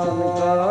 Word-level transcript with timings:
Allah 0.00 0.67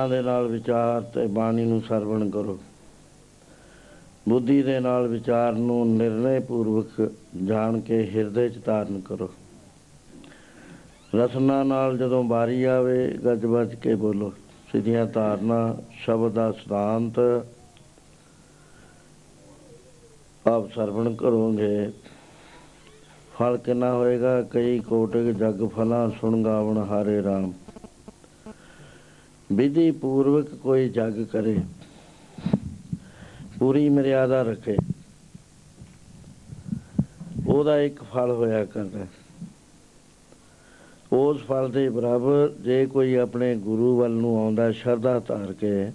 ਉਹਨਾਂ 0.00 0.16
ਦੇ 0.16 0.22
ਨਾਲ 0.22 0.46
ਵਿਚਾਰ 0.46 1.00
ਤੇ 1.02 1.26
ਬਾਣੀ 1.26 1.64
ਨੂੰ 1.64 1.80
ਸਰਵਣ 1.88 2.30
ਕਰੋ। 2.30 2.58
ਬੁੱਧੀ 4.28 4.62
ਦੇ 4.62 4.80
ਨਾਲ 4.80 5.08
ਵਿਚਾਰ 5.08 5.52
ਨੂੰ 5.52 5.96
ਨਿਰਣੇ 5.96 6.40
ਪੂਰਵਕ 6.40 7.12
ਜਾਣ 7.44 7.80
ਕੇ 7.80 8.10
ਹਿਰਦੇ 8.14 8.48
ਚ 8.48 8.64
ਧਾਰਨ 8.64 9.00
ਕਰੋ। 9.00 9.28
ਰਸਨਾ 11.14 11.62
ਨਾਲ 11.62 11.98
ਜਦੋਂ 11.98 12.24
ਬਾਰੀ 12.24 12.64
ਆਵੇ, 12.64 13.18
ਗੱਜ 13.24 13.44
ਵੱਜ 13.44 13.74
ਕੇ 13.74 13.94
ਬੋਲੋ। 13.94 14.32
ਸਿੱਧੀਆਂ 14.72 15.06
ਧਾਰਨਾ, 15.06 15.76
ਸ਼ਬਦ 15.92 16.32
ਦਾ 16.32 16.52
ਸਿਧਾਂਤ 16.52 17.18
ਆਪ 20.46 20.70
ਸਰਵਣ 20.74 21.14
ਕਰੋਗੇ। 21.14 21.90
ਫਲ 23.34 23.56
ਕਿੰਨਾ 23.56 23.92
ਹੋਏਗਾ? 23.92 24.42
ਕਈ 24.42 24.78
ਕੋਟਿਕ 24.78 25.36
ਜਗ 25.36 25.68
ਫਲਾ 25.68 26.08
ਸੁਣ 26.20 26.44
ਗਾਵਣ 26.44 26.78
ਹਾਰੇ 26.78 27.20
RAM 27.20 27.52
ਵਿਧੀ 29.60 29.90
ਪੂਰਵਕ 29.90 30.54
ਕੋਈ 30.54 30.88
ਜਗ 30.88 31.24
ਕਰੇ, 31.24 31.56
ਪੂਰੀ 33.58 33.88
ਮਰਿਆਦਾ 33.88 34.42
ਰੱਖੇ। 34.42 34.76
ਉਹਦਾ 37.46 37.80
ਇੱਕ 37.80 38.02
ਫਲ 38.02 38.30
ਹੋਇਆ 38.30 38.64
ਕਰਦਾ। 38.64 39.06
ਉਸ 41.12 41.42
ਫਲ 41.42 41.70
ਦੇ 41.70 41.88
ਬਰਾਬਰ 41.88 42.52
ਜੇ 42.60 42.84
ਕੋਈ 42.86 43.14
ਆਪਣੇ 43.14 43.54
ਗੁਰੂ 43.56 43.96
ਵੱਲ 43.98 44.10
ਨੂੰ 44.10 44.36
ਆਉਂਦਾ 44.38 44.70
ਸ਼ਰਧਾ 44.72 45.18
ਧਾਰ 45.18 45.52
ਕੇ, 45.52 45.92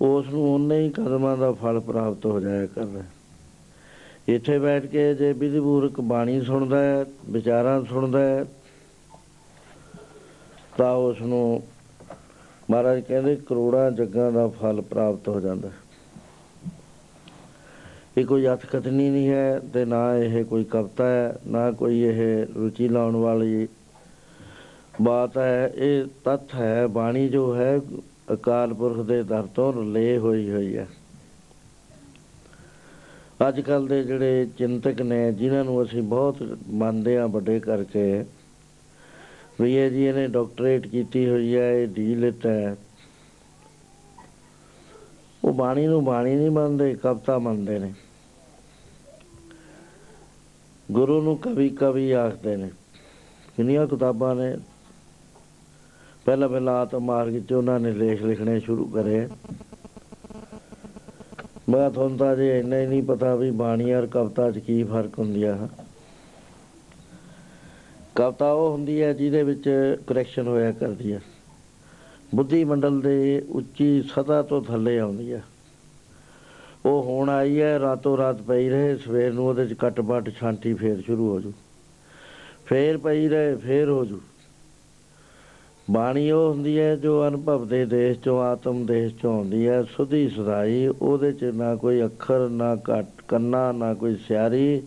ਉਸ 0.00 0.28
ਨੂੰ 0.28 0.54
ਉਨੇ 0.54 0.80
ਹੀ 0.80 0.90
ਕਦਮਾਂ 0.90 1.36
ਦਾ 1.36 1.52
ਫਲ 1.52 1.80
ਪ੍ਰਾਪਤ 1.80 2.26
ਹੋ 2.26 2.40
ਜਾਇਆ 2.40 2.66
ਕਰਦਾ। 2.66 3.02
ਇੱਥੇ 4.28 4.58
ਬੈਠ 4.58 4.86
ਕੇ 4.86 5.12
ਜੇ 5.14 5.32
ਵਿਧਿਪੂਰਕ 5.32 6.00
ਬਾਣੀ 6.00 6.40
ਸੁਣਦਾ 6.40 6.82
ਹੈ, 6.82 7.04
ਵਿਚਾਰਾਂ 7.30 7.82
ਸੁਣਦਾ 7.84 8.20
ਹੈ 8.20 8.44
ਤਾਂ 10.76 10.94
ਉਸ 10.94 11.20
ਨੂੰ 11.20 11.62
ਮਹਾਰਾਜ 12.70 13.00
ਕਹਿੰਦੇ 13.00 13.36
ਕਰੋੜਾਂ 13.36 13.90
ਜੱਗਾਂ 13.90 14.32
ਦਾ 14.32 14.48
ਫਲ 14.48 14.80
ਪ੍ਰਾਪਤ 14.80 15.28
ਹੋ 15.28 15.40
ਜਾਂਦਾ 15.40 15.68
ਹੈ। 15.68 15.74
ਇਹ 18.18 18.24
ਕੋਈ 18.26 18.46
ਅਥ 18.46 18.66
ਕਥਨੀ 18.66 19.10
ਨਹੀਂ 19.10 19.28
ਹੈ 19.28 19.58
ਤੇ 19.58 19.84
ਨਾ 19.84 20.16
ਇਹ 20.16 20.44
ਕੋਈ 20.44 20.64
ਕਵਿਤਾ 20.64 21.06
ਹੈ, 21.06 21.36
ਨਾ 21.46 21.70
ਕੋਈ 21.70 22.00
ਇਹ 22.00 22.46
ਰੁਚੀ 22.56 22.88
ਲਾਉਣ 22.88 23.16
ਵਾਲੀ 23.16 23.68
ਬਾਤ 25.02 25.38
ਹੈ। 25.38 25.72
ਇਹ 25.74 26.04
ਤੱਥ 26.24 26.54
ਹੈ, 26.54 26.86
ਬਾਣੀ 26.86 27.28
ਜੋ 27.28 27.56
ਹੈ, 27.56 27.80
ਅਕਾਲ 28.32 28.74
ਪੁਰਖ 28.74 29.06
ਦੇ 29.06 29.22
ਦਰ 29.22 29.42
ਤੋਂ 29.42 29.72
ਲੈ 29.72 30.18
ਹੋਈ 30.18 30.50
ਹੋਈ 30.50 30.76
ਹੈ। 30.76 30.86
ਅੱਜ 33.48 33.60
ਕੱਲ 33.60 33.86
ਦੇ 33.86 34.04
ਜਿਹੜੇ 34.04 34.46
ਚਿੰਤਕ 34.58 35.02
ਨੇ, 35.02 35.32
ਜਿਨ੍ਹਾਂ 35.32 35.64
ਨੂੰ 35.64 35.82
ਅਸੀਂ 35.82 36.02
ਬਹੁਤ 36.02 36.58
ਮੰਨਦੇ 36.66 37.18
ਆ 37.18 37.26
ਵੱਡੇ 37.26 37.60
ਕਰਕੇ 37.60 38.24
ਵੀ 39.60 39.76
ਇਹ 39.76 39.90
ਜੀ 39.90 40.04
ਇਹਨੇ 40.04 40.28
ਡਾਕਟਰੇਟ 40.28 40.86
ਕੀਤੀ 40.86 41.28
ਹੋਈ 41.28 41.56
ਹੈ, 41.56 41.72
ਇਹ 41.72 41.88
ਡੀ 41.88 42.14
ਲਿਟ 42.14 42.46
ਹੈ। 42.46 42.76
ਉਹ 45.44 45.54
ਬਾਣੀ 45.54 45.86
ਨੂੰ 45.86 46.04
ਬਾਣੀ 46.04 46.34
ਨਹੀਂ 46.34 46.50
ਮੰਨਦੇ, 46.50 46.94
ਕਵਤਾ 46.94 47.38
ਮੰਨਦੇ 47.38 47.78
ਨੇ। 47.78 47.94
ਗੁਰੂ 50.92 51.22
ਨੂੰ 51.22 51.38
ਕਵੀ 51.38 51.68
ਕਵੀ 51.68 52.12
ਆਖਦੇ 52.12 52.56
ਨੇ। 52.56 52.70
ਕਿੰਨੀਆਂ 53.56 53.86
ਕਿਤਾਬਾਂ 53.86 54.34
ਨੇ। 54.34 54.56
ਪਹਿਲਾਂ 56.24 56.48
ਪਹਿਲਾਂ 56.48 56.74
ਆਤਮ 56.74 57.00
ਮਾਰਗ 57.00 57.42
ਚ 57.48 57.52
ਉਹਨਾਂ 57.52 57.80
ਨੇ 57.80 57.92
ਲੇਖ 57.92 58.22
ਲਿਖਣੇ 58.22 58.60
ਸ਼ੁਰੂ 58.60 58.86
ਕਰੇ। 58.86 59.28
ਮੈਂ 61.68 61.90
ਤੁਹਾਨੂੰ 61.90 62.18
ਤਾਂ 62.18 62.36
ਜੇ 62.36 62.58
ਇੰਨਾ 62.60 62.78
ਹੀ 62.78 62.86
ਨਹੀਂ 62.86 63.02
ਪਤਾ 63.02 63.34
ਵੀ 63.34 63.50
ਬਾਣੀ 63.50 63.92
ਔਰ 63.92 64.06
ਕਵਤਾ 64.06 64.50
'ਚ 64.50 64.58
ਕੀ 64.58 64.84
ਫ਼ਰਕ 64.84 65.18
ਹੁੰਦੀ 65.18 65.42
ਆ। 65.42 65.68
ਕਵਤਾ 68.16 68.52
ਉਹ 68.52 68.72
ਹੁੰਦੀ 68.72 69.02
ਹੈ 69.02 69.12
ਜਿਹਦੇ 69.12 69.42
ਵਿੱਚ 69.42 69.96
ਕਰੈਕਸ਼ਨ 70.06 70.46
ਹੋਇਆ 70.46 70.72
ਕਰਦੀ 70.72 71.12
ਹੈ। 71.12 71.20
ਬੁੱਧੀ 72.34 72.64
ਮੰਡਲ 72.64 73.00
ਦੇ 73.00 73.42
ਉੱਚੀ 73.48 74.02
ਸਤਾ 74.02 74.42
ਤੋਂ 74.42 74.62
ਥੱਲੇ 74.62 74.98
ਆਉਂਦੀ 74.98 75.32
ਹੈ। 75.32 75.42
ਉਹ 76.86 77.02
ਹੁਣ 77.02 77.28
ਆਈ 77.28 77.60
ਹੈ, 77.60 77.78
ਰਾਤੋਂ 77.78 78.16
ਰਾਤ 78.16 78.42
ਪਈ 78.42 78.68
ਰਹੇ, 78.68 78.96
ਸਵੇਰ 78.96 79.32
ਨੂੰ 79.32 79.46
ਉਹਦੇ 79.46 79.66
'ਚ 79.66 79.72
ਕੱਟ-ਬੱਟ 79.72 80.30
ਛਾਂਟੀ 80.30 80.74
ਫੇਰ 80.74 81.00
ਸ਼ੁਰੂ 81.00 81.30
ਹੋ 81.30 81.40
ਜੂ। 81.40 81.52
ਫੇਰ 82.66 82.98
ਪਈ 82.98 83.28
ਰਹੇ, 83.28 83.56
ਫੇਰ 83.56 83.88
ਹੋ 83.88 84.04
ਜੂ। 84.04 84.20
ਬਾਣੀ 85.90 86.30
ਉਹ 86.30 86.52
ਹੁੰਦੀ 86.52 86.78
ਹੈ 86.78 86.96
ਜੋ 86.96 87.28
ਅਨੁਭਵ 87.28 87.68
ਦੇ 87.68 87.84
ਦੇਸ਼ 87.84 88.18
ਚੋਂ, 88.18 88.42
ਆਤਮ 88.42 88.86
ਦੇਸ਼ 88.86 89.14
ਚੋਂ 89.22 89.36
ਆਉਂਦੀ 89.36 89.68
ਹੈ। 89.68 89.82
ਸੁਧੀ 89.82 90.28
ਸੁਧਾਈ, 90.28 90.86
ਉਹਦੇ 90.86 91.32
'ਚ 91.32 91.44
ਨਾ 91.44 91.76
ਕੋਈ 91.76 92.04
ਅੱਖਰ, 92.04 92.48
ਨਾ 92.48 92.76
ਘਟ 92.76 93.06
ਕੰਨਾ, 93.28 93.72
ਨਾ 93.72 93.94
ਕੋਈ 93.94 94.16
ਸਿਆਰੀ 94.16 94.82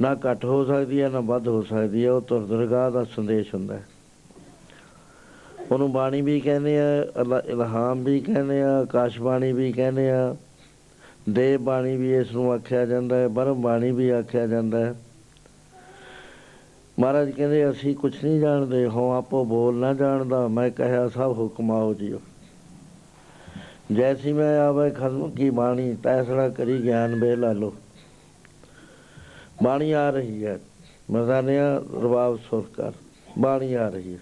ਨਾ 0.00 0.14
ਘਟ 0.14 0.44
ਹੋ 0.44 0.64
ਸਕਦੀ 0.64 1.02
ਹੈ, 1.02 1.08
ਨਾ 1.08 1.20
ਵੱਧ 1.20 1.48
ਹੋ 1.48 1.62
ਸਕਦੀ 1.62 2.04
ਹੈ। 2.06 2.12
ਉਹ 2.12 2.20
ਤੁਰਦਰਗਾਹ 2.20 2.90
ਦਾ 2.90 3.04
ਸੰਦੇਸ਼ 3.04 3.54
ਹੁੰਦਾ 3.54 3.74
ਹੈ। 3.74 3.86
ਉਹਨੂੰ 5.72 5.92
ਬਾਣੀ 5.92 6.22
ਵੀ 6.22 6.40
ਕਹਿੰਦੇ 6.40 6.80
ਆ 6.80 7.02
ਇਲਹਾਮ 7.46 8.04
ਵੀ 8.04 8.20
ਕਹਿੰਦੇ 8.20 8.62
ਆ 8.62 8.78
ਆਕਾਸ਼ 8.78 9.20
ਬਾਣੀ 9.20 9.52
ਵੀ 9.52 9.72
ਕਹਿੰਦੇ 9.72 10.10
ਆ। 10.10 10.36
ਦੇ 11.30 11.56
ਬਾਣੀ 11.56 11.96
ਵੀ 11.96 12.14
ਇਸ 12.14 12.32
ਨੂੰ 12.32 12.52
ਆਖਿਆ 12.52 12.86
ਜਾਂਦਾ 12.86 13.16
ਹੈ 13.16 13.28
ਬਰਮ 13.28 13.62
ਬਾਣੀ 13.62 13.90
ਵੀ 13.90 14.10
ਆਖਿਆ 14.10 14.46
ਜਾਂਦਾ 14.46 14.78
ਹੈ। 14.78 14.94
ਮਹਾਰਾਜ 16.98 17.30
ਕਹਿੰਦੇ, 17.30 17.70
ਅਸੀਂ 17.70 17.94
ਕੁਝ 17.94 18.24
ਨਹੀਂ 18.24 18.40
ਜਾਣਦੇ 18.40 18.86
ਹੋ 18.86 19.12
ਆਪੋ 19.12 19.44
ਬੋਲ 19.44 19.74
ਨਾ 19.74 19.94
ਜਾਣਦਾ, 19.94 20.48
ਮੈਂ 20.48 20.70
ਕਹਿਆ 20.70 21.08
ਸਭ 21.08 21.34
ਹੁਕਮ 21.38 21.70
ਆਓ 21.70 21.94
ਜੀਓ। 21.94 22.20
ਜੈਸੀ 23.92 24.32
ਮੈਂ 24.32 24.60
ਆਵੇ 24.60 24.90
ਖਸਮ 24.90 25.30
ਕੀ 25.30 25.50
ਬਾਣੀ, 25.50 25.96
ਤੈਸੜਾ 26.02 26.48
ਕਰੀ 26.48 26.82
ਗਿਆਨ 26.82 27.20
ਬੇ 27.20 27.36
ਲਾ 27.36 27.52
ਲੋ। 27.52 27.74
ਬਾਣੀ 29.62 29.92
ਆ 29.92 30.10
ਰਹੀ 30.10 30.44
ਹੈ। 30.44 30.58
ਮਜ਼ਾਨਿਆ 31.10 31.76
ਰਵਾਬ 31.78 32.36
ਸੁਰ 32.36 32.64
ਕਰ, 32.76 32.92
ਬਾਣੀ 33.38 33.74
ਆ 33.74 33.88
ਰਹੀ 33.88 34.14
ਹੈ। 34.14 34.18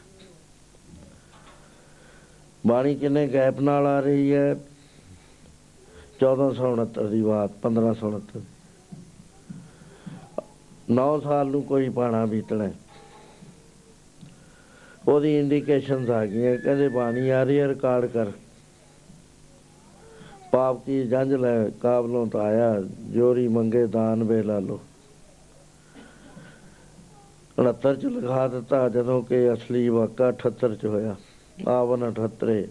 ਬਾਣੀ 2.66 2.94
ਕਿੰਨੇ 2.94 3.26
ਗੈਪ 3.28 3.60
ਨਾਲ 3.60 3.86
ਆ 3.86 4.00
ਰਹੀ 4.00 4.32
ਹੈ? 4.32 4.56
1469 6.20 7.08
ਦੀ 7.08 7.20
ਬਾਤ 7.22 7.50
1569 7.62 8.40
9 10.90 11.20
ਸਾਲ 11.20 11.46
ਨੂੰ 11.46 11.62
ਕੋਈ 11.62 11.88
ਪਾਣਾ 11.88 12.26
ਬੀਤਣਾ 12.26 12.70
ਉਹਦੀ 15.08 15.38
ਇੰਡੀਕੇਸ਼ਨਸ 15.38 16.10
ਆ 16.10 16.26
ਗਈਆਂ, 16.26 16.56
ਕਹਿੰਦੇ 16.58 16.88
ਬਾਣੀ 16.88 17.28
ਆ 17.28 17.42
ਰਹੀ 17.44 17.58
ਹੈ, 17.58 17.68
ਰਿਕਾਰਡ 17.68 18.06
ਕਰ। 18.06 18.32
ਪਾਪ 20.50 20.84
ਕੀ 20.86 21.06
ਜੰਜ 21.06 21.34
ਲੈ, 21.34 21.68
ਕਾਬਲੋਂ 21.70 22.26
ਤਾਂ 22.26 22.40
ਆਇਆ, 22.40 22.82
ਜੋਰੀ 23.14 23.48
ਮੰਗੇ 23.48 23.86
ਦਾਨ 23.86 24.24
ਵੇ 24.24 24.42
ਲਾ 24.42 24.58
ਲੋ। 24.58 24.80
69 27.58 27.94
ਚ 27.94 28.06
ਲਿਖਾ 28.06 28.48
ਦਿੱਤਾ 28.48 28.88
ਜਦੋਂ 28.88 29.22
ਕਿ 29.22 29.52
ਅਸਲੀ 29.52 29.88
ਵਾਕਾ 29.88 30.32
78 30.32 30.74
ਚ 30.74 30.86
ਹੋਇਆ। 30.86 31.16
ਆਵਨ 31.68 32.12
78 32.12 32.68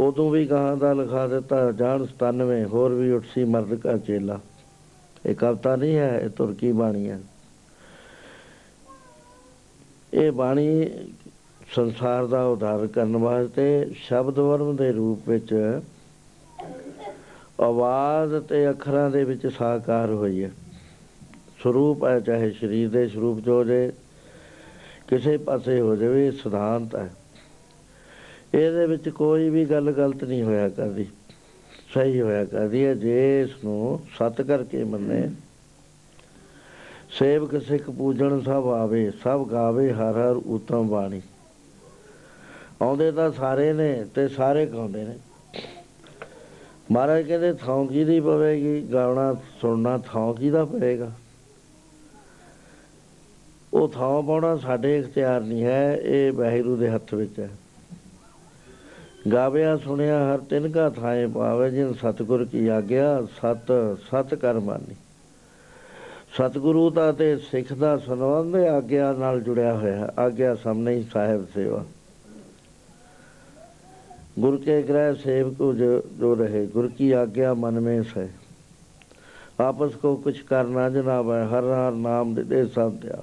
ਉਦੋਂ 0.00 0.30
ਵੀ 0.30 0.46
ਗਾਂ 0.46 0.76
ਦਾ 0.76 0.92
ਲਿਖਾ 0.92 1.26
ਦਿੱਤਾ, 1.26 1.72
ਜਾਣ 1.72 2.06
97 2.06 2.64
ਹੋਰ 2.64 2.92
ਵੀ 2.94 3.10
ਉੱਠਸੀ 3.10 3.44
ਮਰਦ 3.44 3.74
ਕਾ 3.74 3.96
ਚੇਲਾ। 3.98 4.40
ਇਹ 5.26 5.34
ਕਵਤਾ 5.34 5.76
ਨਹੀਂ 5.76 5.96
ਹੈ, 5.96 6.20
ਇਹ 6.24 6.30
ਤੁਰਕੀ 6.30 6.72
ਬਾਣੀ 6.72 7.10
ਹੈ? 7.10 7.20
ਇਹ 10.14 10.32
ਬਾਣੀ 10.32 10.90
ਸੰਸਾਰ 11.74 12.26
ਦਾ 12.26 12.44
ਉਧਾਰ 12.44 12.86
ਕਰਨ 12.86 13.16
ਵਾਸਤੇ 13.16 13.90
ਸ਼ਬਦ 13.94 14.38
ਵਰਮ 14.38 14.76
ਦੇ 14.76 14.92
ਰੂਪ 14.92 15.28
ਵਿੱਚ 15.28 15.80
ਆਵਾਜ਼ 17.60 18.34
ਤੇ 18.34 18.70
ਅੱਖਰਾਂ 18.70 19.10
ਦੇ 19.10 19.24
ਵਿੱਚ 19.24 19.46
ਸਾਕਾਰ 19.46 20.10
ਹੋਈ 20.10 20.44
ਹੈ। 20.44 20.50
ਸਰੂਪ 21.62 22.04
ਹੈ, 22.04 22.18
ਚਾਹੇ 22.20 22.50
ਸਰੀਰ 22.50 22.88
ਦੇ 22.90 23.06
ਸਰੂਪ 23.08 23.40
ਜੋ 23.40 23.62
ਜੇ, 23.64 23.90
ਕਿਸੇ 25.08 25.36
ਪਾਸੇ 25.36 25.80
ਹੋ 25.80 25.96
ਜਾਵੇ 25.96 26.30
ਸਿਧਾਂਤ 26.30 26.94
ਹੈ। 26.96 27.10
ਇਹਦੇ 28.54 28.86
ਵਿੱਚ 28.86 29.08
ਕੋਈ 29.08 29.48
ਵੀ 29.50 29.64
ਗੱਲ 29.64 29.90
ਗਲਤ 29.92 30.24
ਨਹੀਂ 30.24 30.42
ਹੋਇਆ 30.42 30.68
ਕਰਦੀ, 30.68 31.06
ਸਹੀ 31.94 32.20
ਹੋਇਆ 32.20 32.44
ਕਰਦੀ 32.44 32.84
ਹੈ। 32.84 32.94
ਜੇ 32.94 33.42
ਇਸ 33.42 33.64
ਨੂੰ 33.64 34.00
ਸਤ 34.18 34.40
ਕਰਕੇ 34.42 34.84
ਮੰਨੇ, 34.84 35.28
ਸੇਵਕ, 37.10 37.60
ਸਿੱਖ, 37.62 37.90
ਪੂਜਣ 37.90 38.40
ਸਭ 38.40 38.68
ਆਵੇ, 38.68 39.10
ਸਭ 39.10 39.46
ਗਾਵੇ, 39.48 39.90
ਹਰ 39.92 40.16
ਹਰ 40.16 40.40
ਉਤਮ 40.46 40.88
ਬਾਣੀ। 40.88 41.20
ਆਉਂਦੇ 42.82 43.10
ਤਾਂ 43.12 43.30
ਸਾਰੇ 43.32 43.72
ਨੇ 43.72 44.04
ਤੇ 44.14 44.28
ਸਾਰੇ 44.28 44.66
ਗਾਉਂਦੇ 44.66 45.04
ਨੇ। 45.04 45.16
ਮਹਾਰਾਜ 46.92 47.22
ਕਹਿੰਦੇ, 47.22 47.52
ਥਾਂ 47.52 47.84
ਕੀ 47.86 48.04
ਦੀ 48.04 48.20
ਪਵੇਗੀ? 48.20 48.80
ਗਾਉਣਾ, 48.92 49.34
ਸੁਣਨਾ 49.60 49.98
ਥਾਂ 49.98 50.32
ਕੀ 50.34 50.50
ਦਾ 50.50 50.64
ਪਵੇਗਾ? 50.64 51.10
ਉਹ 53.74 53.88
ਥਾਂ 53.88 54.22
ਪਾਉਣਾ 54.22 54.56
ਸਾਡੇ 54.56 54.98
ਇਖਤਿਆਰ 54.98 55.40
ਨਹੀਂ 55.40 55.64
ਹੈ, 55.64 55.96
ਇਹ 55.96 56.32
ਵਾਹਿਗੁਰੂ 56.32 56.76
ਦੇ 56.76 56.88
ਹੱਥ 56.90 57.14
ਵਿੱਚ 57.14 57.40
ਹੈ। 57.40 57.50
ਗਾਵਿਆ 59.32 59.76
ਸੁਣਿਆ 59.76 60.34
ਹਰ 60.34 60.38
ਤਿੰਨ 60.38 60.70
ਕਾ 60.70 60.90
ਥਾਏ 60.90 61.26
ਪਾਵੇ 61.26 61.70
ਜਿਨ 61.70 61.92
ਸਤਗੁਰ 61.92 62.44
ਕੀ 62.44 62.66
ਆਗਿਆ, 62.68 63.22
ਸਤ 63.22 63.72
ਸਤ 64.02 64.34
ਕਰ 64.34 64.58
ਮਾਨੀ। 64.60 64.94
ਸਤਗੁਰੂ 66.36 66.90
ਦਾ 66.90 67.12
ਤੇ 67.12 67.36
ਸਿੱਖ 67.36 67.72
ਦਾ 67.72 67.96
ਸੰਬੰਧ 67.98 68.56
ਆਗਿਆ 68.56 69.12
ਨਾਲ 69.12 69.40
ਜੁੜਿਆ 69.40 69.74
ਹੋਇਆ 69.74 70.12
ਆਗਿਆ 70.18 70.54
ਸਾਹਮਣੇ 70.54 70.94
ਹੀ 70.94 71.06
ਸਾਹਿਬ 71.12 71.46
ਸੇਵਾ। 71.54 71.84
ਗੁਰ 74.38 74.56
ਕੇ 74.56 74.82
ਗ੍ਰਹਿ 74.82 75.14
ਸੇਵਕ 75.14 75.54
ਜੋ 75.54 76.02
ਜੋ 76.18 76.34
ਰਹੇ, 76.34 76.66
ਗੁਰ 76.66 76.88
ਕੀ 76.88 77.12
ਆਗਿਆ 77.12 77.54
ਮਨ 77.54 77.80
में 77.80 78.04
है 78.14 78.28
ਆਪਸ 79.60 79.94
ਕੋ 79.94 80.16
ਕੁਛ 80.16 80.42
ਕਰਨਾ 80.42 80.90
ਜਨਾਬ 80.90 81.30
ਹੈ, 81.30 81.44
ਹਰ 81.44 81.64
ਹਰ 81.64 81.92
ਨਾਮ 81.92 82.34
ਦੇ 82.34 82.66
ਸਭ 82.66 82.92
ਦਿਆ 82.92 83.22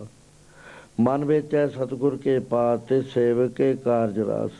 ਮਨ 1.00 1.26
ਵਿੱਚ 1.26 1.54
ਹੈ 1.56 1.68
ਸਤਗੁਰ 1.68 2.18
ਕੇ 2.18 2.40
ਪਾਸ 2.40 2.80
ਤੇ 2.80 3.02
ਸੇਵਕ 3.02 3.52
ਕੇ 3.52 3.74
ਕਾਰਜ 3.76 4.20
ਰਾਸ। 4.20 4.52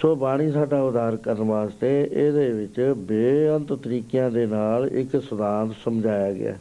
ਸੋ 0.00 0.14
ਬਾਣੀ 0.16 0.50
ਸਾਡਾ 0.52 0.80
ਉਦਾਰ 0.82 1.16
ਕਰਨ 1.16 1.42
ਵਾਸਤੇ 1.42 2.08
ਇਹਦੇ 2.12 2.52
ਵਿੱਚ 2.52 2.80
ਬੇਅੰਤ 2.96 3.72
ਤਰੀਕਿਆਂ 3.72 4.30
ਦੇ 4.30 4.46
ਨਾਲ 4.46 4.88
ਇੱਕ 4.88 5.22
ਸਿਧਾਂਤ 5.22 5.74
ਸਮਝਾਇਆ 5.84 6.32
ਗਿਆ। 6.32 6.54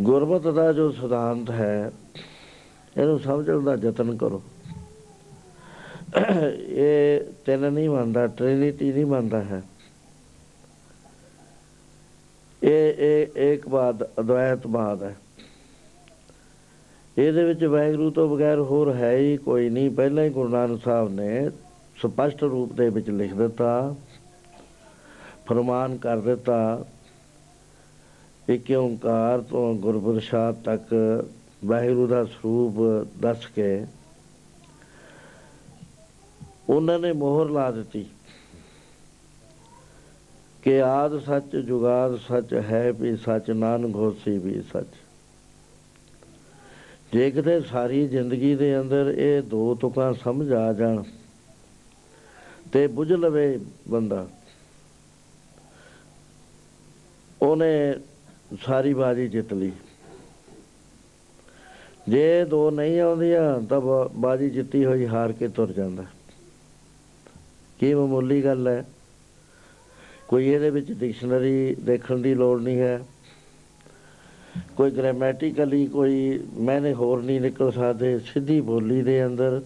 ਗੁਰਮਤ 0.00 0.48
ਦਾ 0.48 0.72
ਜੋ 0.72 0.90
ਸਿਧਾਂਤ 0.92 1.50
ਹੈ, 1.50 1.90
ਇਹਨੂੰ 2.96 3.18
ਸਮਝਣ 3.18 3.60
ਦਾ 3.60 3.74
ਯਤਨ 3.82 4.16
ਕਰੋ। 4.16 4.42
ਇਹ 6.58 7.20
ਤਿੰਨ 7.46 7.72
ਨਹੀਂ 7.72 7.90
ਮੰਨਦਾ 7.90 8.26
ਟ੍ਰਿਨਿਟੀ 8.26 8.92
ਨਹੀਂ 8.92 9.06
ਮੰਨਦਾ 9.06 9.42
ਹੈ। 9.42 9.62
ਇਹ 12.62 12.94
ਇਹ 12.98 13.52
ਇੱਕ 13.52 13.68
ਬਾਦ 13.68 14.02
ਅਦਵੈਤ 14.20 14.66
ਬਾਦ 14.66 15.02
ਹੈ। 15.02 15.16
ਇਹਦੇ 17.18 17.44
ਵਿੱਚ 17.44 17.64
ਵੈਗਰੂ 17.64 18.10
ਤੋਂ 18.10 18.28
ਬਗੈਰ 18.28 18.58
ਹੋਰ 18.60 18.94
ਹੈ 18.94 19.16
ਹੀ 19.16 19.36
ਕੋਈ 19.36 19.68
ਨਹੀਂ। 19.70 19.90
ਪਹਿਲਾਂ 19.90 20.24
ਹੀ 20.24 20.30
ਗੁਰੂ 20.30 20.48
ਨਾਨਕ 20.48 20.82
ਸਾਹਿਬ 20.82 21.08
ਨੇ 21.14 21.50
ਸਪਸ਼ਟ 22.02 22.42
ਰੂਪ 22.44 22.72
ਦੇ 22.72 22.88
ਵਿੱਚ 22.88 23.10
ਲਿਖ 23.10 23.34
ਦਿੱਤਾ, 23.34 23.94
ਫਰਮਾਨ 25.46 25.96
ਕਰ 25.96 26.20
ਦਿੱਤਾ 26.20 26.84
ਇੱਕ 28.48 28.70
ਓੰਕਾਰ 28.70 29.40
ਤੋਂ 29.40 29.74
ਗੁਰਪ੍ਰਸਾਦ 29.74 30.62
ਤੱਕ 30.64 30.94
ਵਾਹਿਗੁਰੂ 31.64 32.06
ਦਾ 32.06 32.24
ਸਰੂਪ 32.24 32.74
ਦੱਸ 33.20 33.46
ਕੇ 33.46 33.86
ਉਹਨਾਂ 36.68 36.98
ਨੇ 36.98 37.12
ਮੋਹਰ 37.12 37.50
ਲਾ 37.50 37.70
ਦਿੱਤੀ। 37.70 38.04
ਕਿ 40.62 40.82
ਆਦ 40.82 41.20
ਸੱਚ 41.20 41.56
ਜੁਗਾਦ 41.56 42.16
ਸੱਚ 42.16 42.54
ਹੈ 42.54 42.92
ਵੀ 42.92 43.16
ਸੱਚ, 43.16 43.50
ਨਾਨਕ 43.50 43.94
ਹੋਸੀ 43.94 44.38
ਵੀ 44.38 44.62
ਸੱਚ। 44.62 44.86
ਜੇ 47.12 47.30
ਕਿਤੇ 47.30 47.60
ਸਾਰੀ 47.60 48.08
ਜ਼ਿੰਦਗੀ 48.08 48.54
ਦੇ 48.54 48.80
ਅੰਦਰ 48.80 49.14
ਇਹ 49.18 49.42
ਦੋ 49.42 49.74
ਤੁਕਾਂ 49.74 50.14
ਸਮਝ 50.14 50.52
ਆ 50.52 50.72
ਜਾਣ 50.72 51.02
ਤੇ 52.72 52.86
ਬੁਝ 52.86 53.12
ਲਵੇ 53.12 53.60
ਬੰਦਾ। 53.88 54.28
ਉਹਨੇ 57.42 57.94
ਸਾਰੀ 58.66 58.94
ਬਾਜੀ 58.94 59.28
ਜਿੱਤ 59.28 59.52
ਲਈ। 59.52 59.72
ਜੇ 62.08 62.44
ਦੋ 62.44 62.70
ਨਹੀਂ 62.70 63.00
ਆਉਂਦੀਆਂ 63.00 63.60
ਤਾਂ 63.60 63.80
ਬਾਜੀ 64.08 64.50
ਜਿੱਤੀ 64.50 64.84
ਹੋਈ 64.84 65.06
ਹਾਰ 65.06 65.32
ਕੇ 65.32 65.48
ਤੁਰ 65.48 65.72
ਜਾਂਦਾ। 65.72 66.04
ਕੀ 67.80 67.94
ਮਾਮੂਲੀ 67.94 68.44
ਗੱਲ 68.44 68.68
ਹੈ? 68.68 68.84
ਕੋਈ 70.28 70.46
ਇਹਦੇ 70.46 70.70
ਵਿੱਚ 70.70 70.90
ਡਿਕਸ਼ਨਰੀ 70.92 71.74
ਦੇਖਣ 71.76 72.18
ਦੀ 72.18 72.34
ਲੋੜ 72.34 72.60
ਨਹੀਂ 72.62 72.78
ਹੈ। 72.78 73.00
ਕੋਈ 74.76 74.90
ਗ੍ਰਾਮੈਟਿਕਲੀ 74.90 75.86
ਕੋਈ 75.86 76.18
ਮੈਨੇ 76.58 76.92
ਹੋਰ 76.94 77.22
ਨਹੀਂ 77.22 77.40
ਨਿਕਲ 77.40 77.70
ਸਕਦੇ, 77.72 78.18
ਸਿੱਧੀ 78.18 78.60
ਬੋਲੀ 78.60 79.00
ਦੇ 79.02 79.24
ਅੰਦਰ। 79.26 79.60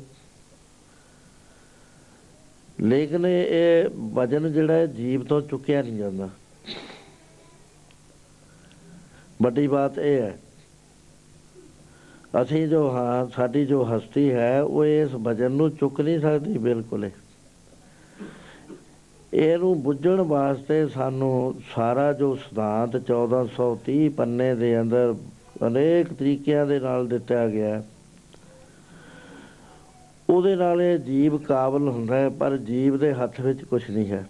ਲੇਕਿਨ 2.80 3.26
ਇਹ 3.26 3.88
ਵਜਨ 4.14 4.52
ਜਿਹੜਾ 4.52 4.74
ਹੈ 4.74 4.86
ਜੀਵ 4.86 5.24
ਤੋਂ 5.24 5.40
ਚੁੱਕਿਆ 5.40 5.82
ਨਹੀਂ 5.82 5.98
ਜਾਂਦਾ। 5.98 6.28
ਵੱਡੀ 9.42 9.66
ਬਾਤ 9.66 9.98
ਇਹ 9.98 10.20
ਹੈ, 10.20 10.38
ਅਸੀਂ 12.42 12.66
ਜੋ 12.68 12.88
ਹਾਂ, 12.90 13.26
ਸਾਡੀ 13.30 13.64
ਜੋ 13.66 13.82
ਹਸਤੀ 13.86 14.30
ਹੈ, 14.32 14.62
ਉਹ 14.62 14.84
ਇਸ 14.84 15.14
ਵਜਨ 15.14 15.52
ਨੂੰ 15.52 15.70
ਚੁੱਕ 15.70 16.00
ਨਹੀਂ 16.00 16.20
ਸਕਦੀ, 16.20 16.58
ਬਿਲਕੁਲ 16.58 17.04
ਇਹਨੂੰ 19.34 19.82
ਬੁੱਝਣ 19.82 20.20
ਵਾਸਤੇ 20.20 20.86
ਸਾਨੂੰ 20.88 21.54
ਸਾਰਾ 21.74 22.12
ਜੋ 22.12 22.34
ਸਿਧਾਂਤ 22.34 22.96
1430 22.96 24.08
ਪੰਨੇ 24.08 24.54
ਦੇ 24.54 24.80
ਅੰਦਰ 24.80 25.14
ਅਨੇਕ 25.66 26.12
ਤਰੀਕਿਆਂ 26.12 26.66
ਦੇ 26.66 26.78
ਨਾਲ 26.80 27.06
ਦਿੱਤਾ 27.08 27.46
ਗਿਆ 27.48 27.82
ਉਹਦੇ 30.30 30.54
ਨਾਲ 30.56 30.82
ਇਹ 30.82 30.98
ਜੀਵ 30.98 31.36
ਕਾਬਲ 31.38 31.88
ਹੁੰਦਾ 31.88 32.16
ਹੈ, 32.16 32.28
ਪਰ 32.28 32.56
ਜੀਵ 32.56 32.96
ਦੇ 32.98 33.12
ਹੱਥ 33.12 33.40
ਵਿੱਚ 33.40 33.64
ਕੁਝ 33.64 33.82
ਨਹੀਂ 33.90 34.06
ਹੈ। 34.06 34.24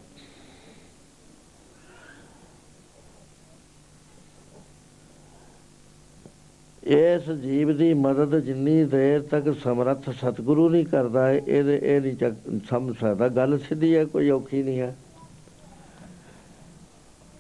ਇਸ 6.85 7.31
ਜੀਵ 7.31 7.77
ਦੀ 7.77 7.95
ਮਦਦ 7.95 8.39
ਜਿੰਨੀ 8.39 8.85
ਦੇਰ 8.85 9.23
ਤੱਕ 9.23 9.55
ਸਮਰੱਥ 9.65 10.11
ਸਤਿਗੁਰੂ 10.11 10.69
ਨਹੀਂ 10.69 10.87
ਕਰਦਾ 10.87 11.33
ਇਹ 11.33 11.65
ਇਹ 11.65 12.01
ਨਹੀਂ 12.01 12.17
ਸਮਝ 12.69 12.95
ਸਕਦਾ। 13.01 13.29
ਗੱਲ 13.29 13.59
ਸਿੱਧੀ 13.59 13.97
ਹੈ, 13.97 14.05
ਕੋਈ 14.05 14.31
ਔਖੀ 14.31 14.63
ਨਹੀਂ 14.63 14.81
ਹੈ। 14.81 14.97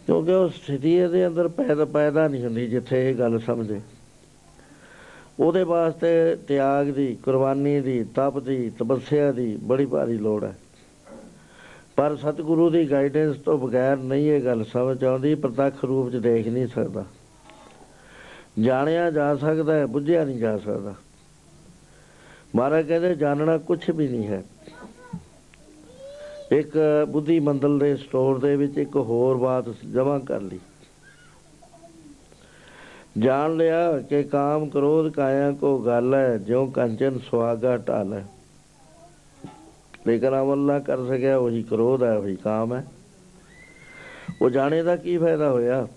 ਕਿਉਂਕਿ 0.07 0.33
ਉਹ 0.33 0.49
ਸਥਿਤੀ 0.49 1.07
ਦੇ 1.07 1.27
ਅੰਦਰ 1.27 1.49
ਪੈਦਾ 1.49 1.85
ਪੈਦਾ 1.85 2.29
ਨਹੀਂ 2.29 2.45
ਹੁੰਦੀ, 2.45 2.67
ਜਿੱਥੇ 2.67 3.11
ਇਹ 3.11 3.15
ਗੱਲ 3.15 3.39
ਸਮਝੇ। 3.39 3.81
ਉਹਦੇ 5.41 5.65
ਵਾਸਤੇ 5.65 6.37
ਤਿਆਗ 6.49 6.87
ਦੀ, 6.87 7.15
ਕੁਰਬਾਨੀ 7.15 7.81
ਦੀ, 7.81 8.05
ਤਪ 8.05 8.39
ਦੀ, 8.39 8.71
ਤਪੱਸਿਆ 8.71 9.33
ਦੀ 9.33 9.57
ਬੜੀ 9.57 9.87
ਭਾਰੀ 9.87 10.19
ਲੋੜ 10.19 10.45
ਹੈ। 10.45 10.59
ਪਰ 11.97 12.17
ਸਤਿਗੁਰੂ 12.17 12.71
ਦੀ 12.71 12.91
ਗਾਈਡੈਂਸ 12.91 13.37
ਤੋਂ 13.37 13.59
ਬਗੈਰ 13.59 13.97
ਨਹੀਂ 13.97 14.33
ਇਹ 14.33 14.41
ਗੱਲ 14.41 14.65
ਸਮਝ 14.65 15.05
ਆਉਂਦੀ, 15.05 15.35
ਪ੍ਰਤੱਖ 15.35 15.85
ਰੂਪ 15.85 16.11
'ਚ 16.11 16.17
ਦੇਖ 16.17 16.49
ਨਹੀਂ 16.49 16.67
ਸਕਦਾ। 16.67 17.05
ਜਾਣਿਆ 18.61 19.11
ਜਾ 19.11 19.37
ਸਕਦਾ 19.37 19.75
ਹੈ, 19.75 19.87
ਬੁੱਝਿਆ 19.87 20.25
ਨਹੀਂ 20.25 20.39
ਜਾ 20.39 20.59
ਸਕਦਾ। 20.59 20.95
ਮਹਾਰਾਜ 22.57 22.87
ਕਹਿੰਦੇ, 22.87 23.15
ਜਾਣਨਾ 23.15 23.59
ਕੁਝ 23.59 23.91
ਵੀ 23.91 24.09
ਨਹੀਂ 24.09 24.27
ਹੈ। 24.27 24.45
ਇੱਕ 26.53 26.73
ਬੁੱਧੀ 27.09 27.41
ਮੰਡਲ 27.41 27.79
ਦੇ 27.79 27.97
ਸਟੋਰ 27.97 28.39
ਦੇ 28.39 28.57
ਵਿੱਚ 28.57 28.79
ਇੱਕ 28.79 28.97
ਹੋਰ 28.97 29.37
ਬਾਤ 29.37 29.65
ਜਮ੍ਹਾਂ 29.93 30.21
ਕਰ 30.21 30.41
ਲਈ। 30.41 30.61
ਜਾਣ 33.19 33.57
ਲਿਆ 33.57 33.99
ਕਿ 33.99 34.23
ਕਾਮ 34.23 34.69
ਕ੍ਰੋਧ 34.69 35.13
ਕਾਇਆ 35.13 35.53
ਕੋ 35.53 35.79
ਗੱਲ 35.79 36.15
ਹੈ, 36.15 36.39
ਜਿਉ 36.39 36.67
ਕੰਚਨ 36.67 37.19
ਸੁਆਗਾ 37.19 37.77
ਢਾਲ 37.77 38.13
ਹੈ। 38.13 38.27
ਲੇਕਿਨ 40.07 40.41
ਅਮਲ 40.41 40.59
ਨਾ 40.59 40.79
ਕਰ 40.79 41.07
ਸਕਿਆ, 41.07 41.39
ਉਹੀ 41.39 41.63
ਕ੍ਰੋਧ 41.63 42.03
ਹੈ, 42.03 42.17
ਉਹੀ 42.17 42.37
ਕਾਮ 42.37 42.75
ਹੈ। 42.75 42.87
ਉਹ 44.43 44.51
ਜਾਣੇ 44.51 44.83
ਦਾ 44.83 44.97
ਕੀ 44.97 45.19
ਫਾਇਦਾ 45.19 45.51
ਹੋਇਆ? 45.51 45.89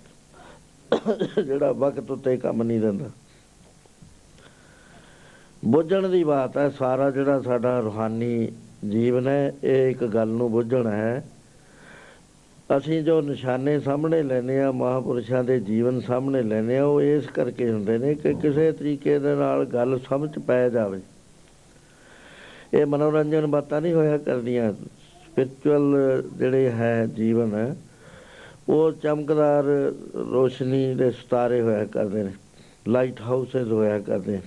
ਜਿਹੜਾ 1.45 1.71
ਵਕਤ 1.71 2.11
ਉੱਤੇ 2.11 2.37
ਕੰਮ 2.37 2.63
ਨਹੀਂ 2.63 2.79
ਦਿੰਦਾ। 2.79 3.05
ਬੁੱਝਣ 5.65 6.09
ਦੀ 6.09 6.23
ਬਾਤ 6.23 6.57
ਹੈ, 6.57 6.69
ਸਾਰਾ 6.69 7.11
ਜਿਹੜਾ 7.11 7.41
ਸਾਡਾ 7.41 7.79
ਰੂਹਾਨੀ 7.79 8.51
ਜੀਵਨ 8.89 9.27
ਹੈ, 9.27 9.55
ਇਹ 9.63 9.91
ਇੱਕ 9.91 10.03
ਗੱਲ 10.03 10.27
ਨੂੰ 10.27 10.51
ਬੁੱਝਣਾ 10.51 10.91
ਹੈ। 10.91 11.25
ਅਸੀਂ 12.77 13.03
ਜੋ 13.03 13.21
ਨਿਸ਼ਾਨੇ 13.21 13.79
ਸਾਹਮਣੇ 13.79 14.23
ਲੈਨੇ 14.23 14.59
ਆ 14.59 14.71
ਮਹਾਪੁਰਸ਼ਾਂ 14.71 15.43
ਦੇ 15.43 15.59
ਜੀਵਨ 15.59 15.99
ਸਾਹਮਣੇ 15.99 16.41
ਲੈਨੇ 16.41 16.77
ਆ 16.77 16.85
ਉਹ 16.85 17.01
ਇਸ 17.01 17.27
ਕਰਕੇ 17.27 17.71
ਹੁੰਦੇ 17.71 17.97
ਨੇ 17.97 18.15
ਕਿ 18.15 18.33
ਕਿਸੇ 18.33 18.71
ਤਰੀਕੇ 18.71 19.19
ਦੇ 19.19 19.35
ਨਾਲ 19.35 19.65
ਗੱਲ 19.65 19.99
ਸਮਝ 20.09 20.39
ਪੈ 20.39 20.69
ਜਾਵੇ। 20.69 21.01
ਇਹ 22.73 22.85
ਮਨੋਰੰਜਨ 22.85 23.47
ਬਾਤਾਂ 23.47 23.81
ਨਹੀਂ 23.81 23.93
ਹੋਇਆ 23.93 24.17
ਕਰਦੀਆਂ। 24.17 24.73
ਸਪਿਰਚੁਅਲ 24.73 26.23
ਜਿਹੜੇ 26.37 26.69
ਹੈ 26.69 27.05
ਜੀਵਨ 27.05 27.55
ਹੈ 27.55 27.75
ਉਹ 28.69 28.91
ਚਮਕਦਾਰ 28.91 29.63
ਰੋਸ਼ਨੀ 30.31 30.95
ਦੇ 30.95 31.11
ਸਤਾਰੇ 31.11 31.61
ਹੋਇਆ 31.61 31.85
ਕਰਦੇ 31.85 32.23
ਨੇ 32.23 32.31
ਲਾਈਟ 32.87 33.21
ਹਾਊਸਸ 33.21 33.67
ਹੋਇਆ 33.71 33.99
ਕਰਦੇ। 33.99 34.39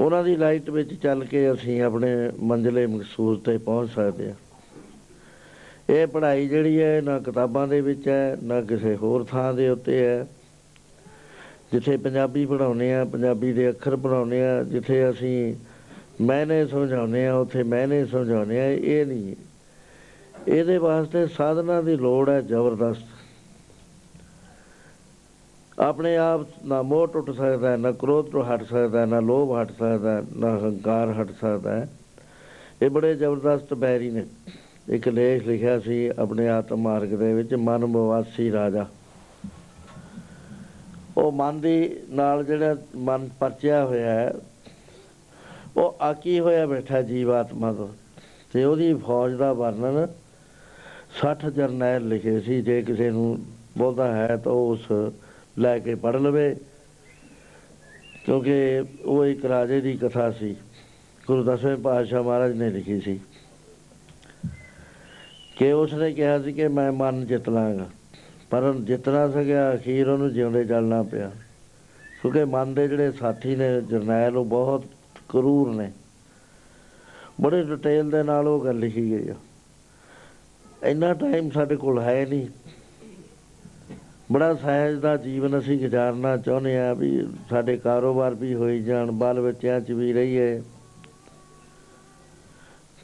ਉਹਨਾਂ 0.00 0.24
ਦੀ 0.24 0.36
ਲਾਈਟ 0.36 0.70
ਵਿੱਚ 0.70 0.94
ਚੱਲ 0.94 1.24
ਕੇ 1.24 1.52
ਅਸੀਂ 1.52 1.82
ਆਪਣੇ 1.82 2.08
ਮੰਜ਼ਲੇ 2.42 2.86
ਮਕਸੂਦ 2.86 3.44
ਤੇ 3.44 3.58
ਪਹੁੰਚ 3.58 3.90
ਸਕਦੇ 3.90 4.28
ਹਾਂ। 4.28 4.34
ਇਹ 5.90 6.06
ਪੜ੍ਹਾਈ 6.06 6.48
ਜਿਹੜੀ 6.48 6.82
ਹੈ, 6.82 7.00
ਨਾ 7.00 7.18
ਕਿਤਾਬਾਂ 7.18 7.68
ਦੇ 7.68 7.80
ਵਿੱਚ 7.80 8.08
ਹੈ, 8.08 8.36
ਨਾ 8.42 8.60
ਕਿਸੇ 8.60 8.96
ਹੋਰ 8.96 9.24
ਥਾਂ 9.24 9.54
ਦੇ 9.54 9.68
ਉੱਤੇ 9.68 10.06
ਹੈ। 10.06 10.26
ਜਿੱਥੇ 11.72 11.96
ਪੰਜਾਬੀ 11.96 12.46
ਪੜਾਉਨੇ 12.46 12.94
ਆ 12.94 13.04
ਪੰਜਾਬੀ 13.04 13.52
ਦੇ 13.52 13.68
ਅੱਖਰ 13.68 13.96
ਪੜਾਉਨੇ 13.96 14.44
ਆ 14.44 14.62
ਜਿੱਥੇ 14.62 15.10
ਅਸੀਂ 15.10 15.54
ਮੈਨੇ 16.20 16.66
ਸਮਝਾਉਨੇ 16.66 17.26
ਆ 17.26 17.34
ਉੱਥੇ 17.34 17.62
ਮੈਨੇ 17.62 18.04
ਸਮਝਾਉਨੇ 18.04 18.60
ਆ 18.60 18.68
ਇਹ 18.68 19.06
ਨਹੀਂ 19.06 19.36
ਇਹਦੇ 20.48 20.78
ਵਾਸਤੇ 20.78 21.26
ਸਾਧਨਾ 21.26 21.80
ਦੀ 21.82 21.96
ਲੋੜ 21.96 22.28
ਹੈ 22.28 22.40
ਜ਼ਬਰਦਸਤ। 22.40 23.02
ਆਪਣੇ 25.78 26.16
ਆਪ 26.16 26.40
ਨਾ 26.64 26.82
ਮੋਹ 26.82 27.06
ਟੁੱਟ 27.06 27.30
ਸਕਦਾ 27.30 27.70
ਹੈ 27.70 27.76
ਨਾ 27.76 27.92
ਕ੍ਰੋਧ 27.92 28.26
ਤੋਂ 28.26 28.44
ਹਟ 28.44 28.62
ਸਕਦਾ 28.62 29.00
ਹੈ 29.00 29.06
ਨਾ 29.06 29.20
ਲੋਭ 29.20 29.62
ਹਟ 29.62 29.70
ਸਕਦਾ 29.70 30.16
ਹੈ 30.16 30.22
ਨਾ 30.36 30.58
ਹੰਕਾਰ 30.58 31.12
ਹਟ 31.12 31.30
ਸਕਦਾ। 31.30 31.74
ਹੈ 31.74 31.88
ਇਹ 32.82 32.90
ਬੜੇ 32.90 33.14
ਜ਼ਬਰਦਸਤ 33.14 33.74
ਬੈਰੀ 33.74 34.10
ਨੇ। 34.10 34.26
ਇੱਕ 34.88 35.08
ਲੇਖ 35.08 35.46
ਲਿਖਿਆ 35.46 35.78
ਸੀ 35.80 36.10
ਆਪਣੇ 36.18 36.48
ਆਤਮ 36.48 36.76
ਮਾਰਗ 36.76 37.08
ਦੇ 37.08 37.34
ਵਿੱਚ, 37.34 37.54
ਮਨ 37.54 37.86
ਮਵਾਸੀ 37.86 38.52
ਰਾਜਾ। 38.52 38.86
ਉਹ 41.16 41.32
ਮਨ 41.32 41.60
ਦੀ 41.60 41.96
ਨਾਲ 42.08 42.44
ਜਿਹੜਾ 42.44 42.76
ਮਨ 42.96 43.28
ਪਰਚਿਆ 43.40 43.84
ਹੋਇਆ 43.84 44.10
ਹੈ, 44.10 44.32
ਉਹ 45.76 45.96
ਆਕੀ 46.00 46.40
ਹੋਇਆ 46.40 46.66
ਬੈਠਾ 46.66 47.02
ਜੀਵਾਤਮਾ 47.02 47.72
ਤੋਂ। 47.72 47.88
ਤੇ 48.52 48.64
ਉਹਦੀ 48.64 48.94
ਫੌਜ 48.94 49.34
ਦਾ 49.34 49.52
ਵਰਣਨ 49.52 50.06
60 51.20 51.50
ਜਰਨੈਲ 51.50 52.08
ਲਿਖੇ 52.08 52.40
ਸੀ, 52.40 52.62
ਜੇ 52.62 52.82
ਕਿਸੇ 52.82 53.10
ਨੂੰ 53.10 53.38
ਬੋਲਦਾ 53.78 54.16
ਹੈ 54.16 54.36
ਤਾਂ 54.36 54.52
ਉਸ 54.52 54.92
ਲੈ 55.58 55.78
ਕੇ 55.78 55.94
ਪੜ 55.94 56.16
ਲਵੇ। 56.16 56.56
ਕਿਉਂਕਿ 58.24 58.84
ਉਹ 59.04 59.26
ਇੱਕ 59.26 59.44
ਰਾਜੇ 59.44 59.80
ਦੀ 59.80 59.92
ਕਥਾ 59.92 60.30
ਸੀ। 60.30 60.56
ਗੁਰੂ 61.26 61.44
ਦਸਵੇਂ 61.44 61.76
ਪਾਤਸ਼ਾਹ 61.76 62.22
ਮਹਾਰਾਜ 62.22 62.52
ਨੇ 62.52 62.70
ਲਿਖੀ 62.70 63.00
ਸੀ 63.00 63.20
ਕਿ 65.56 65.72
ਉਸ 65.72 65.94
ਨੇ 65.94 66.12
ਕਿਹਾ 66.12 66.38
ਸੀ 66.42 66.52
ਕਿ 66.52 66.68
ਮੈਂ 66.68 66.92
ਮਨ 66.92 67.26
ਜਿੱਤ 67.26 67.48
ਲਾਂਗਾ, 67.48 67.88
ਪਰ 68.50 68.74
ਜਿੱਤਣਾ 68.80 69.28
ਸਕਿਆ, 69.28 69.74
ਅਖੀਰ 69.74 70.08
ਉਹਨੂੰ 70.08 70.32
ਜਿਉਂਦੇ 70.34 70.64
ਜਲਣਾ 70.64 71.02
ਪਿਆ। 71.02 71.30
ਕਿਉਂਕਿ 72.22 72.44
ਮਨ 72.44 72.74
ਦੇ 72.74 72.88
ਜਿਹੜੇ 72.88 73.12
ਸਾਥੀ 73.12 73.56
ਨੇ, 73.56 73.80
ਜਰਨੈਲ, 73.80 74.36
ਉਹ 74.36 74.44
ਬਹੁਤ 74.44 74.84
ਕਰੂਰ 75.28 75.74
ਨੇ। 75.74 75.92
ਬੜੇ 77.40 77.62
ਡਿਟੇਲ 77.62 78.10
ਦੇ 78.10 78.22
ਨਾਲ 78.22 78.48
ਉਹ 78.48 78.64
ਗੱਲ 78.64 78.78
ਲਿਖੀ 78.78 79.10
ਗਈ 79.10 79.28
ਆ। 79.28 79.34
ਇੰਨਾ 80.86 81.12
ਟਾਈਮ 81.14 81.50
ਸਾਡੇ 81.50 81.76
ਕੋਲ 81.76 81.98
ਹੈ 81.98 82.26
ਨਹੀਂ। 82.26 82.46
ਬੜਾ 84.32 84.54
ਸਹਿਜ 84.54 84.98
ਦਾ 84.98 85.16
ਜੀਵਨ 85.16 85.58
ਅਸੀਂ 85.58 85.78
ਗੁਜ਼ਾਰਨਾ 85.78 86.36
ਚਾਹੁੰਦੇ 86.36 86.78
ਆ 86.78 86.94
ਵੀ 86.94 87.28
ਸਾਡੇ 87.50 87.76
ਕਾਰੋਬਾਰ 87.76 88.34
ਵੀ 88.34 88.54
ਹੋਈ 88.54 88.82
ਜਾਣ, 88.82 89.10
ਬਾਲ 89.10 89.40
ਬੱਚਿਆਂ 89.40 89.80
'ਚ 89.80 89.90
ਵੀ 89.90 90.12
ਰਹੀਏ। 90.12 90.62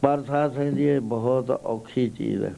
ਪਰ 0.03 0.23
ਸਾਧ 0.23 0.55
ਸਿੰਘ 0.55 0.77
ਜੀ, 0.77 0.85
ਇਹ 0.85 1.01
ਬਹੁਤ 1.01 1.51
ਔਖੀ 1.51 2.09
ਚੀਜ਼ 2.09 2.45
ਹੈ। 2.45 2.55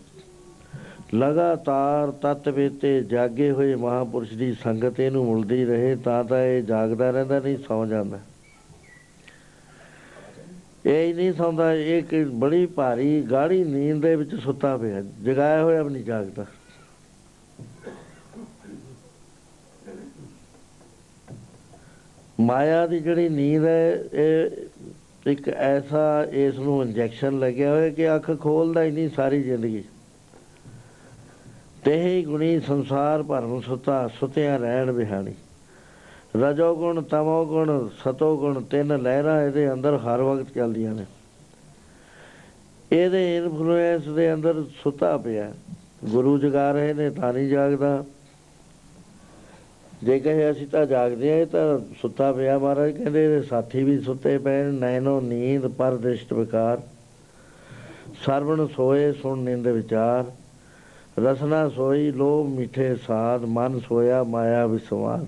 ਲਗਾਤਾਰ 1.15 2.11
ਤਤ 2.11 2.49
ਤੇ 2.83 3.01
ਜਾਗੇ 3.03 3.51
ਹੋਏ 3.51 3.75
ਮਹਾਪੁਰਸ਼ 3.75 4.35
ਦੀ 4.35 4.53
ਸੰਗਤ 4.53 5.01
ਇਹਨੂੰ 5.01 5.35
ਮਿਲਦੀ 5.35 5.65
ਰਹੇ 5.65 5.97
ਤਾਂ 5.97 6.25
ਤਾਂ 6.25 6.43
ਇਹ 6.43 6.63
ਜਾਗਦਾ 6.63 7.11
ਰਹਿੰਦਾ 7.11 7.39
ਨਹੀਂ, 7.39 7.57
ਸੌ 7.69 7.87
ਜਾਂਦਾ। 7.87 8.19
ਇਹ 10.87 11.07
ਹੀ 11.07 11.13
ਨਹੀਂ 11.13 11.33
ਸੌਂਦਾ, 11.33 11.73
ਇਹ 11.75 12.03
ਕਿ 12.03 12.25
ਬੜੀ 12.25 12.67
ਭਾਰੀ, 12.67 13.23
ਗਾੜੀ 13.23 13.65
ਨੀਂਦ 13.65 14.03
ਦੇ 14.03 14.17
ਵਿੱਚ 14.17 14.35
ਸੁੱਤਾ 14.35 14.77
ਪਿਆ, 14.77 15.01
ਜਗਾਇਆ 15.01 15.63
ਹੋਇਆ 15.63 15.83
ਵੀ 15.83 15.93
ਨਹੀਂ 15.93 16.05
ਜਾਗਦਾ। 16.05 16.47
ਮਾਇਆ 22.41 22.87
ਦੀ 22.87 23.01
ਜਿਹੜੀ 23.01 23.29
ਨੀਂਦ 23.29 23.65
ਹੈ, 23.65 24.05
ਇਹ 24.13 24.51
ਇੱਕ 25.27 25.49
ਐਸਾ 25.49 26.27
ਇਸ 26.33 26.59
ਨੂੰ 26.59 26.83
ਇੰਜੈਕਸ਼ਨ 26.83 27.39
ਲੱਗਿਆ 27.39 27.71
ਹੋਇਆ 27.71 27.91
ਕਿ 27.91 28.15
ਅੱਖ 28.15 28.41
ਖੋਲਦਾ 28.41 28.83
ਹੀ 28.83 28.91
ਨਹੀਂ 28.91 29.09
ਸਾਰੀ 29.09 29.43
ਜ਼ਿੰਦਗੀ। 29.43 29.85
ਤੇਹੀ 31.85 32.25
ਗੁਣੀ 32.25 32.61
ਸੰਸਾਰ 32.61 33.23
ਭਰਮ 33.23 33.61
ਸੁਤਾ, 33.61 34.09
ਸੁਤਿਆ 34.09 34.57
ਰਹਿਣ 34.57 34.93
ਬਿਹਾਣੀ। 34.93 35.35
ਰਜੋ 36.41 36.77
ਗੁਣ, 36.77 37.03
ਤਮੋ 37.03 37.47
ਗੁਣ, 37.47 37.89
ਸਤੋ 37.89 38.37
ਗੁਣ, 38.37 38.61
ਤਿੰਨ 38.63 39.03
ਲਹਿਰਾਂ 39.03 39.43
ਇਹਦੇ 39.43 39.73
ਅੰਦਰ 39.73 39.97
ਹਰ 39.97 40.23
ਵਕਤ 40.23 40.55
ਚੱਲਦੀਆਂ 40.55 40.95
ਨੇ। 40.95 41.05
ਇਹਦੇ 42.93 43.37
ਇਨਫਲੂਐਂਸ 43.37 44.09
ਦੇ 44.09 44.35
ਅੰਦਰ 44.35 44.65
ਸੁੱਤਾ 44.83 45.17
ਪਿਆ। 45.17 45.53
ਗੁਰੂ 46.05 46.39
ਜਗਾ 46.39 46.73
ਰਹੇ 46.73 46.95
ਨੇ, 46.95 47.11
ਤਾਂ 47.11 47.33
ਨਹੀਂ 47.33 47.49
ਜਾਗਦਾ। 47.49 48.05
ਜੇ 50.03 50.21
ਕਹੇ 50.21 50.51
ਅਸੀਂ 50.51 50.67
ਤਾਂ 50.67 50.87
ਜਾਗਦੇ 50.87 51.43
ਆ 51.43 51.45
ਤਾਂ 51.45 51.79
ਸੁੱਤਾ 52.03 52.33
ਪਿਆ 52.33 52.59
ਮਹਾਰਾਜ। 52.59 52.91
ਕਹਿੰਦੇ 52.91 53.25
ਇਹਦੇ 53.25 53.43
ਸਾਥੀ 53.43 53.85
ਵੀ 53.85 54.01
ਸੁੱਤੇ 54.01 54.39
ਪਏ 54.39 54.65
ਨੈਨੋ 54.65 55.21
ਨੀਂਦ 55.21 55.67
ਪਰ 55.67 55.97
ਦ੍ਰਿਸ਼ਟ 55.97 56.33
ਵਿਕਾਰ। 56.33 56.83
ਸਰਵਣ 58.25 58.67
ਸੋਏ, 58.67 59.13
ਸੁਣ 59.13 59.39
ਨਿੰਦ 59.39 59.69
ਵਿਚਾਰ। 59.69 60.25
ਰਸਨਾ 61.21 61.69
ਸੋਈ, 61.69 62.11
ਲੋਭ 62.11 62.47
ਮਿੱਠੇ 62.47 62.97
ਸਾਧ। 62.97 63.45
ਮਨ 63.45 63.81
ਸੋਇਆ, 63.81 64.25
ਮਾਇਆ 64.25 64.67
ਵਿਸਵਾਦ 64.67 65.27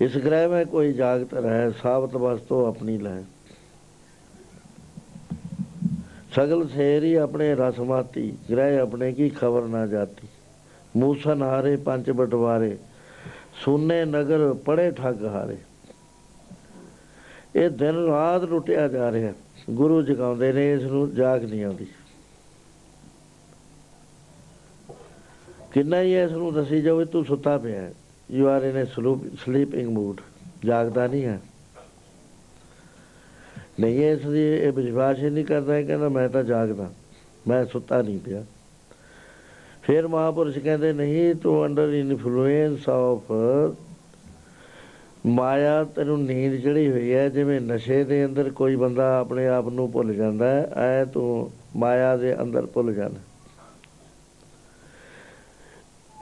ਇਸ 0.00 0.16
ਗ੍ਰਹਿ 0.16 0.48
ਵਿੱਚ 0.48 0.70
ਕੋਈ 0.70 0.92
ਜਾਗਤ 0.92 1.34
ਰਹੇ, 1.34 1.70
ਸਾਬਤ 1.82 2.16
ਵਸਤੋ 2.16 2.66
ਆਪਣੀ 2.66 2.98
ਲੈ। 2.98 3.22
ਸਗਲ 6.34 6.68
ਸੇਰੀ 6.68 7.14
ਆਪਣੇ 7.14 7.54
ਰਸਮਾਤੀ 7.54 8.32
ਗ੍ਰਹਿ 8.50 8.78
ਆਪਣੇ 8.78 9.12
ਕੀ 9.12 9.28
ਖਬਰ 9.28 9.62
ਨਾ 9.62 9.86
ਜਾਤੀ। 9.86 10.28
ਮੂਸਾ 10.96 11.34
ਨਾਰੇ 11.34 11.76
ਪੰਜ 11.76 12.10
ਬਟਵਾਰੇ, 12.10 12.78
ਸੋਨੇ 13.64 14.04
ਨਗਰ 14.04 14.52
ਪੜੇ 14.52 14.90
ਠੱਗ 14.90 15.24
ਹਾਰੇ। 15.24 15.56
ਇਹ 17.56 17.70
ਦਿਨ 17.70 18.06
ਰਾਤ 18.06 18.42
ਲੁੱਟਿਆ 18.42 18.88
ਜਾ 18.88 19.12
ਰਿਹਾ, 19.12 19.32
ਗੁਰੂ 19.70 20.02
ਜਗਾਉਂਦੇ 20.02 20.52
ਨੇ, 20.52 20.72
ਇਸ 20.72 20.82
ਨੂੰ 20.82 21.14
ਜਾਗ 21.14 21.44
ਨਹੀਂ 21.44 21.64
ਆਉਂਦੀ। 21.64 21.86
ਕਿੰਨਾ 25.72 26.00
ਹੀ 26.00 26.16
ਇਸ 26.16 26.30
ਨੂੰ 26.30 26.52
ਦੱਸੀ 26.54 26.82
ਜਾਵੇ, 26.82 27.04
ਤੂੰ 27.04 27.24
ਸੁੱਤਾ 27.24 27.58
ਪਿਆ 27.58 27.80
ਹੈ। 27.80 27.92
You 28.30 28.48
are 28.48 28.62
in 28.62 28.82
a 28.82 28.84
sleeping 29.44 29.88
mood 29.88 30.20
ਜਾਗਦਾ 30.64 31.06
ਨਹੀਂ 31.06 31.24
ਹੈ। 31.24 31.40
ਨਹੀਂ 33.80 34.10
ਇਸ 34.10 34.26
ਦੀ 34.26 34.42
ਇਹ 34.42 34.72
ਵਿਸ਼ਵਾਸ 34.72 35.18
ਹੀ 35.18 35.30
ਨਹੀਂ 35.30 35.44
ਕਰਦਾ 35.44 35.82
ਕਹਿੰਦਾ 35.82 36.08
ਮੈਂ 36.08 36.28
ਤਾਂ 36.28 36.44
ਜਾਗਦਾ। 36.44 36.90
ਮੈਂ 37.48 37.64
ਸੁੱਤਾ 37.64 38.02
ਨਹੀਂ 38.02 38.18
ਪਿਆ। 38.18 38.44
ਫਿਰ 39.82 40.08
ਮਹਾਪੁਰਸ਼ 40.08 40.58
ਕਹਿੰਦੇ, 40.58 40.92
ਨਹੀਂ, 40.92 41.34
ਤੂੰ 41.34 41.66
ਅੰਡਰ 41.66 41.88
ਇਨਫਲੂਐਂਸ 41.88 42.88
ਆਫ 42.88 43.32
ਮਾਇਆ, 45.26 45.84
ਤੈਨੂੰ 45.84 46.22
ਨੀਂਦ 46.22 46.62
ਚੜੀ 46.62 46.90
ਹੋਈ 46.90 47.14
ਹੈ, 47.14 47.28
ਜਿਵੇਂ 47.28 47.60
ਨਸ਼ੇ 47.60 48.04
ਦੇ 48.04 48.24
ਅੰਦਰ 48.24 48.50
ਕੋਈ 48.50 48.76
ਬੰਦਾ 48.76 49.18
ਆਪਣੇ 49.18 49.46
ਆਪ 49.46 49.68
ਨੂੰ 49.68 49.92
ਭੁੱਲ 49.92 50.14
ਜਾਂਦਾ 50.14 50.48
ਹੈ, 50.48 50.70
ਐ 50.76 51.04
ਤੂੰ 51.04 51.50
ਮਾਇਆ 51.76 52.16
ਦੇ 52.16 52.42
ਅੰਦਰ 52.42 52.66
ਭੁੱਲ 52.66 52.94
ਜਾਂਦਾ 52.94 53.20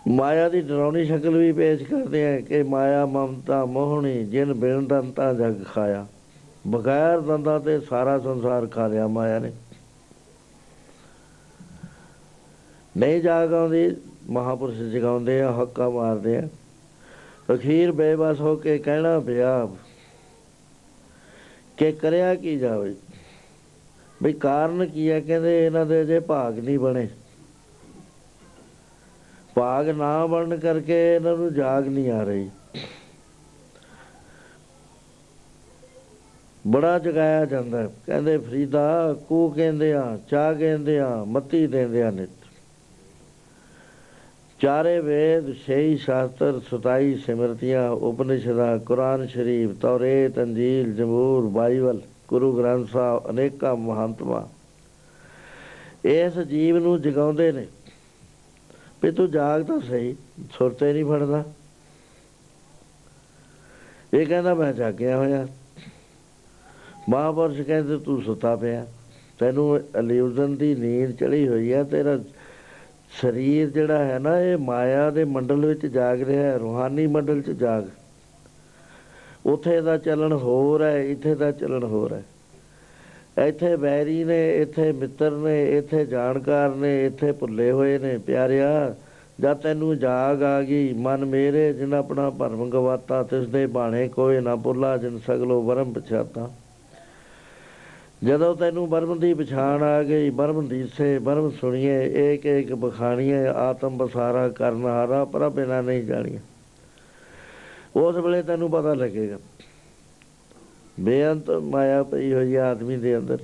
ਮਾਇਆ 0.08 0.48
ਦੀ 0.48 0.60
ਡਰਾਉਣੀ 0.60 1.04
ਸ਼ਕਲ 1.04 1.36
ਵੀ 1.36 1.52
ਪੇਸ਼ 1.52 1.82
ਕਰਦੇ 1.82 2.36
ਆ 2.36 2.40
ਕਿ 2.40 2.62
ਮਾਇਆ, 2.62 3.06
ਮਮਤਾ, 3.06 3.64
ਮੋਹਣੀ, 3.64 4.24
ਜਿਨ 4.24 4.54
ਬਿਨ 4.54 4.86
ਦੰਤਾ 4.86 5.32
ਜਗ 5.34 5.64
ਖਾਇਆ। 5.64 6.06
ਬਗੈਰ 6.66 7.20
ਦੰਦਾਂ 7.20 7.60
ਤੇ 7.60 7.80
ਸਾਰਾ 7.80 8.18
ਸੰਸਾਰ 8.18 8.66
ਖਾ 8.66 8.86
ਲਿਆ 8.86 9.06
ਮਾਇਆ 9.06 9.38
ਨੇ। 9.38 9.52
ਨਹੀਂ 12.96 13.22
ਜਾਗ 13.22 13.54
ਆਉਂਦੀ, 13.54 13.96
ਮਹਾਪੁਰਸ਼ 14.30 14.78
ਜਗਾਉਂਦੇ 14.78 15.42
ਆ, 15.42 15.52
ਹੱਕਾ 15.62 15.90
ਮਾਰਦੇ 15.90 16.36
ਆ। 16.36 16.48
ਅਖੀਰ 17.54 17.92
ਬੇਬਸ 17.92 18.40
ਹੋ 18.40 18.56
ਕੇ 18.56 18.78
ਕਹਿਣਾ 18.78 19.20
ਪਿਆ 19.20 19.68
ਕਿ 21.76 21.92
ਕਰਿਆ 21.92 22.34
ਕੀ 22.34 22.56
ਜਾਵੇ? 22.56 22.94
ਬਈ 24.22 24.32
ਕਾਰਨ 24.32 24.86
ਕੀ 24.86 25.10
ਹੈ 25.10 25.20
ਕਹਿੰਦੇ 25.20 25.66
ਇਹਨਾਂ 25.66 25.86
ਦੇ 25.86 26.04
ਜੇ 26.04 26.20
ਭਾਗ 26.20 26.58
ਨਹੀਂ 26.58 26.78
ਬਣੇ। 26.78 27.08
ਭਾਗ 29.54 29.88
ਨਾ 29.88 30.26
ਬਣਨ 30.26 30.56
ਕਰਕੇ 30.56 31.14
ਇਹਨਾਂ 31.14 31.36
ਨੂੰ 31.36 31.54
ਜਾਗ 31.54 31.88
ਨਹੀਂ 31.88 32.10
ਆ 32.10 32.22
ਰਹੀ। 32.22 32.50
ਬੜਾ 36.66 36.98
ਜਗਾਇਆ 36.98 37.44
ਜਾਂਦਾ 37.44 37.90
ਕਹਿੰਦੇ, 38.06 38.38
ਫਰੀਦਾ 38.38 39.16
ਕੂ 39.28 39.48
ਕਹਿੰਦੇ 39.50 39.92
ਆ 39.94 40.18
ਚਾ 40.30 40.52
ਕਹਿੰਦੇ 40.52 40.98
ਆ, 40.98 41.24
ਮਤੀ 41.24 41.66
ਦਿੰਦੇ 41.66 42.02
ਆ 42.02 42.10
ਨਿਤ। 42.10 42.30
ਚਾਰੇ 44.60 45.00
ਵੇਦ 45.00 45.54
ਛੇ 45.66 45.96
ਸ਼ਾਸਤਰ 45.96 46.60
27 46.60 47.16
ਸਿਮਰਤੀਆਂ, 47.16 47.90
ਉਪਨਿਸ਼ਦਾਂ, 47.90 48.78
ਕੁਰਾਨ 48.78 49.26
ਸ਼ਰੀਫ, 49.26 49.78
ਤੌਰੇਤ, 49.80 50.38
ਅੰਜੀਲ 50.38 50.94
ਜਮੂਰ 50.94 51.46
ਬਾਈਬਲ, 51.46 52.00
ਗੁਰੂ 52.28 52.52
ਗ੍ਰੰਥ 52.52 52.90
ਸਾਹਿਬ, 52.90 53.30
ਅਨੇਕਾਂ 53.30 53.76
ਮਹੰਤਮਾ 53.76 54.48
ਇਸ 56.04 56.38
ਜੀਵ 56.38 56.78
ਨੂੰ 56.78 57.00
ਜਗਾਉਂਦੇ 57.02 57.52
ਨੇ। 57.52 57.66
ਵੀ 59.04 59.10
ਤੂੰ 59.10 59.30
ਜਾਗ 59.30 59.62
ਤਾਂ 59.62 59.80
ਸਹੀ 59.80 60.16
ਸੁਰਤੇ 60.58 60.92
ਨਹੀਂ 60.92 61.04
ਫੜਦਾ। 61.04 61.44
ਇਹ 64.14 64.26
ਕਹਿੰਦਾ, 64.26 64.54
ਮੈਂ 64.54 64.72
ਜਾਗਿਆ 64.72 65.16
ਹੋਇਆ। 65.16 65.48
ਮਹਾਪੁਰਸ਼ 67.08 67.60
ਕਹਿੰਦੇ, 67.60 67.96
ਤੂੰ 67.96 68.22
ਸੁੱਤਾ 68.22 68.56
ਪਿਆ। 68.56 68.86
ਤੈਨੂੰ 69.38 69.80
ਅਲਿਊਜ਼ਨ 69.98 70.56
ਦੀ 70.56 70.74
ਨੀਂਦ 70.74 71.10
ਚੜੀ 71.10 71.48
ਹੋਈ 71.48 71.72
ਹੈ 71.72 71.84
ਤੇਰਾ 71.84 72.18
ਸਰੀਰ 73.20 73.70
ਜਿਹੜਾ 73.70 74.04
ਹੈ 74.04 74.18
ਨਾ, 74.18 74.40
ਇਹ 74.40 74.56
ਮਾਇਆ 74.56 75.10
ਦੇ 75.10 75.24
ਮੰਡਲ 75.24 75.66
ਵਿੱਚ 75.66 75.86
ਜਾਗ 75.86 76.22
ਰਿਹਾ 76.22 76.52
ਹੈ। 76.52 76.58
ਰੂਹਾਨੀ 76.58 77.06
ਮੰਡਲ 77.06 77.42
'ਚ 77.42 77.50
ਜਾਗ। 77.50 77.84
ਉਥੇ 79.46 79.80
ਦਾ 79.80 79.98
ਚੱਲਣ 79.98 80.32
ਹੋਰ 80.32 80.82
ਹੈ, 80.82 81.02
ਇੱਥੇ 81.02 81.34
ਦਾ 81.34 81.52
ਚੱਲਣ 81.52 81.84
ਹੋਰ 81.84 82.12
ਹੈ। 82.12 82.24
ਇੱਥੇ 83.36 83.76
ਬੈਰੀ 83.76 84.22
ਨੇ, 84.24 84.62
ਇੱਥੇ 84.62 84.90
ਮਿੱਤਰ 84.92 85.30
ਨੇ, 85.30 85.78
ਇੱਥੇ 85.78 86.04
ਜਾਣਕਾਰ 86.06 86.74
ਨੇ, 86.74 87.06
ਇੱਥੇ 87.06 87.32
ਭੁੱਲੇ 87.32 87.70
ਹੋਏ 87.70 87.98
ਨੇ। 87.98 88.16
ਪਿਆਰਿਆ, 88.18 88.94
ਜਦ 89.40 89.56
ਤੈਨੂੰ 89.56 89.96
ਜਾਗ 89.98 90.42
ਆ 90.42 90.60
ਗਈ, 90.62 90.92
ਮਨ 90.92 91.24
ਮੇਰੇ, 91.24 91.72
ਜਿਨ 91.72 91.94
ਆਪਣਾ 91.94 92.28
ਭਰਮ 92.30 92.68
ਗਵਾਤਾ, 92.70 93.22
ਤਿਸ 93.22 93.46
ਦੇ 93.48 93.66
ਬਾਣੇ 93.66 94.06
ਕੋਈ 94.08 94.40
ਨਾ 94.40 94.54
ਭੁੱਲਾ 94.56 94.96
ਜਿਨ 94.96 95.18
ਸਗਲੋ 95.18 95.60
ਵਰਮ 95.62 95.92
ਪਛਾਤਾ। 95.92 96.50
ਜਦੋਂ 98.24 98.54
ਤੈਨੂੰ 98.56 98.88
ਬਰਮ 98.88 99.18
ਦੀ 99.18 99.32
ਪਛਾਣ 99.34 99.82
ਆ 99.82 100.02
ਗਈ 100.02 100.30
ਬਰਮ 100.30 100.66
ਦੀਸੇ 100.68 101.18
ਬਰਮ 101.18 101.50
ਸੁਣੀਏ, 101.50 101.98
ਏਕ 102.24 102.46
ਏਕ 102.46 102.72
ਬਖਾਣੀਏ, 102.74 103.46
ਆਤਮ 103.46 103.96
ਬਸਾਰਾ 103.98 104.48
ਕਰਨ 104.48 104.84
ਹਾਰਾ 104.84 105.24
ਪਰ 105.24 105.48
ਬਿਨਾ 105.48 105.80
ਨਹੀਂ 105.80 106.02
ਜਾਣੀਏ 106.04 106.38
ਉਸ 107.96 108.16
ਵੇਲੇ 108.16 108.42
ਤੈਨੂੰ 108.42 108.70
ਪਤਾ 108.70 108.94
ਲੱਗੇਗਾ। 108.94 109.38
ਬੇਅੰਤ 111.00 111.50
ਮਾਇਆ 111.50 112.02
ਪਈ 112.02 112.32
ਹੋਈ 112.32 112.54
ਆਦਮੀ 112.54 112.96
ਦੇ 112.96 113.18
ਅੰਦਰ। 113.18 113.36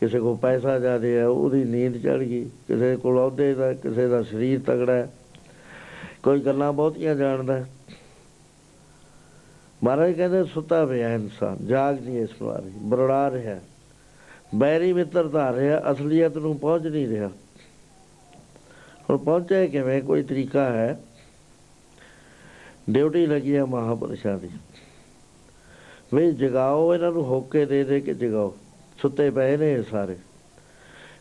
ਕਿਸੇ 0.00 0.20
ਕੋ 0.20 0.34
ਪੈਸਾ 0.36 0.78
ਜ਼ਿਆਦਾ 0.78 1.08
ਹੈ 1.08 1.26
ਉਹਦੀ 1.26 1.64
ਨੀਂਦ 1.64 2.02
ਚੜ 2.02 2.18
ਗਈ। 2.18 2.44
ਕਿਸੇ 2.44 2.96
ਕੋਲ 2.96 3.16
ਅਹੁਦੇ 3.16 3.54
ਦਾ, 3.54 3.72
ਕਿਸੇ 3.72 4.08
ਦਾ 4.08 4.22
ਸਰੀਰ 4.22 4.60
ਤਗੜਾ 4.66 4.92
ਹੈ। 4.92 5.12
ਕੋਈ 6.22 6.40
ਗੱਲਾਂ 6.40 6.72
ਬਹੁਤੀਆਂ 6.72 7.14
ਜਾਣਦਾ 7.14 7.64
ਮਹਾਰਾਜ 9.84 10.12
ਕਹਿੰਦੇ, 10.12 10.44
ਸੁੱਤਾ 10.44 10.86
ਪਿਆ 10.86 11.14
ਇਨਸਾਨ, 11.14 11.66
ਜਾਗ 11.66 12.00
ਨਹੀਂ 12.00 12.20
ਇਸ 12.20 12.42
ਨੂੰ 12.42 12.50
ਆ 12.50 12.56
ਰਹੀ 12.56 12.70
ਬਰੜਾ 12.82 13.30
ਰਿਹਾ 13.30 13.60
ਬੈਰੀ 14.54 14.92
ਮਿੱਤਰ 14.92 15.28
ਧਾਰ 15.28 15.54
ਰਿਹਾ, 15.54 15.82
ਅਸਲੀਅਤ 15.92 16.36
ਨੂੰ 16.36 16.58
ਪਹੁੰਚ 16.58 16.86
ਨਹੀਂ 16.86 17.08
ਰਿਹਾ। 17.08 17.30
ਹੁਣ 19.10 19.18
ਪਹੁੰਚੇ 19.18 19.66
ਕਿਵੇਂ? 19.66 20.02
ਕੋਈ 20.02 20.22
ਤਰੀਕਾ 20.22 20.64
ਹੈ? 20.64 21.00
ਡਿਊਟੀ 22.90 23.26
ਲੱਗੀ 23.26 23.56
ਹੈ 23.56 23.64
ਮਹਾਪੁਰਸ਼ਾਂ 23.64 24.38
ਦੀ। 24.38 24.48
ਵੀ 26.14 26.32
ਜਗਾਓ, 26.32 26.94
ਇਹਨਾਂ 26.94 27.12
ਨੂੰ 27.12 27.24
ਹੋਕੇ 27.24 27.66
ਦੇ 27.66 27.84
ਦੇ 27.84 28.00
ਕੇ 28.00 28.14
ਜਗਾਓ। 28.14 28.56
ਸੁੱਤੇ 29.02 29.30
ਪਏ 29.30 29.56
ਨੇ 29.56 29.82
ਸਾਰੇ। 29.82 30.16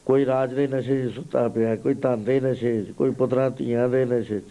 ਕੋਈ 0.05 0.25
ਰਾਜ 0.25 0.53
ਦੇ 0.53 0.67
ਨਸ਼ੇ 0.67 1.07
'ਚ 1.07 1.15
ਸੁੱਤਾ 1.15 1.47
ਪਿਆ, 1.47 1.75
ਕੋਈ 1.75 1.93
ਧਨ 1.93 2.23
ਦੇ 2.23 2.39
ਨਸ਼ੇ 2.39 2.83
'ਚ, 2.83 2.91
ਕੋਈ 2.91 3.11
ਪੁੱਤਰਾਂ 3.11 3.51
ਧੀਆਂ 3.51 3.89
ਦੇ 3.89 4.05
ਨਸ਼ੇ 4.05 4.39
'ਚ। 4.39 4.43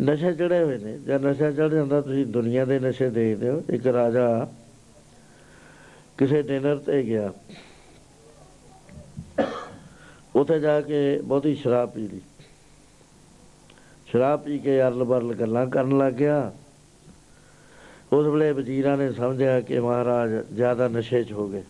ਨਸ਼ੇ 0.00 0.32
ਚੜੇ 0.32 0.64
ਹੋਏ 0.64 0.78
ਨੇ। 0.78 0.98
ਜਦ 0.98 1.26
ਨਸ਼ਾ 1.26 1.50
ਚੜ 1.50 1.74
ਜਾਂਦਾ, 1.74 2.00
ਤੁਸੀਂ 2.00 2.26
ਦੁਨੀਆ 2.26 2.64
ਦੇ 2.64 2.78
ਨਸ਼ੇ 2.78 3.10
ਦੇਖਦੇ 3.10 3.48
ਹੋ। 3.48 3.62
ਇੱਕ 3.70 3.86
ਰਾਜਾ 3.86 4.48
ਕਿਸੇ 6.18 6.42
ਡਿਨਰ 6.42 6.76
ਤੇ 6.76 7.02
ਗਿਆ। 7.02 7.32
ਉੱਥੇ 10.36 10.60
ਜਾ 10.60 10.80
ਕੇ 10.80 11.18
ਬਹੁਤੀ 11.18 11.54
ਸ਼ਰਾਬ 11.54 11.90
ਪੀ 11.90 12.08
ਲਈ। 12.08 12.20
ਸ਼ਰਾਬ 14.06 14.42
ਪੀ 14.42 14.58
ਕੇ 14.58 14.82
ਅਰਲ 14.82 15.04
ਬਰਲ 15.04 15.34
ਗੱਲਾਂ 15.34 15.66
ਕਰਨ 15.66 15.98
ਲੱਗ 15.98 16.12
ਗਿਆ। 16.12 16.52
ਉਸ 18.12 18.26
ਵੇਲੇ 18.26 18.52
ਵਜ਼ੀਰਾਂ 18.52 18.96
ਨੇ 18.96 19.12
ਸਮਝਿਆ 19.12 19.60
ਕਿ 19.60 19.80
ਮਹਾਰਾਜ 19.80 20.30
ਜ਼ਿਆਦਾ 20.54 20.88
ਨਸ਼ੇ 20.88 21.24
'ਚ 21.24 21.32
ਹੋ 21.32 21.48
ਗਏ। 21.48 21.62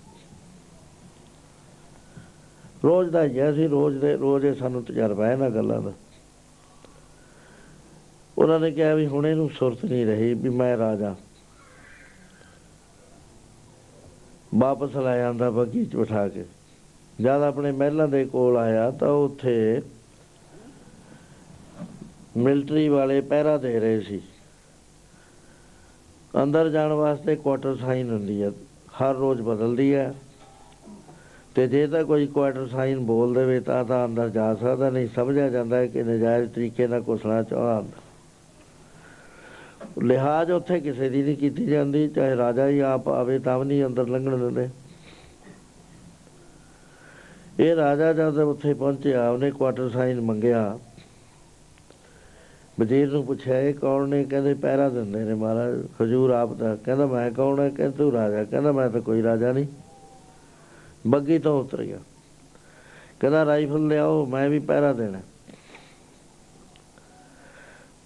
ਰੋਜ਼ 2.85 3.11
ਦਾ 3.11 3.25
ਹੀ 3.25 3.39
ਹੈ 3.39 3.53
ਸੀ 3.53 3.67
ਰੋਜ਼ 3.67 3.99
ਦੇ, 3.99 4.17
ਰੋਜ਼ 4.17 4.45
ਇਹ 4.45 4.55
ਸਾਨੂੰ 4.55 4.85
ਤਜਰਬਾ 4.85 5.27
ਹੈ 5.27 5.37
ਨਾ 5.37 5.49
ਗੱਲਾਂ 5.49 5.83
ਦਾ। 5.83 5.93
ਉਹਨਾਂ 8.39 8.61
ਨੇ 8.61 8.71
ਕਿਹਾ 8.71 8.95
ਵੀ 8.95 9.07
ਹੁਣ 9.07 9.27
ਇਹਨੂੰ 9.27 9.51
ਸੁਰਤ 9.51 9.85
ਨਹੀਂ 9.85 10.07
ਰਹੀ 10.07 10.35
ਵੀ 10.35 10.49
ਮੈਂ 10.49 10.77
ਰਾਜਾ। 10.79 11.15
ਵਾਪਸ 14.55 14.97
ਲੈ 14.97 15.17
ਜਾਂਦਾ 15.19 15.51
ਬੱਗੀ 15.51 15.85
ਚ 15.85 15.97
ਬਿਠਾ 15.97 16.29
ਕੇ। 16.29 16.45
ਜਦ 17.21 17.43
ਆਪਣੇ 17.43 17.73
ਮਹਿਲਾਂ 17.73 18.09
ਦੇ 18.09 18.25
ਕੋਲ 18.25 18.57
ਆਇਆ 18.57 18.91
ਤਾਂ 18.91 19.09
ਉੱਥੇ 19.09 19.83
ਮਿਲਟਰੀ 22.37 22.89
ਵਾਲੇ 22.89 23.21
ਪਹਿਰਾ 23.21 23.59
ਦੇ 23.59 23.81
ਰਹੇ 23.81 24.01
ਸੀ। 24.01 24.23
ਅੰਦਰ 26.35 26.69
ਜਾਣ 26.71 26.93
ਵਾਸਤੇ 26.93 27.37
ਕੁਆਟਰ 27.37 27.77
ਸਾਈਨ 27.77 28.11
ਹੁੰਦੀ 28.11 28.43
ਹੈ 28.43 28.51
ਹਰ 29.01 29.15
ਰੋਜ਼ 29.15 29.41
ਬਦਲਦੀ 29.43 29.95
ਹੈ 29.95 30.13
ਤੇ 31.55 31.67
ਜੇ 31.69 31.87
ਤਾਂ 31.87 32.05
ਕੋਈ 32.05 32.27
ਕੁਆਟਰ 32.27 32.67
ਸਾਈਨ 32.67 32.99
ਬੋਲ 32.99 33.35
ਦੇਵੇ 33.35 33.59
ਤਾਂ 33.61 33.85
ਤਾਂ 33.85 34.05
ਅੰਦਰ 34.07 34.29
ਜਾ 34.29 34.55
ਸਕਦਾ, 34.55 34.91
ਨਹੀਂ 34.91 35.09
ਸਮਝਿਆ 35.15 35.49
ਜਾਂਦਾ 35.49 35.77
ਹੈ 35.77 35.87
ਕਿ 35.87 36.03
ਨਜਾਇਜ਼ 36.03 36.51
ਤਰੀਕੇ 36.51 36.87
ਨਾਲ 36.87 37.03
ਕੁਸਣਾ 37.03 37.43
ਚਾਹੁੰਦਾ 37.43 37.83
ਲਿਹਾਜ਼ 40.03 40.51
ਉੱਥੇ 40.51 40.81
ਕਿਸੇ 40.81 41.09
ਦੀ 41.09 41.23
ਨਹੀਂ 41.23 41.37
ਕੀਤੀ 41.37 41.67
ਜਾਂਦੀ, 41.67 42.09
ਚਾਹੇ 42.09 42.37
ਰਾਜਾ 42.37 42.69
ਹੀ 42.69 42.79
ਆਪ 42.81 43.09
ਆਵੇ 43.09 43.39
ਤਾਂ 43.39 43.59
ਵੀ 43.59 43.65
ਨਹੀਂ 43.65 43.85
ਅੰਦਰ 43.85 44.09
ਲੰਘਣ 44.09 44.37
ਦਿੰਦੇ। 44.39 44.69
ਇਹ 47.61 47.75
ਰਾਜਾ 47.77 48.13
ਜਦ 48.13 48.39
ਉੱਥੇ 48.39 48.75
ਪਹੁੰਚਿਆ, 48.75 49.31
ਉਹਨੇ 49.31 49.51
ਕੁਆਟਰ 49.51 49.89
ਸਾਈਨ 49.89 50.21
ਮੰਗਿਆ। 50.21 50.79
ਵਜ਼ੀਰ 52.81 53.13
ਨੂੰ 53.13 53.25
ਪੁੱਛਿਆ, 53.25 53.61
ਇਹ 53.61 53.75
ਕੌਣ 53.75 54.09
ਨੇ? 54.09 54.25
ਕਹਿੰਦੇ, 54.25 54.55
ਪਹਿਰਾ 54.55 54.89
ਦਿੰਦੇ 54.89 55.25
ਨੇ 55.25 55.35
ਮਹਾਰਾਜ। 55.35 55.85
ਹਜੂਰ 56.03 56.31
ਆਪ 56.31 56.53
ਦਾ 56.53 56.77
ਕਹਿੰਦਾ, 56.77 57.07
ਮੈਂ 57.07 57.31
ਕੌਣ 57.31 57.61
ਹੈ? 57.61 57.69
ਕਹਿੰਦਾ, 57.69 57.97
ਤੂੰ 57.97 58.13
ਰਾਜਾ। 58.13 58.45
ਕਹਿੰਦਾ, 58.45 58.73
ਮੈਂ 58.73 58.91
ਤਾਂ 58.91 59.01
ਕੋਈ 59.01 59.23
ਰਾਜਾ 59.23 59.53
ਨਹੀਂ। 59.53 59.67
ਬੱਗੀ 61.07 61.39
ਤੋਂ 61.39 61.65
ਉਤਰ 61.65 61.83
ਗਿਆ 61.83 61.99
ਕਹਿੰਦਾ, 63.21 63.45
ਰਾਈਫਲ 63.45 63.87
ਲਿਆਓ, 63.87 64.27
ਮੈਂ 64.27 64.49
ਵੀ 64.49 64.59
ਪਹਿਰਾ 64.59 64.93
ਦੇਣਾ। 64.93 65.21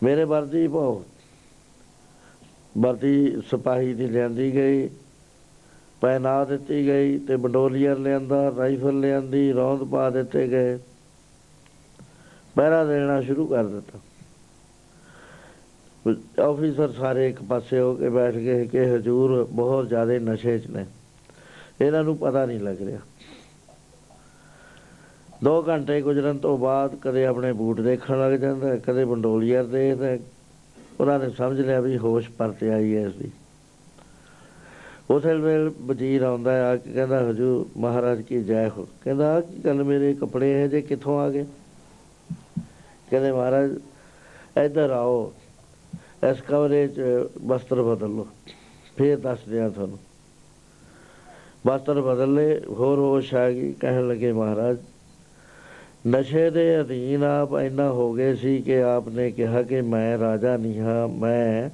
ਮੇਰੇ 0.02 0.24
ਵਰਦੀ 0.24 0.68
ਪਾਓ। 0.68 1.04
ਵਰਦੀ 2.78 3.40
ਸਿਪਾਹੀ 3.50 3.94
ਦੀ 3.94 4.06
ਲਿਆਂਦੀ 4.06 4.54
ਗਈ, 4.54 4.90
ਪਹਿਨਾ 6.00 6.44
ਦਿੱਤੀ 6.44 6.86
ਗਈ 6.86 7.18
ਤੇ 7.18 7.36
ਬੰਡੋਲੀਅਰ 7.36 7.98
ਲਿਆਂਦਾ, 7.98 8.52
ਰਾਈਫਲ 8.58 9.00
ਲਿਆਂਦੀ, 9.00 9.52
ਰੌਂਦ 9.52 9.84
ਪਾ 9.84 10.10
ਦਿੱਤੇ 10.10 10.48
ਗਏ। 10.48 10.78
ਪਹਿਰਾ 12.54 12.84
ਦੇਣਾ 12.84 13.20
ਸ਼ੁਰੂ 13.20 13.46
ਕਰ 13.46 13.66
ਦਿੱਤਾ। 13.66 13.98
ਆਫੀਸਰ 16.40 16.92
ਸਾਰੇ 16.92 17.28
ਇੱਕ 17.28 17.42
ਪਾਸੇ 17.42 17.80
ਹੋ 17.80 17.94
ਕੇ 17.94 18.08
ਬੈਠ 18.08 18.34
ਗਏ 18.34 18.66
ਕਿ 18.66 18.96
ਹਜੂਰ 18.96 19.48
ਬਹੁਤ 19.52 19.88
ਜ਼ਿਆਦਾ 19.88 20.12
ਨਸ਼ੇ 20.12 20.58
'ਚ 20.58 20.66
ਨੇ। 20.66 20.86
ਇਹਨਾਂ 21.80 22.04
ਨੂੰ 22.04 22.16
ਪਤਾ 22.16 22.46
ਨਹੀਂ 22.46 22.60
ਲੱਗ 22.60 22.82
ਰਿਹਾ। 22.82 22.98
ਦੋ 25.44 25.64
ਘੰਟੇ 25.68 26.00
ਗੁਜ਼ਰਨ 26.00 26.38
ਤੋਂ 26.38 26.58
ਬਾਅਦ 26.58 26.94
ਕਦੇ 26.94 27.26
ਆਪਣੇ 27.26 27.52
ਬੂਟ 27.52 27.80
ਦੇਖਣ 27.80 28.20
ਲੱਗ 28.20 28.32
ਜਾਂਦਾ, 28.32 28.76
ਕਦੇ 28.76 29.04
ਬੰਡੋਲੀਅਰ 29.04 29.64
ਦੇ 29.64 29.94
ਤੇ 29.94 30.20
ਉਹਨਾਂ 31.00 31.18
ਨੇ 31.18 31.30
ਸਮਝ 31.30 31.60
ਲਿਆ 31.60 31.80
ਵੀ 31.80 31.98
ਹੋਸ਼ 31.98 32.30
ਪਰਤੇ 32.30 32.72
ਆਈ 32.72 32.96
ਹੈ 32.96 33.02
ਇਸ 33.02 33.12
ਦੀ। 33.12 33.30
ਉਸੇ 35.10 35.34
ਵੇਲੇ 35.34 35.70
ਵਜ਼ੀਰ 35.82 36.22
ਆਉਂਦਾ 36.22 36.70
ਆ 36.70 36.76
ਕੇ 36.76 36.92
ਕਹਿੰਦਾ, 36.92 37.30
ਹਜੂਰ 37.30 37.80
ਮਹਾਰਾਜ 37.80 38.22
ਕੀ 38.22 38.44
ਜੈ 38.44 38.68
ਹੋ? 38.68 38.88
ਕਹਿੰਦਾ 39.04 39.40
ਕੀ 39.40 39.64
ਗੱਲ 39.64 39.84
ਮੇਰੇ 39.84 40.14
ਕੱਪੜੇ 40.14 40.64
ਇਹ 40.64 40.68
ਜੇ 40.68 40.82
ਕਿੱਥੋਂ 40.82 41.20
ਆ 41.20 41.30
ਗਏ? 41.30 41.46
ਕਹਿੰਦੇ, 43.10 43.32
ਮਹਾਰਾਜ, 43.32 43.78
ਇੱਧਰ 44.64 44.90
ਆਓ। 44.90 45.32
ਇਸ 46.30 46.40
ਕਮਰੇ 46.40 46.86
'ਚ 46.88 47.02
ਵਸਤਰ 47.46 47.82
ਬਦਲ 47.82 48.08
ਲਓ 48.08 48.26
ਫੇਰ 48.96 49.18
ਦੱਸ 49.18 49.38
ਦਿਆਂ 49.48 49.70
ਤੁਹਾਨੂੰ। 49.70 49.98
ਵਸਤਰ 51.66 52.00
ਬਦਲ 52.00 52.34
ਲਏ 52.34 52.60
ਹੋਰ 52.60 52.98
ਹੋਸ਼ 52.98 53.34
ਆ 53.34 53.50
ਗਈ, 53.50 53.72
ਕਹਿਣ 53.72 54.08
ਲੱਗੇ, 54.08 54.32
ਮਹਾਰਾਜ, 54.32 54.76
ਨਸ਼ੇ 56.06 56.50
ਦੇ 56.50 56.80
ਅਧੀਨ 56.80 57.24
ਆਪ 57.24 57.54
ਇੰਨਾ 57.54 57.90
ਹੋ 57.90 58.12
ਗਏ 58.12 58.34
ਸੀ 58.34 58.62
ਕਿ 58.62 58.82
ਆਪ 58.82 59.08
ਨੇ 59.08 59.30
ਕਿਹਾ 59.30 59.62
ਕਿ 59.62 59.80
ਮੈਂ 59.80 60.18
ਰਾਜਾ 60.18 60.56
ਨਹੀਂ 60.56 60.80
ਹਾਂ, 60.80 61.08
ਮੈਂ 61.08 61.70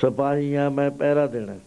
ਸਿਪਾਹੀ 0.00 0.54
ਹਾਂ, 0.56 0.70
ਮੈਂ 0.70 0.90
ਪਹਿਰਾ 0.90 1.26
ਦੇਣਾ। 1.26 1.58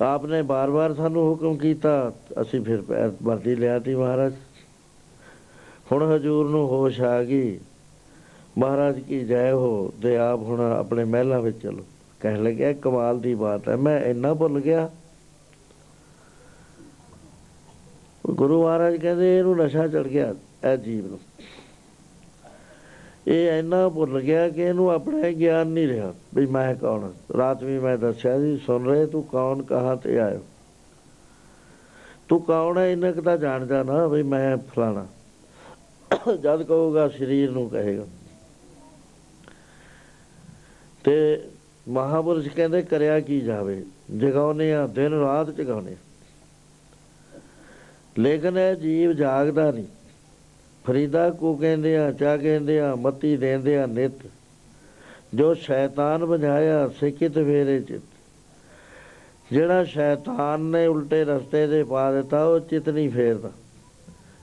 ਆਪ 0.00 0.26
ਨੇ 0.26 0.42
ਬਾਰ-ਬਾਰ 0.42 0.94
ਸਾਨੂੰ 0.94 1.22
ਹੁਕਮ 1.30 1.56
ਕੀਤਾ, 1.56 2.12
ਅਸੀਂ 2.42 2.60
ਫਿਰ 2.60 2.82
ਵਰਦੀ 3.22 3.54
ਲਿਆਤੀ, 3.54 3.94
ਮਹਾਰਾਜ। 3.94 4.34
ਹੁਣ 5.92 6.16
ਹਜੂਰ 6.16 6.48
ਨੂੰ 6.50 6.66
ਹੋਸ਼ 6.68 7.00
ਆ 7.00 7.22
ਗਈ। 7.22 7.58
ਮਹਾਰਾਜ 8.58 8.98
ਕੀ 9.00 9.24
ਜੈ 9.24 9.52
ਹੋ 9.52 9.92
ਤੇ 10.02 10.16
ਆਪ 10.16 10.40
ਹੁਣ 10.40 10.60
ਆਪਣੇ 10.60 11.04
ਮਹਿਲਾਂ 11.04 11.40
ਵਿੱਚ 11.40 11.62
ਚਲੋ। 11.62 11.84
ਕਹਿਣ 12.20 12.42
ਲੱਗਿਆ, 12.42 12.72
ਕਮਾਲ 12.72 13.20
ਦੀ 13.20 13.34
ਬਾਤ 13.34 13.68
ਹੈ, 13.68 13.76
ਮੈਂ 13.76 14.00
ਇੰਨਾ 14.00 14.34
ਭੁੱਲ 14.34 14.60
ਗਿਆ। 14.60 14.90
ਗੁਰੂ 18.30 18.62
ਮਹਾਰਾਜ 18.62 18.96
ਕਹਿੰਦੇ, 18.96 19.38
ਇਹਨੂੰ 19.38 19.56
ਨਸ਼ਾ 19.56 19.86
ਚੜ 19.88 20.06
ਗਿਆ, 20.08 20.34
ਇਹ 20.64 20.76
ਜੀਵ 20.76 21.06
ਨੂੰ। 21.06 21.18
ਇਹ 23.28 23.58
ਇੰਨਾ 23.58 23.88
ਭੁੱਲ 23.88 24.20
ਗਿਆ 24.20 24.48
ਕਿ 24.48 24.62
ਇਹਨੂੰ 24.62 24.90
ਆਪਣਾ 24.90 25.30
ਗਿਆਨ 25.30 25.66
ਨਹੀਂ 25.66 25.88
ਰਿਹਾ, 25.88 26.14
ਵੀ 26.34 26.46
ਮੈਂ 26.46 26.74
ਕੌਣ 26.74 27.10
ਰਾਤ 27.38 27.62
ਵੀ 27.62 27.78
ਮੈਂ 27.78 27.98
ਦੱਸਿਆ 27.98 28.38
ਜੀ 28.38 28.56
ਸੁਣ 28.66 28.86
ਰਹੇ 28.86 29.06
ਤੂੰ 29.06 29.22
ਕੌਣ, 29.22 29.62
ਕਹਾਂ 29.62 29.96
ਤੇ 29.96 30.18
ਆਇਓ? 30.18 30.40
ਤੂੰ 32.28 32.40
ਕੌਣ 32.42 32.78
ਹੈ 32.78 32.86
ਇਹਨਾਂ 32.92 33.12
ਕਦਾ 33.12 33.36
ਜਾਣਦਾ 33.36 33.82
ਨਾ, 33.82 34.06
ਵੀ 34.06 34.22
ਮੈਂ 34.22 34.56
ਫਲਾਣਾ। 34.56 35.06
ਜਦ 36.34 36.62
ਕਹੂਗਾ, 36.62 37.08
ਸਰੀਰ 37.08 37.50
ਨੂੰ 37.50 37.68
ਕਹੇਗਾ। 37.70 38.04
ਤੇ 41.04 41.44
ਮਹਾਪੁਰਸ਼ 41.88 42.48
ਕਹਿੰਦੇ 42.48 42.82
ਕਰਿਆ 42.82 43.20
ਕੀ 43.20 43.40
ਜਾਵੇ 43.40 43.82
ਜਗਾਉਨੇ 44.18 44.72
ਆ 44.74 44.86
ਦਿਨ 44.86 45.12
ਰਾਤ 45.12 45.50
ਜਗਾਉਨੇ 45.50 45.96
ਲੇਕਿਨ 48.18 48.58
ਇਹ 48.58 48.74
ਜੀਵ 48.74 49.12
ਜਾਗਦਾ 49.12 49.70
ਨਹੀਂ। 49.70 49.84
ਫਰੀਦਾ 50.84 51.30
ਕੋ 51.30 51.54
ਕਹਿੰਦੇ 51.54 51.96
ਆ 51.98 52.10
ਚਾ 52.12 52.36
ਕਹਿੰਦੇ 52.36 52.80
ਆ 52.80 52.94
ਮਤੀ 52.94 53.36
ਦੇਂਦੇ 53.36 53.78
ਆ 53.78 53.86
ਨਿਤ। 53.86 54.12
ਜੋ 55.34 55.54
ਸ਼ੈਤਾਨ 55.54 56.24
ਬੁਝਾਇਆ 56.24 56.88
ਸਿੱਕਿਤ 56.88 57.34
ਫੇਰੇ 57.34 57.80
ਚਿਤ। 57.80 58.02
ਜਿਹੜਾ 59.50 59.84
ਸ਼ੈਤਾਨ 59.84 60.60
ਨੇ 60.60 60.86
ਉਲਟੇ 60.86 61.24
ਰਸਤੇ 61.24 61.66
ਤੇ 61.66 61.82
ਪਾ 61.84 62.12
ਦਿੱਤਾ, 62.12 62.44
ਉਹ 62.44 62.60
ਚਿਤ 62.60 62.88
ਨਹੀਂ 62.88 63.10
ਫੇਰਦਾ। 63.10 63.50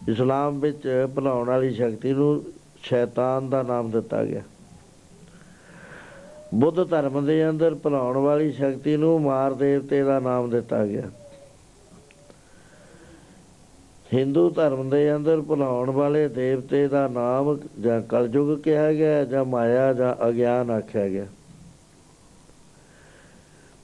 ਇਸਲਾਮ 0.09 0.59
ਵਿੱਚ 0.59 1.07
ਭਲਾਉਣ 1.15 1.47
ਵਾਲੀ 1.47 1.73
ਸ਼ਕਤੀ 1.73 2.13
ਨੂੰ 2.13 2.43
ਸ਼ੈਤਾਨ 2.83 3.49
ਦਾ 3.49 3.63
ਨਾਮ 3.63 3.91
ਦਿੱਤਾ 3.91 4.23
ਗਿਆ। 4.25 4.41
ਬੁੱਧ 6.55 6.89
ਧਰਮ 6.89 7.25
ਦੇ 7.25 7.49
ਅੰਦਰ 7.49 7.75
ਭਲਾਉਣ 7.75 8.17
ਵਾਲੀ 8.17 8.51
ਸ਼ਕਤੀ 8.51 8.97
ਨੂੰ 8.97 9.21
ਮਾਰ 9.21 9.53
ਦੇਵਤੇ 9.53 10.03
ਦਾ 10.03 10.19
ਨਾਮ 10.19 10.49
ਦਿੱਤਾ 10.49 10.85
ਗਿਆ। 10.85 11.03
ਹਿੰਦੂ 14.13 14.49
ਧਰਮ 14.49 14.89
ਦੇ 14.89 15.15
ਅੰਦਰ 15.15 15.41
ਭਲਾਉਣ 15.41 15.89
ਵਾਲੇ 15.89 16.27
ਦੇਵਤੇ 16.27 16.87
ਦਾ 16.87 17.07
ਨਾਮ 17.07 17.59
ਜਾਂ 17.81 18.01
ਕਲਯੁਗ 18.01 18.59
ਕਿਹਾ 18.59 18.93
ਗਿਆ 18.93 19.23
ਜਾਂ 19.23 19.45
ਮਾਇਆ 19.45 19.93
ਜਾਂ 19.93 20.27
ਅਗਿਆਨ 20.29 20.71
ਆਖਿਆ 20.71 21.07
ਗਿਆ। 21.07 21.25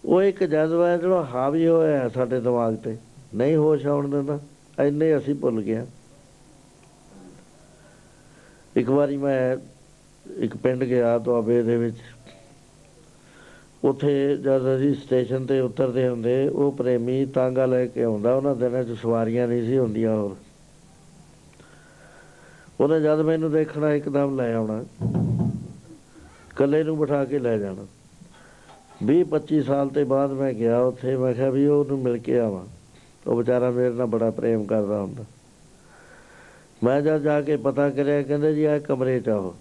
ਉਹ 0.05 0.23
ਇੱਕ 0.23 0.43
ਜਜ਼ਬਾ 0.43 0.89
ਹੈ 0.89 0.97
ਜਿਹੜਾ 0.97 1.23
ਹਾਵੀ 1.23 1.67
ਹੋਇਆ 1.67 1.99
ਹੈ 1.99 2.07
ਸਾਡੇ 2.07 2.39
ਦਿਮਾਗ 2.39 2.75
ਤੇ। 2.75 2.97
ਨਹੀਂ 3.35 3.55
ਹੋਸ਼ 3.55 3.85
ਆਉਣ 3.87 4.09
ਦਿੰਦਾ। 4.09 4.39
ਐਨੇ 4.79 5.17
ਅਸੀਂ 5.17 5.35
ਭੁੱਲ 5.35 5.61
ਗਏ 5.61 5.85
ਇੱਕ 8.75 8.89
ਵਾਰੀ 8.89 9.17
ਮੈਂ 9.17 9.57
ਇੱਕ 10.37 10.57
ਪਿੰਡ 10.57 10.83
ਗਿਆ 10.83 11.17
ਦੁਆਬੇ 11.17 11.63
ਦੇ 11.63 11.77
ਵਿੱਚ। 11.77 11.97
ਉੱਥੇ 13.83 14.37
ਜਦ 14.37 14.75
ਅਸੀਂ 14.75 14.95
ਸਟੇਸ਼ਨ 14.95 15.45
ਤੇ 15.45 15.59
ਉਤਰਦੇ 15.59 16.07
ਹੁੰਦੇ, 16.07 16.47
ਉਹ 16.47 16.71
ਪ੍ਰੇਮੀ 16.71 17.25
ਤਾਂਗਾ 17.25 17.65
ਲੈ 17.65 17.85
ਕੇ 17.85 18.03
ਆਉਂਦਾ। 18.03 18.35
ਉਹਨਾਂ 18.35 18.55
ਦਿਨਾਂ 18.55 18.83
'ਚ 18.83 18.97
ਸਵਾਰੀਆਂ 19.01 19.47
ਨਹੀਂ 19.47 19.63
ਸੀ 19.63 19.77
ਹੁੰਦੀਆਂ 19.77 20.15
ਹੋਰ। 20.15 20.35
ਉਹਨੇ 22.79 23.01
ਜਦ 23.01 23.21
ਮੈਨੂੰ 23.21 23.51
ਦੇਖਣਾ, 23.51 23.93
ਇੱਕਦਮ 23.93 24.37
ਲੈ 24.37 24.53
ਆਉਣਾ। 24.53 24.85
ਕੱਲੇ 26.55 26.83
ਨੂੰ 26.83 26.97
ਬਿਠਾ 26.97 27.25
ਕੇ 27.25 27.39
ਲੈ 27.39 27.57
ਜਾਣਾ। 27.57 27.85
20 29.03 29.23
25 29.23 29.61
ਸਾਲ 29.61 29.89
ਤੇ 29.89 30.03
ਬਾਅਦ 30.03 30.31
ਮੈਂ 30.31 30.53
ਗਿਆ 30.53 30.79
ਉੱਥੇ, 30.79 31.15
ਮੈਂ 31.15 31.33
ਕਿਹਾ 31.33 31.49
ਵੀ 31.49 31.67
ਉਹਨੂੰ 31.67 31.99
ਮਿਲ 31.99 32.17
ਕੇ 32.17 32.39
ਆਵਾਂ। 32.39 32.65
ਉਹ 33.27 33.35
ਵਿਚਾਰਾ 33.35 33.71
ਮੇਰੇ 33.71 33.93
ਨਾਲ 33.93 34.07
ਬੜਾ 34.07 34.31
ਪ੍ਰੇਮ 34.31 34.63
ਕਰਦਾ 34.63 35.01
ਹੁੰਦਾ। 35.01 35.25
ਮੈਂ 36.83 37.01
ਜਦ 37.01 37.21
ਜਾ 37.21 37.41
ਕੇ 37.41 37.57
ਪਤਾ 37.57 37.89
ਕਰਿਆ, 37.89 38.21
ਕਹਿੰਦੇ 38.21 38.55
ਜੀ 38.55 38.63
ਆ 38.63 38.79
ਕਮਰੇ 38.79 39.19
'ਚ 39.19 39.29
ਆਓ 39.29 39.55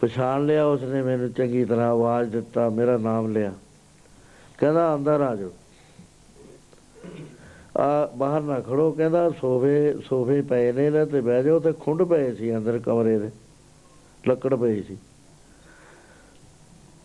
ਪਛਾਣ 0.00 0.46
ਲਿਆ, 0.46 0.64
ਉਸਨੇ 0.64 1.02
ਮੈਨੂੰ 1.02 1.32
ਚੰਗੀ 1.32 1.64
ਤਰ੍ਹਾਂ 1.64 1.90
ਆਵਾਜ਼ 1.90 2.30
ਦਿੱਤਾ, 2.30 2.68
ਮੇਰਾ 2.68 2.96
ਨਾਮ 2.96 3.32
ਲਿਆ। 3.32 3.52
ਕਹਿੰਦਾ 4.58 4.94
ਅੰਦਰ 4.94 5.20
ਆ 5.20 5.36
ਜਾਓ 5.36 5.50
ਆ 7.76 8.06
ਬਾਹਰ 8.16 8.40
ਨਾ 8.40 8.60
ਖੜੋ, 8.60 8.90
ਕਹਿੰਦਾ, 8.92 9.30
ਸੋਫੇ 9.30 9.94
ਸੋਫੇ 10.08 10.42
ਪਏ 10.42 10.72
ਨੇ 10.72 10.90
ਨਾ, 10.90 11.04
ਤੇ 11.04 11.20
ਬਹਿ 11.20 11.42
ਜਾਓ, 11.42 11.58
ਤੇ 11.58 11.72
ਖੁੰਡ 11.72 12.02
ਪਏ 12.02 12.34
ਸੀ 12.34 12.56
ਅੰਦਰ 12.56 12.78
ਕਮਰੇ 12.78 13.18
ਦੇ, 13.18 13.30
ਲੱਕੜ 14.28 14.54
ਪਈ 14.54 14.82
ਸੀ। 14.82 14.96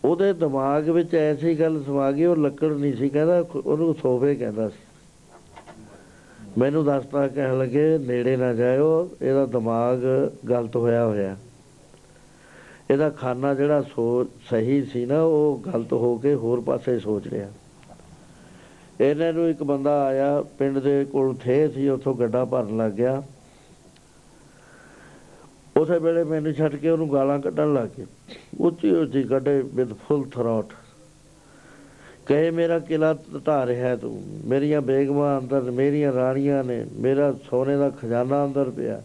ਉਹਦੇ 0.06 0.34
ਦਿਮਾਗ 0.34 0.90
ਵਿੱਚ 0.90 1.16
ਐਸੀ 1.16 1.60
ਗੱਲ 1.60 1.84
ਸਮਾ 1.84 2.12
ਗਈ, 2.12 2.26
ਉਹ 2.26 2.36
ਲੱਕੜ 2.36 2.72
ਨਹੀਂ 2.72 2.94
ਸੀ, 2.94 3.10
ਕਹਿੰਦਾ, 3.10 3.46
ਉਹਨੂੰ 3.66 3.96
ਸੋਫੇ 4.02 4.36
ਕਹਿੰਦਾ 4.36 4.70
ਸੀ। 4.70 4.80
ਮੈਨੂੰ 6.58 6.86
ਦੱਸਦਾ 6.86 7.28
ਕਹਿਣ 7.28 7.60
ਲੱਗੇ, 7.60 7.98
ਨੇੜੇ 7.98 8.38
ਨਾ 8.38 8.54
ਜਾਇਓ, 8.54 9.10
ਇਹਦਾ 9.22 9.46
ਦਿਮਾਗ 9.46 9.98
ਗਲਤ 10.50 10.76
ਹੋਇਆ 10.76 11.06
ਹੋਇਆ। 11.06 11.38
ਇਹਦਾ 12.92 13.10
ਖਾਨਾ 13.10 13.54
ਜਿਹੜਾ 13.54 13.82
ਸੋ, 13.82 14.26
ਸਹੀ 14.50 14.84
ਸੀ 14.84 15.06
ਨਾ, 15.06 15.22
ਉਹ 15.22 15.64
ਗਲਤ 15.66 15.94
ਹੋ 15.94 16.18
ਕੇ 16.18 16.36
ਹੋਰ 16.36 16.62
ਪਾਸੇ 16.62 17.00
ਸੋਚ 17.00 17.28
ਰਿਹਾ। 17.28 17.48
ਇਹਨਾਂ 19.02 19.34
ਨੂੰ 19.34 19.50
ਇੱਕ 19.50 19.64
ਬੰਦਾ 19.64 20.04
ਆਇਆ, 20.04 20.42
ਪਿੰਡ 20.42 20.80
ਦੇ 20.80 21.06
ਕੋਲ 21.06 21.36
ਥੇ 21.36 21.68
ਸੀ, 21.68 21.90
ਉੱਥੋਂ 21.90 22.16
ਗੱਡਾ 22.16 22.46
ਭਰਨ 22.46 22.78
ਲੱਗ 22.78 22.92
ਗਿਆ। 22.92 23.24
ਉਸੇ 25.78 26.00
ਵੇਲੇ 26.00 26.24
ਮੈਨੂੰ 26.24 26.54
ਛੱਡ 26.54 26.76
ਕੇ 26.76 26.90
ਉਹਨੂੰ 26.90 27.14
ਗਾਲਾਂ 27.14 27.40
ਕੱਢਣ 27.40 27.74
ਲੱਗ 27.74 27.90
ਗਏ। 27.98 28.06
ਉੱਚੀ 28.60 28.92
ਉੱਚੀ 28.92 29.24
ਕੱਢੇ 29.24 29.62
ਵਿਦ 29.62 29.94
ਫੁੱਲ 29.94 30.24
ਥਰੋਟ 30.24 30.74
ਕਹੇ, 32.26 32.52
ਮੇਰਾ 32.52 32.80
ਕਿਲਾ 32.80 33.16
ਢਾ 33.48 33.66
ਰਿਹਾ 33.66 33.88
ਹੈ 33.88 33.96
ਤੂੰ। 33.96 34.24
ਮੇਰੀਆਂ 34.46 34.82
ਬੇਗਮਾਂ 34.82 35.42
ਅੰਦਰ, 35.42 35.62
ਮੇਰੀਆਂ 35.62 36.14
ਰਾਣੀਆਂ 36.14 36.64
ਨੇ, 36.64 36.86
ਮੇਰਾ 36.94 37.34
ਸੋਨੇ 37.50 37.78
ਦਾ 37.78 37.90
ਖਜ਼ਾਨਾ 37.90 38.46
ਅੰਦਰ 38.46 38.70
ਪਿਆ। 38.70 39.02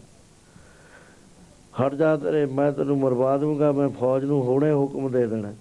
ਹਟ 1.81 1.95
ਜਾ 1.95 2.17
ਤੇਰੇ 2.17 2.45
ਮੈਂ 2.45 2.71
ਤੈਨੂੰ 2.71 2.99
ਮਰਵਾ 2.99 3.37
ਦੂੰਗਾ 3.37 3.71
ਮੈਂ 3.71 3.89
ਫੌਜ 3.89 4.25
ਨੂੰ 4.25 4.41
ਹੁਣੇ 4.41 4.71
ਹੁਕਮ 4.71 5.11
ਦੇ 5.11 5.27
ਦੇਣਾ। 5.27 5.53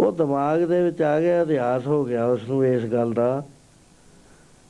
ਉਹ 0.00 0.12
ਦਿਮਾਗ 0.12 0.62
ਦੇ 0.62 0.82
ਵਿੱਚ 0.82 1.02
ਆ 1.02 1.20
ਗਿਆ, 1.20 1.42
ਇਤਿਹਾਸ 1.42 1.86
ਹੋ 1.86 2.04
ਗਿਆ 2.04 2.26
ਉਸ 2.26 2.48
ਨੂੰ 2.48 2.66
ਇਸ 2.66 2.84
ਗੱਲ 2.84 3.12
ਦਾ, 3.12 3.42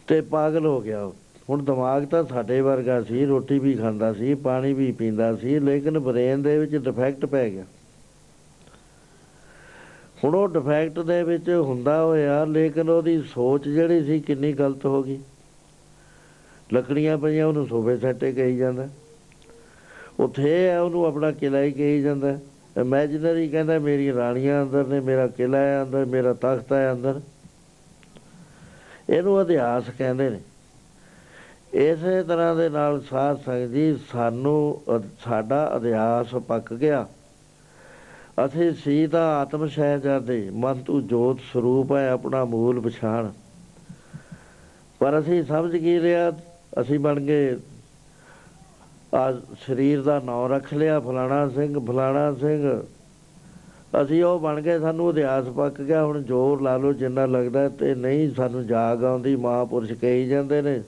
ਤੇ 0.07 0.21
ਪਾਗਲ 0.21 0.67
ਹੋ 0.67 0.81
ਗਿਆ 0.81 1.03
ਉਹ। 1.03 1.15
ਹੁਣ 1.51 1.63
ਦਿਮਾਗ 1.63 2.05
ਤਾਂ 2.05 2.25
ਸਾਡੇ 2.25 2.61
ਵਰਗਾ 2.61 3.03
ਸੀ, 3.03 3.27
ਰੋਟੀ 3.27 3.59
ਵੀ 3.59 3.75
ਖਾਂਦਾ 3.75 4.13
ਸੀ, 4.13 4.35
ਪਾਣੀ 4.35 4.73
ਵੀ 4.73 4.93
ਪੀਂਦਾ 4.93 5.37
ਸੀ, 5.37 5.59
ਲੇਕਿਨ 5.59 5.99
ਬ੍ਰੇਨ 5.99 6.43
ਦੇ 6.43 6.59
ਵਿੱਚ 6.59 6.77
ਡਿਫੈਕਟ 6.77 7.27
ਪੈ 7.27 7.51
ਗਿਆ। 7.51 7.65
ਹੁਣ 10.25 10.35
ਉਹ 10.35 10.49
ਡਿਫੈਕਟ 10.49 11.01
ਦੇ 11.01 11.23
ਵਿੱਚ 11.23 11.51
ਹੁੰਦਾ 11.51 12.05
ਹੋਇਆ, 12.05 12.45
ਲੇਕਿਨ 12.45 12.91
ਉਹਦੀ 12.91 13.23
ਸੋਚ 13.23 13.69
ਜਿਹੜੀ 13.69 14.05
ਸੀ 14.05 14.21
ਕਿੰਨੀ 14.21 14.53
ਗਲਤ 14.53 14.87
ਹੋ 14.87 15.03
ਗਈ। 15.03 15.21
ਲੱਕੜੀਆਂ 16.73 17.19
ਪਈਆਂ, 17.19 17.47
ਉਹਨੂੰ 17.47 17.67
ਸੋਫੇ 17.67 17.97
ਸੱਟੇ 17.97 18.33
ਕਹੀ 18.33 18.57
ਜਾਂਦਾ। 18.57 18.89
ਉੱਥੇ 20.21 20.69
ਹੈ 20.69 20.81
ਉਹਨੂੰ 20.81 21.05
ਆਪਣਾ 21.05 21.31
ਕਿਲਾ 21.31 21.61
ਹੀ 21.63 21.73
ਕਹੀ 21.73 22.03
ਜਾਂਦਾ। 22.03 22.39
ਇਮੇਜਿਨਰੀ 22.81 23.49
ਕਹਿੰਦਾ, 23.49 23.79
ਮੇਰੀ 23.79 24.13
ਰਾਣੀਆਂ 24.13 24.63
ਅੰਦਰ 24.63 24.87
ਨੇ, 24.87 25.01
ਮੇਰਾ 25.01 25.27
ਕਿਲਾ 25.27 25.59
ਹੈ 25.59 25.83
ਅੰਦਰ, 25.83 26.05
ਮੇਰਾ 26.05 26.33
ਤਖਤ 26.33 26.73
ਹੈ 26.73 26.93
ਅੰਦਰ। 26.93 27.21
ਇਹਨੂੰ 29.11 29.41
ਇਤਿਹਾਸ 29.41 29.85
ਕਹਿੰਦੇ 29.99 30.31
ਨੇ। 30.31 30.41
ਇਸੇ 31.75 32.23
ਤਰ੍ਹਾਂ 32.23 32.57
ਦੇ 32.57 32.69
ਨਾਲ 32.69 33.01
ਸਾਧ 33.01 33.39
ਸੰਗਤ 33.47 33.71
ਜੀ, 33.71 34.01
ਸਾਨੂੰ 34.13 34.83
ਅ- 34.97 35.01
ਸਾਡਾ 35.25 35.73
ਇਤਿਹਾਸ 35.77 36.35
ਪੱਕ 36.35 36.75
ਗਿਆ। 36.75 37.09
ਅਸੀਂ 38.45 38.73
ਸੀ 38.73 39.07
ਤਾਂ 39.07 39.37
ਆਤਮ 39.37 39.69
ਸਹਿਜਾਦੇ, 39.69 40.51
ਮਨ 40.53 40.83
ਤੂੰ 40.83 41.07
ਜੋਤ 41.07 41.41
ਸਰੂਪ 41.53 41.93
ਹੈ, 41.93 42.11
ਆਪਣਾ 42.11 42.45
ਮੂਲ 42.45 42.81
ਪਛਾਣ। 42.81 43.31
ਪਰ 44.99 45.21
ਅਸੀਂ 45.21 45.45
ਸਮਝ 45.45 45.77
ਕੀ 45.77 45.99
ਲਿਆ 45.99 46.33
ਅਸੀਂ 46.81 46.99
ਬਣ 46.99 47.21
ਗਏ। 47.21 47.57
ਆ 49.15 49.33
ਸਰੀਰ 49.33 50.03
ਦਾ 50.03 50.21
ਨਾਂ 50.25 50.49
ਰੱਖ 50.49 50.75
ਲਿਆ, 50.75 51.01
ਫਲਾਣਾ 51.01 51.49
ਸਿੰਘ 51.49 51.87
ਫਲਾਣਾ 51.87 52.35
ਸਿੰਘ। 52.35 52.83
ਅਸੀਂ 54.03 54.25
ਉਹ 54.25 54.41
ਬਣ 54.41 54.61
ਗਏ, 54.61 54.79
ਸਾਨੂੰ 54.79 55.11
ਇਤਿਹਾਸ 55.11 55.45
ਪੱਕ 55.45 55.83
ਗਿਆ। 55.83 56.05
ਹੁਣ 56.05 56.23
ਜ਼ੋਰ 56.23 56.63
ਲਾ 56.63 56.77
ਲਓ, 56.77 56.93
ਜਿੰਨਾ 56.93 57.27
ਲੱਗਦਾ 57.27 57.69
ਤੇ 57.69 57.95
ਨਹੀਂ, 57.95 58.35
ਸਾਨੂੰ 58.35 58.67
ਜਾਗ 58.67 59.05
ਆਉਂਦੀ, 59.05 59.37
ਮਹਾਪੁਰਸ਼ 59.37 59.93
ਕਹੀ 59.93 60.29
ਜਾਂਦੇ 60.29 60.63
ਨੇ, 60.63 60.83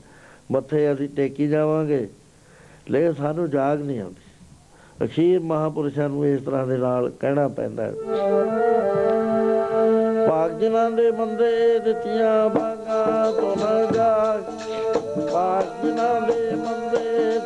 ਮੱਥੇ 0.52 0.92
ਅਸੀਂ 0.92 1.08
ਟੇਕੀ 1.08 1.48
ਜਾਵਾਂਗੇ। 1.48 2.08
ਲੇਕਿਨ 2.90 3.14
ਸਾਨੂੰ 3.14 3.50
ਜਾਗ 3.50 3.82
ਨਹੀਂ 3.82 4.00
ਆਉਂਦੀ। 4.00 4.26
ਅਖੀਰ 5.06 5.40
ਮਹਾਪੁਰਸ਼ਾਂ 5.40 6.08
ਨੂੰ 6.08 6.26
ਇਸ 6.26 6.42
ਤਰ੍ਹਾਂ 6.42 6.66
ਦੇ 6.66 6.76
ਨਾਲ 6.76 7.10
ਕਹਿਣਾ 7.10 7.48
ਪੈਂਦਾ 7.48 7.82
ਹੈ। 7.82 7.92
ਭਾਗ 10.28 10.58
ਜਿਨ੍ਹਾਂ 10.58 10.90
ਦੇ 10.90 11.10
ਬੰਦੇ 11.10 11.78
ਦਿੱਤੀਆਂ 11.78 12.48
ਬਾਗਾ 12.48 13.30
ਤੋਂ 13.30 13.56
ਨਾ 13.56 14.95
ਜਾਗ 15.16 15.26
ਭਾਗ 15.32 15.86
ਜਿਨ੍ਹਾਂ 15.86 16.20
ਦੇ 16.20 16.50
ਬੰਦੇ 16.50 17.38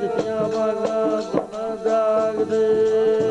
ਬਾਗਾ 0.48 1.20
ਤੋਂ 1.20 1.76
ਜਾਗਦੇ। 1.76 3.29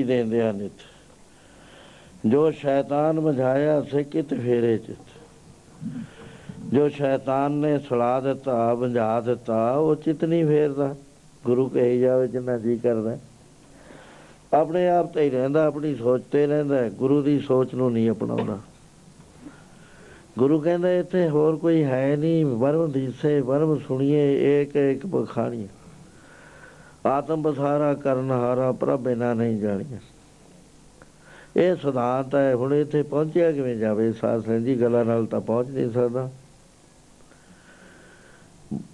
ਆ 0.00 0.04
ਮੱਤੀ 0.04 0.16
ਦਿੰਦੇ 0.16 0.42
ਆ 0.42 0.52
ਨਿਤ 0.52 0.72
ਜੋ 2.26 2.50
ਸ਼ੈਤਾਨ 2.50 3.20
ਮਝਾਇਆ 3.20 3.82
ਸਿੱਕਿਤ 3.82 4.34
ਫੇਰੇ 4.34 4.78
ਚ 4.78 4.94
ਜੋ 6.72 6.88
ਸ਼ੈਤਾਨ 6.88 7.52
ਨੇ 7.52 7.78
ਸੁਲਾ 7.78 8.20
ਦਿੱਤਾ 8.20 8.74
ਬੁਝਾ 8.74 9.20
ਦਿੱਤਾ 9.20 9.72
ਉਹ 9.72 9.96
ਚਿਤ 9.96 10.24
ਨਹੀਂ 10.24 10.46
ਫੇਰਦਾ। 10.46 10.96
ਗੁਰੂ 11.44 11.68
ਕਹੀ 11.68 12.00
ਜਾਵੇ 12.00 12.28
ਜਿੰਨਾ 12.28 12.58
ਜੀ 12.58 12.76
ਕਰਦਾ। 12.76 13.18
ਆਪਣੇ 14.52 14.88
ਆਪ 14.88 15.14
ਤੇ 15.14 15.22
ਹੀ 15.22 15.30
ਰਹਿੰਦਾ 15.30 15.66
ਆਪਣੀ 15.66 15.94
ਸੋਚ 15.94 16.22
ਤੇ 16.32 16.46
ਰਹਿੰਦਾ। 16.46 16.78
ਹੈ, 16.78 16.90
ਗੁਰੂ 16.90 17.22
ਦੀ 17.22 17.38
ਸੋਚ 17.38 17.74
ਨੂੰ 17.74 17.92
ਨਹੀਂ 17.92 18.10
ਅਪਣਾਉਂਦਾ 18.10 18.58
ਗੁਰੂ 20.38 20.60
ਕਹਿੰਦਾ 20.60 20.92
ਇੱਥੇ 20.92 21.28
ਹੋਰ 21.28 21.56
ਕੋਈ 21.56 21.84
ਹੈ 21.84 22.16
ਨਹੀਂ। 22.16 22.46
ਵਰਮ 22.46 22.90
ਦੀਸੇ 22.90 23.40
ਵਰਮ 23.40 23.78
ਸੁਣੀਏ 23.88 24.60
ਏਕ 24.60 24.76
ਏਕ 24.76 25.06
ਬਖਾਣੀ 25.06 25.68
ਆਤਮ 27.10 27.42
ਬਸਾਰਾ 27.42 27.94
ਕਰਨ 27.94 28.30
ਹਾਰਾ 28.30 28.72
ਪ੍ਰਭ 28.72 29.00
ਬਿਨਾ 29.00 29.34
ਨਹੀਂ 29.34 29.58
ਜਾਣੀਆ। 29.60 29.98
ਇਹ 31.56 31.76
ਸਿਧਾਂਤ 31.76 32.34
ਹੈ, 32.34 32.54
ਹੁਣ 32.54 32.74
ਇੱਥੇ 32.74 33.02
ਪਹੁੰਚਿਆ 33.02 33.52
ਕਿਵੇਂ 33.52 33.76
ਜਾਵੇ? 33.76 34.12
ਸਾਧ 34.12 34.44
ਸੰਗਤ 34.44 34.64
ਜੀ 34.64 34.80
ਗੱਲਾਂ 34.80 35.04
ਨਾਲ 35.04 35.26
ਤਾਂ 35.26 35.40
ਪਹੁੰਚ 35.40 35.68
ਨਹੀਂ 35.68 35.90
ਸਕਦਾ। 35.90 36.30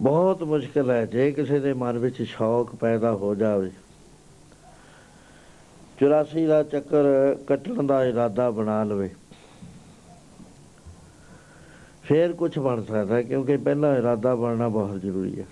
ਬਹੁਤ 0.01 0.43
ਮੁਸ਼ਕਲ 0.43 0.91
ਹੈ, 0.91 1.07
ਜੇ 1.07 1.33
ਕਿਸੇ 1.33 1.61
ਦੇ 1.61 1.73
ਮਨ 1.73 1.99
ਵਿੱਚ 1.99 2.23
ਸ਼ੌਕ 2.23 2.75
ਪੈਦਾ 2.75 3.12
ਹੋ 3.12 3.35
ਜਾਵੇ। 3.35 3.71
84 5.99 6.47
ਦਾ 6.47 6.62
ਚੱਕਰ 6.62 7.35
ਕੱਟਣ 7.47 7.83
ਦਾ 7.83 8.05
ਇਰਾਦਾ 8.05 8.51
ਬਣਾ 8.51 8.85
ਲਵੇ। 8.85 9.11
ਫੇਰ 12.03 12.33
ਕੁਝ 12.33 12.59
ਬਣ 12.59 12.83
ਸਕਦਾ, 12.83 13.23
ਕਿਉਂਕਿ 13.23 13.57
ਪਹਿਲਾਂ 13.57 13.97
ਇਰਾਦਾ 13.97 14.35
ਬਣਨਾ 14.35 14.69
ਬਹੁਤ 14.69 15.01
ਜ਼ਰੂਰੀ 15.01 15.41
ਹੈ। 15.41 15.45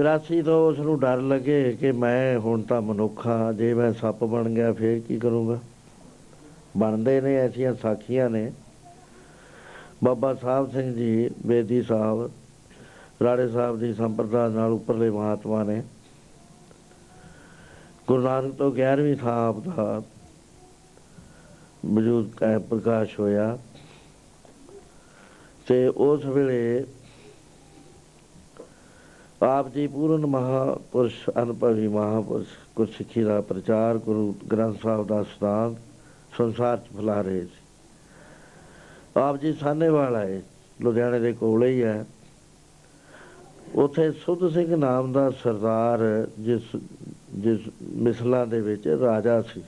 84 0.00 0.42
ਤੋਂ 0.42 0.70
ਉਸ 0.70 0.78
ਨੂੰ 0.78 1.00
ਡਰ 1.00 1.20
ਲੱਗੇ 1.20 1.76
ਕਿ 1.80 1.92
ਮੈਂ 1.92 2.38
ਹੁਣ 2.38 2.62
ਤਾਂ 2.62 2.82
ਮਨੁੱਖਾ 2.82 3.52
ਜੇ 3.52 3.74
ਮੈਂ 3.74 3.92
ਸੱਪ 3.92 4.24
ਬਣ 4.24 4.50
ਗਿਆ, 4.50 4.72
ਫੇਰ 4.72 5.00
ਕੀ 5.00 5.18
ਕਰੂੰਗਾ? 5.18 5.58
ਬਣਦੇ 6.76 7.20
ਨੇ 7.20 7.36
ਐਸੀਆਂ 7.36 7.74
ਸਾਖੀਆਂ 7.74 8.30
ਨੇ। 8.30 8.52
ਬਾਬਾ 10.04 10.34
ਸਾਹਿਬ 10.34 10.72
ਸਿੰਘ 10.72 10.94
ਜੀ, 10.94 11.30
ਬੇਦੀ 11.46 11.82
ਸਾਹਿਬ, 11.82 12.30
ਰਾੜੇ 13.22 13.48
ਸਾਹਿਬ 13.48 13.78
ਦੀ 13.78 13.94
ਸੰਪਰਦਾ 13.94 14.48
ਨਾਲ 14.48 14.72
ਉੱਪਰਲੇ 14.72 15.10
ਮਹਾਤਮਾ 15.10 15.64
ਨੇ। 15.64 15.82
ਗੁਰੂ 18.06 18.22
ਨਾਨਕ 18.22 18.54
ਤੋਂ 18.54 18.72
11ਵੀਂ 18.72 19.16
ਥਾਂ 19.16 19.48
ਆਪ 19.48 19.58
ਦਾ 19.58 20.02
ਮੌਜੂਦ 21.84 22.30
ਕਾ 22.30 22.58
ਪ੍ਰਕਾਸ਼ 22.58 23.20
ਹੋਇਆ। 23.20 23.58
ਤੇ 25.68 25.88
ਉਸ 25.88 26.24
ਵੇਲੇ 26.24 26.84
ਆਪ 29.42 29.68
ਜੀ 29.68 29.86
ਪੂਰਨ 29.86 30.26
ਮਹਾਪੁਰਸ਼ 30.26 31.30
ਅਨੁਭਵੀ 31.42 31.88
ਮਹਾਪੁਰਸ਼, 31.88 32.48
ਗੁਰਸਿੱਖੀ 32.76 33.22
ਦਾ 33.22 33.40
ਪ੍ਰਚਾਰ 33.40 33.98
ਗੁਰੂ 33.98 34.34
ਗ੍ਰੰਥ 34.52 34.82
ਸਾਹਿਬ 34.82 35.06
ਦਾ 35.06 35.22
ਸਤਾਨ 35.22 35.76
ਸੰਸਾਰ 36.38 36.76
ਚ 36.76 36.96
ਫੈਲਾ 36.96 37.20
ਰਹੇ 37.20 37.40
ਸੀ। 37.40 37.60
ਆਪ 39.16 39.36
ਜੀ 39.36 39.52
ਸਾਨੇਵਾਲ 39.52 40.16
ਆਏ 40.16 40.42
ਲੁਧਿਆਣੇ 40.80 41.20
ਦੇ 41.20 41.32
ਕੋਲੇ 41.32 41.70
ਹੀ 41.70 41.82
ਹੈ। 41.82 42.04
ਉਥੇ 43.74 44.12
ਸੁਧ 44.12 44.52
ਸਿੰਘ 44.52 44.76
ਨਾਮ 44.76 45.12
ਦਾ 45.12 45.30
ਸਰਦਾਰ 45.30 46.26
ਜਿਸ 46.38 46.62
ਜਿਸ 47.34 47.60
ਮਿਸਲਾਂ 47.82 48.46
ਦੇ 48.46 48.60
ਵਿੱਚ 48.60 48.88
ਰਾਜਾ 48.88 49.42
ਸੀ। 49.42 49.62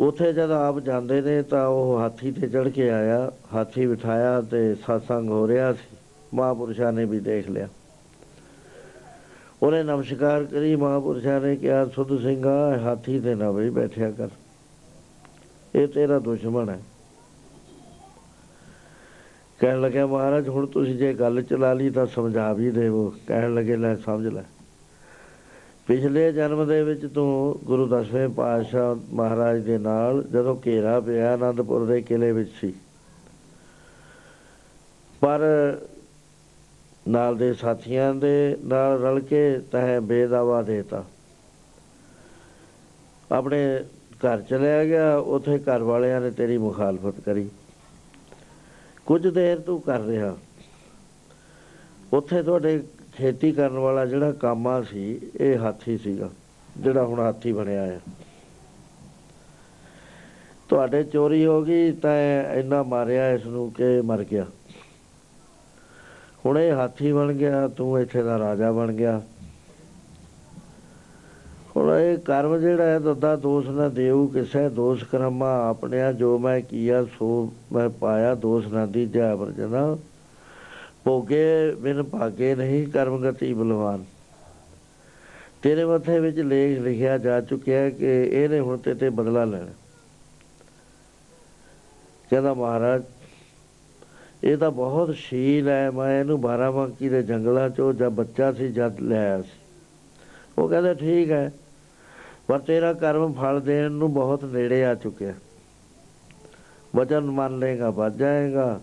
ਉਥੇ 0.00 0.32
ਜਦ 0.32 0.50
ਆਪ 0.50 0.80
ਜਾਂਦੇ 0.80 1.20
ਨੇ 1.20 1.42
ਤਾਂ 1.42 1.66
ਉਹ 1.66 2.00
ਹਾਥੀ 2.00 2.32
ਤੇ 2.32 2.48
ਚੜ 2.48 2.68
ਕੇ 2.68 2.90
ਆਇਆ, 2.90 3.32
ਹਾਥੀ 3.54 3.86
ਬਿਠਾਇਆ 3.86 4.40
ਤੇ 4.40 4.72
satsang 4.72 5.28
ਹੋ 5.28 5.48
ਰਿਹਾ 5.48 5.72
ਸੀ। 5.72 5.96
ਮਹਾਪੁਰਸ਼ਾਂ 6.34 6.92
ਨੇ 6.92 7.04
ਵੀ 7.04 7.20
ਦੇਖ 7.20 7.50
ਲਿਆ। 7.50 7.68
ਉਹਨੇ 9.62 9.82
ਨਮਸਕਾਰ 9.82 10.44
ਕਰੀ, 10.44 10.76
ਮਹਾਪੁਰਸ਼ਾਂ 10.76 11.40
ਨੇ 11.40 11.56
ਕਿਹਾ, 11.56 11.86
ਸੁਧ 11.86 12.22
ਸਿੰਘਾ, 12.22 12.78
ਹਾਥੀ 12.78 13.20
ਤੇ 13.20 13.34
ਨਾ 13.34 13.52
ਬਈ 13.52 13.70
ਬੈਠਿਆ 13.70 14.10
ਕਰ। 14.10 14.28
ਇਹ 15.74 15.88
ਤੇਰਾ 15.88 16.18
ਦੁਸ਼ਮਣ 16.18 16.70
ਹੈ। 16.70 16.80
ਕਹਿਣ 19.58 19.80
ਲੱਗਿਆ, 19.80 20.06
ਮਹਾਰਾਜ, 20.06 20.48
ਹੁਣ 20.48 20.66
ਤੁਸੀਂ 20.66 20.94
ਜੇ 20.94 21.14
ਗੱਲ 21.14 21.42
ਚਲਾ 21.42 21.72
ਲਈ 21.72 21.90
ਤਾਂ 21.90 22.06
ਸਮਝਾ 22.06 22.52
ਵੀ 22.52 22.70
ਦੇਵੋ। 22.70 23.14
ਕਹਿਣ 23.26 23.54
ਲੱਗੇ, 23.54 23.76
ਲੈ, 23.76 23.94
ਸਮਝ 23.94 24.26
ਲੈ। 24.26 24.42
ਪਿਛਲੇ 25.86 26.32
ਜਨਮ 26.32 26.66
ਦੇ 26.66 26.82
ਵਿੱਚ 26.82 27.06
ਤੂੰ 27.06 27.60
ਗੁਰੂ 27.64 27.86
ਦਸਵੇਂ 27.86 28.28
ਪਾਤਸ਼ਾਹ 28.28 28.96
ਮਹਾਰਾਜ 29.12 29.62
ਦੇ 29.62 29.78
ਨਾਲ 29.78 30.22
ਜਦੋਂ 30.22 30.56
ਘੇਰਾ 30.66 31.00
ਪਿਆ 31.00 31.32
ਆਨੰਦਪੁਰ 31.32 31.84
ਦੇ 31.84 32.00
ਕਿਲੇ 32.00 32.32
ਵਿੱਚ 32.32 32.50
ਸੀ। 32.60 32.74
ਪਰ 35.20 35.40
ਨਾਲ 37.08 37.36
ਦੇ 37.36 37.52
ਸਾਥੀਆਂ 37.52 38.14
ਦੇ 38.14 38.56
ਨਾਲ 38.64 38.98
ਰਲ 38.98 39.20
ਕੇ 39.20 39.58
ਤੈ 39.72 40.00
ਬੇਦਾਵਾ 40.00 40.62
ਦੇਤਾ। 40.62 41.04
ਆਪਣੇ 43.32 43.84
ਘਰ 44.24 44.40
ਚਲਿਆ 44.40 44.84
ਗਿਆ, 44.84 45.16
ਉਥੇ 45.16 45.58
ਘਰ 45.58 45.82
ਵਾਲਿਆਂ 45.82 46.20
ਨੇ 46.20 46.30
ਤੇਰੀ 46.30 46.58
ਮੁਖਾਲਫਤ 46.58 47.20
ਕਰੀ। 47.20 47.48
ਕੁਝ 49.06 49.26
ਦੇਰ 49.26 49.58
ਤੂੰ 49.58 49.80
ਕਰ 49.80 50.00
ਰਿਹਾ। 50.00 50.36
ਉੱਥੇ 52.12 52.42
ਤੁਹਾਡੇ 52.42 52.82
ਖੇਤੀ 53.16 53.52
ਕਰਨ 53.52 53.78
ਵਾਲਾ 53.78 54.06
ਜਿਹੜਾ 54.06 54.32
ਕਾਮਾ 54.32 54.80
ਸੀ, 54.82 55.20
ਇਹ 55.40 55.58
ਹਾਥੀ 55.58 55.98
ਸੀਗਾ, 55.98 56.30
ਜਿਹੜਾ 56.78 57.04
ਹੁਣ 57.04 57.20
ਹਾਥੀ 57.20 57.52
ਬਣਿਆ 57.52 57.82
ਹੈ 57.82 58.00
ਤੁਹਾਡੇ 60.68 61.02
ਚੋਰੀ 61.04 61.46
ਹੋ 61.46 61.62
ਗਈ, 61.62 61.92
ਤਾਂ 61.92 62.16
ਇੰਨਾ 62.54 62.82
ਮਾਰਿਆ 62.82 63.30
ਇਸ 63.30 63.46
ਨੂੰ 63.46 63.72
ਕਿ 63.72 64.00
ਮਰ 64.00 64.24
ਗਿਆ। 64.24 64.46
ਹੁਣ 66.46 66.58
ਇਹ 66.58 66.72
ਹਾਥੀ 66.72 67.12
ਬਣ 67.12 67.32
ਗਿਆ, 67.32 67.68
ਤੂੰ 67.68 68.00
ਇੱਥੇ 68.00 68.22
ਦਾ 68.22 68.38
ਰਾਜਾ 68.38 68.72
ਬਣ 68.72 68.92
ਗਿਆ। 68.92 69.20
ਹੁਣ 71.76 71.90
ਇਹ 71.94 72.18
ਕਰਮ 72.18 72.56
ਜਿਹੜਾ 72.58 72.84
ਹੈ 72.84 72.98
ਦੱਦਾ 72.98 73.34
ਦੋਸ਼ 73.36 73.68
ਨਾ 73.68 73.88
ਦੇਉ 73.88 74.26
ਕਿਸੇ 74.26 74.68
ਦੋਸ਼ 74.68 75.04
ਕਰਮਾ 75.04 75.52
ਆਪਣਿਆ 75.68 76.12
ਜੋ 76.12 76.38
ਮੈਂ 76.38 76.60
ਕੀਆ, 76.60 77.04
ਸੋ 77.04 77.52
ਮੈਂ 77.72 77.88
ਪਾਇਆ 77.90 78.34
ਦੋਸ਼ 78.34 78.66
ਨਾ 78.68 78.86
ਦੀਜਾ 78.86 79.34
ਵਰਜਨਾ 79.34 79.96
ਭੋਗੇ 81.04 81.74
ਬਿਨ 81.80 82.02
ਭਾਗੇ 82.02 82.54
ਨਹੀਂ 82.54 82.86
ਕਰਮ 82.86 83.18
ਗਤੀ 83.22 83.52
ਬਲਵਾਨ। 83.54 84.04
ਤੇਰੇ 85.62 85.84
ਮੱਥੇ 85.84 86.18
ਵਿੱਚ 86.20 86.38
ਲੇਖ 86.38 86.78
ਲਿਖਿਆ 86.78 87.18
ਜਾ 87.18 87.40
ਚੁੱਕਿਆ 87.40 87.88
ਕਿ 87.90 88.12
ਇਹਨੇ 88.24 88.60
ਹੁਣ 88.60 88.76
ਤੇ 88.76 88.94
ਤੇ 88.94 89.10
ਬਦਲਾ 89.10 89.44
ਲੈਣਾ। 89.44 89.72
ਕਹਿੰਦਾ 92.30 92.54
ਮਹਾਰਾਜ 92.54 93.02
ਇਹ 94.44 94.56
ਤਾਂ 94.56 94.70
ਬਹੁਤ 94.70 95.14
ਸ਼ੀਲ 95.14 95.68
ਹੈ, 95.68 95.90
ਮੈਂ 95.90 96.20
ਇਹਨੂੰ 96.20 96.40
ਬਾਰਾਬੰਕੀ 96.40 97.08
ਦੇ 97.08 97.22
ਜੰਗਲਾਂ 97.22 97.70
ਚੋਂ 97.70 97.92
ਜਦ 97.92 98.08
ਬੱਚਾ 98.08 98.52
ਸੀ 98.52 98.68
ਜਦ 98.68 99.00
ਲਿਆ 99.00 99.40
ਸੀ। 99.42 99.60
ਉਹ 100.58 100.68
ਕਹਿੰਦਾ 100.68 100.94
ਠੀਕ 100.94 101.30
ਹੈ, 101.30 101.52
ਪਰ 102.46 102.58
ਤੇਰਾ 102.58 102.92
ਕਰਮ 102.92 103.32
ਫਲ 103.32 103.60
ਦੇਣ 103.60 103.90
ਨੂੰ 103.90 104.12
ਬਹੁਤ 104.14 104.44
ਨੇੜੇ 104.44 104.84
ਆ 104.84 104.94
ਚੁੱਕਿਆ। 104.94 105.34
ਵਚਨ 106.96 107.20
ਮੰਨ 107.20 107.58
ਲੇਗਾ 107.58 107.90
ਵੱਜ 107.90 108.16
ਜਾਏਗਾ। 108.16 108.80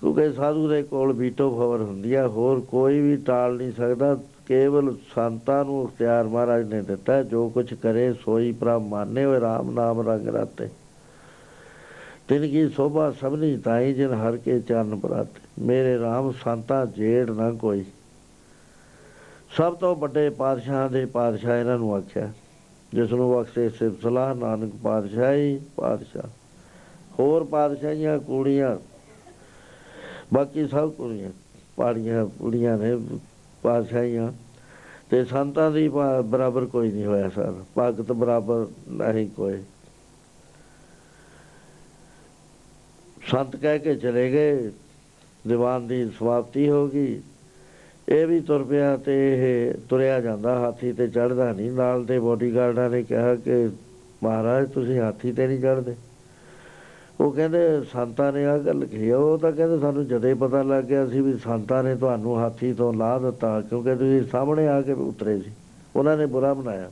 ਕਿਉਂਕਿ 0.00 0.32
ਸਾਧੂ 0.32 0.68
ਦੇ 0.68 0.82
ਕੋਲ 0.82 1.12
ਵੀਟੋ 1.12 1.50
ਖਬਰ 1.50 1.82
ਹੁੰਦੀ 1.82 2.14
ਆ, 2.14 2.28
ਹੋਰ 2.28 2.60
ਕੋਈ 2.60 3.00
ਵੀ 3.00 3.16
ਟਾਲ 3.16 3.56
ਨਹੀਂ 3.56 3.72
ਸਕਦਾ। 3.72 4.14
ਕੇਵਲ 4.46 4.94
ਸੰਤਾਂ 5.14 5.64
ਨੂੰ 5.64 5.82
ਇਖਤਿਆਰ 5.84 6.24
ਮਹਾਰਾਜ 6.24 6.74
ਨੇ 6.74 6.82
ਦਿੱਤਾ, 6.82 7.22
ਜੋ 7.22 7.48
ਕੁਝ 7.48 7.74
ਕਰੇ 7.74 8.12
ਸੋਈ 8.12 8.52
ਪ੍ਰਭ 8.52 8.82
ਮਾਨੇ 8.82 9.24
ਹੋਏ 9.24 9.38
RAM 9.38 9.70
ਨਾਮ 9.70 10.08
ਰੰਗ 10.08 10.28
ਰਾਤੇ। 10.28 10.68
ਤਿਨ 12.32 12.48
ਕੀ 12.48 12.68
ਸੋਭਾ 12.68 13.10
ਸਭਨੀ 13.10 13.56
ਤਾਈ 13.56 13.92
ਜਿਨ 13.92 14.12
ਹਰ 14.12 14.36
ਕੇ 14.36 14.60
ਚਰਨ 14.60 14.96
ਪ੍ਰਾਤ। 14.96 15.26
ਮੇਰੇ 15.58 15.96
RAM 15.96 16.30
ਸੰਤਾ 16.44 16.86
ਜੇੜ 16.86 17.30
ਨਾ 17.30 17.50
ਕੋਈ। 17.52 17.84
ਸਭ 19.56 19.74
ਤੋਂ 19.76 19.96
ਵੱਡੇ 19.96 20.30
ਪਾਤਸ਼ਾਹਾਂ 20.30 20.90
ਦੇ 20.90 21.06
ਪਾਤਸ਼ਾਹ 21.06 21.58
ਇਹਨਾਂ 21.58 21.78
ਨੂੰ 21.78 21.94
ਆਖਿਆ। 21.94 22.32
ਜਿਸ 22.94 23.12
ਨੂੰ 23.12 23.32
ਬਖਸ਼ੇ 23.32 23.68
ਸਿਫਤਲਾ 23.68 24.34
ਨਾਨਕ 24.34 24.72
ਪਾਤਸ਼ਾਹੀ 24.82 25.60
ਪਾਤਸ਼ਾਹ। 25.76 26.22
ਹੋਰ 27.18 27.44
ਪਾਤਸ਼ਾਹੀਆਂ, 27.44 28.18
ਕੁੜੀਆਂ, 28.18 28.76
ਬਾਕੀ 30.34 30.66
ਸਭ 30.66 30.90
ਕੁੜੀਆਂ, 30.90 31.30
ਪਾੜੀਆਂ, 31.76 32.26
ਕੁੜੀਆਂ 32.26 32.78
ਨੇ 32.78 33.18
ਪਾਤਸ਼ਾਹੀਆਂ। 33.62 34.32
ਤੇ 35.10 35.24
ਸੰਤਾਂ 35.24 35.70
ਦੀ 35.70 35.88
ਬਰਾਬਰ 36.24 36.64
ਕੋਈ 36.64 36.92
ਨਹੀਂ 36.92 37.04
ਹੋਇਆ 37.04 37.28
ਸਰ। 37.28 37.54
ਭਗਤ 37.78 38.12
ਬਰਾਬਰ 38.12 38.66
ਨਹੀਂ 38.88 39.28
ਕੋਈ। 39.28 39.62
ਸੰਤ 43.22 43.56
ਕਹਿ 43.56 43.78
ਕੇ 43.78 43.94
ਚਲੇ 43.94 44.30
ਗਏ, 44.32 44.70
ਦੀਵਾਨ 45.48 45.86
ਦੀ 45.86 46.04
ਸਮਾਪਤੀ 46.18 46.68
ਹੋ 46.68 46.86
ਗਈ। 46.88 47.20
ਇਹ 48.08 48.26
ਵੀ 48.26 48.40
ਤੁਰ 48.40 48.62
ਪਿਆ 48.64 48.96
ਤੇ 48.96 49.14
ਇਹ 49.32 49.74
ਤੁਰਿਆ 49.88 50.20
ਜਾਂਦਾ, 50.20 50.58
ਹਾਥੀ 50.58 50.92
ਤੇ 50.92 51.06
ਚੜਦਾ 51.08 51.52
ਨਹੀਂ। 51.52 51.70
ਨਾਲ 51.72 52.04
ਦੇ 52.04 52.18
ਬੋਡੀਗਾਰਡਾਂ 52.18 52.88
ਨੇ 52.90 53.02
ਕਿਹਾ 53.02 53.34
ਕਿ, 53.34 53.68
ਮਹਾਰਾਜ, 54.22 54.68
ਤੁਸੀਂ 54.68 54.98
ਹਾਥੀ 55.00 55.32
ਤੇ 55.32 55.46
ਨਹੀਂ 55.46 55.60
ਚੜਦੇ 55.60 55.94
ਉਹ 57.20 57.32
ਕਹਿੰਦੇ, 57.32 57.58
ਸੰਤਾਂ 57.92 58.32
ਨੇ 58.32 58.44
ਆ 58.46 58.56
ਗੱਲ 58.58 58.84
ਕਹੀ 58.84 59.10
ਉਹ 59.10 59.38
ਤਾਂ 59.38 59.52
ਕਹਿੰਦੇ, 59.52 59.78
ਸਾਨੂੰ 59.78 60.06
ਜਦੇ 60.06 60.32
ਪਤਾ 60.34 60.62
ਲੱਗ 60.62 60.84
ਗਿਆ 60.84 61.06
ਸੀ 61.06 61.20
ਵੀ 61.20 61.36
ਸੰਤਾਂ 61.38 61.82
ਨੇ 61.82 61.94
ਤੁਹਾਨੂੰ 61.96 62.36
ਹਾਥੀ 62.38 62.72
ਤੋਂ 62.72 62.92
ਲਾ 62.92 63.18
ਦਿੱਤਾ, 63.18 63.60
ਕਿਉਂਕਿ 63.60 63.94
ਤੁਸੀਂ 63.94 64.22
ਸਾਹਮਣੇ 64.30 64.66
ਆ 64.68 64.80
ਕੇ 64.80 64.92
ਉਤਰੇ 64.92 65.38
ਸੀ। 65.38 65.50
ਉਹਨਾਂ 65.96 66.16
ਨੇ 66.16 66.26
ਬੁਰਾ 66.26 66.52
ਬਣਾਇਆ 66.54 66.90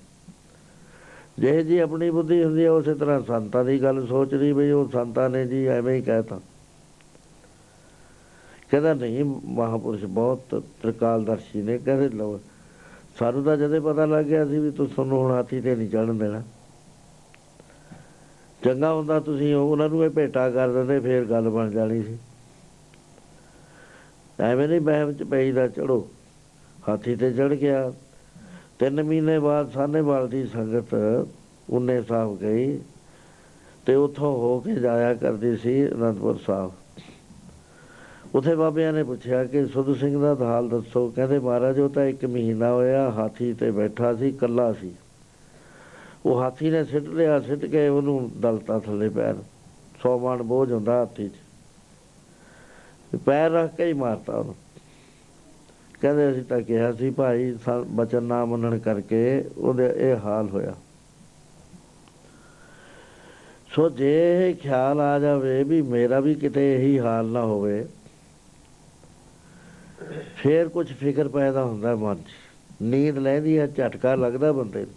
ਜੇ 1.40 1.62
ਜੀ 1.64 1.78
ਆਪਣੀ 1.78 2.10
ਬੁੱਧੀ 2.10 2.44
ਹੁੰਦੀ 2.44 2.64
ਹੈ 2.64 2.70
ਉਸੇ 2.70 2.94
ਤਰ੍ਹਾਂ 2.94 3.20
ਸੰਤਾਂ 3.20 3.64
ਦੀ 3.64 3.82
ਗੱਲ 3.82 4.06
ਸੋਚ 4.06 4.34
ਰਹੀ 4.34 4.52
ਬਈ, 4.52 4.70
ਉਹ 4.70 4.88
ਸੰਤਾਂ 4.88 5.30
ਨੇ 5.30 5.46
ਜੀ 5.46 5.66
ਐਵੇਂ 5.66 5.96
ਹੀ 5.96 6.02
ਕਹਿਤਾ। 6.02 6.40
ਕਹਿੰਦਾ, 8.70 8.94
ਨਹੀਂ, 8.94 9.24
ਮਹਾਪੁਰਸ਼ 9.24 10.04
ਬਹੁਤ 10.04 10.64
ਤ੍ਰਿਕਾਲਦਰਸ਼ੀ 10.82 11.62
ਨੇ। 11.62 11.78
ਕਹਿੰਦੇ 11.78 12.08
ਲੋ 12.08 12.40
ਸਾਨੂੰ 13.18 13.44
ਤਾਂ 13.44 13.56
ਜਦੇ 13.56 13.80
ਪਤਾ 13.80 14.06
ਲੱਗ 14.06 14.24
ਗਿਆ 14.24 14.46
ਸੀ 14.46 14.58
ਵੀ 14.58 14.70
ਤੁਸੀਂ 14.70 14.94
ਤੁਹਾਨੂੰ 14.94 15.18
ਹੁਣ 15.18 15.32
ਹਾਥੀ 15.32 15.60
ਤੇ 15.60 15.76
ਨਹੀਂ 15.76 15.88
ਚੜਨ 15.88 16.18
ਦੇਣਾ। 16.18 16.42
ਚੰਗਾ 18.64 18.92
ਹੁੰਦਾ 18.92 19.20
ਤੁਸੀਂ 19.20 19.54
ਉਹਨਾਂ 19.54 19.88
ਨੂੰ 19.88 20.04
ਇਹ 20.04 20.10
ਭੇਟਾ 20.10 20.50
ਕਰ 20.50 20.68
ਦਿੰਦੇ, 20.68 21.00
ਫੇਰ 21.00 21.24
ਗੱਲ 21.24 21.48
ਬਣ 21.48 21.70
ਜਾਣੀ 21.70 22.02
ਸੀ। 22.02 22.18
ਐਵੇਂ 24.40 24.68
ਨਹੀਂ 24.68 24.80
ਬਹਿਮ 24.80 25.12
ਚ 25.12 25.22
ਪਈਦਾ 25.22 25.68
ਚੜੋ 25.68 26.08
ਹਾਥੀ 26.88 27.16
ਤੇ 27.16 27.32
ਚੜ 27.32 27.54
ਗਿਆ। 27.54 27.92
ਤਿੰਨ 28.80 29.02
ਮਹੀਨੇ 29.02 29.38
ਬਾਅਦ 29.38 29.72
ਸਾਨੇਵਾਲ 29.72 30.28
ਦੀ 30.28 30.46
ਸੰਗਤ 30.46 30.94
ਉਹਨੇ 31.70 32.02
ਸਾਹਿਬ 32.02 32.40
ਗਈ 32.40 32.80
ਤੇ 33.86 33.94
ਉੱਥੋਂ 33.94 34.32
ਹੋ 34.32 34.60
ਕੇ 34.60 34.74
ਜਾਇਆ 34.74 35.14
ਕਰਦੀ 35.14 35.56
ਸੀ 35.56 35.88
ਅਨੰਦਪੁਰ 35.88 36.38
ਸਾਹਿਬ। 36.46 36.72
ਉਥੇ 38.34 38.54
ਬਾਬਿਆਂ 38.54 38.92
ਨੇ 38.92 39.04
ਪੁੱਛਿਆ 39.04 39.44
ਕਿ, 39.44 39.66
ਸੁਧ 39.66 39.96
ਸਿੰਘ 39.96 40.20
ਦਾ 40.20 40.44
ਹਾਲ 40.44 40.68
ਦੱਸੋ? 40.68 41.08
ਕਹਿੰਦੇ, 41.08 41.38
ਮਹਾਰਾਜ, 41.38 41.80
ਉਹ 41.80 41.88
ਤਾਂ 41.88 42.04
ਇੱਕ 42.04 42.24
ਮਹੀਨਾ 42.24 42.72
ਹੋਇਆ, 42.72 43.10
ਹਾਥੀ 43.10 43.52
ਤੇ 43.52 43.70
ਬੈਠਾ 43.70 44.14
ਸੀ 44.14 44.32
ਕੱਲਾ 44.32 44.72
ਸੀ। 44.72 44.92
ਉਹ 46.26 46.40
ਹਾਥੀ 46.40 46.70
ਨੇ 46.70 46.84
ਸਿੱਟ 46.84 47.04
ਲਿਆ, 47.04 47.40
ਸਿੱਟ 47.40 47.64
ਕੇ 47.64 47.88
ਉਹਨੂੰ 47.88 48.30
ਦਲਤਾ 48.40 48.78
ਥੱਲੇ 48.78 49.08
ਪੈਰ। 49.08 49.34
100 50.00 50.18
ਮਣ 50.18 50.42
ਬੋਝ 50.42 50.72
ਹੁੰਦਾ 50.72 51.00
ਹਾਥੀ 51.00 51.28
'ਚ। 51.28 51.32
ਤੇ 53.12 53.18
ਪੈਰ 53.18 53.50
ਰੱਖ 53.50 53.76
ਕੇ 53.76 53.84
ਹੀ 53.84 53.92
ਮਾਰਤਾ 53.92 54.36
ਉਹਨੂੰ। 54.36 54.54
ਕਹਿੰਦੇ 56.02 56.30
ਅਸੀਂ 56.30 56.42
ਤਾਂ 56.42 56.60
ਕਿਹਾ 56.60 56.92
ਸੀ, 56.92 57.10
ਭਾਈ, 57.10 57.58
ਸਾ- 57.64 57.84
ਬਚਨ 57.84 58.22
ਨਾ 58.22 58.44
ਮੰਨਣ 58.44 58.78
ਕਰਕੇ 58.78 59.44
ਉਹਦੇ 59.58 59.92
ਇਹ 59.96 60.16
ਹਾਲ 60.16 60.48
ਹੋਇਆ। 60.48 60.74
ਸੋ 63.70 63.90
ਜੇ 63.90 64.48
ਇਹ 64.48 64.54
ਖਿਆਲ 64.54 65.00
ਆ 65.00 65.18
ਜਾਵੇ 65.18 65.64
ਵੀ 65.64 65.82
ਮੇਰਾ 65.82 66.20
ਵੀ 66.20 66.34
ਕਿਤੇ 66.34 66.74
ਇਹੀ 66.74 67.00
ਹਾਲ 67.00 67.26
ਨਾ 67.26 67.44
ਹੋਵੇ, 67.44 67.86
ਫੇਰ 70.36 70.68
ਕੁਝ 70.68 70.92
ਫਿਕਰ 70.92 71.28
ਪੈਦਾ 71.28 71.64
ਹੁੰਦਾ 71.64 71.96
ਮਨ 71.96 72.16
'ਚ। 72.16 72.26
ਨੀਂਦ 72.82 73.18
ਲੈਂਦੀ 73.18 73.58
ਹੈ 73.58 73.66
ਝਟਕਾ 73.66 74.14
ਲੱਗਦਾ 74.14 74.52
ਬੰਦੇ 74.52 74.80
ਨੂੰ। 74.80 74.94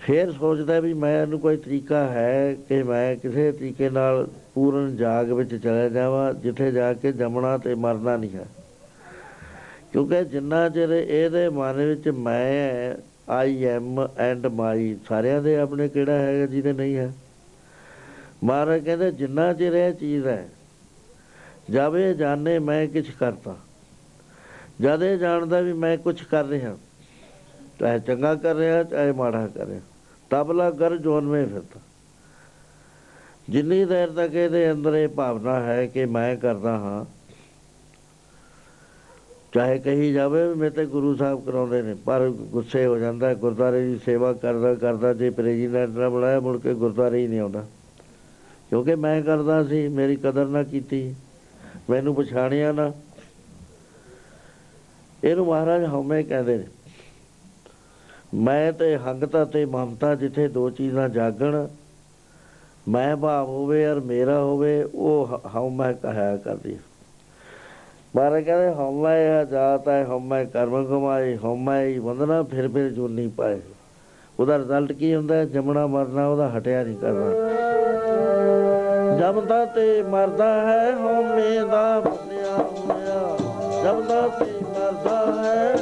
ਫੇਰ 0.00 0.32
ਸੋਚਦਾ 0.32 0.80
ਵੀ 0.80 0.94
ਮੈਂ 0.94 1.22
ਇਹਨੂੰ 1.22 1.40
ਕੋਈ 1.40 1.56
ਤਰੀਕਾ 1.56 2.08
ਹੈ 2.08 2.54
ਕਿ 2.54 2.82
ਮੈਂ 2.82 3.16
ਕਿਸੇ 3.16 3.52
ਤਰੀਕੇ 3.52 3.90
ਨਾਲ 3.90 4.28
ਪੂਰਨ 4.54 4.96
ਜਾਗ 4.96 5.32
ਵਿੱਚ 5.32 5.54
ਚਲਾ 5.54 5.88
ਜਾਵਾਂ, 5.88 6.34
ਜਿੱਥੇ 6.34 6.72
ਜਾ 6.72 6.94
ਕੇ 6.94 7.12
ਜੰਮਣਾ 7.12 7.58
ਤੇ 7.58 7.74
ਮਰਨਾ 7.74 8.16
ਨਹੀਂ 8.16 8.30
ਹੈ। 8.30 8.46
ਕਿਉਂਕਿ 9.92 10.24
ਜਿੰਨਾ 10.24 10.68
ਚਿਰ 10.68 10.90
ਇਹਦੇ 10.90 11.48
ਮਨ 11.48 11.76
ਵਿੱਚ 11.76 12.08
ਮੈਂ 12.08 12.94
ਆਈ 13.28 13.64
ਐਮ 13.64 14.00
ਐਂਡ 14.18 14.46
ਮਾਈ 14.46 14.96
ਸਾਰਿਆਂ 15.08 15.42
ਦੇ 15.42 15.56
ਆਪਣੇ 15.56 15.88
ਕਿਹੜਾ 15.88 16.18
ਹੈਗਾ, 16.18 16.46
ਜਿਹਦੇ 16.46 16.72
ਨਹੀਂ 16.72 16.96
ਹੈ। 16.96 17.12
ਮਹਾਰਾਜ 18.44 18.84
ਕਹਿੰਦੇ, 18.84 19.10
ਜਿੰਨਾ 19.10 19.52
ਚਿਰ 19.52 19.74
ਇਹ 19.74 19.92
ਚੀਜ਼ 19.92 20.26
ਹੈ 20.26 20.48
ਜਾਵੇ 21.70 22.12
ਜਾਣੇ 22.14 22.58
ਮੈਂ 22.58 22.86
ਕੁਛ 22.86 23.10
ਕਰਤਾ। 23.10 23.56
ਜਦ 24.80 25.02
ਇਹ 25.02 25.16
ਜਾਣਦਾ 25.18 25.60
ਵੀ 25.60 25.72
ਮੈਂ 25.72 25.96
ਕੁਝ 25.98 26.22
ਕਰ 26.22 26.44
ਰਿਹਾ, 26.44 26.76
ਚਾਹੇ 27.80 27.98
ਚੰਗਾ 27.98 28.34
ਕਰ 28.34 28.54
ਰਿਹਾ, 28.54 28.82
ਚਾਹੇ 28.82 29.12
ਮਾੜਾ 29.12 29.46
ਕਰ 29.46 29.66
ਰਿਹਾ, 29.66 29.80
ਤਬਲਾ 30.30 30.70
ਕਰ 30.70 30.96
ਜੋਨ 30.96 31.28
ਵਿੱਚ 31.28 31.50
ਫਿਰਦਾ। 31.50 31.80
ਜਿੰਨੀ 33.48 33.84
ਦੇਰ 33.84 34.10
ਤੱਕ 34.10 34.34
ਇਹਦੇ 34.34 34.70
ਅੰਦਰ 34.72 34.94
ਇਹ 34.94 35.08
ਭਾਵਨਾ 35.08 35.60
ਹੈ 35.60 35.86
ਕਿ 35.86 36.04
ਮੈਂ 36.06 36.36
ਕਰਦਾ 36.36 36.76
ਹਾਂ 36.78 37.04
ਚਾਹੇ 39.52 39.78
ਕਹੀ 39.78 40.12
ਜਾਵੇ 40.12 40.46
ਵੀ 40.48 40.54
ਮੇਰੇ 40.54 40.70
ਤੇ 40.70 40.84
ਗੁਰੂ 40.86 41.14
ਸਾਹਿਬ 41.16 41.44
ਕਰਾਉਂਦੇ 41.44 41.82
ਨੇ, 41.82 41.94
ਪਰ 41.94 42.28
ਗੁੱਸੇ 42.30 42.86
ਹੋ 42.86 42.98
ਜਾਂਦਾ 42.98 43.32
ਗੁਰਦਾਰੇ 43.34 43.80
ਦੀ 43.86 43.98
ਸੇਵਾ 44.04 44.32
ਕਰਦਾ 44.32 44.74
ਕਰਦਾ, 44.74 45.12
ਜੇ 45.14 45.30
ਪ੍ਰੈਜ਼ੀਡੈਂਟ 45.30 45.90
ਨਾ 45.90 46.08
ਬਣਾਇਆ, 46.08 46.40
ਮੁੜ 46.40 46.56
ਕੇ 46.60 46.74
ਗੁਰਦਾਰੇ 46.74 47.18
ਹੀ 47.18 47.26
ਨਹੀਂ 47.26 47.40
ਆਉਂਦਾ। 47.40 47.64
ਕਿਉਂਕਿ 48.70 48.94
ਮੈਂ 48.94 49.22
ਕਰਦਾ 49.22 49.62
ਸੀ, 49.64 49.86
ਮੇਰੀ 49.88 50.16
ਕਦਰ 50.16 50.46
ਨਾ 50.46 50.62
ਕੀਤੀ, 50.62 51.14
ਮੈਨੂੰ 51.90 52.14
ਪਛਾਣਿਆ 52.14 52.72
ਨਾ। 52.72 52.92
ਇਹਨੂੰ 55.24 55.46
ਮਹਾਰਾਜ 55.46 55.84
ਹਉਮੈ 55.84 56.22
ਕਹਿੰਦੇ 56.22 56.56
ਨੇ, 56.58 56.66
ਮੈਂ 58.34 58.72
ਤੇ 58.72 58.96
ਹੰਗਤਾ 58.96 59.44
ਤੇ 59.44 59.64
ਮਮਤਾ 59.64 60.14
ਜਿੱਥੇ 60.14 60.46
ਦੋ 60.48 60.68
ਚੀਜ਼ਾਂ 60.70 61.08
ਜਾਗਣ, 61.08 61.66
ਮੈਂ 62.88 63.16
ਭਾਵ 63.16 63.48
ਹੋਵੇ 63.48 63.86
ਔਰ 63.86 64.00
ਮੇਰਾ 64.00 64.38
ਹੋਵੇ, 64.38 64.82
ਉਹ 64.84 65.40
ਹਉਮੈ 65.54 65.92
ਕਹਾਇਆ 65.92 66.36
ਕਰਦੀ 66.36 66.74
ਹੈ 66.74 66.80
ਮਹਾਰਾਜ 68.16 68.44
ਕਹਿੰਦੇ, 68.44 68.70
ਹਉਮੈ 68.70 69.16
ਹੈ 69.16 69.44
ਜਾਤ 69.44 69.88
ਹੈ, 69.88 70.06
ਹਉਮੈ 70.08 70.44
ਕਰਮ 70.44 70.84
ਕਮਾਏ 70.84 71.36
ਹਉਮੈ 71.36 71.84
ਹੀ 71.84 71.98
ਬੰਦਨਾ 71.98 72.42
ਫਿਰ 72.42 72.68
ਫਿਰ 72.68 72.90
ਜੁਨੀ 72.90 73.28
ਪਾਏ। 73.28 73.60
ਉਹਦਾ 74.40 74.58
ਰਿਜ਼ਲਟ 74.58 74.92
ਕੀ 74.92 75.14
ਹੁੰਦਾ? 75.14 75.44
ਜੰਮਣਾ, 75.44 75.86
ਮਰਨਾ, 75.86 76.26
ਉਹਦਾ 76.26 76.50
ਹਟਿਆ 76.58 76.82
ਨਹੀਂ 76.82 76.96
ਕਰਨਾ। 76.96 77.30
ਜਮਦਾ 79.16 79.64
ਤੇ 79.64 80.02
ਮਰਦਾ 80.02 80.60
ਹੈ, 80.60 80.92
ਹਉਮੈ 80.92 81.66
ਦਾ 81.70 82.00
ਬੰਨਿਆ 82.00 82.56
ਹੋਇਆ। 82.56 83.36
ਜਮਦਾ 83.84 84.28
ਤੇ 84.28 84.52
ਮਰਦਾ 84.62 85.42
ਹੈ, 85.42 85.74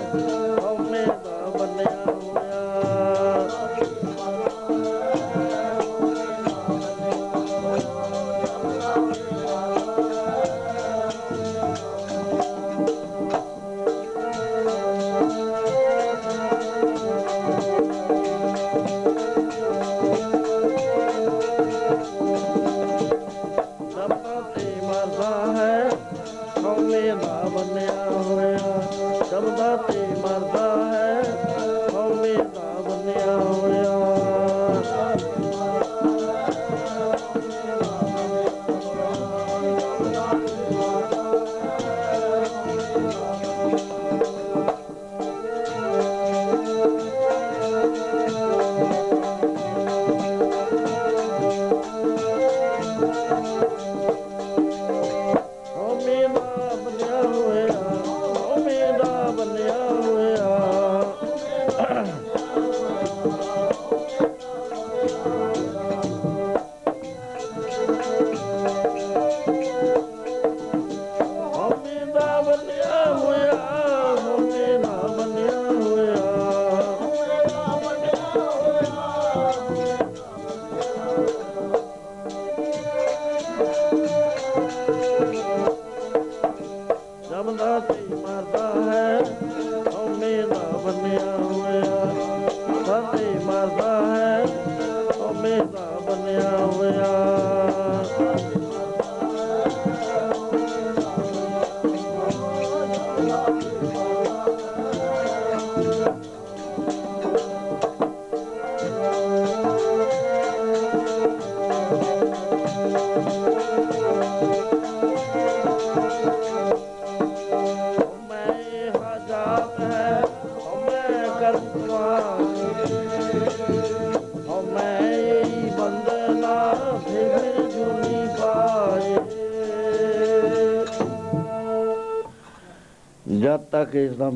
ਹਉਮੈ 0.64 1.06
ਦਾ 1.06 1.50
ਬੰਨਿਆ 1.58 2.17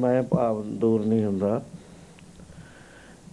ਮੈਂ 0.02 0.22
ਭਾਵ 0.22 0.62
ਦੂਰ 0.62 1.04
ਨਹੀਂ 1.04 1.24
ਹੁੰਦਾ। 1.24 1.60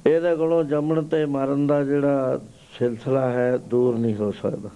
ਇਹਦੇ 0.08 0.36
ਕੋਲੋਂ 0.36 0.64
ਜੰਮਣ 0.64 1.04
ਤੇ 1.04 1.26
ਮਰਨ 1.26 1.68
ਦਾ 1.68 1.84
ਜਿਹੜਾ 1.84 2.40
ਸਿਲਸਿਲਾ 2.80 3.30
ਹੈ, 3.30 3.58
ਦੂਰ 3.58 3.98
ਨਹੀਂ 3.98 4.16
ਹੋ 4.16 4.32
ਸਕਦਾ। 4.32 4.70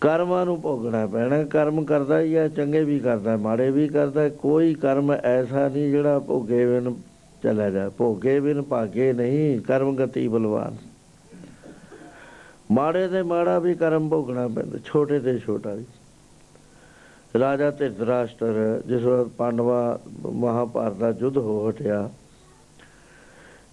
ਕਰਮਾਂ 0.00 0.44
ਨੂੰ 0.46 0.60
ਭੋਗਣਾ 0.60 1.06
ਪੈਣਾ, 1.06 1.42
ਕਰਮ 1.44 1.84
ਕਰਦਾ 1.84 2.20
ਹੀ 2.20 2.36
ਹੈ, 2.36 2.48
ਚੰਗੇ 2.48 2.84
ਵੀ 2.84 2.98
ਕਰਦਾ, 2.98 3.36
ਮਾੜੇ 3.36 3.70
ਵੀ 3.70 3.88
ਕਰਦਾ, 3.88 4.28
ਕੋਈ 4.28 4.74
ਕਰਮ 4.74 5.12
ਐਸਾ 5.12 5.68
ਨਹੀਂ 5.68 5.90
ਜਿਹੜਾ 5.90 6.18
ਭੋਗੇ 6.18 6.66
ਬਿਨ 6.66 6.94
ਚਲਾ 7.42 7.70
ਜਾ 7.70 7.88
ਭੋਗੇ 7.88 8.40
ਬਿਨ 8.40 8.62
ਭਾਗੇ 8.62 9.12
ਨਹੀਂ, 9.12 9.60
ਕਰਮ 9.60 9.96
ਗਤੀ 9.96 10.28
ਬਲਵਾਨ। 10.28 10.76
ਮਾੜੇ 12.70 13.08
ਤੇ 13.08 13.22
ਮਾੜਾ 13.22 13.58
ਵੀ 13.58 13.74
ਕਰਮ 13.74 14.08
ਭੋਗਣਾ 14.08 14.48
ਪੈਂਦਾ, 14.48 14.78
ਛੋਟੇ 14.84 15.18
ਤੇ 15.20 15.38
ਛੋਟਾ 15.38 15.74
ਵੀ। 15.74 15.84
ਰਾਜਾ 17.40 17.70
ਧਿਰਤਰਾਸ਼ਟਰ 17.70 18.82
ਜਿਸ 18.86 19.02
ਵਕਤ 19.02 19.28
ਪਾਂਡਵਾ 19.28 20.00
ਮਹਾਭਾਰਤ 20.26 20.96
ਦਾ 20.96 21.08
ਯੁੱਧ 21.20 21.36
ਹੋ 21.36 21.68
ਹਟਿਆ, 21.70 22.10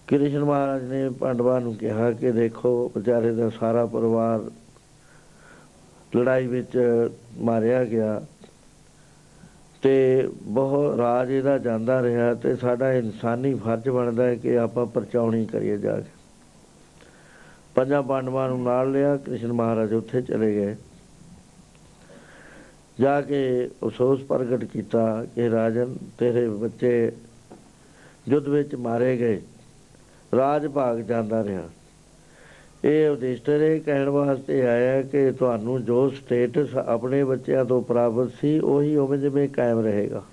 ਕ੍ਰਿਸ਼ਨ 0.07 0.43
ਮਹਾਰਾਜ 0.43 0.84
ਨੇ 0.84 1.09
ਪਾਂਡਵਾਂ 1.09 1.59
ਨੂੰ 1.62 1.76
ਕਿਹਾ 1.76 2.12
ਕਿ 2.12 2.32
ਦੇਖੋ 2.32 2.91
ਵਿਚਾਰੇ 2.97 3.32
ਦਾ 3.32 3.49
ਸਾਰਾ 3.49 3.86
ਪਰਿਵਾਰ 3.86 4.49
ਲੜਾਈ 6.18 6.47
ਵਿੱਚ 6.47 6.78
ਮਾਰਿਆ 7.38 7.84
ਗਿਆ 7.86 8.22
ਤੇ 9.82 10.28
ਬਹੁਤ 10.43 10.97
ਰਾਜ 10.97 11.32
ਇਹਦਾ 11.32 11.57
ਜਾਂਦਾ 11.57 12.01
ਰਿਹਾ 12.03 12.34
ਤੇ 12.34 12.55
ਸਾਡਾ 12.55 12.91
ਇਨਸਾਨੀ 12.93 13.53
ਫਰਜ਼ 13.53 13.89
ਬਣਦਾ 13.89 14.24
ਹੈ 14.24 14.36
ਕਿ 14.36 14.57
ਆਪਾਂ 14.59 14.86
ਪਰਚਾਉਣੀ 14.86 15.45
ਕਰੀਏ 15.45 15.78
ਜਾ 15.78 15.99
ਕੇ। 15.99 16.09
ਪੰਜਾਂ 17.76 18.03
ਪਾਂਡਵਾਂ 18.03 18.49
ਨੂੰ 18.49 18.64
ਨਾਲ 18.64 18.91
ਲਿਆ, 18.91 19.18
ਕ੍ਰਿਸ਼ਨ 19.18 19.53
ਮਹਾਰਾਜ 19.53 19.93
ਉੱਥੇ 19.93 20.22
ਚਲੇ 20.22 20.53
ਗਏ। 20.55 20.76
ਜਾ 23.02 23.22
ਕੇ 23.22 23.70
ਅਫਸੋਸ 23.84 24.22
ਪ੍ਰਗਟ 24.24 24.64
ਕੀਤਾ 24.64 25.26
ਕਿ 25.36 25.49
ਰਾਜਨ 25.49 25.95
ਤੇਰੇ 26.20 26.47
ਬੱਚੇ 26.49 27.12
ਯੁੱਧ 28.30 28.47
ਵਿੱਚ 28.47 28.76
ਮਾਰੇ 28.76 29.18
ਗਏ। 29.18 29.41
ਰਾਜ 30.38 30.68
ਭਾਗ 30.68 30.99
ਜਾਂਦਾ 30.99 31.43
ਰਿਹਾ। 31.43 31.70
ਇਹ 32.86 33.10
ਉਦੇਸ਼ਟਰ 33.10 33.62
ਇਹ 33.62 33.82
ਕਹਿਣ 33.82 34.10
ਵਾਸਤੇ 34.10 34.68
ਆਇਆ 34.68 35.02
ਕਿ 35.02 35.32
ਤੁਹਾਨੂੰ 35.32 35.84
ਜੋ 35.84 36.10
ਸਟੇਟਸ 36.10 36.76
ਆਪਣੇ 36.76 37.24
ਬੱਚਿਆਂ 37.24 37.66
ਤੋਂ 37.66 37.82
ਪ੍ਰਾਪਤ 37.82 38.32
ਸੀ, 38.41 38.60
ਉਹੀ 38.60 38.95
ਉਵੇਂ 38.95 39.20
ਜਿਵੇਂ 39.20 39.49
ਕਾਇਮ 39.49 39.80
ਰਹੇਗਾ। 39.80 40.24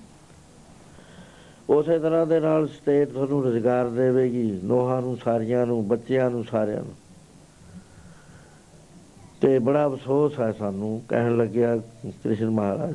ਉਸੇ 1.70 1.98
ਤਰ੍ਹਾਂ 1.98 2.26
ਦੇ 2.26 2.40
ਨਾਲ 2.40 2.68
ਸਟੇਟ 2.68 3.08
ਤੁਹਾਨੂੰ 3.08 3.44
ਰੋਜ਼ਗਾਰ 3.44 3.88
ਦੇਵੇਗੀ, 3.88 4.60
ਨੋਹਾਂ 4.64 5.02
ਨੂੰ, 5.02 5.18
ਸਾਰੀਆਂ 5.24 5.66
ਨੂੰ, 5.66 5.88
ਬੱਚਿਆਂ 5.88 6.30
ਨੂੰ, 6.30 6.44
ਸਾਰਿਆਂ 6.44 6.82
ਨੂੰ। 6.82 7.07
ਤੇ 9.40 9.58
ਬੜਾ 9.58 9.86
ਅਫਸੋਸ 9.86 10.38
ਹੈ 10.40 10.50
ਸਾਨੂੰ 10.52 11.02
ਕਹਿਣ 11.08 11.36
ਲੱਗਿਆ 11.36 11.76
ਕ੍ਰਿਸ਼ਨ 12.06 12.50
ਮਹਾਰਾਜ। 12.50 12.94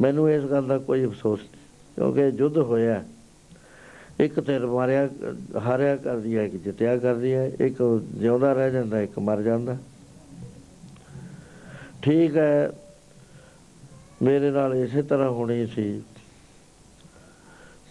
ਮੈਨੂੰ 0.00 0.30
ਇਸ 0.30 0.44
ਗੱਲ 0.44 0.66
ਦਾ 0.66 0.78
ਕੋਈ 0.78 1.04
ਅਫਸੋਸ 1.06 1.40
ਨਹੀਂ, 1.40 1.50
ਕਿਉਂਕਿ 1.94 2.26
ਯੁੱਧ 2.38 2.58
ਹੋਇਆ। 2.58 3.02
ਇੱਕ 4.20 4.40
ਤੇ 4.40 4.58
ਮਾਰਿਆ, 4.58 5.08
ਹਾਰਿਆ 5.64 5.96
ਕਰਦੀ 5.96 6.36
ਹੈ 6.36 6.46
ਕਿ 6.48 6.58
ਜਿੱਤਿਆ 6.58 6.96
ਕਰਦੀ 6.96 7.32
ਹੈ, 7.32 7.44
ਇੱਕ 7.60 7.82
ਜਿਉਂਦਾ 8.14 8.52
ਰਹਿ 8.52 8.70
ਜਾਂਦਾ, 8.70 9.00
ਇੱਕ 9.00 9.18
ਮਰ 9.18 9.42
ਜਾਂਦਾ। 9.42 9.76
ਠੀਕ 12.02 12.36
ਹੈ, 12.36 12.72
ਮੇਰੇ 14.22 14.50
ਨਾਲ 14.50 14.74
ਇਸੇ 14.74 15.02
ਤਰ੍ਹਾਂ 15.02 15.30
ਹੋਣੀ 15.30 15.66
ਸੀ। 15.66 16.02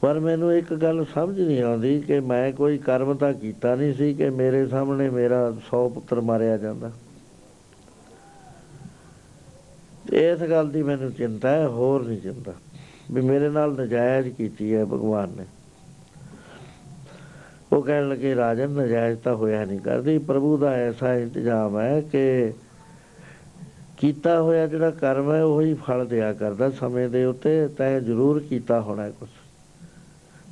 ਪਰ 0.01 0.19
ਮੈਨੂੰ 0.19 0.53
ਇੱਕ 0.53 0.73
ਗੱਲ 0.73 1.05
ਸਮਝ 1.13 1.41
ਨਹੀਂ 1.41 1.63
ਆਉਂਦੀ 1.63 1.99
ਕਿ 1.99 2.19
ਮੈਂ 2.19 2.51
ਕੋਈ 2.51 2.77
ਕਰਮ 2.77 3.13
ਤਾਂ 3.13 3.33
ਕੀਤਾ 3.33 3.75
ਨਹੀਂ 3.75 3.93
ਸੀ 3.93 4.13
ਕਿ 4.13 4.29
ਮੇਰੇ 4.29 4.67
ਸਾਹਮਣੇ 4.67 5.09
ਮੇਰਾ 5.09 5.47
100 5.47 5.89
ਪੁੱਤਰ 5.89 6.21
ਮਾਰਿਆ 6.21 6.57
ਜਾਂਦਾ। 6.57 6.91
ਇਸ 10.13 10.39
ਗੱਲ 10.39 10.69
ਦੀ 10.69 10.83
ਮੈਨੂੰ 10.83 11.11
ਚਿੰਤਾ 11.11 11.49
ਹੈ, 11.49 11.67
ਹੋਰ 11.67 12.05
ਨਹੀਂ 12.07 12.17
ਚਿੰਤਾ। 12.17 12.53
ਵੀ 13.11 13.21
ਮੇਰੇ 13.21 13.49
ਨਾਲ 13.49 13.71
ਨਜਾਇਜ਼ 13.71 14.29
ਕੀਤੀ 14.29 14.75
ਹੈ 14.75 14.85
ਭਗਵਾਨ 14.85 15.29
ਨੇ। 15.29 15.45
ਉਹ 17.73 17.81
ਕਹਿਣ 17.81 18.09
ਲੱਗੇ, 18.09 18.35
ਰਾਜਨ, 18.35 18.69
ਨਜਾਇਜ਼ 18.69 19.19
ਤਾਂ 19.19 19.35
ਹੋਇਆ 19.35 19.65
ਨਹੀਂ 19.65 19.79
ਕਰਦੀ। 19.79 20.17
ਪ੍ਰਭੂ 20.17 20.57
ਦਾ 20.57 20.71
ਐਸਾ 20.71 21.13
ਇੰਤਜ਼ਾਮ 21.15 21.79
ਹੈ 21.79 22.01
ਕਿ 22.01 22.53
ਕੀਤਾ 23.97 24.41
ਹੋਇਆ 24.41 24.67
ਜਿਹੜਾ 24.67 24.91
ਕਰਮ 24.91 25.33
ਹੈ, 25.33 25.43
ਉਹੀ 25.43 25.73
ਫਲ 25.73 26.05
ਦਿਆ 26.07 26.33
ਕਰਦਾ 26.33 26.69
ਸਮੇਂ 26.69 27.09
ਦੇ 27.09 27.25
ਉੱਤੇ। 27.25 27.67
ਤੈਂ 27.67 28.01
ਜ਼ਰੂਰ 28.01 28.39
ਕੀਤਾ 28.39 28.81
ਹੋਣਾ 28.81 29.09
ਕੁਝ 29.09 29.29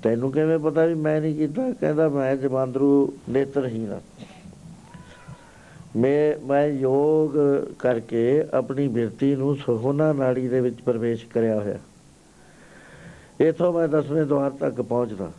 ਤੈਨੂੰ 0.06 0.32
ਕਿਵੇਂ 0.32 0.60
ਪਤਾ 0.60 0.86
ਵੀ 0.86 0.94
ਮੈਂ 0.94 1.22
ਨਹੀਂ 1.22 1.36
ਕੀਤਾ? 1.36 1.72
ਕਹਿੰਦਾ 1.72 2.10
ਮੈਂ 2.10 2.36
ਜਮਾਂਦਰੂ 2.36 3.14
ਨੇਤਰਹੀਨ 3.30 3.92
ਹਾਂ 3.92 4.00
ਮੈਂ 5.96 6.46
ਮੈਂ 6.46 6.68
ਯੋਗ 6.68 7.32
ਕਰਕੇ 7.80 8.44
ਆਪਣੀ 8.54 8.88
ਬਿਰਤੀ 8.88 9.36
ਨੂੰ 9.36 9.56
ਸੋਹਣਾ 9.56 10.14
ਨਾੜੀ 10.14 10.48
ਦੇ 10.48 10.62
ਵਿੱਚ 10.62 10.82
ਪ੍ਰਵੇਸ਼ 10.82 11.26
ਕਰਿਆ 11.26 11.60
ਹੋਇਆ। 11.60 11.80
ਇਥੋਂ 13.42 13.74
ਮੈਂ 13.74 13.88
ਦਸਵੇਂ 13.88 14.26
ਦਵਾਰ 14.26 14.52
ਤੱਕ 14.52 14.82
ਪਹੁੰਚਦਾ। 14.82 15.32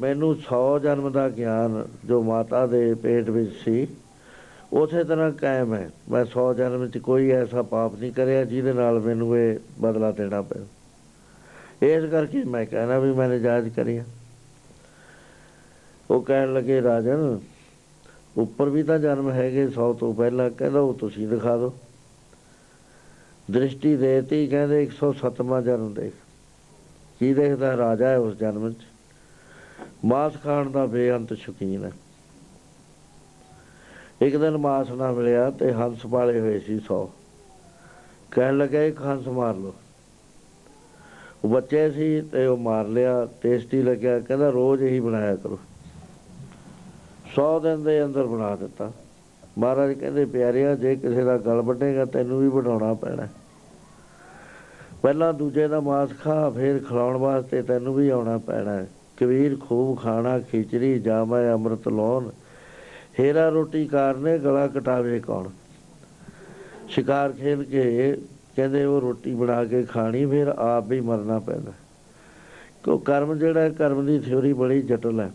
ਮੈਨੂੰ 0.00 0.34
100 0.34 0.78
ਜਨਮ 0.78 1.10
ਦਾ 1.12 1.28
ਗਿਆਨ 1.28 1.84
ਜੋ 2.04 2.22
ਮਾਤਾ 2.22 2.66
ਦੇ 2.66 2.94
ਪੇਟ 2.94 3.30
ਵਿੱਚ 3.30 3.52
ਸੀ, 3.64 3.86
ਉਸੇ 4.72 5.04
ਤਰ੍ਹਾਂ 5.04 5.30
ਕਾਇਮ 5.32 5.74
ਹੈ। 5.74 5.90
ਮੈਂ 6.10 6.24
100 6.24 6.54
ਜਨਮ 6.54 6.80
ਵਿੱਚ 6.80 6.98
ਕੋਈ 6.98 7.30
ਐਸਾ 7.30 7.62
ਪਾਪ 7.62 7.98
ਨਹੀਂ 8.00 8.12
ਕਰਿਆ 8.12 8.44
ਜਿਹਦੇ 8.44 8.72
ਨਾਲ 8.72 9.00
ਮੈਨੂੰ 9.00 9.38
ਇਹ 9.38 9.58
ਬਦਲਾ 9.80 10.10
ਦੇਣਾ 10.12 10.42
ਪਿਆ। 10.42 10.62
ਇਸ 11.82 12.04
ਕਰਕੇ 12.10 12.44
ਮੈਂ 12.44 12.66
ਕਹਿਣਾ 12.66 12.98
ਵੀ 12.98 13.12
ਮੈਂ 13.12 13.28
ਨਜਾਇਜ਼ 13.28 13.68
ਕਰਿਆ। 13.68 14.04
ਉਹ 16.10 16.22
ਕਹਿਣ 16.22 16.54
ਲੱਗੇ, 16.54 16.82
ਰਾਜਨ, 16.82 17.40
ਉੱਪਰ 18.36 18.68
ਵੀ 18.68 18.82
ਤਾਂ 18.82 18.98
ਜਨਮ 18.98 19.30
ਹੈਗੇ 19.30 19.66
100 19.66 19.92
ਤੋਂ 19.92 20.14
ਪਹਿਲਾਂ 20.14 20.50
ਕਹਿੰਦਾ 20.50 20.80
ਉਹ 20.80 20.94
ਤੁਸੀਂ 20.94 21.28
ਦਿਖਾ 21.28 21.56
ਦਿਓ। 21.56 21.72
ਦ੍ਰਿਸ਼ਟੀ 23.50 23.96
ਦੇਤੀ, 23.96 24.46
ਕਹਿੰਦੇ 24.46 24.82
107ਵਾਂ 24.82 25.62
ਜਨਮ 25.62 25.94
ਦੇਖ। 25.94 26.12
ਕੀ 27.18 27.34
ਦੇਖਦਾ 27.34 27.76
ਰਾਜਾ 27.76 28.08
ਹੈ 28.08 28.18
ਉਸ 28.18 28.36
ਜਨਮ 28.36 28.66
ਵਿੱਚ 28.66 28.80
ਮਾਸ 30.04 30.32
ਖਾਣ 30.42 30.70
ਦਾ 30.70 30.86
ਬੇਅੰਤ 30.86 31.32
ਸ਼ੌਕੀਨ 31.32 31.84
ਹੈ। 31.84 31.92
ਇੱਕ 34.22 34.36
ਦਿਨ 34.36 34.56
ਮਾਸ 34.56 34.90
ਨਾ 34.90 35.12
ਮਿਲਿਆ 35.12 35.50
ਤੇ 35.50 35.72
ਹੰਸ 35.72 36.06
ਪਾਲੇ 36.06 36.40
ਹੋਏ 36.40 36.58
ਸੀ 36.60 36.74
100 36.74 37.10
ਕਹਿਣ 38.30 38.58
ਲੱਗਾ 38.58 38.82
ਇੱਕ 38.82 39.02
ਹੰਸ 39.02 39.28
ਮਾਰ 39.28 39.54
ਲਓ। 39.54 39.68
ਉਹ 39.68 39.85
ਬੱਚੇ 41.46 41.90
ਸੀ 41.90 42.20
ਤੇ 42.20 42.46
ਉਹ 42.46 42.56
ਮਾਰ 42.56 42.86
ਲਿਆ 42.86 43.28
ਟੇਸਟੀ 43.42 43.82
ਲੱਗਿਆ, 43.82 44.20
ਕਹਿੰਦਾ 44.20 44.50
ਰੋਜ਼ 44.50 44.82
ਇਹੀ 44.82 45.00
ਬਣਾਇਆ 45.00 45.36
ਕਰੋ। 45.36 45.58
100 47.34 47.60
ਦਿਨ 47.60 47.82
ਦੇ 47.82 48.04
ਅੰਦਰ 48.04 48.26
ਬਣਾ 48.26 48.56
ਦਿੱਤਾ। 48.56 48.92
ਮਹਾਰਾਜ 49.58 49.92
ਕਹਿੰਦੇ, 49.92 50.24
ਪਿਆਰਿਆ, 50.24 50.74
ਜੇ 50.74 50.96
ਕਿਸੇ 50.96 51.24
ਦਾ 51.24 51.38
ਗਲ 51.38 51.62
ਵੱਢੇਗਾ 51.62 52.04
ਤੈਨੂੰ 52.04 52.40
ਵੀ 52.40 52.48
ਬਣਾਉਣਾ 52.48 52.94
ਪੈਣਾ। 52.94 53.28
ਪਹਿਲਾਂ 55.02 55.34
ਦੂਜੇ 55.34 55.68
ਦਾ 55.68 55.80
ਮਾਸ 55.80 56.08
ਖਾ, 56.24 56.50
ਫਿਰ 56.50 56.78
ਖਿਲਾਉਣ 56.78 57.16
ਵਾਸਤੇ 57.16 57.62
ਤੈਨੂੰ 57.62 57.94
ਵੀ 57.94 58.08
ਆਉਣਾ 58.08 58.38
ਪੈਣਾ। 58.38 58.86
ਕਬੀਰ 59.16 59.56
ਖੂਬ 59.56 59.98
ਖਾਣਾ, 59.98 60.38
ਖਿਚੜੀ, 60.38 60.98
ਜਾਮੈ, 60.98 61.52
ਅੰਮ੍ਰਿਤ 61.52 61.88
ਲੋਨ 61.88 62.30
ਹੀਰਾ 63.20 63.48
ਰੋਟੀ 63.48 63.86
ਕਾਰਨੇ, 63.86 64.38
ਗਲਾ 64.38 64.66
ਕਟਾਵੇ 64.66 65.20
ਕੌਣ? 65.20 65.48
ਸ਼ਿਕਾਰ 66.88 67.32
ਖੇਲ 67.32 67.64
ਕੇ 67.64 68.16
ਕਹਿੰਦੇ 68.56 68.84
ਉਹ 68.84 69.00
ਰੋਟੀ 69.00 69.34
ਬਣਾ 69.34 69.64
ਕੇ 69.64 69.82
ਖਾਣੀ, 69.82 70.26
ਫਿਰ 70.26 70.46
ਆਪ 70.46 70.88
ਵੀ 70.88 71.00
ਮਰਨਾ 71.00 71.38
ਪੈਂਦਾ। 71.38 71.72
ਕਿਉਂ 72.84 72.98
ਕਰਮ 72.98 73.38
ਜਿਹੜਾ 73.38 73.68
ਕਰਮ 73.68 74.06
ਦੀ 74.06 74.18
ਥਿਉਰੀ 74.18 74.52
ਬੜੀ 74.52 74.82
ਜਟਲ 74.82 75.20
ਹੈ। 75.20 75.30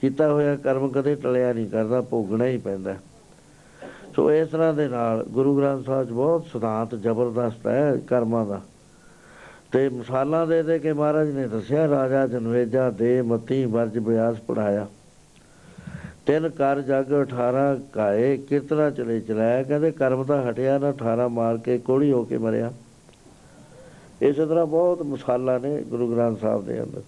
ਕੀਤਾ 0.00 0.32
ਹੋਇਆ 0.32 0.56
ਕਰਮ 0.56 0.88
ਕਦੇ 0.88 1.14
ਟਲਿਆ 1.14 1.52
ਨਹੀਂ 1.52 1.70
ਕਰਦਾ 1.70 2.00
ਭੋਗਣਾ 2.00 2.46
ਹੀ 2.46 2.58
ਪੈਂਦਾ। 2.58 2.94
ਸੋ 4.16 4.32
ਇਸ 4.32 4.48
ਤਰ੍ਹਾਂ 4.48 4.74
ਦੇ 4.74 4.88
ਨਾਲ 4.88 5.24
ਗੁਰੂ 5.24 5.58
ਗ੍ਰੰਥ 5.58 5.86
ਸਾਹਿਬ 5.86 6.08
ਬਹੁਤ 6.08 6.46
ਸਿਧਾਂਤ, 6.46 6.94
ਜ਼ਬਰਦਸਤ 6.94 7.66
ਹੈ 7.66 7.96
ਕਰਮਾਂ 7.96 8.46
ਦਾ। 8.46 8.60
ਤੇ 9.72 9.88
ਮਿਸਾਲਾਂ 9.88 10.46
ਦੇ 10.46 10.62
ਦੇ 10.62 10.78
ਕੇ 10.78 10.92
ਮਹਾਰਾਜ 10.92 11.30
ਨੇ 11.30 11.48
ਦੱਸਿਆ, 11.48 11.88
ਰਾਜਾ 11.88 12.26
ਜਨਵੇਜਾ 12.26 12.90
ਦੇ 12.90 13.22
ਮਤੀ 13.22 13.64
ਵਰਜ 13.64 13.98
ਬਿਆਸ 13.98 14.36
ਪੜਾਇਆ 14.36 14.86
ਤਿੰਨ 16.26 16.48
ਕਰ 16.48 16.80
ਜਗ 16.80 17.12
18 17.22 17.80
ਕਾਏ 17.92 18.36
ਕਿਤਨਾ 18.36 18.90
ਚਲੇ 18.90 19.20
ਚਲਾਇਆ। 19.20 19.62
ਕਹਿੰਦੇ 19.62 19.90
ਕਰਮ 19.90 20.24
ਤਾਂ 20.24 20.50
ਹਟਿਆ 20.50 20.78
ਨਾ 20.78 20.88
18 20.90 21.28
ਮਾਰ 21.28 21.56
ਕੇ 21.56 21.78
ਕੋੜੀ 21.78 22.12
ਹੋ 22.12 22.24
ਕੇ 22.24 22.38
ਮਰਿਆ। 22.38 22.72
ਇਸੇ 24.22 24.46
ਤਰ੍ਹਾਂ 24.46 24.66
ਬਹੁਤ 24.66 25.02
ਮਿਸਾਲਾਂ 25.02 25.60
ਨੇ 25.60 25.82
ਗੁਰੂ 25.82 26.12
ਗ੍ਰੰਥ 26.12 26.40
ਸਾਹਿਬ 26.40 26.66
ਦੇ 26.66 26.82
ਅੰਦਰ। 26.82 27.02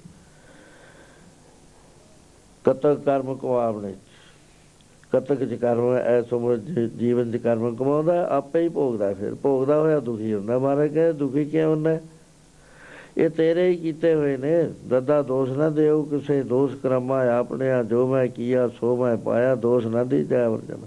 ਕਤਕ 2.65 3.01
ਕਰਮ 3.05 3.35
ਕੋ 3.35 3.57
ਆਪਨੇ 3.57 3.95
ਕਤਕ 5.13 5.45
ਚ 5.45 5.55
ਕਰਮ 5.55 5.95
ਐਸੋ 5.95 6.57
ਜੀਵਨ 6.99 7.33
ਚ 7.33 7.37
ਕਰਮ 7.37 7.75
ਕਮਾਉਂਦਾ, 7.77 8.27
ਆਪੇ 8.29 8.61
ਹੀ 8.61 8.69
ਭੋਗਦਾ 8.69 9.13
ਫਿਰ। 9.15 9.35
ਭੋਗਦਾ 9.35 9.81
ਹੋਇਆ 9.81 10.01
ਦੁਖੀ 10.01 10.35
ਹੁੰਦਾ। 10.35 10.59
ਮਹਾਰਾਜ 10.59 10.95
ਕਹਿੰਦੇ, 10.95 11.13
ਦੁਖੀ 11.13 11.45
ਕਿਉਂ 11.45 11.71
ਹੁੰਦਾ 11.71 11.99
ਇਹ 13.17 13.31
ਤੇਰੇ 13.31 13.69
ਹੀ 13.69 13.77
ਕੀਤੇ 13.77 14.15
ਹੋਏ 14.15 14.37
ਨੇ। 14.37 14.53
ਦੱਦਾ 14.89 15.21
ਦੋਸ਼ 15.23 15.51
ਨਾ 15.53 15.69
ਦੇਉ 15.71 16.03
ਕਿਸੇ 16.03 16.43
ਦੋਸ਼ 16.43 16.75
ਕਰਮਾ 16.77 17.21
ਆਪਣੇ 17.31 17.71
ਆ 17.71 17.83
ਜੋ 17.83 18.07
ਮੈਂ 18.09 18.27
ਕੀਆ, 18.27 18.69
ਸੋ 18.69 18.97
ਮੈਂ 18.97 19.17
ਪਾਇਆ, 19.17 19.55
ਦੋਸ਼ 19.55 19.87
ਨਾ 19.87 20.05
ਦੀ 20.05 20.25
ਜੈ 20.25 20.49
ਵਰਜਨ 20.49 20.87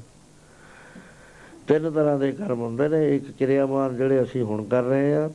ਤਿੰਨ 1.68 1.92
ਤਰ੍ਹਾਂ 1.92 2.18
ਦੇ 2.20 2.32
ਕਰਮ 2.32 2.60
ਹੁੰਦੇ 2.60 2.88
ਨੇ, 2.90 3.16
ਇੱਕ 3.16 3.32
ਕਿਰਿਆਮਾਨ 3.32 3.96
ਜਿਹੜੇ 3.98 4.22
ਅਸੀਂ 4.24 4.44
ਹੁਣ 4.44 4.64
ਕਰ 4.64 4.84
ਰਹੇ 4.84 5.14
ਆ 5.16 5.30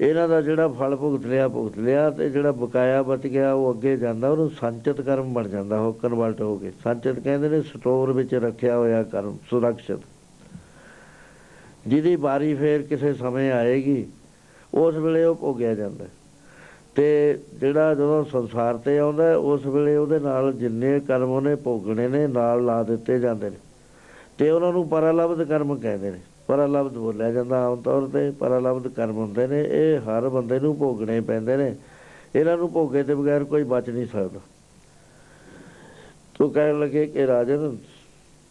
ਇਹਨਾਂ 0.00 0.28
ਦਾ 0.28 0.40
ਜਿਹੜਾ 0.40 0.68
ਫਲ 0.68 0.96
ਭੁਗਤ 0.96 1.26
ਲਿਆ 1.26 1.48
ਭੁਗਤ 1.48 1.78
ਲਿਆ 1.78 2.08
ਤੇ 2.10 2.28
ਜਿਹੜਾ 2.30 2.52
ਬਕਾਇਆ 2.52 3.02
ਬਚ 3.02 3.26
ਗਿਆ, 3.26 3.52
ਉਹ 3.52 3.72
ਅੱਗੇ 3.72 3.96
ਜਾਂਦਾ, 3.96 4.28
ਉਹਨੂੰ 4.28 4.50
ਸੰਚਿਤ 4.50 5.00
ਕਰਮ 5.00 5.32
ਬਣ 5.34 5.48
ਜਾਂਦਾ 5.48 5.80
ਉਹ 5.80 5.92
ਕਨਵਰਟ 5.92 6.40
ਹੋ 6.40 6.56
ਕੇ। 6.56 6.72
ਸੰਚਿਤ 6.84 7.18
ਕਹਿੰਦੇ 7.18 7.48
ਨੇ, 7.48 7.60
ਸਟੋਰ 7.62 8.12
ਵਿੱਚ 8.12 8.34
ਰੱਖਿਆ 8.34 8.76
ਹੋਇਆ 8.76 9.02
ਕਰਮ, 9.02 9.36
ਸੁਰੱਖਿਅਤ। 9.50 10.00
ਜਿਹਦੀ 11.86 12.16
ਬਾਰੀ 12.16 12.54
ਫੇਰ 12.54 12.82
ਕਿਸੇ 12.82 13.12
ਸਮੇਂ 13.14 13.50
ਆਏਗੀ 13.52 14.04
ਉਸ 14.74 14.94
ਵੇਲੇ 14.94 15.24
ਉਹ 15.24 15.34
ਭੋਗਿਆ 15.34 15.74
ਜਾਂਦਾ। 15.74 16.04
ਤੇ 16.94 17.38
ਜਿਹੜਾ 17.54 17.94
ਜਦੋਂ 17.94 18.24
ਸੰਸਾਰ 18.24 18.76
ਤੇ 18.76 18.98
ਆਉਂਦਾ, 18.98 19.36
ਉਸ 19.36 19.66
ਵੇਲੇ 19.66 19.96
ਉਹਦੇ 19.96 20.18
ਨਾਲ 20.18 20.52
ਜਿੰਨੇ 20.52 21.00
ਕਰਮ 21.00 21.30
ਉਹਨੇ 21.30 21.54
ਭੋਗਣੇ 21.54 22.08
ਨੇ, 22.08 22.26
ਨਾਲ 22.26 22.64
ਲਾ 22.64 22.82
ਦਿੱਤੇ 22.82 23.18
ਜਾਂਦੇ 23.18 23.50
ਨੇ। 23.50 23.56
ਤੇ 24.38 24.50
ਉਹਨਾਂ 24.50 24.72
ਨੂੰ 24.72 24.88
ਪਰਲਬਧ 24.88 25.42
ਕਰਮ 25.42 25.74
ਕਹਿੰਦੇ 25.76 26.10
ਨੇ। 26.10 26.20
ਪਰਲਬਧ 26.46 26.92
ਬੋਲਿਆ 26.92 27.32
ਜਾਂਦਾ 27.32 27.66
ਆਮ 27.66 27.76
ਤੌਰ 27.76 28.08
ਤੇ, 28.12 28.30
ਪਰਲਬਧ 28.30 28.88
ਕਰਮ 28.88 29.16
ਹੁੰਦੇ 29.16 29.46
ਨੇ। 29.46 29.64
ਇਹ 29.70 29.98
ਹਰ 29.98 30.28
ਬੰਦੇ 30.28 30.60
ਨੂੰ 30.60 30.78
ਭੋਗਣੇ 30.78 31.20
ਪੈਂਦੇ 31.20 31.56
ਨੇ। 31.56 31.76
ਇਹਨਾਂ 32.34 32.56
ਨੂੰ 32.56 32.72
ਭੋਗੇ 32.72 33.02
ਤੇ 33.02 33.14
ਬਗੈਰ 33.14 33.44
ਕੋਈ 33.44 33.64
ਬਚ 33.64 33.90
ਨਹੀਂ 33.90 34.06
ਸਕਦਾ। 34.06 34.40
ਤੂੰ 36.38 36.50
ਕਹਿਣ 36.50 36.80
ਲੱਗੇ 36.80 37.06
ਕਿ 37.06 37.26
ਰਾਜਨ, 37.26 37.76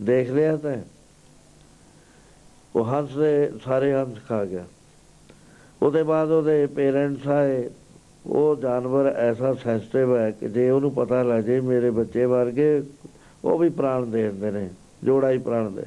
ਦੇਖ 0.02 0.32
ਲਿਆ 0.32 0.58
ਤਾਂ। 0.58 0.78
ਉਹ 2.76 2.86
ਹੰਸ 2.86 3.18
ਦੇ 3.18 3.52
ਸਾਰੇ 3.64 3.94
ਹੰਸ 3.94 4.18
ਖਾ 4.28 4.46
ਗਿਆ। 4.46 4.66
ਉਹਦੇ 5.82 6.04
ਬਾਅਦ 6.04 6.32
ਉਹਦੇ 6.32 6.66
ਪੇਰੈਂਟਸ 6.68 7.28
ਆਏ, 7.28 7.70
ਉਹ 8.26 8.56
ਜਾਨਵਰ 8.56 9.06
ਐਸਾ 9.08 9.54
ਸੈਂਸਿਟਿਵ 9.54 10.16
ਹੈ 10.18 10.30
ਕਿ 10.32 10.50
ਜੇ 10.50 10.70
ਉਹਨੂੰ 10.70 10.92
ਪਤਾ 10.92 11.22
ਲੱਗ 11.24 11.44
ਜੇ 11.44 11.60
ਮੇਰੇ 11.62 11.90
ਬੱਚੇ 11.92 12.26
ਮਰ 12.26 12.52
ਗਏ 12.52 12.82
ਉਹ 13.44 13.58
ਵੀ 13.60 13.70
ਪ੍ਰਾਣ 13.70 14.06
ਦੇ 14.06 14.24
ਦਿੰਦੇ 14.24 14.52
ਨੇ, 14.52 14.70
ਜੋੜਾ 15.04 15.32
ਹੀ 15.32 15.38
ਪ੍ਰਾਣ 15.38 15.70
ਦੇ 15.72 15.84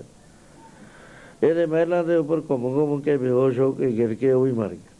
ਇਹਦੇ 1.43 1.67
ਮਹਿਲਾਂ 1.67 2.03
ਦੇ 2.05 2.17
ਉੱਪਰ 2.17 2.41
ਘੁੰਮ 2.51 2.65
ਘੁੰਮ 2.75 3.01
ਕੇ 3.01 3.17
ਬੇਹੋਸ਼ 3.17 3.59
ਹੋ 3.59 3.73
ਕੇ 3.73 3.91
ਗਿਰ 3.93 4.15
ਕੇ 4.15 4.33
ਉਹ 4.33 4.45
ਵੀ 4.45 4.53
ਮਰ 4.53 4.69
ਗਿਆ 4.69 4.93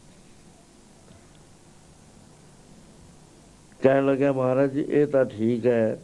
ਕਹਿਣ 3.79 4.05
ਲੱਗਾ 4.05 4.31
ਮਹਾਰਾਜ 4.31 4.71
ਜੀ, 4.71 4.85
ਇਹ 4.89 5.07
ਤਾਂ 5.07 5.25
ਠੀਕ 5.25 5.65
ਹੈ, 5.65 5.99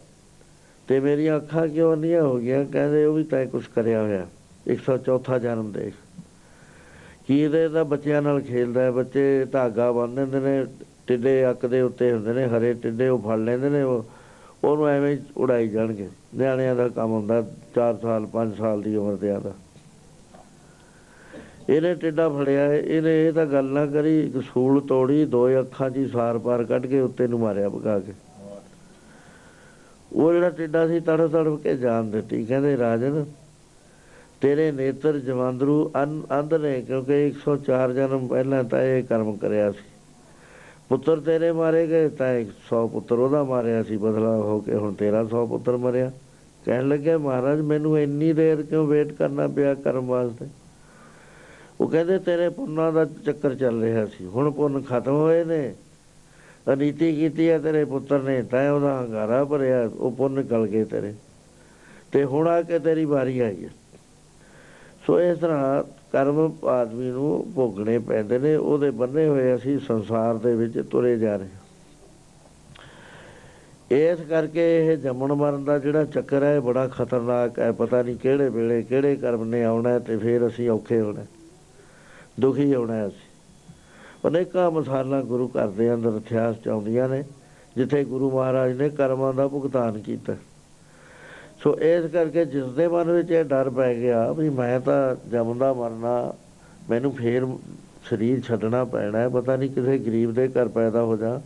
ਤੇ 0.88 1.00
ਮੇਰੀਆਂ 1.00 1.38
ਅੱਖਾਂ 1.38 1.68
ਕਿਉਂ 1.68 1.94
ਅੰਨੀਆਂ 1.94 2.22
ਹੋ 2.24 2.38
ਗਈਆਂ? 2.38 2.64
ਕਹਿੰਦੇ, 2.66 3.06
ਉਹ 3.06 3.14
ਵੀ 3.14 3.24
ਤੈਂ 3.24 3.46
ਕੁਛ 3.46 3.68
ਕਰਿਆ 3.68 4.02
ਹੋਇਆ 4.02 4.26
104ਥਾ 4.68 5.38
ਜਨਮ 5.38 5.72
ਦੇਖ। 5.72 5.94
ਕੀ 7.32 7.38
ਇਹਦੇ 7.40 7.68
ਤਾਂ 7.70 7.84
ਬੱਚਿਆਂ 7.86 8.22
ਨਾਲ 8.22 8.40
ਖੇਲਦਾ 8.42 8.82
ਹੈ 8.82 8.92
ਬੱਚੇ 8.92 9.22
ਧਾਗਾ 9.52 9.92
ਬੰਨ 9.92 10.16
ਦਿੰਦੇ 10.16 10.40
ਨੇ 10.40 10.66
ਟਿੱਡੇ 11.08 11.50
ਅੱਕ 11.50 11.66
ਦੇ 11.66 11.80
ਉੱਤੇ 11.82 12.12
ਹੁੰਦੇ 12.12 12.34
ਨੇ 12.34 12.46
ਹਰੇ 12.48 12.74
ਟਿੱਡੇ 12.74 13.08
ਉਹ 13.10 13.20
ਫੜ 13.20 13.38
ਲੈਂਦੇ 13.40 13.70
ਨੇ 13.70 13.82
ਉਹ 13.82 14.06
ਉਹਨੂੰ 14.64 14.88
ਐਵੇਂ 14.88 15.16
ਹੀ 15.16 15.20
ਉਡਾਈ 15.38 15.68
ਜਾਣਗੇ। 15.68 16.08
ਨਿਆਣਿਆਂ 16.36 16.76
ਦਾ 16.76 16.88
ਕੰਮ 16.90 17.12
ਹੁੰਦਾ 17.12 17.40
4 17.76 17.96
ਸਾਲ 18.02 18.28
5 18.34 18.54
ਸਾਲ 18.58 18.82
ਦੀ 18.82 18.96
ਉਮਰ 18.96 19.16
ਦੇ 19.16 19.32
ਆਦਾ। 19.32 19.54
ਇਹਨੇ 21.70 21.94
ਟਿੱਡਾ 21.96 22.28
ਫੜਿਆ 22.30 22.68
ਹੈ, 22.70 22.78
ਇਹਨੇ 22.78 23.28
ਇਹ 23.28 23.34
ਤਾਂ 23.34 23.46
ਗੱਲ 23.46 23.66
ਨਾ 23.66 23.86
ਕਰੀ 23.86 24.20
ਇੱਕ 24.20 24.40
ਸੂਲ 24.44 24.82
ਤੋੜੀ 24.88 25.26
ਦੋ 25.28 25.48
ਅੱਖਾਂ 25.60 25.90
'ਚ 25.90 25.98
ਹੀ 25.98 26.08
ਸਾਰ 26.08 26.38
ਪਾਰ 26.38 26.64
ਕੱਢ 26.64 26.86
ਕੇ 26.86 27.00
ਉੱਤੇ 27.00 27.28
ਨੂੰ 27.28 27.40
ਮਾਰਿਆ 27.40 27.70
ਭਗਾ 27.70 28.00
ਕੇ। 28.00 28.14
ਉਹ 30.14 30.34
ਜਿਹੜਾ 30.34 30.50
ਟਿੱਡਾ 30.50 30.88
ਸੀ 30.88 31.00
ਤੜ 31.00 31.28
ਤੜ 31.28 31.48
ਕੇ 31.64 31.78
ਜਾਨ 31.78 32.12
ਦਿੱਤੀ 32.12 32.46
ਕਹਿੰਦੇ 32.46 32.78
ਰਾਜਨ 32.78 33.26
ਤੇਰੇ 34.42 34.72
ਨੇਤਰ 34.72 35.20
ਜਵੰਦਰੂ 35.20 35.92
ਅੰ- 36.04 36.28
ਅੰਧ 36.40 36.54
ਨੇ, 36.54 36.82
ਕਿਉਂਕਿ 36.82 37.28
104 37.28 37.92
ਜਨਮ 37.92 38.28
ਪਹਿਲਾਂ 38.28 38.64
ਤਾਂ 38.64 38.82
ਇਹ 38.82 39.04
ਕਰਮ 39.04 39.38
ਕਰਿਆ 39.38 39.72
ਸੀ। 39.72 39.84
ਪੁੱਤਰ 40.90 41.20
ਤੇਰੇ 41.20 41.52
ਮਾਰੇ 41.52 41.88
ਗਏ, 41.88 42.10
ਤਾਂ 42.10 42.34
100 42.34 42.88
ਪੁੱਤਰ 42.88 43.20
ਉਹਦਾ 43.20 43.44
ਮਾਰਿਆ 43.44 43.84
ਸੀ। 43.84 43.98
ਬਦਲਾ 43.98 44.36
ਹੋ 44.36 44.60
ਕੇ 44.60 44.76
ਹੁਣ 44.76 44.94
ਤੇਰਾ 44.94 45.24
100 45.24 45.46
ਪੁੱਤਰ 45.46 45.78
ਮਰਿਆ। 45.78 46.12
ਕਹਿਣ 46.66 46.88
ਲੱਗੇ 46.88 47.18
ਮਹਾਰਾਜ, 47.18 47.62
ਮੈਨੂੰ 47.62 48.00
ਇੰਨੀ 48.00 48.34
ਦੇਰ 48.34 48.62
ਕਿਉਂ 48.62 48.88
ਵੇਟ 48.88 49.14
ਕਰਨਾ 49.14 49.48
ਪਿਆ 49.48 49.74
ਕਰਮ 49.74 50.06
ਵਾਸਤੇ? 50.06 50.46
ਉਹ 51.82 51.88
ਕਹਿੰਦੇ, 51.88 52.20
ਤੇਰੇ 52.20 52.50
ਪੁੰਨਾਂ 52.50 52.92
ਦਾ 52.92 53.06
ਚੱਕਰ 53.06 53.56
ਚੱਲ 53.56 53.82
ਰਿਹਾ 53.82 54.06
ਸੀ। 54.06 54.26
ਹੁਣ 54.26 54.52
ਪੁੰਨ 54.52 54.82
ਖਤਮ 54.82 55.12
ਹੋਏ 55.12 55.44
ਨੇ। 55.44 55.76
ਅਨੀਤੀ 56.74 57.16
ਕੀਤੀ 57.16 57.50
ਹੈ 57.50 57.60
ਤੇਰੇ 57.60 57.86
ਪੁੱਤਰ 57.86 58.22
ਨੇ, 58.22 58.42
ਤਾਂ 58.42 58.72
ਉਹਦਾ 58.72 59.02
ਹੰਗਾਰਾ 59.02 59.44
ਭਰਿਆ, 59.44 59.90
ਉਹ 60.00 60.12
ਪੁੰਨ 60.12 60.42
ਗਲ 60.42 60.68
ਗਏ 60.68 60.84
ਤੇਰੇ। 60.84 61.14
ਤੇ 62.12 62.24
ਹੁਣ 62.24 62.48
ਆ 62.48 62.62
ਕੇ 62.62 62.80
ਤੇਰੀ 62.80 63.06
ਵਾਰੀ 63.06 63.40
ਆਈ 63.40 63.66
ਹੈ। 63.66 63.70
ਸੋ 65.02 65.20
ਇਸ 65.22 65.38
ਤਰ੍ਹਾਂ 65.38 65.84
ਕਰਮ 66.12 66.68
ਆਦਮੀ 66.70 67.10
ਨੂੰ 67.12 67.46
ਭੋਗਣੇ 67.56 67.98
ਪੈਂਦੇ 68.00 68.40
ਨੇ, 68.40 68.56
ਉਹਦੇ 68.56 68.90
ਬੰਨੇ 68.92 69.28
ਹੋਏ 69.28 69.56
ਅਸੀਂ 69.56 69.80
ਸੰਸਾਰ 69.80 70.38
ਦੇ 70.38 70.56
ਵਿੱਚ 70.56 70.80
ਤੁਰੇ 70.82 71.18
ਜਾ 71.18 71.36
ਰਹੇ 71.36 71.48
ਹਾਂ। 71.48 71.60
ਇਸ 73.92 74.20
ਕਰਕੇ 74.30 74.66
ਇਹ 74.78 74.98
ਜੰਮਣ 74.98 75.34
ਮਰਨ 75.34 75.64
ਦਾ 75.64 75.78
ਜਿਹੜਾ 75.80 76.04
ਚੱਕਰ 76.06 76.44
ਹੈ, 76.44 76.56
ਇਹ 76.56 76.62
ਬੜਾ 76.62 76.88
ਖਤਰਨਾਕ 76.88 77.60
ਹੈ, 77.60 77.72
ਪਤਾ 77.72 78.02
ਨਹੀਂ 78.02 78.16
ਕਿਹੜੇ 78.18 78.50
ਵੇਲੇ 78.50 78.82
ਕਿਹੜੇ 78.84 79.16
ਕਰਮ 79.16 79.44
ਨੇ 79.44 79.64
ਆਉਣਾ 79.64 79.90
ਹੈ 79.90 80.00
ਤੇ 80.00 80.18
ਫਿਰ 80.18 80.48
ਅਸੀਂ 80.48 80.70
ਔਖੇ 80.70 81.00
ਹੋਣਾ, 81.02 81.26
ਦੁਖੀ 82.40 82.74
ਹੋਣਾ 82.76 82.94
ਹੈ 82.94 83.08
ਅਸੀਂ 83.08 84.28
ਅਨੇਕਾਂ 84.28 84.70
ਮਿਸਾਲਾਂ 84.72 85.22
ਗੁਰੂ 85.24 85.48
ਘਰ 85.50 85.68
ਦੇ 85.68 85.94
ਅੰਦਰ 85.94 86.16
ਇਤਿਹਾਸ 86.18 86.56
ਚ 86.56 86.68
ਆਉਂਦੀਆਂ 86.68 87.10
ਨੇ, 87.10 87.24
ਜਿੱਥੇ 87.78 88.04
ਗੁਰੂ 88.04 88.32
ਮਹਾਰਾਜ 88.32 88.78
ਨੇ 88.78 88.90
ਕਰਮਾਂ 88.90 89.34
ਦਾ 89.34 89.48
ਭੁਗਤਾਨ 89.48 90.00
ਕੀਤਾ 90.00 90.36
ਸੋ 91.64 91.76
ਇਸ 91.80 92.12
ਕਰਕੇ 92.12 92.46
ਜਿਸ 92.46 92.66
ਦੇ 92.66 92.88
ਮਨ 92.88 93.12
ਵਿੱਚ 93.12 93.32
ਇਹ 93.32 93.44
ਡਰ 93.44 93.70
ਪੈ 93.70 93.96
ਗਿਆ 93.96 94.32
ਵੀ 94.32 94.50
ਮੈਂ 94.50 94.80
ਤਾਂ 94.80 95.16
ਜੰਮਦਾ 95.30 95.74
ਮਰਨਾ, 95.74 96.34
ਮੈਨੂੰ 96.90 97.12
ਫੇਰ 97.12 97.46
ਸਰੀਰ 98.10 98.42
ਛੱਡਣਾ 98.42 98.86
ਪੈਣਾ 98.86 99.18
ਹੈ, 99.18 99.30
ਪਤਾ 99.30 99.56
ਨਹੀਂ 99.56 99.70
ਕਿਸੇ 99.70 99.98
ਗਰੀਬ 99.98 100.34
ਦੇ 100.34 100.48
ਘਰ 100.48 100.68
ਪੈਦਾ 100.68 101.04
ਹੋ 101.04 101.18
ਜਾ। 101.18 101.42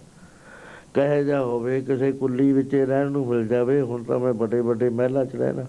ਕਹੇ 0.94 1.24
ਜਾ 1.24 1.42
ਹੋਵੇ, 1.42 1.82
ਕਿਸੇ 1.82 2.12
ਕੁੱਲੀ 2.12 2.52
ਵਿੱਚ 2.52 2.74
ਹੀ 2.74 2.86
ਰਹਿਣ 2.86 3.12
ਨੂੰ 3.12 3.28
ਮਿਲ 3.28 3.48
ਜਾਵੇ, 3.48 3.82
ਹੁਣ 3.82 4.04
ਤਾਂ 4.04 4.20
ਮੈਂ 4.20 4.34
ਵੱਡੇ 4.34 4.62
ਵੱਡੇ 4.62 4.90
ਮਹਿਲਾਂ 4.90 5.26
'ਚ 5.26 5.36
ਰਹਿਣਾ। 5.36 5.66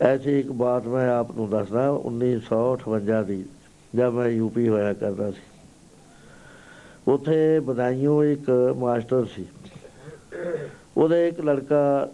ਐਸੀ 0.00 0.40
ਇੱਕ 0.40 0.52
ਬਾਤ 0.52 0.86
ਮੈਂ 0.86 1.08
ਆਪ 1.10 1.36
ਨੂੰ 1.36 1.50
ਦੱਸਦਾ 1.50 1.88
1958 1.90 3.22
ਦੀ 3.22 3.44
ਜਦ 3.94 4.10
ਮੈਂ 4.10 4.28
ਯੂਪੀ 4.28 4.68
ਹੋਇਆ 4.68 4.92
ਕਰਦਾ 4.92 5.30
ਸੀ। 5.30 5.42
ਉਥੇ 7.08 7.60
ਬਦਾਈਓ 7.60 8.24
ਇੱਕ 8.24 8.74
ਮਾਸਟਰ 8.76 9.24
ਸੀ। 9.24 9.46
ਉਹਦੇ 10.96 11.28
ਇੱਕ 11.28 11.40
ਲੜਕਾ 11.40 12.08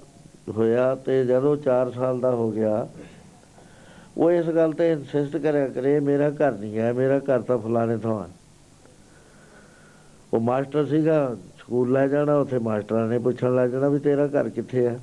ਹੋਇਆ 0.56 0.94
ਤੇ 0.94 1.24
ਜਦੋਂ 1.24 1.56
4 1.56 1.90
ਸਾਲ 1.90 2.20
ਦਾ 2.20 2.30
ਹੋ 2.30 2.50
ਗਿਆ, 2.50 2.88
ਉਹ 4.18 4.30
ਇਸ 4.30 4.46
ਗੱਲ 4.46 4.72
ਤੇ 4.72 4.92
ਇਨਸਿਸਟ 4.92 5.36
ਕਰਿਆ 5.36 5.68
ਕਰੇ, 5.68 6.00
ਮੇਰਾ 6.00 6.30
ਘਰ 6.30 6.52
ਨਹੀਂ 6.52 6.78
ਹੈ, 6.78 6.92
ਮੇਰਾ 6.92 7.18
ਘਰ 7.18 7.40
ਤਾਂ 7.40 7.58
ਫਲਾਣੇ 7.58 7.96
ਥਾਂ 7.96 8.22
ਹੈ। 8.22 8.28
ਉਹ 10.34 10.40
ਮਾਸਟਰ 10.40 10.86
ਸੀਗਾ, 10.86 11.36
ਸਕੂਲ 11.58 11.92
ਲੈ 11.92 12.06
ਜਾਣਾ, 12.08 12.36
ਉੱਥੇ 12.36 12.58
ਮਾਸਟਰਾਂ 12.58 13.06
ਨੇ 13.08 13.18
ਪੁੱਛਣ 13.18 13.54
ਲੱਗ 13.54 13.70
ਜਾਣਾ 13.70 13.88
ਵੀ 13.88 13.98
ਤੇਰਾ 13.98 14.26
ਘਰ 14.26 14.48
ਕਿੱਥੇ 14.48 14.86
ਹੈ? 14.86 15.00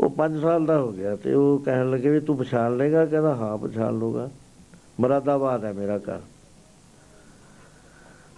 ਉਹ 0.00 0.10
5 0.10 0.40
ਸਾਲ 0.40 0.66
ਦਾ 0.66 0.78
ਹੋ 0.78 0.92
ਗਿਆ 0.92 1.16
ਤੇ 1.16 1.34
ਉਹ 1.34 1.58
ਕਹਿਣ 1.58 1.90
ਲੱਗੇ 1.90 2.10
ਵੀ 2.10 2.20
ਤੂੰ 2.20 2.36
ਪਛਾਣ 2.36 2.76
ਲੇਗਾ 2.76 3.04
ਕਹਿੰਦਾ, 3.06 3.34
ਹਾਂ, 3.34 3.56
ਪਛਾਣ 3.58 3.98
ਲੂਗਾ 3.98 4.28
ਮੁਰਾਦਾਬਾਦ 5.00 5.64
ਹੈ 5.64 5.72
ਮੇਰਾ 5.72 5.98
ਘਰ। 5.98 6.20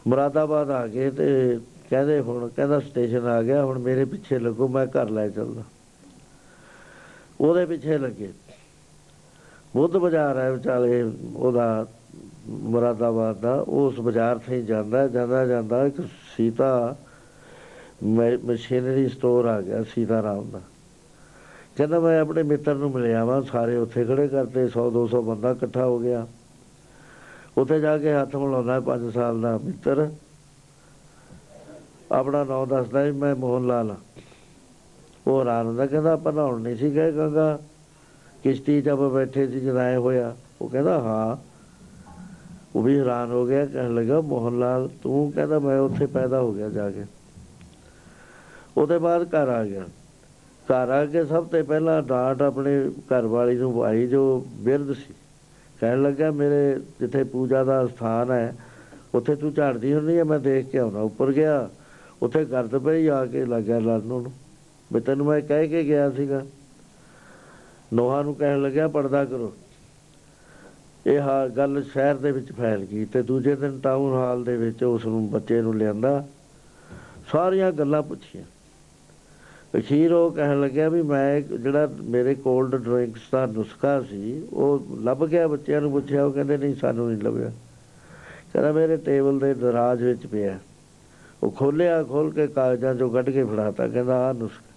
ਮੁਰਾਦਾਬਾਦ 0.06 0.70
ਆ 0.70 0.86
ਗਏ 0.86 1.10
ਤੇ 1.10 1.58
ਕਹਿੰਦੇ 1.90 2.20
ਹੁਣ 2.20 2.48
ਕਹਿੰਦਾ 2.48 2.80
ਸਟੇਸ਼ਨ 2.80 3.26
ਆ 3.26 3.42
ਗਿਆ, 3.42 3.64
ਹੁਣ 3.64 3.78
ਮੇਰੇ 3.78 4.04
ਪਿੱਛੇ 4.04 4.38
ਲੱਗੋ, 4.38 4.68
ਮੈਂ 4.68 4.86
ਘਰ 4.86 5.10
ਲੈ 5.10 5.28
ਚੱਲਦਾ। 5.28 5.62
ਉਹਦੇ 7.40 7.66
ਪਿੱਛੇ 7.66 7.98
ਲੱਗੇ। 7.98 8.32
ਬੁੱਧ 9.76 9.96
ਬਾਜ਼ਾਰ 9.96 10.38
ਹੈ 10.38 10.52
ਵਿਚਾਲੇ, 10.52 11.12
ਉਹਦਾ 11.36 11.86
ਮੁਰਾਦਾਬਾਦ 12.48 13.40
ਦਾ, 13.40 13.54
ਉਸ 13.54 14.00
ਬਾਜ਼ਾਰ 14.00 14.38
ਤੇ 14.38 14.56
ਹੀ 14.56 14.62
ਜਾਂਦਾ 14.62 15.08
ਜਾਂਦਾ 15.08 15.46
ਜਾਂਦਾ, 15.46 15.86
ਇੱਕ 15.86 16.00
ਸੀਤਾ 16.36 16.96
ਮਸ਼ੀਨਰੀ 18.44 19.08
ਸਟੋਰ 19.08 19.44
ਆ 19.44 19.60
ਗਿਆ 19.60 19.82
ਸੀਤਾ 19.82 20.22
ਰਾਮ 20.22 20.50
ਦਾ। 20.50 20.60
ਕਹਿੰਦਾ 21.76 22.00
ਮੈਂ 22.00 22.20
ਆਪਣੇ 22.20 22.42
ਮਿੱਤਰ 22.42 22.74
ਨੂੰ 22.74 22.90
ਮਿਲਿਆ 22.90 23.24
ਵਾਂ 23.24 23.42
ਸਾਰੇ 23.42 23.76
ਉੱਥੇ 23.76 24.04
ਖੜੇ 24.04 24.28
ਕਰਦੇ 24.28 24.68
100 24.68 24.90
200 24.90 25.22
ਬੰਦਾ 25.22 25.50
ਇਕੱਠਾ 25.50 25.86
ਹੋ 25.86 25.98
ਗਿਆ। 25.98 26.26
ਉੱਥੇ 27.58 27.80
ਜਾ 27.80 27.98
ਕੇ 27.98 28.12
ਹੱਥ 28.12 28.36
ਮਿਲਾਉਂਦਾ 28.36 28.80
5 28.80 29.10
ਸਾਲ 29.10 29.40
ਦਾ 29.40 29.58
ਮਿੱਤਰ। 29.64 30.10
ਆਪਣਾ 32.12 32.44
ਨਾਮ 32.44 32.66
ਦੱਸਦਾ 32.66 33.02
ਵੀ 33.02 33.12
ਮੈਂ 33.12 33.36
ਮੋਹਨ 33.36 33.66
ਲਾਲ। 33.66 33.90
ਹਾਂ 33.90 33.96
ਉਹ 35.26 35.40
ਹੈਰਾਨ 35.40 35.66
ਹੁੰਦਾ, 35.66 35.86
ਕਹਿੰਦਾ 35.86 36.12
ਆਪਾਂ 36.12 36.32
ਨਹਾਉਣ 36.32 36.60
ਨਹੀਂ 36.60 36.76
ਸੀ 36.76 36.94
ਗਏ 36.94 37.12
ਗੰਗਾ। 37.12 37.58
ਕਿਸ਼ਤੀ 38.42 38.82
'ਚ 38.82 38.88
ਆਪਾਂ 38.88 39.10
ਬੈਠੇ 39.10 39.46
ਸੀ 39.46 39.60
ਜਦ 39.60 39.76
ਆਏ 39.76 39.96
ਹੋਇਆ, 39.96 40.36
ਉਹ 40.62 40.68
ਕਹਿੰਦਾ, 40.68 41.00
ਹਾਂ। 41.00 41.52
ਉਹ 42.76 42.82
ਵੀ 42.82 42.98
ਹੈਰਾਨ 42.98 43.30
ਹੋ 43.30 43.46
ਗਿਆ, 43.46 43.66
ਕਹਿਣ 43.66 43.94
ਲੱਗਾ, 43.94 44.20
ਮੋਹਨ 44.20 44.58
ਲਾਲ, 44.58 44.90
ਤੂੰ 45.02 45.32
ਕਹਿੰਦਾ 45.32 45.58
ਮੈਂ 45.58 45.80
ਉੱਥੇ 45.80 46.06
ਪੈਦਾ 46.06 46.40
ਹੋ 46.40 46.52
ਗਿਆ 46.52 46.68
ਜਾ 46.68 46.90
ਕੇ। 46.90 47.04
ਉਹਦੇ 48.76 48.98
ਬਾਅਦ 48.98 49.22
ਘਰ 49.22 49.48
ਆ 49.48 49.64
ਗਿਆ। 49.64 49.84
ਘਰ 50.64 50.88
ਆ 50.88 51.06
ਕੇ 51.06 51.24
ਸਭ 51.24 51.46
ਤੋਂ 51.46 51.64
ਪਹਿਲਾਂ 51.64 52.02
ਡਾਂਟ 52.02 52.42
ਆਪਣੇ 52.42 52.88
ਘਰ 52.88 53.26
ਵਾਲੀ 53.26 53.56
ਨੂੰ 53.56 53.78
ਪਾਈ, 53.78 54.06
ਜੋ 54.06 54.46
ਬਿਰਧ 54.54 54.92
ਸੀ। 54.92 55.14
ਕਹਿਣ 55.80 56.02
ਲੱਗਾ, 56.02 56.30
ਮੇਰੇ 56.30 56.80
ਜਿੱਥੇ 57.00 57.24
ਪੂਜਾ 57.24 57.64
ਦਾ 57.64 57.86
ਸਥਾਨ 57.86 58.30
ਹੈ, 58.30 58.56
ਉੱਥੇ 59.14 59.34
ਤੂੰ 59.34 59.54
ਝਾੜਦੀ 59.54 59.94
ਹੁੰਦੀ 59.94 60.18
ਹੈ, 60.18 60.24
ਮੈਂ 60.24 60.38
ਦੇਖ 60.38 60.66
ਕੇ 60.66 60.78
ਆਉਣਾ। 60.78 61.00
ਉੱਪਰ 61.00 61.32
ਗਿਆ। 61.32 61.70
ਉੱਥੇ 62.22 62.44
ਗਰਦ 62.44 62.78
ਪਈ 62.78 63.06
ਆ 63.06 63.26
ਕੇ 63.26 63.46
ਲੱਗਿਆ 63.46 63.78
ਲੜਨ 63.78 64.06
ਨੂੰ 64.06 64.32
ਵੀ 64.92 65.00
ਤੈਨੂੰ 65.00 65.26
ਮੈਂ 65.26 65.40
ਕਹਿ 65.40 65.68
ਕੇ 65.68 65.84
ਗਿਆ 65.84 66.10
ਸੀਗਾ। 66.10 66.42
ਨੋਹਾਂ 67.94 68.24
ਨੂੰ 68.24 68.34
ਕਹਿਣ 68.34 68.62
ਲੱਗਿਆ, 68.62 68.88
ਪਰਦਾ 68.88 69.24
ਕਰੋ। 69.24 69.52
ਇਹ 71.06 71.20
ਹਾ 71.20 71.48
ਗੱਲ 71.48 71.82
ਸ਼ਹਿਰ 71.82 72.14
ਦੇ 72.14 72.32
ਵਿੱਚ 72.32 72.52
ਫੈਲ 72.52 72.84
ਗਈ 72.84 73.04
ਤੇ 73.04 73.22
ਦੂਜੇ 73.22 73.56
ਦਿਨ 73.56 73.80
ਟਾਊਨ 73.80 74.14
ਹਾਲ 74.14 74.44
ਦੇ 74.44 74.56
ਵਿੱਚ 74.56 74.84
ਉਸ 74.84 75.06
ਨੂੰ 75.06 75.30
ਬੱਚੇ 75.30 75.62
ਨੂੰ 75.62 75.76
ਲਿਆਂਦਾ। 75.76 76.28
ਸਾਰੀਆਂ 77.32 77.72
ਗੱਲਾਂ 77.72 78.02
ਪੁੱਛੀਆਂ। 78.02 78.44
ਅਖੀਰ 79.78 80.12
ਉਹ 80.12 80.30
ਕਹਿਣ 80.30 80.60
ਲੱਗਿਆ 80.60 80.88
ਵੀ 80.88 81.02
ਮੈਂ 81.02 81.40
ਜਿਹੜਾ 81.40 81.94
ਮੇਰੇ 82.02 82.34
ਕੋਲਡ 82.34 82.76
ਡਰਿੰਕਸ 82.76 83.20
ਦਾ 83.32 83.46
ਨੁਸਖਾ 83.46 84.00
ਸੀ, 84.00 84.42
ਉਹ 84.52 84.86
ਲੱਭ 85.00 85.26
ਗਿਆ 85.26 85.48
ਬੱਚਿਆਂ 85.48 85.80
ਨੂੰ 85.80 85.90
ਪੁੱਛਿਆ, 85.90 86.24
ਉਹ 86.24 86.32
ਕਹਿੰਦੇ 86.32 86.56
ਨਹੀਂ, 86.56 86.74
ਸਾਨੂੰ 86.74 87.12
ਨਹੀਂ 87.12 87.22
ਲੱਭਿਆ। 87.22 87.52
ਕਹਿੰਦਾ 88.52 88.72
ਮੇਰੇ 88.72 88.96
ਟੇਬਲ 88.96 89.38
ਦੇ 89.38 89.54
ਦਰਾਜ 89.54 90.02
ਵਿੱਚ 90.02 90.26
ਪਿਆ। 90.26 90.58
ਉਹ 91.42 91.50
ਖੋਲਿਆ, 91.50 92.02
ਖੋਲ 92.02 92.30
ਕੇ 92.30 92.46
ਕਾਗਜ਼ਾਂ 92.46 92.94
ਚੋਂ 92.94 93.10
ਕੱਢ 93.10 93.30
ਕੇ 93.30 93.44
ਫੜਾਤਾ, 93.44 93.88
ਕਹਿੰਦਾ 93.88 94.30
ਆ 94.30 94.32
ਨੁਸਖਾ। 94.32 94.72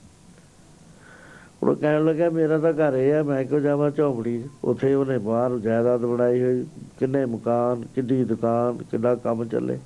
ਉਹ 1.64 1.76
ਕਹਿਣ 1.76 2.06
ਲੱਗਾ 2.06 2.30
ਮੇਰਾ 2.30 2.58
ਤਾਂ 2.58 2.74
ਘਰ 2.74 2.94
ਇਹ 2.94 3.14
ਆ, 3.14 3.24
ਮੈਂ 3.24 3.46
ਕਿਉਂ 3.46 3.60
ਜਾਵਾਂ 3.60 3.92
ਝੌਂਪੜੀ 3.92 4.44
ਉੱਥੇ 4.64 4.94
ਉਹਨੇ 4.94 5.18
ਬਾਹਰ 5.18 5.60
ਜਾਇਦਾਦ 5.60 6.06
ਬਣਾਈ 6.06 6.44
ਹੋਈ, 6.44 6.66
ਕਿੰਨੇ 7.00 7.26
ਮਕਾਨ, 7.26 7.84
ਕਿੱਡੀ 7.96 8.24
ਦੁਕਾਨ 8.24 8.78
ਕਿੰਨਾ 8.78 9.16
ਕੰਮ 9.16 9.46
ਚੱਲੇ। 9.46 9.80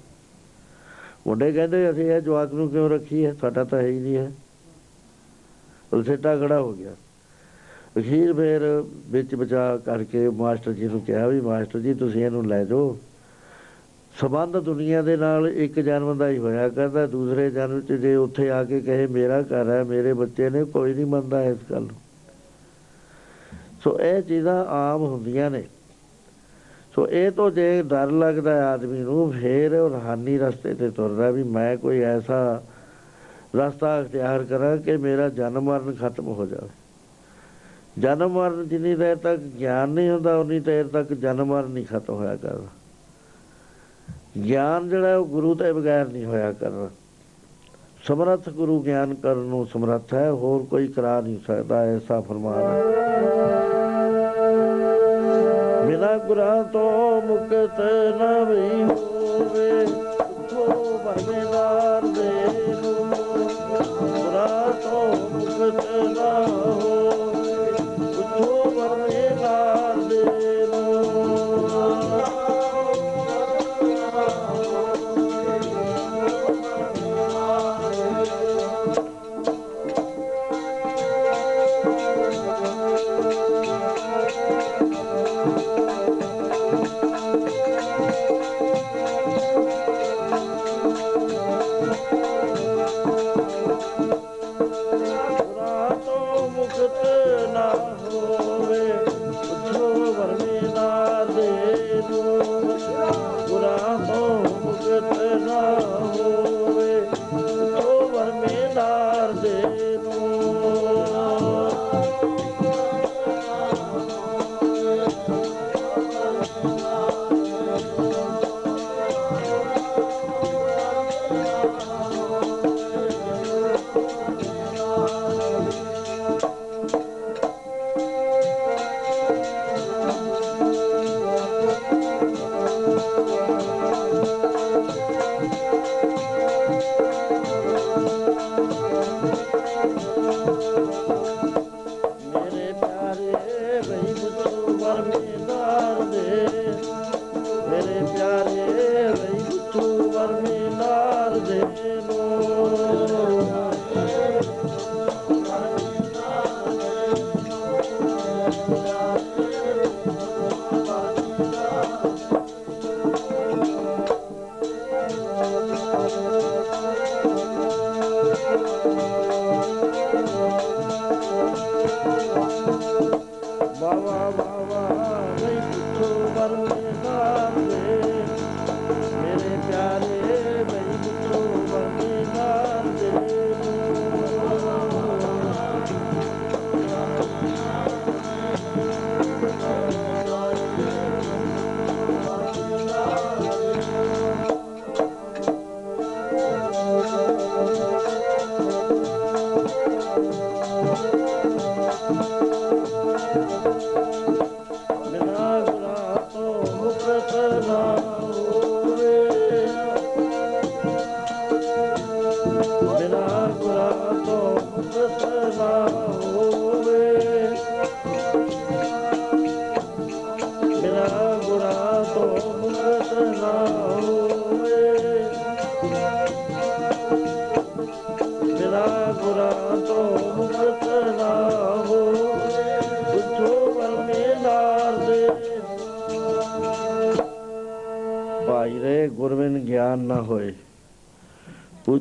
ਮੁੰਡੇ 1.27 1.51
ਕਹਿੰਦੇ, 1.51 1.91
ਅਸੀਂ 1.91 2.03
ਇਹ 2.03 2.21
ਜਵਾਕ 2.21 2.53
ਨੂੰ 2.53 2.69
ਕਿਉਂ 2.69 2.89
ਰੱਖੀ 2.89 3.25
ਹੈ? 3.25 3.33
ਸਾਡਾ 3.41 3.63
ਤਾਂ 3.63 3.79
ਹੈ 3.79 3.87
ਹੀ 3.87 3.99
ਨਹੀਂ 3.99 4.17
ਹੈ। 4.17 4.31
ਉਹ 5.93 6.03
ਸਿੱਟਾ 6.03 6.37
ਖੜਾ 6.37 6.61
ਹੋ 6.61 6.73
ਗਿਆ। 6.73 6.91
ਅਖੀਰ 7.97 8.33
ਫਿਰ 8.33 8.83
ਵਿੱਚ 9.07 9.35
ਬਚਾ 9.35 9.77
ਕਰਕੇ 9.77 10.29
ਮਾਸਟਰ 10.29 10.73
ਜੀ 10.73 10.85
ਨੂੰ 10.85 11.01
ਕਿਹਾ 11.01 11.27
ਵੀ, 11.27 11.41
ਮਾਸਟਰ 11.41 11.79
ਜੀ, 11.79 11.93
ਤੁਸੀਂ 11.93 12.25
ਇਹਨੂੰ 12.25 12.47
ਲੈ 12.47 12.65
ਜਾਓ। 12.65 12.97
ਸਬੰਧ 14.17 14.57
ਦੁਨੀਆ 14.57 15.01
ਦੇ 15.01 15.17
ਨਾਲ 15.17 15.47
ਇੱਕ 15.47 15.79
ਜਨਮ 15.79 16.17
ਦਾ 16.17 16.29
ਹੀ 16.29 16.37
ਹੋਇਆ 16.37 16.69
ਕਰਦਾ, 16.69 17.05
ਦੂਸਰੇ 17.05 17.51
ਜਨਮ 17.51 17.81
ਚ 17.81 17.93
ਜੇ 17.93 18.15
ਉੱਥੇ 18.15 18.51
ਆ 18.51 18.63
ਕੇ 18.63 18.81
ਕਹੇ, 18.81 19.07
ਮੇਰਾ 19.07 19.41
ਘਰ 19.41 19.69
ਹੈ, 19.69 19.83
ਮੇਰੇ 19.83 20.13
ਬੱਚੇ 20.13 20.49
ਨੇ, 20.49 20.63
ਕੋਈ 20.63 20.93
ਨਹੀਂ 20.93 21.05
ਮੰਨਦਾ 21.05 21.43
ਇਸ 21.43 21.57
ਗੱਲ 21.71 21.81
ਨੂੰ। 21.81 21.95
ਸੋ 23.83 23.99
ਇਹ 23.99 24.21
ਚੀਜ਼ਾਂ 24.21 24.65
ਆਮ 24.65 25.01
ਹੁੰਦੀਆਂ 25.01 25.51
ਨੇ। 25.51 25.63
ਸੋ 26.95 27.07
ਇਹ 27.07 27.31
ਤੋਂ 27.31 27.51
ਜੇ 27.51 27.83
ਡਰ 27.83 28.11
ਲੱਗਦਾ 28.11 28.55
ਹੈ 28.55 28.65
ਆਦਮੀ 28.65 28.99
ਨੂੰ, 28.99 29.31
ਫੇਰ 29.31 29.73
ਉਹ 29.73 29.89
ਰਹਾਨੀ 29.89 30.37
ਰਸਤੇ 30.37 30.73
ਤੇ 30.73 30.89
ਤੁਰਦਾ 30.89 31.31
ਵੀ 31.31 31.43
ਮੈਂ 31.43 31.77
ਕੋਈ 31.77 31.99
ਐਸਾ 31.99 32.63
ਰਸਤਾ 33.55 34.01
ਅਖਤਿਆਰ 34.01 34.43
ਕਰਾਂ 34.43 34.77
ਕਿ 34.77 34.97
ਮੇਰਾ 34.97 35.29
ਜਨਮ 35.29 35.63
ਮਰਨ 35.63 35.93
ਖਤਮ 35.93 36.27
ਹੋ 36.27 36.45
ਜਾਵੇ। 36.45 36.69
ਜਨਮ 38.01 38.29
ਮਰਨ 38.29 38.67
ਜਿੰਨੀ 38.67 38.95
ਦੇਰ 38.95 39.15
ਤੱਕ 39.15 39.39
ਗਿਆਨ 39.39 39.89
ਨਹੀਂ 39.89 40.09
ਹੁੰਦਾ, 40.09 40.37
ਉਨੀ 40.37 40.59
ਦੇਰ 40.59 40.87
ਤੱਕ 40.87 41.13
ਜਨਮ 41.13 41.47
ਮਰਨ 41.47 41.71
ਨਹੀਂ 41.71 41.85
ਖਤਮ 41.85 42.13
ਹੋਇਆ 42.13 42.35
ਕਰਦਾ। 42.35 42.78
ਗਿਆਨ 44.43 44.89
ਜਿਹੜਾ 44.89 45.17
ਉਹ 45.17 45.25
ਗੁਰੂ 45.25 45.55
ਤੋਂ 45.55 45.73
ਬਗੈਰ 45.73 46.07
ਨਹੀਂ 46.07 46.25
ਹੋਇਆ 46.25 46.51
ਕਰਦਾ 46.51 46.89
ਸਮਰੱਥ 48.07 48.49
ਗੁਰੂ 48.49 48.79
ਗਿਆਨ 48.81 49.13
ਕਰਨ 49.13 49.37
ਨੂੰ 49.37 49.65
ਸਮਰੱਥ 49.65 50.13
ਹੈ, 50.13 50.31
ਹੋਰ 50.31 50.63
ਕੋਈ 50.63 50.87
ਕਰਾ 50.87 51.21
ਨਹੀਂ 51.21 51.37
ਸਕਦਾ, 51.47 51.83
ਐਸਾ 51.83 52.21
ਫਰਮਾਨ 52.21 52.61
ਹੈ। 52.61 52.83
ਬਿਨਾ 55.87 56.17
ਗੁਰਾਂ 56.17 56.63
ਤੋਂ 56.63 57.21
ਮੁਕਤ 57.21 57.79
ਨਾ 58.19 58.43
ਵੀ 58.43 58.83
ਹੋਵੇ 58.83 59.83
ਉਠੋ 60.21 60.99
ਬਰਮੇਦਾਰ 61.05 62.01
ਦੇ 62.01 62.58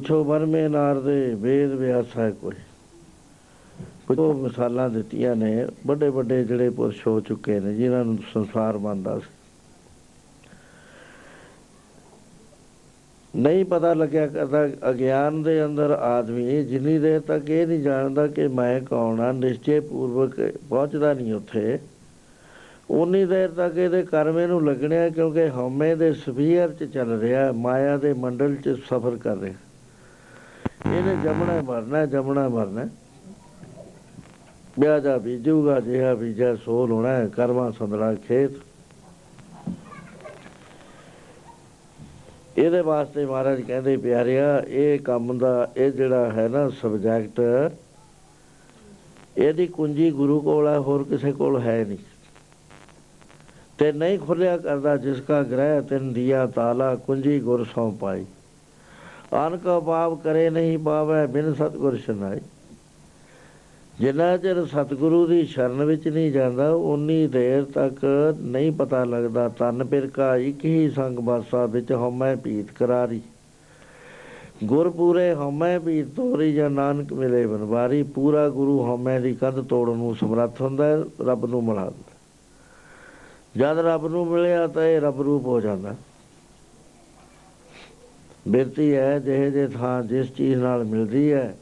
ਪੁੱਛੋ 0.08 0.24
ਵਰਮੇ 0.24 0.68
ਨਾਰ 0.68 1.00
ਦੇ 1.00 1.34
ਵੇਦ 1.34 1.70
ਵਿਆਸ 1.70 2.16
ਹੈ 2.18 2.30
ਕੋਈ। 2.30 2.54
ਪੁੱਛੋ 4.06 4.32
ਮਿਸਾਲਾਂ 4.32 4.90
ਦਿੱਤੀਆਂ 4.90 5.36
ਨੇ 5.36 5.66
ਵੱਡੇ 5.86 6.08
ਵੱਡੇ 6.08 6.44
ਜਿਹੜੇ 6.44 6.70
ਪੁਰਸ਼ 6.70 7.06
ਹੋ 7.06 7.20
ਚੁੱਕੇ 7.20 7.60
ਨੇ, 7.60 7.74
ਜਿਨ੍ਹਾਂ 7.74 8.04
ਨੂੰ 8.04 8.18
ਸੰਸਾਰ 8.34 8.78
ਮੰਨਦਾ 8.78 9.18
ਸੀ। 9.18 9.26
ਨਹੀਂ 13.36 13.64
ਪਤਾ 13.64 13.94
ਲੱਗਿਆ 13.94 14.26
ਕਰਦਾ, 14.26 14.68
ਅਗਿਆਨ 14.90 15.42
ਦੇ 15.42 15.64
ਅੰਦਰ 15.64 15.90
ਆਦਮੀ 15.90 16.64
ਜਿੰਨੀ 16.64 16.98
ਦੇਰ 16.98 17.20
ਤੱਕ 17.20 17.50
ਇਹ 17.50 17.66
ਨਹੀਂ 17.66 17.80
ਜਾਣਦਾ 17.80 18.26
ਕਿ 18.26 18.48
ਮੈਂ 18.48 18.80
ਕੌਣ 18.80 19.20
ਆ, 19.20 19.32
ਨਿਸ਼ਚੇ 19.32 19.80
ਪੂਰਵਕ 19.80 20.40
ਪਹੁੰਚਦਾ 20.68 21.12
ਨਹੀਂ 21.14 21.34
ਉੱਥੇ। 21.34 21.78
ਉਨੀ 22.90 23.24
ਦੇਰ 23.26 23.48
ਤੱਕ 23.50 23.76
ਇਹਦੇ 23.76 24.02
ਕਰਮੇ 24.02 24.46
ਨੂੰ 24.46 24.66
ਲੱਗਣਿਆ 24.66 25.08
ਕਿਉਂਕਿ 25.08 25.48
ਹਉਮੈ 25.48 25.94
ਦੇ 25.94 26.12
ਸਫੀਅਰ 26.12 26.68
'ਚ 26.68 26.84
ਚੱਲ 26.84 27.18
ਰਿਹਾ, 27.20 27.52
ਮਾਇਆ 27.52 27.96
ਦੇ 27.96 28.12
ਮੰਡਲ 28.12 28.54
'ਚ 28.54 28.68
ਸਫ਼ਰ 28.68 29.16
ਕਰ 29.16 29.36
ਰਿਹਾ। 29.36 29.54
ਇਹਨੇ 29.54 29.67
ਜਮਣਾ 31.24 31.62
ਮਰਨਾ 31.62 32.06
ਜਮਣਾ 32.06 32.48
ਮਰਨਾ 32.48 32.88
ਵਿਆਹ 34.78 35.00
ਦਾ 35.00 35.18
ਬੀਜੂਗਾ 35.18 35.80
ਜਿਹਾ 35.80 36.14
ਬੀਜਾ 36.14 36.54
ਸੋਲ 36.56 36.92
ਹੋਣਾ 36.92 37.08
ਹੈ 37.08 37.28
ਕਰਮਾਂ 37.28 37.72
ਸੰਦੜਾ 37.72 38.14
ਖੇਤ। 38.14 38.50
ਇਹਦੇ 42.58 42.80
ਵਾਸਤੇ 42.80 43.26
ਮਹਾਰਾਜ 43.26 43.60
ਕਹਿੰਦੇ, 43.60 43.96
ਪਿਆਰਿਆ, 43.96 44.64
ਇਹ 44.68 44.98
ਕੰਮ 44.98 45.38
ਦਾ, 45.38 45.70
ਇਹ 45.76 45.92
ਜਿਹੜਾ 45.92 46.32
ਹੈ 46.32 46.48
ਨਾ 46.48 46.68
ਸਬਜੈਕਟ 46.68 47.40
ਇਹਦੀ 49.38 49.66
ਕੁੰਜੀ 49.66 50.10
ਗੁਰੂ 50.10 50.40
ਕੋਲ 50.40 50.68
ਹੈ, 50.68 50.78
ਹੋਰ 50.78 51.04
ਕਿਸੇ 51.04 51.32
ਕੋਲ 51.32 51.60
ਹੈ 51.60 51.84
ਨਹੀਂ। 51.88 51.98
ਤੇ 53.78 53.92
ਨਹੀਂ 53.92 54.18
ਖੁੱਲਿਆ 54.18 54.56
ਕਰਦਾ, 54.56 54.96
ਜਿਸ 54.96 55.20
ਕਾ 55.20 55.42
ਗ੍ਰਹਿ 55.42 55.82
ਤਿਨ 55.82 56.12
ਦਿਆ 56.12 56.46
ਤਾਲਾ, 56.46 56.94
ਕੁੰਜੀ 56.96 57.40
ਗੁਰ 57.40 57.64
ਸੌ 57.64 57.90
ਪਾਈ 57.90 58.24
ਆਨ 59.38 59.56
ਕਾ 59.56 59.80
ਪਾਪ 59.80 60.22
ਕਰੇ 60.24 60.50
ਨਹੀਂ 60.50 60.78
ਪਾਵੇ 60.78 61.26
ਬਿਨ 61.26 61.54
ਸਤਗੁਰ 61.54 61.96
ਸ਼ਨਾਈ 61.96 62.40
ਜਿੰਨਾ 64.00 64.36
ਚਿਰ 64.36 64.64
ਸਤਿਗੁਰੂ 64.66 65.26
ਦੀ 65.26 65.44
ਸ਼ਰਨ 65.44 65.84
ਵਿੱਚ 65.84 66.08
ਨਹੀਂ 66.08 66.32
ਜਾਂਦਾ 66.32 66.70
ਉਨੀ 66.70 67.26
ਦੇਰ 67.26 67.64
ਤੱਕ 67.64 68.04
ਨਹੀਂ 68.40 68.72
ਪਤਾ 68.72 69.04
ਲੱਗਦਾ 69.04 69.48
ਤਨ 69.48 69.84
ਪਿਰਕਾ 69.84 70.36
ਇੱਕ 70.36 70.64
ਹੀ 70.64 70.90
ਸੰਗ 70.90 71.18
ਬਾਸਾ 71.18 71.66
ਵਿੱਚ 71.66 71.92
ਹਉਮੈ 71.92 72.36
ਪੀਤ 72.36 72.66
ਕਰਾਰੀ। 72.70 73.20
ਗੁਰ 74.64 74.90
ਪੂਰੇ 74.90 75.34
ਹਉਮੈ 75.34 75.78
ਪੀਤ 75.78 76.06
ਤੋਰੀ 76.06 76.52
ਜਾਂ 76.54 76.70
ਨਾਨਕ 76.70 77.12
ਮਿਲੇ 77.12 77.46
ਬਨਵਾਰੀ 77.46 78.02
ਪੂਰਾ 78.02 78.48
ਗੁਰੂ 78.48 78.82
ਹਉਮੈ 78.82 79.20
ਦੀ 79.20 79.34
ਕੰਧ 79.34 79.60
ਤੋੜਨ 79.60 79.96
ਨੂੰ 79.96 80.16
ਸਮਰੱਥ 80.16 80.60
ਹੁੰਦਾ 80.60 80.84
ਹੈ, 80.84 81.04
ਰੱਬ 81.26 81.46
ਨੂੰ 81.46 81.64
ਮਿਲਾ 81.64 81.90
ਦਿੰਦਾ। 81.90 82.14
ਜਦ 83.56 83.78
ਰੱਬ 83.78 84.06
ਨੂੰ 84.06 84.26
ਮਿਲਿਆ 84.26 84.66
ਤਾਂ 84.66 84.84
ਇਹ 84.84 85.00
ਰੱਬ 85.00 85.22
ਰੂਪ 85.22 85.46
ਹੋ 85.46 85.60
ਜਾਂਦਾ। 85.60 85.94
ਬਿਰਤੀ 88.48 88.94
ਹੈ 88.94 89.18
ਜਿਹੇ 89.18 89.50
ਜੇ 89.50 89.66
ਥਾਂ 89.66 90.02
ਜਿਸ 90.02 90.32
ਚੀਜ਼ 90.32 90.60
ਨਾਲ 90.60 90.84
ਮਿਲਦੀ 90.84 91.32
ਹੈ। 91.32 91.56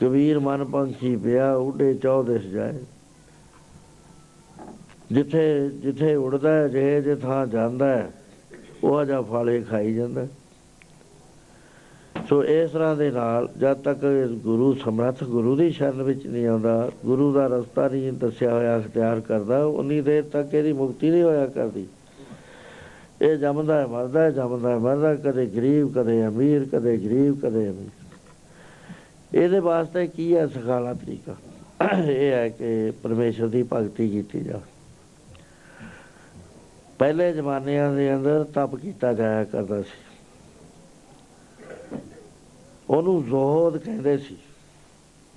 ਕਬੀਰ 0.00 0.38
ਮਨ 0.38 0.64
ਪੰਖੀ 0.64 1.16
ਪਿਆ, 1.16 1.54
ਉਡੇ 1.54 1.94
ਚੌਦਸ 1.94 2.40
ਜਾਏ। 2.40 2.74
ਜਿੱਥੇ 5.12 5.68
ਜਿੱਥੇ 5.68 6.14
ਉੜਦਾ 6.14 6.52
ਹੈ 6.52 6.68
ਜਿਹੇ 6.68 7.00
ਜੇ 7.00 7.14
ਥਾਂ 7.14 7.46
ਜਾਂਦਾ 7.46 7.86
ਹੈ, 7.86 8.10
ਉਹ 8.84 9.04
ਜਾ 9.04 9.22
ਫਾਲੇ 9.22 9.62
ਖਾਈ 9.62 9.94
ਜਾਂਦਾ। 9.94 10.20
ਹੈ। 10.20 10.28
ਸੋ 12.28 12.44
ਇਸ 12.44 12.70
ਤਰ੍ਹਾਂ 12.70 12.96
ਦੇ 12.96 13.10
ਨਾਲ 13.10 13.48
ਜਦ 13.58 13.76
ਤੱਕ 13.76 14.28
ਗੁਰੂ 14.42 14.74
ਸਮਰੱਥ 14.74 15.24
ਗੁਰੂ 15.24 15.56
ਦੀ 15.56 15.70
ਸ਼ਰਨ 15.70 16.02
ਵਿੱਚ 16.02 16.26
ਨਹੀਂ 16.26 16.46
ਆਉਂਦਾ, 16.46 16.90
ਗੁਰੂ 17.06 17.32
ਦਾ 17.32 17.46
ਰਸਤਾ 17.46 17.88
ਨਹੀਂ 17.88 18.12
ਦੱਸਿਆ 18.12 18.54
ਹੋਇਆ, 18.54 18.78
ਅਖਤਿਆਰ 18.78 19.20
ਕਰਦਾ, 19.20 19.64
ਉਨੀ 19.64 20.00
ਦੇਰ 20.00 20.24
ਤੱਕ 20.24 20.54
ਇਹਦੀ 20.54 20.72
ਮੁਕਤੀ 20.72 21.10
ਨਹੀਂ 21.10 21.22
ਹੋਇਆ 21.22 21.46
ਕਰਦੀ। 21.46 21.86
ਇਹ 23.22 23.36
ਜੰਮਦਾ 23.36 23.80
ਹੈ, 23.80 23.86
ਮਰਦਾ 23.86 24.22
ਹੈ, 24.22 24.30
ਜੰਮਦਾ 24.30 24.70
ਹੈ, 24.70 24.78
ਮਰਦਾ 24.78 25.14
ਕਦੇ 25.14 25.46
ਗਰੀਬ, 25.46 25.94
ਕਦੇ 25.94 26.26
ਅਮੀਰ, 26.26 26.68
ਕਦੇ 26.72 26.96
ਗਰੀਬ, 26.96 27.40
ਕਦੇ 27.40 27.70
ਅਮੀਰ। 27.70 27.90
ਇਹਦੇ 29.38 29.58
ਵਾਸਤੇ 29.58 30.06
ਕੀ 30.06 30.36
ਹੈ 30.36 30.46
ਸਖਾਲਾ 30.46 30.94
ਤਰੀਕਾ? 30.94 31.36
ਇਹ 32.06 32.32
ਹੈ 32.32 32.48
ਕਿ 32.48 32.90
ਪਰਮੇਸ਼ਰ 32.90 33.48
ਦੀ 33.48 33.64
ਭਗਤੀ 33.72 34.08
ਕੀਤੀ 34.08 34.40
ਜਾਵੇ। 34.40 34.62
ਪਹਿਲੇ 36.98 37.32
ਜ਼ਮਾਨਿਆਂ 37.32 37.94
ਦੇ 37.94 38.14
ਅੰਦਰ 38.14 38.44
ਤਪ 38.44 38.76
ਕੀਤਾ 38.76 39.12
ਜਾਇਆ 39.12 39.44
ਕਰਦਾ 39.44 39.82
ਸੀ। 39.82 40.16
ਉਹਨੂੰ 42.90 43.24
ਜ਼ੋਹਦ 43.24 43.76
ਕਹਿੰਦੇ 43.76 44.18
ਸੀ। 44.18 44.36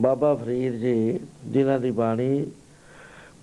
ਬਾਬਾ 0.02 0.36
ਫਰੀਦ 0.36 0.74
ਜੀ, 0.74 1.20
ਜਿਨ੍ਹਾਂ 1.46 1.80
ਦੀ 1.80 1.92
ਬਾਣੀ 1.92 2.46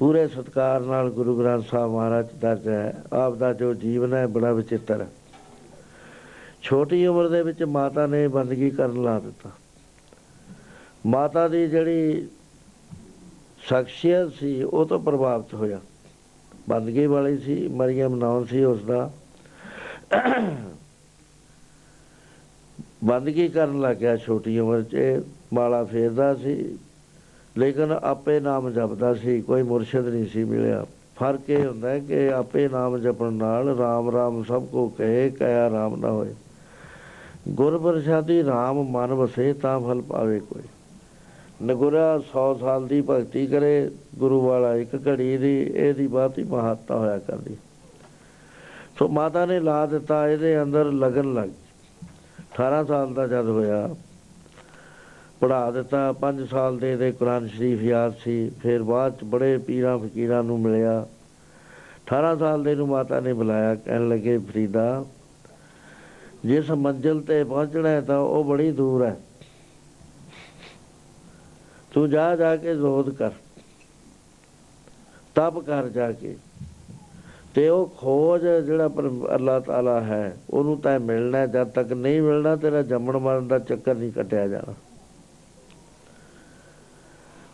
ਪੂਰੇ 0.03 0.29
ਸਤਕਾਰ 0.29 0.81
ਨਾਲ 0.81 1.11
ਗੁਰੂ 1.11 1.39
ਗ੍ਰੰਥ 1.39 1.67
ਸਾਹਿਬ 1.71 1.93
ਮਹਾਰਾਜ 1.93 2.27
ਦਰਜ 2.41 2.69
ਹੈ। 2.69 3.05
ਆਪ 3.13 3.35
ਦਾ 3.35 3.53
ਜੋ 3.53 3.75
ਜੀਵਨ 3.75 4.15
ਹੈ, 4.15 4.27
ਬੜਾ 4.27 4.53
ਵਿਚਿੱਤਰ 4.53 5.01
ਹੈ। 5.01 5.07
ਛੋਟੀ 6.63 7.07
ਉਮਰ 7.07 7.29
ਦੇ 7.29 7.43
ਵਿੱਚ 7.43 7.63
ਮਾਤਾ 7.63 8.07
ਨੇ 8.07 8.29
ਬੰਦਗੀ 8.29 8.71
ਕਰਨ 8.71 9.03
ਲਾ 9.03 9.21
ਦਿੱਤਾ। 9.21 9.51
ਮਾਤਾ 11.07 11.49
ਦੀ 11.49 11.67
ਜਿਹੜੀ 11.67 12.29
ਸ਼ਖਸੀਅਤ 13.59 14.33
ਸੀ, 14.33 14.63
ਉਹ 14.63 14.87
ਤੋਂ 14.87 15.01
ਪ੍ਰਭਾਵਿਤ 15.01 15.55
ਹੋਇਆ। 15.55 15.81
ਬੰਦਗੀ 16.69 17.07
ਵਾਲੀ 17.07 17.39
ਸੀ, 17.39 17.69
ਮਰੀਮ 17.69 18.15
ਨਾਮ 18.15 18.45
ਸੀ 18.45 18.65
ਉਸ 18.65 18.85
ਦਾ 18.85 19.11
ਬੰਦਗੀ 23.05 23.49
ਕਰਨ 23.49 23.81
ਲੱਗਿਆ 23.81 24.17
ਛੋਟੀ 24.17 24.59
ਉਮਰ 24.59 24.83
'ਚ। 24.83 24.97
ਮਾਲਾ 25.53 25.85
ਫੇਰਦਾ 25.85 26.35
ਸੀ। 26.35 26.79
ਲੇਕਿਨ 27.59 27.93
ਆਪੇ 27.93 28.41
ਨਾਮ 28.41 28.71
ਜਪਦਾ 28.71 29.15
ਸੀ, 29.15 29.41
ਕੋਈ 29.43 29.63
ਮੁਰਸ਼ਿਦ 29.63 30.07
ਨਹੀਂ 30.07 30.27
ਸੀ 30.27 30.45
ਮਿਲਿਆ। 30.45 30.87
ਫ਼ਰਕ 31.17 31.51
ਇਹ 31.51 31.67
ਹੁੰਦਾ 31.67 31.99
ਕਿ 31.99 32.33
ਆਪੇ 32.33 32.69
ਨਾਮ 32.69 32.99
ਜਪਣ 32.99 33.33
ਨਾਲ 33.33 33.69
RAM 33.69 34.15
RAM 34.15 34.45
ਸਭ 34.45 34.67
ਕੋ 34.67 34.89
ਕਹੇ 34.89 35.31
ਕਹਿਆ 35.31 35.69
RAM 35.69 35.97
ਨਾ 35.97 36.11
ਹੋਏ। 36.11 36.35
ਗੁਰ 37.49 37.79
ਪ੍ਰਸਾਦੀ 37.79 38.43
RAM 38.43 38.75
ਮਨ 38.75 39.15
ਵਸੇ 39.15 39.53
ਤਾਂ 39.53 39.81
ਫਲ 39.81 40.03
ਪਾਵੇ 40.03 40.41
ਕੋਈ। 40.41 40.63
ਨਗੁਰਾ 41.63 42.19
100 42.19 42.55
ਸਾਲ 42.55 42.87
ਦੀ 42.87 43.01
ਭਗਤੀ 43.01 43.47
ਕਰੇ, 43.47 43.91
ਗੁਰੂ 44.19 44.47
ਵਾਲਾ 44.47 44.77
ਇੱਕ 44.77 44.95
ਘੜੀ 45.09 45.37
ਦੀ, 45.37 45.63
ਇਹਦੀ 45.63 46.07
ਬਾਤੀ 46.07 46.45
ਮਹੱਤਤਾ 46.45 46.97
ਹੋਇਆ 46.97 47.19
ਕਰਦੀ। 47.19 47.57
ਸੋ 48.99 49.09
ਮਾਤਾ 49.09 49.47
ਨੇ 49.47 49.61
ਲਾ 49.61 49.87
ਦਿੱਤਾ, 49.87 50.29
ਇਹਦੇ 50.29 50.63
ਅੰਦਰ 50.63 50.85
ਲਗਨ 50.85 51.35
ਲੱਗ 51.35 51.49
18 52.53 52.85
ਸਾਲ 52.85 53.15
ਦਾ 53.15 53.27
ਜਦ 53.27 53.49
ਹੋਇਆ 53.49 53.95
ਪੜਾ 55.43 55.71
ਦਿੱਤਾ 55.71 56.13
5 56.13 56.47
ਸਾਲ 56.47 56.79
ਦੇ 56.79 56.97
ਦੇ 56.97 57.13
ਕੁਰਾਨ 57.13 57.49
ਸ਼ਰੀਫ 57.49 57.83
ਯਾਦ 57.83 58.15
ਸੀ, 58.19 58.51
ਫਿਰ 58.51 58.83
ਬਾਅਦ 58.83 59.13
ਚ 59.13 59.25
ਬੜੇ 59.25 59.59
ਪੀਰਾਂ 59.59 59.99
ਫਕੀਰਾਂ 59.99 60.43
ਨੂੰ 60.43 60.61
ਮਿਲਿਆ। 60.61 61.07
18 62.07 62.37
ਸਾਲ 62.37 62.65
ਦੇ 62.65 62.75
ਨੂੰ 62.75 62.89
ਮਾਤਾ 62.89 63.21
ਨੇ 63.21 63.33
ਬੁਲਾਇਆ, 63.33 63.75
ਕਹਿਣ 63.75 64.09
ਲੱਗੇ, 64.09 64.39
ਫਰੀਦਾ, 64.39 65.05
ਜਿਸ 66.45 66.71
ਮੰਜ਼ਿਲ 66.71 67.21
ਤੇ 67.21 67.45
ਪਹੁੰਚਣਾ 67.45 67.89
ਹੈ 67.89 68.01
ਤਾਂ 68.01 68.19
ਉਹ 68.19 68.45
ਬੜੀ 68.45 68.71
ਦੂਰ 68.73 69.05
ਹੈ। 69.05 69.21
ਤੂੰ 71.95 72.11
ਜਾ 72.11 72.37
ਜਾ 72.37 72.57
ਕੇ 72.57 72.75
ਜ਼ੋਦ 72.75 73.11
ਕਰ। 73.11 73.31
ਤਪ 75.35 75.59
ਕਰ 75.59 75.89
ਜਾ 75.89 76.13
ਕੇ। 76.13 76.37
ਤੇ 77.55 77.69
ਉਹ 77.69 77.95
ਖੋਜ 77.99 78.47
ਜਿਹੜਾ 78.47 78.89
ਪਰ 78.89 79.11
ਅੱਲਾਹ 79.35 79.61
ਤਾਲਾ 79.61 80.01
ਹੈ, 80.01 80.37
ਉਹਨੂੰ 80.51 80.81
ਤਾਂ 80.81 81.01
ਮਿਲਣਾ 81.01 81.47
ਜਦ 81.47 81.67
ਤੱਕ 81.67 81.93
ਨਹੀਂ 81.93 82.23
ਮਿਲਣਾ, 82.23 82.57
ਤੇਰਾ 82.57 82.83
ਜੰਮਣ 82.83 83.19
ਮਰਨ 83.19 83.49
ਦਾ 83.49 83.59
ਚੱਕਰ 83.59 83.95
ਨਹੀਂ 83.95 84.13
ਕੱਟਿਆ 84.13 84.49
ਜਾਣਾ। 84.49 84.75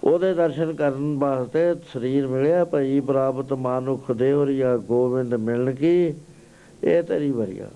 ਉਹਦੇ 0.04 0.32
ਦਰਸ਼ਨ 0.34 0.72
ਕਰਨ 0.72 1.16
ਵਾਸਤੇ 1.18 1.74
ਸਰੀਰ 1.92 2.26
ਮਿਲਿਆ 2.26 2.64
ਭਈ 2.64 3.00
ਪ੍ਰਾਪਤ 3.00 3.52
ਮਾਨੁਖ 3.52 4.10
ਦੇਵਰੀਆ 4.12 4.76
ਗੋਬਿੰਦ 4.76 5.34
ਮਿਲਣ 5.34 5.74
ਕੀ? 5.74 6.14
ਇਹ 6.84 7.02
ਤੇਰੀ 7.02 7.30
ਵਰੀਆ 7.30 7.68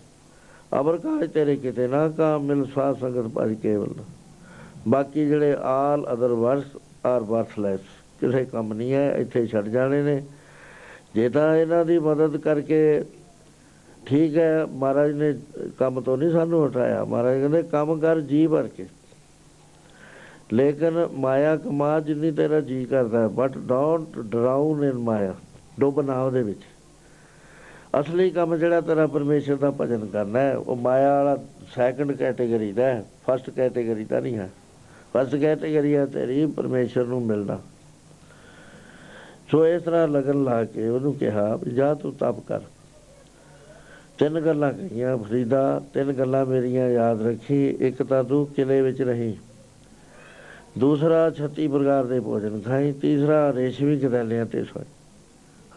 ਅਬਰ 0.80 0.96
ਕਾਜ 0.96 1.30
ਤੇਰੇ 1.30 1.56
ਕਿਤੇ 1.56 1.86
ਨਾ 1.88 2.08
ਕਾ 2.08 2.36
ਮਿਲ 2.38 2.64
ਸਾਧ 2.74 2.98
ਸੰਗਤ 2.98 3.30
ਭਜ 3.34 3.54
ਕੇਵਲ। 3.54 3.94
ਬਾਕੀ 4.88 5.26
ਜਿਹੜੇ 5.26 5.56
all 5.62 6.06
other 6.12 6.32
verse 6.32 6.76
are 7.06 7.20
worthless 7.20 7.80
ਕਿਸੇ 8.20 8.44
ਕੰਮ 8.44 8.72
ਨਹੀਂ 8.72 8.92
ਹੈ, 8.92 9.10
ਇੱਥੇ 9.12 9.46
ਛੱਡ 9.46 9.68
ਜਾਣੇ 9.68 10.02
ਨੇ। 10.02 10.22
ਜੇ 11.14 11.28
ਤਾਂ 11.28 11.56
ਇਹਨਾਂ 11.56 11.84
ਦੀ 11.84 11.98
ਮਦਦ 11.98 12.36
ਕਰਕੇ 12.36 13.04
ਠੀਕ 14.06 14.36
ਹੈ, 14.36 14.66
ਮਹਾਰਾਜ 14.66 15.12
ਨੇ 15.12 15.32
ਕੰਮ 15.78 16.00
ਤੋਂ 16.00 16.16
ਨਹੀਂ 16.16 16.30
ਸਾਨੂੰ 16.30 16.66
ਹਟਾਇਆ। 16.66 17.04
ਮਹਾਰਾਜ 17.04 17.38
ਕਹਿੰਦੇ, 17.38 17.62
ਕੰਮ 17.62 17.98
ਕਰ 17.98 18.20
ਜੀ 18.20 18.46
ਭਰ 18.46 18.68
ਕੇ। 18.68 18.86
ਲੇਕਿਨ 20.52 21.06
ਮਾਇਆ 21.12 21.56
ਕਮਾ 21.56 21.98
ਜਿੰਨੀ 22.00 22.30
ਤੇਰਾ 22.30 22.60
ਜੀ 22.60 22.84
ਕਰਦਾ 22.84 23.28
ਬਟ 23.28 23.56
ਡੋਂਟ 23.58 24.18
ਡਰਾਊਨ 24.18 24.84
ਇਨ 24.84 24.98
ਮਾਇਆ, 24.98 25.34
ਡੁੱਬ 25.80 26.00
ਨਾ 26.00 26.22
ਉਹਦੇ 26.22 26.42
ਵਿੱਚ। 26.42 26.60
ਅਸਲੀ 28.00 28.30
ਕੰਮ 28.30 28.56
ਜਿਹੜਾ 28.56 28.80
ਤੇਰਾ 28.80 29.06
ਪਰਮੇਸ਼ਰ 29.06 29.56
ਦਾ 29.56 29.70
ਭਜਨ 29.70 30.06
ਕਰਨਾ 30.06 30.38
ਹੈ, 30.38 30.56
ਉਹ 30.56 30.76
ਮਾਇਆ 30.76 31.14
ਵਾਲਾ 31.14 31.36
ਸੈਕੰਡ 31.74 32.12
ਕੈਟਾਗਰੀ 32.12 32.72
ਦਾ 32.72 32.84
ਹੈ 32.84 33.04
ਫਸਟ 33.26 33.50
ਕੈਟਾਗਰੀ 33.50 34.04
ਦਾ 34.04 34.20
ਨਹੀਂ 34.20 34.36
ਹੈ। 34.36 34.50
ਫਸਟ 35.14 35.36
ਕੈਟਾਗਰੀ 35.36 35.94
ਹੈ 35.94 36.06
ਤੇਰੀ 36.06 36.46
ਪਰਮੇਸ਼ਰ 36.46 37.04
ਨੂੰ 37.04 37.22
ਮਿਲਣਾ। 37.22 37.58
ਸੋ 39.50 39.66
ਇਸ 39.66 39.82
ਤਰ੍ਹਾਂ 39.82 40.08
ਲਗਨ 40.08 40.44
ਲਾ 40.44 40.64
ਕੇ 40.64 40.88
ਉਹਨੂੰ 40.88 41.14
ਕਿਹਾ 41.14 41.56
ਵੀ 41.56 41.70
ਜਾ 41.70 41.94
ਤੂੰ 41.94 42.12
ਤਪ 42.12 42.40
ਕਰ। 42.40 42.60
ਤਿੰਨ 44.18 44.40
ਗੱਲਾਂ 44.40 44.72
ਕਹੀਆਂ, 44.72 45.16
ਫਰੀਦਾ, 45.16 45.82
ਤਿੰਨ 45.94 46.12
ਗੱਲਾਂ 46.12 46.44
ਮੇਰੀਆਂ 46.46 46.88
ਯਾਦ 46.88 47.26
ਰੱਖੀ, 47.26 47.68
ਇੱਕ 47.80 48.02
ਤਾਂ 48.02 48.22
ਤੂੰ 48.24 48.46
ਕਿਲੇ 48.46 48.80
ਵਿੱਚ 48.82 49.02
ਰਹੀ। 49.02 49.36
ਦੂਸਰਾ 50.78 51.32
36 51.34 51.66
ਪ੍ਰਕਾਰ 51.68 52.04
ਦੇ 52.04 52.20
ਭੋਜਨ 52.20 52.60
ਖਾਈ, 52.60 52.92
ਤੀਸਰਾ 52.92 53.52
ਰੇਸ਼ਮੀ 53.52 53.96
ਗਦੈਲਿਆਂ 53.96 54.46
ਤੇ 54.46 54.64
ਸੋਈ 54.64 54.84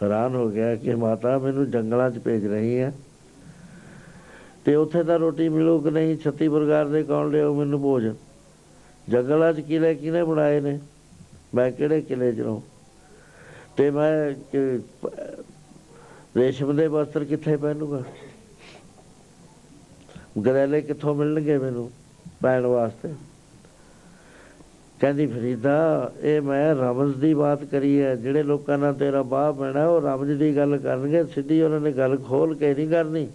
ਹੈਰਾਨ 0.03 0.35
ਹੋ 0.35 0.49
ਗਿਆ 0.49 0.75
ਕਿ 0.75 0.95
ਮਾਤਾ 0.95 1.37
ਮੈਨੂੰ 1.37 1.71
ਜੰਗਲਾਂ 1.71 2.11
'ਚ 2.11 2.19
ਭੇਜ 2.19 2.45
ਰਹੀ 2.45 2.79
ਹੈ। 2.79 2.93
ਤੇ 4.65 4.75
ਉੱਥੇ 4.75 5.03
ਤਾਂ 5.03 5.19
ਰੋਟੀ 5.19 5.49
ਮਿਲੂ 5.49 5.79
ਕਿ 5.79 5.91
ਨਹੀਂ 5.91 6.17
36 6.17 6.49
ਪ੍ਰਕਾਰ 6.49 6.87
ਦੇ 6.87 7.03
ਕੌਣ 7.03 7.29
ਲਿਓ 7.29 7.53
ਮੈਨੂੰ 7.55 7.81
ਭੋਜਨ? 7.81 8.15
ਜੰਗਲਾਂ 9.09 9.53
'ਚ 9.53 9.59
ਕਿਲੇ 9.59 9.95
ਕਿਨੇ 9.95 10.23
ਬਣਾਏ 10.23 10.59
ਨੇ? 10.59 10.79
ਮੈਂ 11.55 11.71
ਕਿਹੜੇ 11.71 12.01
ਕਿਲੇ 12.01 12.31
'ਚ 12.31 12.39
ਰਹਾਂ? 12.39 12.61
ਤੇ 13.77 13.91
ਮੈਂ 13.91 14.33
ਰੇਸ਼ਮ 16.37 16.75
ਦੇ 16.75 16.87
ਵਸਤਰ 16.87 17.23
ਕਿੱਥੇ 17.23 17.57
ਪਹਿਨੂਗਾ? 17.57 18.03
ਗਦੈਲੇ 20.41 20.81
ਕਿੱਥੋਂ 20.81 21.15
ਮਿਲਣਗੇ 21.15 21.57
ਮੈਨੂੰ 21.57 21.91
ਪੈਣ 22.41 22.65
ਵਾਸਤੇ? 22.65 23.09
ਕਹਿੰਦੀ, 24.99 25.25
ਫਰੀਦਾ, 25.27 26.11
ਇਹ 26.21 26.41
ਮੈਂ 26.41 26.75
ਰਮਜ਼ 26.75 27.15
ਦੀ 27.15 27.33
ਬਾਤ 27.33 27.63
ਕਰੀ 27.63 28.01
ਹੈ। 28.01 28.15
ਜਿਹੜੇ 28.15 28.43
ਲੋਕਾਂ 28.43 28.77
ਨਾਲ 28.77 28.93
ਤੇਰਾ 28.93 29.21
ਬਾਹ 29.23 29.53
ਪੈਣਾ 29.53 29.87
ਉਹ 29.87 30.01
ਰਮਜ਼ 30.01 30.31
ਦੀ 30.31 30.55
ਗੱਲ 30.55 30.77
ਕਰਨਗੇ। 30.77 31.23
ਸਿੱਧੀ 31.23 31.61
ਉਹਨਾਂ 31.61 31.79
ਨੇ 31.79 31.91
ਗੱਲ 31.91 32.17
ਖੋਲ 32.17 32.55
ਕੇ 32.55 32.73
ਨਹੀਂ 32.73 32.89
ਕਰਨੀ। 32.89 33.27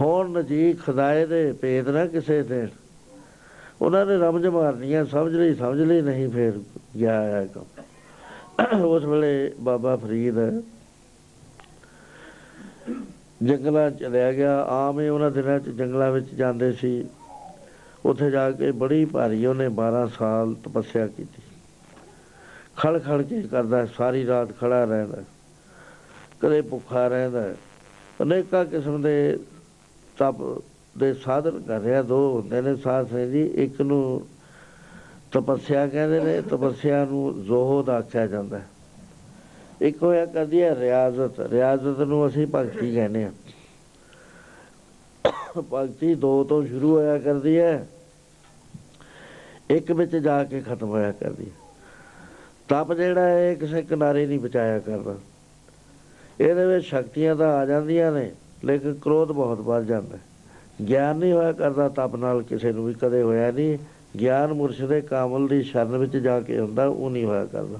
ਹੋਣ 0.00 0.32
ਨਜੀ 0.32 0.72
ਖੁਦਾਏ 0.72 1.26
ਦੇ 1.26 1.52
ਭੇਦ 1.52 1.88
ਨਾ 1.88 2.06
ਕਿਸੇ 2.06 2.42
ਤੇ 2.42 2.66
ਉਹਨਾਂ 3.82 4.06
ਨੇ 4.06 4.16
ਰਮਜ਼ 4.16 4.46
ਮਾਰਨੀ 4.46 4.94
ਹੈ 4.94 5.04
ਸਮਝ 5.04 5.34
ਲਈ 5.34 5.54
ਸਮਝ 5.54 5.80
ਲਈ 5.80 6.00
ਨਹੀਂ 6.00 6.28
ਫੇਰ 6.28 6.52
ਗਿਆ 7.00 7.22
ਹੈ 7.22 7.46
ਕੰਮ। 7.54 7.64
ਉਸ 8.84 9.04
ਵੇਲੇ 9.04 9.52
ਬਾਬਾ 9.60 9.96
ਫਰੀਦ 9.96 10.34
ਜੰਗਲਾਂ 13.42 13.90
ਚਲਿਆ 13.90 14.32
ਗਿਆ। 14.32 14.60
ਆਮ 14.62 15.00
ਹੀ 15.00 15.08
ਉਹਨਾਂ 15.08 15.30
ਦਿਨਾਂ 15.30 15.58
ਚ 15.58 15.68
ਜੰਗਲਾਂ 15.68 16.10
ਵਿੱਚ 16.12 16.34
ਜਾਂਦੇ 16.34 16.72
ਸੀ। 16.72 17.04
ਉੱਥੇ 18.04 18.30
ਜਾ 18.30 18.50
ਕੇ 18.50 18.72
ਬੜੀ 18.72 19.04
ਭਾਰੀ 19.04 19.46
ਉਹਨੇ 19.46 19.68
12 19.68 20.06
ਸਾਲ 20.06 20.54
ਤਪੱਸਿਆ 20.54 21.06
ਕੀਤੀ। 21.06 21.42
ਖੜ 22.76 23.02
ਖੜ 23.02 23.22
ਕੇ 23.22 23.42
ਕਰਦਾ, 23.42 23.86
ਸਾਰੀ 23.86 24.26
ਰਾਤ 24.26 24.60
ਖੜਾ 24.60 24.84
ਰਹਿੰਦਾ। 24.84 25.18
ਕਦੇ 26.40 26.62
ਭੁੱਖਾ 26.62 27.08
ਰਹਿੰਦਾ। 27.08 27.54
ਅਨੇਕਾਂ 28.22 28.64
ਕਿਸਮ 28.64 29.02
ਦੇ 29.02 29.38
ਤਪ 30.18 30.62
ਦੇ 30.98 31.14
ਸਾਧਨ 31.14 31.62
ਕਰ 31.62 31.80
ਰਿਹਾ। 31.80 32.02
ਦੋ 32.02 32.40
ਹੁੰਦੇ 32.40 32.60
ਨੇ 32.60 32.76
ਸਾਧ 32.76 33.16
ਜੀ। 33.16 33.46
ਇੱਕ 33.46 33.80
ਨੂੰ 33.80 34.26
ਤਪੱਸਿਆ 35.32 35.86
ਕਹਿੰਦੇ 35.86 36.20
ਨੇ, 36.20 36.40
ਤਪੱਸਿਆ 36.40 37.04
ਨੂੰ 37.04 37.44
ਜ਼ੋਹਦ 37.44 37.90
ਆਖਿਆ 37.90 38.26
ਜਾਂਦਾ 38.26 38.60
ਇੱਕ 39.80 40.02
ਹੋਇਆ 40.02 40.26
ਕਦੀ 40.26 40.62
ਹੈ 40.62 40.76
ਰਿਆਜ਼ਤ। 40.80 41.40
ਰਿਆਜ਼ਤ 41.40 41.98
ਨੂੰ 42.00 42.26
ਅਸੀਂ 42.26 42.46
ਭਗਤੀ 42.54 42.94
ਕਹਿੰਦੇ 42.94 43.24
ਆ 43.24 43.32
ਭਗਤੀ 45.72 46.14
ਦੋ 46.14 46.44
ਤੋਂ 46.44 46.66
ਸ਼ੁਰੂ 46.66 46.96
ਹੋਇਆ 46.96 47.18
ਕਰਦੀ 47.18 47.58
ਹੈ। 47.58 47.86
ਇੱਕ 49.70 49.92
ਵਿੱਚ 49.92 50.16
ਜਾ 50.16 50.44
ਕੇ 50.44 50.60
ਖਤਮ 50.60 50.88
ਹੋਇਆ 50.88 51.12
ਕਰਦੀ 51.12 51.44
ਹੈ। 51.44 51.60
ਤਪ 52.68 52.92
ਜਿਹੜਾ 52.92 53.20
ਹੈ 53.20 53.54
ਕਿਸੇ 53.54 53.82
ਕਿਨਾਰੇ 53.82 54.26
ਨਹੀਂ 54.26 54.38
ਬਚਾਇਆ 54.38 54.78
ਕਰਦਾ। 54.78 55.14
ਇਹਦੇ 56.40 56.66
ਵਿੱਚ 56.66 56.84
ਸ਼ਕਤੀਆਂ 56.86 57.36
ਤਾਂ 57.36 57.52
ਆ 57.52 57.66
ਜਾਂਦੀਆਂ 57.66 58.12
ਨੇ, 58.12 58.30
ਲੇਕਿਨ 58.64 58.94
ਕ੍ਰੋਧ 58.94 59.32
ਬਹੁਤ 59.32 59.60
ਵੱਧ 59.60 59.84
ਜਾਂਦਾ 59.84 60.18
ਗਿਆਨ 60.88 61.16
ਨਹੀਂ 61.16 61.32
ਹੋਇਆ 61.32 61.52
ਕਰਦਾ 61.52 61.88
ਤਪ 61.88 62.16
ਨਾਲ, 62.16 62.42
ਕਿਸੇ 62.42 62.72
ਨੂੰ 62.72 62.86
ਵੀ 62.86 62.94
ਕਦੇ 62.94 63.22
ਹੋਇਆ 63.22 63.50
ਨਹੀਂ। 63.50 63.78
ਗਿਆਨ 64.18 64.52
ਮੁਰਸ਼ਿਦੇ 64.52 65.00
ਕਾਮਲ 65.00 65.46
ਦੀ 65.48 65.62
ਸ਼ਰਨ 65.62 65.96
ਵਿੱਚ 65.96 66.16
ਜਾ 66.16 66.40
ਕੇ 66.40 66.58
ਹੁੰਦਾ, 66.60 66.86
ਉਹ 66.86 67.10
ਨਹੀਂ 67.10 67.24
ਹੋਇਆ 67.24 67.44
ਕਰਦਾ। 67.44 67.78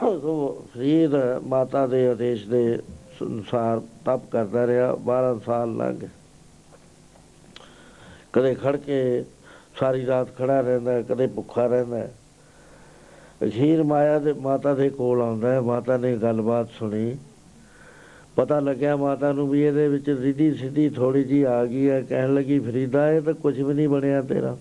ਸੋ 0.00 0.66
ਫਰੀਦ 0.74 1.14
ਮਾਤਾ 1.46 1.86
ਦੇ 1.86 2.08
ਆਦੇਸ਼ 2.08 2.46
ਦੇ 2.48 2.78
ਅਨੁਸਾਰ 3.22 3.78
ਤਪ 3.78 4.30
ਕਰਦਾ 4.30 4.66
ਰਿਹਾ 4.66 4.92
12 4.94 5.38
ਸਾਲ 5.46 5.76
ਲੰਘ 5.76 5.98
ਕਦੇ 8.32 8.54
ਖੜ 8.54 8.76
ਕੇ 8.76 9.24
ਸਾਰੀ 9.80 10.06
ਰਾਤ 10.06 10.36
ਖੜਾ 10.38 10.60
ਰਹਿੰਦਾ 10.60 10.92
ਹੈ, 10.92 11.02
ਕਦੇ 11.02 11.26
ਭੁੱਖਾ 11.26 11.66
ਰਹਿੰਦਾ 11.66 11.96
ਹੈ। 11.96 12.14
ਅਖੀਰ 13.46 13.82
ਮਾਇਆ 13.82 14.18
ਦੇ 14.18 14.32
ਮਾਤਾ 14.32 14.74
ਦੇ 14.74 14.90
ਕੋਲ 14.90 15.22
ਆਉਂਦਾ 15.22 15.52
ਹੈ 15.52 15.60
ਮਾਤਾ 15.60 15.96
ਨੇ 15.96 16.16
ਗੱਲਬਾਤ 16.16 16.68
ਸੁਣੀ। 16.70 17.16
ਪਤਾ 18.36 18.60
ਲੱਗਿਆ 18.60 18.96
ਮਾਤਾ 18.96 19.32
ਨੂੰ 19.32 19.48
ਵੀ 19.48 19.62
ਇਹਦੇ 19.62 19.88
ਵਿੱਚ 19.88 20.10
ਰਿੱਧੀ 20.10 20.52
ਸਿੱਧੀ 20.54 20.90
ਥੋੜੀ 20.90 21.24
ਜੀ 21.24 21.42
ਆ 21.42 21.64
ਗਈ 21.64 21.90
ਹੈ 21.90 22.02
ਕਹਿਣ 22.02 22.34
ਲੱਗੀ 22.34 22.58
ਫਰੀਦਾ 22.58 23.12
ਇਹ 23.12 23.20
ਤਾਂ 23.20 23.34
ਕੁਝ 23.34 23.60
ਵੀ 23.60 23.74
ਨਹੀਂ 23.74 23.88
ਬਣਿਆ 23.88 24.22
ਤੇਰਾ। 24.22 24.56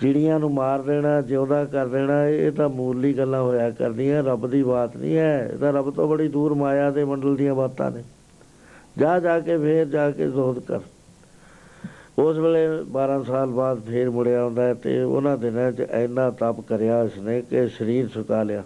ਚਿੜੀਆਂ 0.00 0.40
ਨੂੰ 0.40 0.54
ਮਾਰ 0.54 0.82
ਦੇਣਾ 0.82 1.20
ਜਿਉਂਦਾ 1.20 1.64
ਕਰ 1.64 1.86
ਦੇਣਾ 1.86 2.26
ਇਹ 2.26 2.52
ਤਾਂ 2.52 2.68
ਮੂਲੀ 2.68 3.12
ਗੱਲਾਂ 3.12 3.42
ਹੋਇਆ 3.42 3.70
ਕਰਦੀਆਂ 3.70 4.22
ਰੱਬ 4.22 4.46
ਦੀ 4.46 4.62
ਬਾਤ 4.62 4.96
ਨਹੀਂ 4.96 5.16
ਹੈ। 5.16 5.50
ਇਹ 5.52 5.58
ਤਾਂ 5.58 5.72
ਰੱਬ 5.72 5.90
ਤੋਂ 5.90 6.08
ਬੜੀ 6.08 6.28
ਦੂਰ 6.28 6.54
ਮਾਇਆ 6.54 6.90
ਦੇ 6.90 7.04
ਮੰਡਲ 7.04 7.36
ਦੀਆਂ 7.36 7.54
ਬਾਤਾਂ 7.54 7.90
ਨੇ। 7.90 8.02
ਜਾ 8.98 9.20
ਜਾ 9.20 9.40
ਕੇ 9.40 9.58
ਫੇਰ 9.58 9.86
ਜਾ 9.86 10.10
ਕੇ 10.10 10.30
ਜ਼ੋਦ 10.30 10.58
ਕਰ। 10.58 10.80
ਉਸ 12.18 12.36
ਵੇਲੇ 12.36 12.66
12 12.68 13.22
ਸਾਲ 13.22 13.46
ਬਾਅਦ 13.46 13.80
ਫੇਰ 13.80 14.10
ਮੁੜਿਆ 14.10 14.42
ਆਉਂਦਾ 14.42 14.62
ਹੈ 14.62 14.74
ਤੇ 14.74 15.02
ਉਹਨਾਂ 15.02 15.36
ਦਿਨਾਂ 15.38 15.72
'ਚ 15.72 15.80
ਇੰਨਾ 15.80 16.30
ਤਪ 16.30 16.60
ਕਰਿਆ 16.60 17.02
ਉਸਨੇ 17.02 17.42
ਕਿ 17.42 17.68
ਸਰੀਰ 17.68 18.08
ਸੁਕਾ 18.08 18.42
ਲਿਆ। 18.42 18.62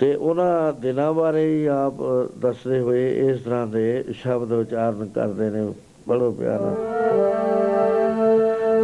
ਤੇ 0.00 0.14
ਉਹਨਾਂ 0.14 0.72
ਦਿਨਾਂ 0.72 1.12
ਬਾਰੇ 1.12 1.44
ਹੀ 1.54 1.66
ਆਪ 1.66 1.94
ਦੱਸਦੇ 2.38 2.80
ਹੋਏ 2.80 3.30
ਇਸ 3.30 3.40
ਤਰ੍ਹਾਂ 3.40 3.66
ਦੇ 3.66 4.04
ਸ਼ਬਦ 4.12 4.52
ਉਚਾਰਨ 4.52 5.06
ਕਰਦੇ 5.06 5.50
ਨੇ। 5.50 5.74
ਬੜੋ 6.08 6.30
ਪਿਆਰਾ। 6.32 6.74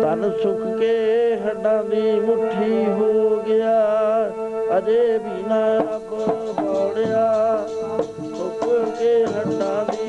ਤਨ 0.02 0.30
ਸੁੱਕ 0.42 0.78
ਕੇ 0.78 1.36
ਹੱਡਾਂ 1.36 1.84
ਦੀ 1.84 2.20
ਮੁਠੀ 2.20 2.84
ਹੋ 2.84 3.42
ਗਿਆ, 3.46 3.78
ਅਜੇ 4.78 5.18
ਵੀ 5.18 5.48
ਨਾ 5.48 5.76
ਰੱਬ 5.76 6.10
ਬੋੜਿਆ 6.60 7.66
ਸੁੱਕ 8.36 8.88
ਕੇ 8.98 9.24
ਹੱਡਾਂ 9.24 9.92
ਦੀ 9.92 10.01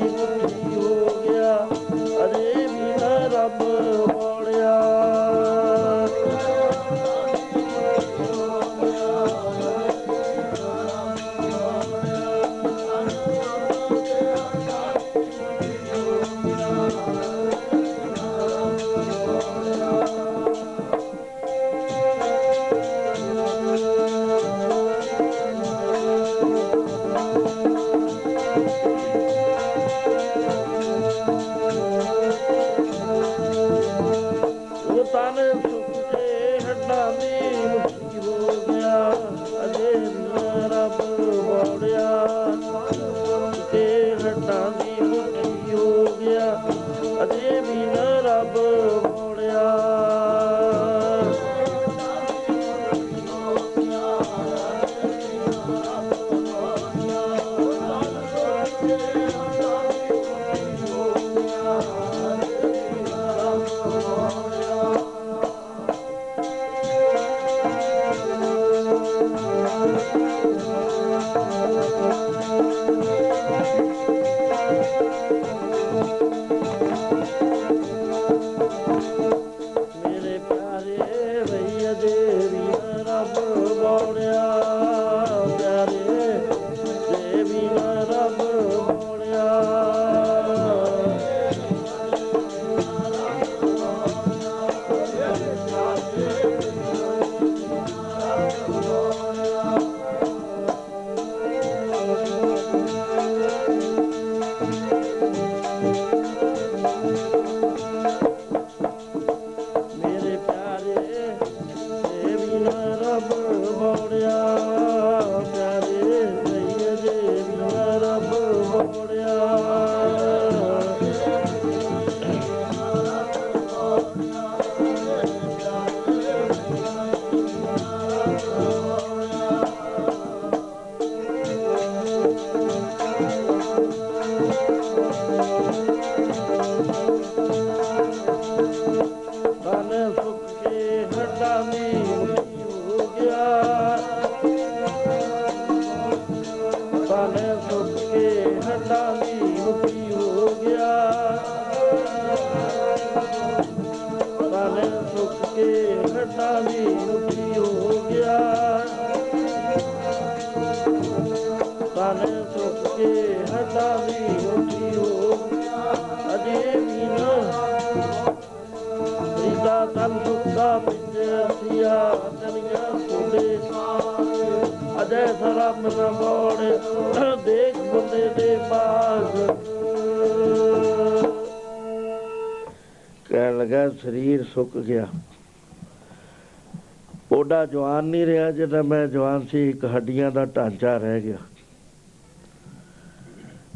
ਓਡਾ 187.64 187.72
ਜਵਾਨ 187.72 188.04
ਨਹੀਂ 188.04 188.26
ਰਿਹਾ 188.26 188.50
ਜਦੋਂ 188.50 188.82
ਮੈਂ 188.84 189.06
ਜਵਾਨ 189.06 189.46
ਸੀ 189.46 189.68
ਇੱਕ 189.70 189.84
ਹੱਡੀਆਂ 189.84 190.30
ਦਾ 190.30 190.44
ਢਾਂਚਾ 190.44 190.96
ਰਹਿ 190.96 191.20
ਗਿਆ। 191.20 191.36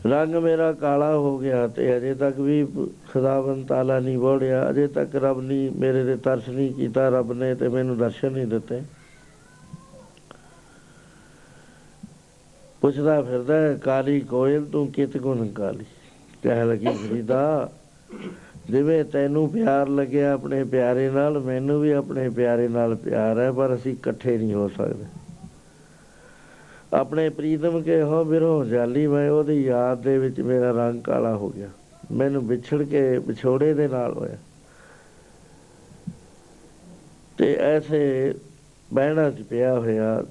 ਰੰਗ 0.07 0.35
ਮੇਰਾ 0.35 0.73
ਕਾਲਾ 0.73 1.17
ਹੋ 1.17 1.39
ਗਿਆ 1.39 1.67
ਤੇ 1.67 1.97
ਅਜੇ 1.97 2.15
ਤੱਕ 2.15 2.39
ਵੀ 2.41 2.65
ਖੁਦਾਵੰਦ 3.13 3.67
ਤਾਲਾ 3.67 3.99
ਨਹੀਂ 4.01 4.19
ਬੋੜਿਆ। 4.19 4.71
ਅਜੇ 4.71 4.87
ਤੱਕ 4.87 5.17
ਰੱਬ 5.17 5.41
ਨਹੀਂ 5.41 5.71
ਮੇਰੇ 5.71 6.05
ਤੇ 6.05 6.17
ਤਰਸ 6.17 6.49
ਨਹੀਂ 6.49 6.75
ਕੀਤਾ 6.75 7.09
ਰੱਬ 7.09 7.33
ਨੇ 7.33 7.55
ਤੇ 7.55 7.69
ਮੈਨੂੰ 7.69 7.99
ਦਰਸ਼ਨ 7.99 8.33
ਨਹੀਂ 8.33 8.47
ਦਿੱਤੇ। 8.47 8.83
ਪੁੱਛਦਾ 12.81 13.23
ਫਿਰਦਾ 13.23 13.55
ਹੈ, 13.55 13.75
ਕਾਲੀ 13.75 14.21
ਕੋਇਲ 14.21 14.65
ਤੂੰ 14.65 14.87
ਕਿਤ 14.93 15.17
ਗੁਣ 15.19 15.49
ਕਾਲੀ? 15.49 15.85
ਕਹਿ 16.43 16.65
ਲੱਗੀ 16.65 16.87
ਫਰੀਦਾ 16.87 17.73
ਜਿਵੇਂ 18.71 19.05
ਤੈਨੂੰ 19.05 19.49
ਪਿਆਰ 19.49 19.89
ਲੱਗਿਆ 19.89 20.33
ਆਪਣੇ 20.33 20.65
ਪਿਆਰੇ 20.65 21.11
ਨਾਲ, 21.11 21.39
ਮੈਨੂੰ 21.39 21.81
ਵੀ 21.81 21.91
ਆਪਣੇ 21.91 22.29
ਪਿਆਰੇ 22.29 22.69
ਨਾਲ 22.69 22.95
ਪਿਆਰ 22.95 23.39
ਹੈ, 23.39 23.53
ਪਰ 23.53 23.75
ਅਸੀਂ 23.75 23.93
ਇਕੱਠੇ 23.93 24.39
ਨਹੀਂ 24.39 24.55
ਹੋ 24.55 24.69
ਸਕਦੇ। 24.69 25.05
ਆਪਣੇ 26.93 27.29
ਪ੍ਰੀਤਮ 27.29 27.83
ਕੇ 27.83 28.03
ਹੋ 28.03 28.25
ਬਿਰੋ 28.25 28.65
ਜਾਲੀ, 28.65 29.07
ਮੈਂ 29.07 29.31
ਉਹਦੀ 29.31 29.65
ਯਾਦ 29.65 30.03
ਦੇ 30.03 30.19
ਵਿੱਚ 30.19 30.41
ਮੇਰਾ 30.41 30.71
ਰੰਗ 30.71 31.03
ਕਾਲਾ 31.03 31.37
ਹੋ 31.37 31.51
ਗਿਆ। 31.51 31.69
ਮੈਨੂੰ 32.13 32.47
ਵਿਛੜ 32.47 32.83
ਕੇ 32.83 33.19
ਵਿਛੋੜੇ 33.19 33.75
ਦੇ 33.75 33.89
ਨਾਲ 33.89 34.13
ਹੋਇਆ। 34.13 34.37
ਤੇ 37.39 37.55
ਐਸੇ 37.55 38.35
ਬਹਿਣਾ 38.95 39.31
ਚ 39.31 39.43
ਪਿਆ 39.43 39.79
ਹੋਇਆ, 39.79 40.25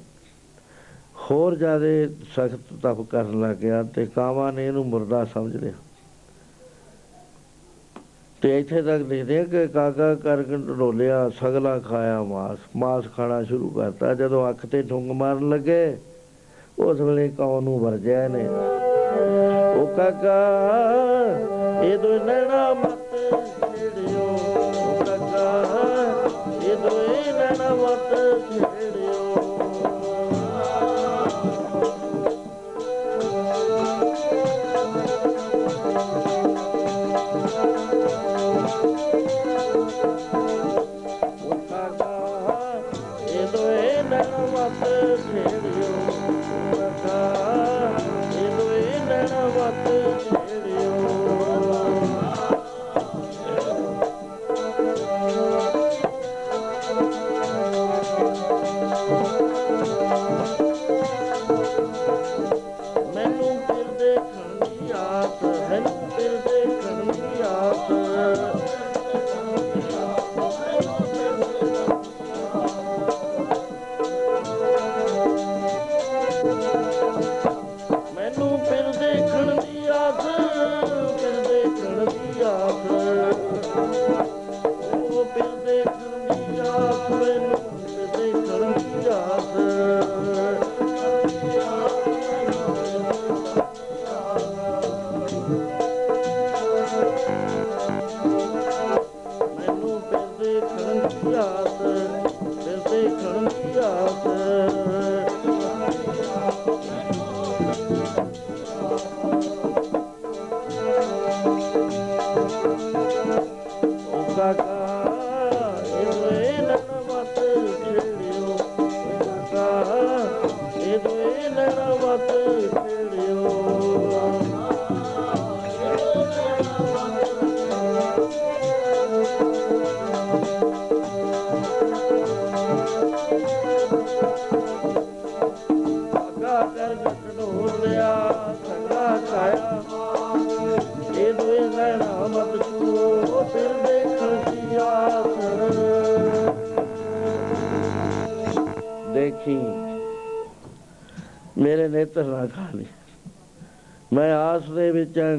ਹੋਰ 1.15 1.55
ਜ਼ਿਆਦਾ 1.55 2.13
ਸਖਤ 2.35 2.59
ਤਪ 2.81 3.01
ਕਰਨ 3.01 3.41
ਲੱਗ 3.41 3.55
ਗਿਆ 3.55 3.83
ਤੇ 3.83 4.05
ਕਾਵਾਂ 4.05 4.53
ਨੇ 4.53 4.67
ਇਹਨੂੰ 4.67 4.85
ਮੁਰਦਾ 4.85 5.25
ਸਮਝ 5.25 5.55
ਲਿਆ। 5.55 5.73
ਤੇ 8.47 8.57
ਇੱਥੇ 8.59 8.81
ਤੱਕ 8.81 9.01
ਲਿਖਦੇ 9.03 9.37
ਆ 9.39 9.43
ਕਿ 9.43 9.65
ਕਾਕਾ 9.67 10.13
ਕਰਕੇ 10.15 10.57
ਢੋਲਿਆ 10.79 11.17
ਸਗਲਾ 11.39 11.77
ਖਾਇਆ, 11.79 12.21
ਮਾਸ 12.23 12.57
ਮਾਸ 12.75 13.07
ਖਾਣਾ 13.15 13.41
ਸ਼ੁਰੂ 13.43 13.69
ਕਰਤਾ। 13.69 14.13
ਜਦੋਂ 14.13 14.49
ਅੱਖ 14.49 14.65
ਤੇ 14.65 14.81
ਠੁੰਗ 14.81 15.11
ਮਾਰਨ 15.11 15.49
ਲੱਗੇ, 15.49 15.97
ਉਸ 16.79 17.01
ਵੇਲੇ 17.01 17.27
ਕੌਣ 17.37 17.63
ਨੂੰ 17.63 17.79
ਵਰਜਿਆ 17.79 18.27
ਨੇ 18.27 18.47
ਉਹ 19.75 19.87
ਕਾਕਾ, 19.87 20.37
ਇਹ 21.83 21.97
ਦੋ 21.97 22.13
ਨੈਣਾ 22.25 22.73
ਮਤ। 22.73 23.66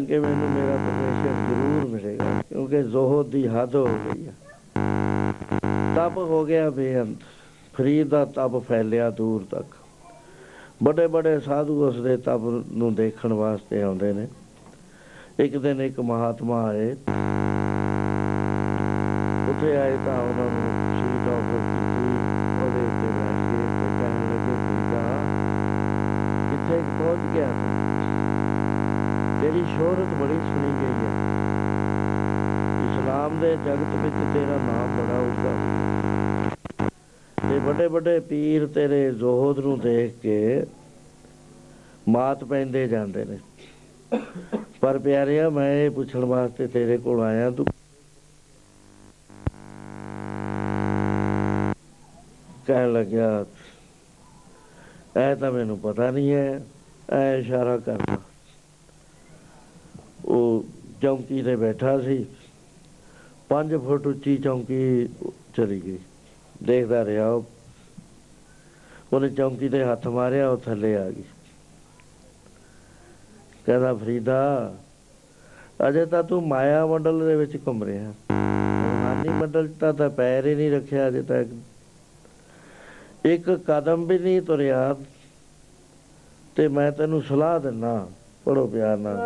ਕਿ 0.08 0.18
ਮੈਨੂੰ 0.18 0.50
ਮੇਰਾ 0.50 0.76
ਪਰਮੇਸ਼ਰ 0.76 1.34
ਜ਼ਰੂਰ 1.48 1.88
ਮਿਲੇਗਾ, 1.90 2.42
ਕਿਉਂਕਿ 2.48 2.82
ਜ਼ੋਹਦ 2.82 3.26
ਦੀ 3.26 3.46
ਹੱਦ 3.46 3.74
ਹੋ 3.76 3.86
ਗਈ 3.86 4.26
ਹੈ 4.26 4.32
ਤਪ 5.96 6.16
ਹੋ 6.18 6.44
ਗਿਆ 6.44 6.70
ਬੇਅੰਤ, 6.70 7.16
ਫਰੀਦ 7.74 8.08
ਦਾ 8.08 8.24
ਤਪ 8.24 8.58
ਫੈਲਿਆ 8.68 9.10
ਦੂਰ 9.10 9.44
ਤੱਕ। 9.50 9.74
ਵੱਡੇ 10.82 11.06
ਵੱਡੇ 11.06 11.38
ਸਾਧੂ 11.40 11.88
ਉਸ 11.88 12.00
ਦੇ 12.00 12.16
ਤਪ 12.16 12.64
ਨੂੰ 12.72 12.94
ਦੇਖਣ 12.94 13.32
ਵਾਸਤੇ 13.32 13.82
ਆਉਂਦੇ 13.82 14.12
ਨੇ। 14.12 14.26
ਇੱਕ 15.40 15.56
ਦਿਨ 15.56 15.80
ਇੱਕ 15.80 16.00
ਮਹਾਤਮਾ 16.00 16.62
ਆਏ। 16.64 16.90
ਉੱਥੇ 19.50 19.76
ਆਏ 19.76 19.96
ਤਾਂ 20.06 20.18
ਉਹਨਾਂ 20.20 20.50
ਨੂੰ 20.50 20.87
ਤੇਰੀ 29.48 29.62
ਸ਼ੋਹਰਤ 29.64 30.08
ਬੜੀ 30.14 30.34
ਸੁਣੀ 30.38 30.70
ਗਈ 30.80 30.94
ਹੈ। 30.94 31.10
ਇਸਲਾਮ 32.84 33.38
ਦੇ 33.40 33.50
ਜਗਤ 33.56 33.94
ਵਿੱਚ 33.94 34.16
ਤੇਰਾ 34.34 34.56
ਨਾਮ 34.56 34.96
ਬੜਾ 34.96 35.18
ਉੱਚਾ 35.18 35.52
ਹੋਇਆ 35.52 36.88
ਤੇ 37.38 37.58
ਵੱਡੇ 37.58 37.86
ਵੱਡੇ 37.86 38.18
ਪੀਰ 38.20 38.66
ਤੇਰੇ 38.66 39.10
ਜ਼ੋਹਦ 39.10 39.58
ਨੂੰ 39.58 39.78
ਦੇਖ 39.80 40.18
ਕੇ 40.22 40.66
ਮਾਤ 42.08 42.44
ਪੈਂਦੇ 42.44 42.86
ਜਾਂਦੇ 42.88 43.24
ਨੇ। 43.24 43.38
ਪਰ 44.80 44.98
ਪਿਆਰਿਆ, 44.98 45.48
ਮੈਂ 45.50 45.70
ਇਹ 45.72 45.90
ਪੁੱਛਣ 45.90 46.24
ਵਾਸਤੇ 46.24 46.66
ਤੇਰੇ 46.66 46.98
ਕੋਲ 46.98 47.20
ਆਇਆ। 47.20 47.50
ਤੂੰ 47.50 47.66
ਕਹਿਣ 52.66 52.92
ਲੱਗਿਆ, 52.92 53.44
ਐ 55.16 55.34
ਤਾਂ 55.34 55.52
ਮੈਨੂੰ 55.52 55.78
ਪਤਾ 55.78 56.10
ਨਹੀਂ 56.10 56.32
ਹੈ, 56.32 56.60
ਐ 57.10 57.36
ਇਸ਼ਾਰਾ 57.36 57.76
ਕਰਦਾ 57.76 58.12
ਉਹ 58.12 58.17
ਚੌਂਕੀ 61.08 61.42
ਤੇ 61.42 61.56
ਬੈਠਾ 61.56 62.00
ਸੀ। 62.00 62.26
5 63.48 63.78
ਫੁੱਟ 63.78 64.06
ਉੱਚੀ 64.06 64.36
ਚੌਂਕੀ 64.36 65.08
ਚਲੀ 65.56 65.82
ਗਈ। 65.84 65.98
ਦੇਖਦਾ 66.62 67.04
ਰਿਹਾ 67.04 67.30
ਉਹ। 67.30 67.44
ਉਹਨੇ 69.12 69.28
ਚੌਂਕੀ 69.28 69.68
ਤੇ 69.68 69.84
ਹੱਥ 69.84 70.06
ਮਾਰਿਆ, 70.06 70.50
ਉਹ 70.50 70.56
ਥੱਲੇ 70.56 70.96
ਆ 70.96 71.10
ਗਈ। 71.10 71.24
ਕਹਿੰਦਾ, 73.66 73.94
ਫਰੀਦਾ, 73.94 74.74
ਅਜੇ 75.88 76.06
ਤਾਂ 76.06 76.22
ਤੂੰ 76.22 76.48
ਮਾਇਆ 76.48 76.86
ਮੰਡਲ 76.86 77.26
ਦੇ 77.26 77.36
ਵਿੱਚ 77.36 77.56
ਘੁੰਮ 77.66 77.84
ਰਿਹਾ। 77.84 78.14
ਰੂਹਾਨੀ 78.30 79.28
ਮੰਡਲ 79.28 79.68
'ਚ 79.68 79.72
ਤਾਂ 79.80 79.92
ਤਾਂ 79.92 80.10
ਪੈਰ 80.10 80.46
ਹੀ 80.46 80.54
ਨਹੀਂ 80.54 80.72
ਰੱਖਿਆ 80.72 81.08
ਅਜੇ 81.08 81.22
ਤੱਕ। 81.22 81.48
ਇੱਕ 83.26 83.50
ਕਦਮ 83.50 84.06
ਵੀ 84.06 84.18
ਨਹੀਂ 84.18 84.42
ਤੁਰਿਆ 84.42 84.96
ਤੇ 86.56 86.68
ਮੈਂ 86.68 86.92
ਤੈਨੂੰ 86.92 87.22
ਸਲਾਹ 87.22 87.60
ਦਿੰਨਾ। 87.60 88.08
ਪੜੋ 88.44 88.66
ਪਿਆਰ 88.66 88.96
ਨਾਲ। 88.96 89.18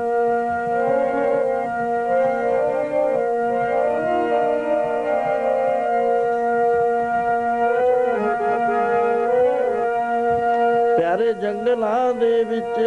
ਪਿਆਰੇ 11.13 11.33
ਜੰਗਲਾਂ 11.33 12.15
ਦੇ 12.15 12.45
ਵਿੱਚ 12.45 12.79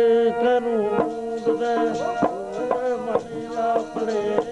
ਕਰੂੰਦਾ 0.43 1.75
ਮਨ 2.95 3.57
ਆਪਣੇ 3.57 4.44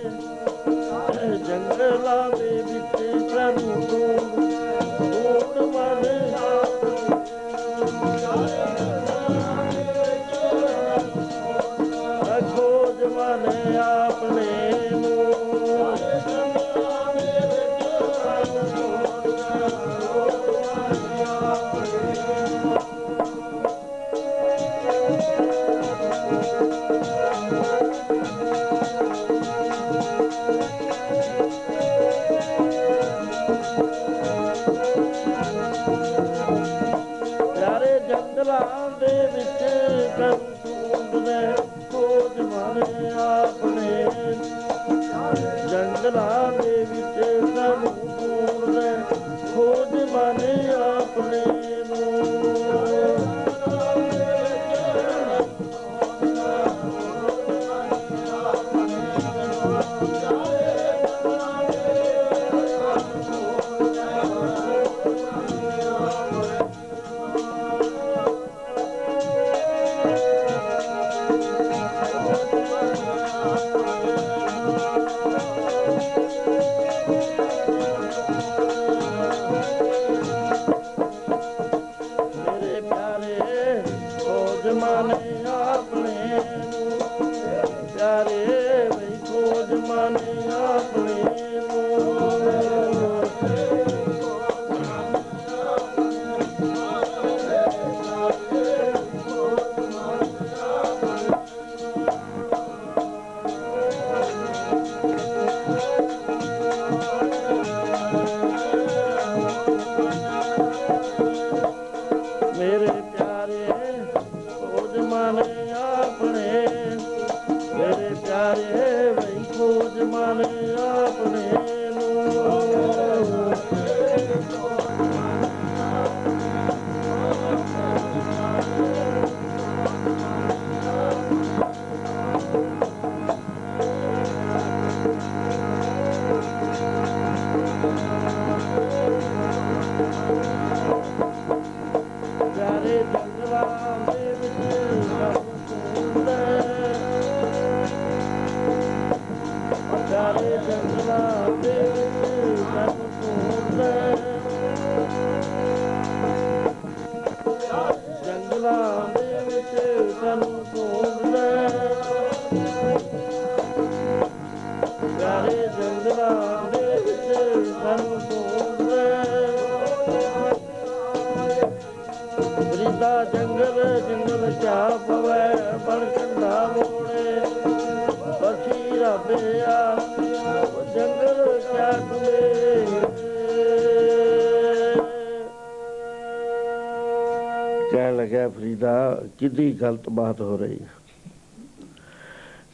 ਕਿੱਦੀ 189.84 189.97
ਗਲਤ 189.97 190.10
ਬਾਤ 190.10 190.41
ਹੋ 190.41 190.57
ਰਹੀ 190.57 190.80
ਹੈ। 190.81 190.88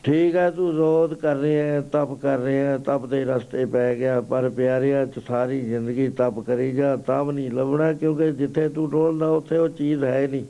ਠੀਕ 0.03 0.35
ਹੈ, 0.35 0.49
ਤੂੰ 0.51 0.73
ਰੋਧ 0.73 1.13
ਕਰ 1.13 1.35
ਰਿਹਾ 1.35 1.65
ਹੈ, 1.65 1.81
ਤਪ 1.81 2.13
ਕਰ 2.21 2.39
ਰਿਹਾ 2.39 2.65
ਹੈ, 2.65 2.77
ਤਪ 2.77 3.05
ਦੇ 3.05 3.25
ਰਸਤੇ 3.25 3.65
ਪੈ 3.65 3.95
ਗਿਆ, 3.95 4.21
ਪਰ 4.21 4.49
ਪਿਆਰਿਆ 4.49 5.05
ਚ 5.05 5.19
ਸਾਰੀ 5.27 5.61
ਜ਼ਿੰਦਗੀ 5.61 6.07
ਤਪ 6.09 6.39
ਕਰੀ 6.39 6.71
ਜਾ, 6.71 6.95
ਤਾਂ 6.95 7.23
ਵੀ 7.25 7.33
ਨਹੀਂ 7.33 7.51
ਲੱਭਣਾ, 7.51 7.93
ਕਿਉਂਕਿ 7.93 8.31
ਜਿੱਥੇ 8.31 8.69
ਤੂੰ 8.69 8.89
ਡੋਲਦਾ, 8.89 9.27
ਉੱਥੇ 9.27 9.57
ਉਹ 9.57 9.69
ਚੀਜ਼ 9.69 10.03
ਹੈ 10.03 10.27
ਨਹੀਂ। 10.27 10.45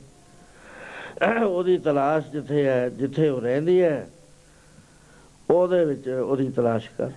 ਉਹਦੀ 1.44 1.78
ਤਲਾਸ਼ 1.78 2.30
ਜਿੱਥੇ 2.30 2.66
ਹੈ, 2.66 2.88
ਜਿੱਥੇ 2.88 3.28
ਉਹ 3.28 3.40
ਰਹਿੰਦੀ 3.40 3.82
ਹੈ, 3.82 4.06
ਉਹਦੇ 5.50 5.84
ਵਿੱਚ 5.84 6.08
ਉਹਦੀ 6.08 6.48
ਤਲਾਸ਼ 6.48 6.90
ਕਰ। 6.98 7.10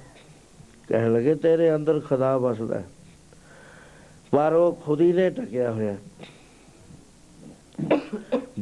ਕਹਿਣ 0.90 1.14
ਲੱਗੇ, 1.14 1.36
ਤੇਰੇ 1.36 1.76
ਅੰਦਰ 1.76 2.00
ਖੁਦਾ 2.00 2.38
ਵਸਦਾ 2.38 2.80
ਹੈ, 2.80 2.86
ਪਰ 4.32 4.54
ਉਹ 4.54 4.74
ਖੁਦ 4.86 5.02
ਹੀ 5.02 5.14
ਨੇ 5.14 5.30
ਟਕਿਆ 5.30 5.72
ਹੋਇਆ। 5.72 5.96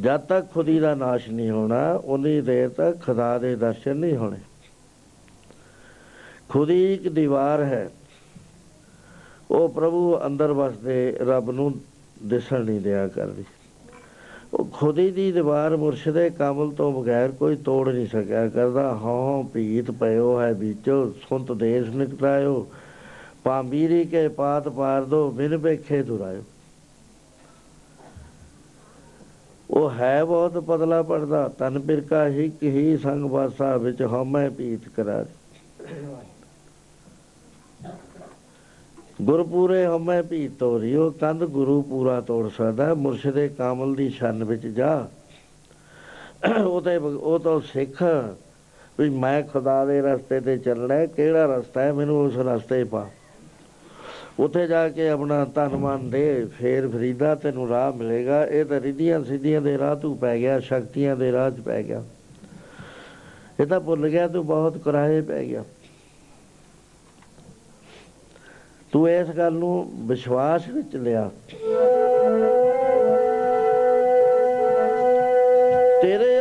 ਜਦ 0.02 0.20
ਤੱਕ 0.20 0.52
ਖੁਦੀ 0.54 0.78
ਦਾ 0.78 0.94
ਨਾਸ਼ 0.94 1.28
ਨਹੀਂ 1.28 1.50
ਹੋਣਾ 1.50 1.92
ਉਨੀ 1.92 2.40
ਦੇਰ 2.40 2.68
ਤੱਕ 2.68 3.06
ਖੁਦਾ 3.06 3.38
ਦੇ 3.38 3.56
ਦਰਸ਼ਨ 3.56 3.96
ਨਹੀਂ 3.96 4.16
ਹੋਣੇ। 4.16 4.36
ਖੁਦੀ 6.48 6.94
ਇੱਕ 6.94 7.08
ਦੀਵਾਰ 7.08 7.62
ਹੈ। 7.62 7.90
ਉਹ 9.50 9.68
ਪ੍ਰਭੂ 9.68 10.18
ਅੰਦਰ 10.26 10.52
ਵਸਦੇ 10.52 11.16
ਰੱਬ 11.20 11.50
ਨੂੰ 11.50 11.80
ਦਿਸਣ 12.22 12.64
ਨਹੀਂ 12.64 12.80
ਦਿਆ 12.80 13.08
ਕਰਦੀ। 13.08 13.44
ਉਹ 14.54 14.64
ਖੁਦੀ 14.64 15.10
ਦੀ 15.10 15.32
ਦੀਵਾਰ 15.32 15.76
ਮੁਰਸ਼ਿਦੇ 15.76 16.30
ਕਾਮਲ 16.30 16.70
ਤੋਂ 16.70 17.02
ਬਗੈਰ 17.02 17.28
ਕੋਈ 17.28 17.56
ਤੋੜ 17.56 17.88
ਨਹੀਂ 17.88 18.06
ਸਕਿਆ 18.06 18.48
ਕਰਦਾ। 18.48 18.94
ਹਉ 18.94 19.42
ਭੀਤ 19.42 19.90
ਪਇਓ 19.90 20.40
ਹੈ 20.40 20.52
ਵਿੱਚੋ, 20.52 21.10
ਸੁੰਤ 21.10 21.52
ਦੇਸ 21.52 21.88
ਨਿਕਟਾਇਓ। 21.88 22.70
ਪਾਂਬੀਰੀ 23.44 24.04
ਕੇ 24.04 24.28
ਪਾਤ 24.28 24.68
ਪਾਰ 24.68 25.04
ਦੋ, 25.04 25.30
ਬਿਨ 25.30 25.56
ਵੇਖੇ 25.56 26.02
ਦੁਰਾਇਓ। 26.02 26.42
ਉਹ 29.82 29.90
ਹੈ 29.90 30.24
ਬਹੁਤ 30.24 30.58
ਪਤਲਾ 30.58 31.02
ਪੜਦਾ 31.02 31.48
ਤਨ 31.58 31.78
ਬਿਰਕਾ 31.78 32.26
ਹੀ 32.28 32.50
ਹੀ 32.62 32.96
ਸੰਗ 32.96 33.24
ਵਾਸਾ 33.24 33.76
ਵਿੱਚ 33.76 34.02
ਹਉਮੈ 34.02 34.48
ਪੀਤ 34.48 34.88
ਕਰਾ 34.88 35.24
ਗੁਰਪੂਰੇ 39.22 39.86
ਹਉਮੈ 39.86 40.22
ਪੀਤ 40.22 40.52
ਤੋਰੀ 40.58 40.94
ਉਹ 40.94 41.10
ਕੰਧ 41.10 41.44
ਗੁਰੂ 41.44 41.82
ਪੂਰਾ 41.82 42.20
ਤੋੜ 42.20 42.50
ਸਕਦਾ 42.50 42.86
ਹੈ। 42.86 42.94
ਮੁਰਸ਼ਿਦੇ 42.94 43.48
ਕਾਮਲ 43.48 43.94
ਦੀ 43.94 44.08
ਸ਼ਨ 44.10 44.44
ਵਿੱਚ 44.44 44.66
ਜਾ 44.66 45.08
ਉਹ 46.64 46.80
ਤੇ 46.82 46.96
ਉਹ 46.96 47.38
ਤਾਂ 47.38 47.60
ਸਿੱਖ 47.60 48.02
ਵੀ 48.98 49.08
ਮੈਂ 49.10 49.42
ਖੁਦਾ 49.42 49.84
ਦੇ 49.84 50.00
ਰਸਤੇ 50.02 50.40
ਤੇ 50.40 50.56
ਚੱਲਣਾ 50.58 50.94
ਹੈ, 50.94 51.06
ਕਿਹੜਾ 51.06 51.44
ਰਸਤਾ 51.56 51.80
ਹੈ 51.80 51.92
ਮੈਨੂੰ 51.92 52.20
ਉਸ 52.24 52.36
ਰਸਤੇ 52.36 52.84
ਪਾ 52.84 53.06
ਉੱਥੇ 54.40 54.66
ਜਾ 54.66 54.88
ਕੇ 54.88 55.08
ਆਪਣਾ 55.08 55.44
ਤਨ 55.44 55.68
ਮਨ 55.68 56.10
ਦੇ, 56.10 56.44
ਫੇਰ 56.44 56.88
ਫਰੀਦਾ 56.88 57.34
ਤੈਨੂੰ 57.34 57.68
ਰਾਹ 57.68 57.92
ਮਿਲੇਗਾ। 57.92 58.46
ਇਹ 58.46 58.64
ਤਾਂ 58.64 58.80
ਰਿੱਧੀਆਂ 58.80 59.24
ਸਿੱਧੀਆਂ 59.24 59.60
ਦੇ 59.62 59.78
ਰਾਹ 59.78 59.96
ਤੂੰ 59.96 60.16
ਪੈ 60.18 60.38
ਗਿਆ, 60.38 60.60
ਸ਼ਕਤੀਆਂ 60.60 61.16
ਦੇ 61.16 61.32
ਰਾਹ 61.32 61.50
'ਚ 61.50 61.60
ਪੈ 61.60 61.82
ਗਿਆ। 61.82 62.04
ਇਹ 63.60 63.66
ਤਾਂ 63.66 63.80
ਭੁੱਲ 63.80 64.08
ਗਿਆ, 64.08 64.28
ਤੂੰ 64.28 64.46
ਬਹੁਤ 64.46 64.78
ਕੁਰਾਹੇ 64.78 65.20
ਪੈ 65.20 65.44
ਗਿਆ। 65.44 65.64
ਤੂੰ 68.92 69.10
ਇਸ 69.10 69.28
ਗੱਲ 69.28 69.52
ਨੂੰ 69.52 69.90
ਵਿਸ਼ਵਾਸ 69.94 70.68
ਵਿੱਚ 70.68 70.96
ਲਿਆ। 70.96 71.30
ਤੇਰੇ 76.02 76.31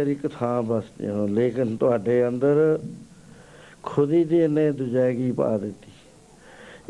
ਪਰਮੇਸ਼ਰ 0.00 0.26
ਇੱਕ 0.26 0.32
ਥਾਂ 0.34 0.62
ਬਸਦੇ 0.62 1.08
ਹੋ, 1.10 1.26
ਲੇਕਿਨ 1.26 1.76
ਤੁਹਾਡੇ 1.76 2.28
ਅੰਦਰ 2.28 2.78
ਖੁਦੀ 3.82 4.24
ਦੀ 4.24 4.46
ਨੇ 4.48 4.70
ਦੁਜੈਗੀ 4.70 5.32
ਪਾ 5.32 5.58
ਦਿੱਤੀ। 5.58 5.90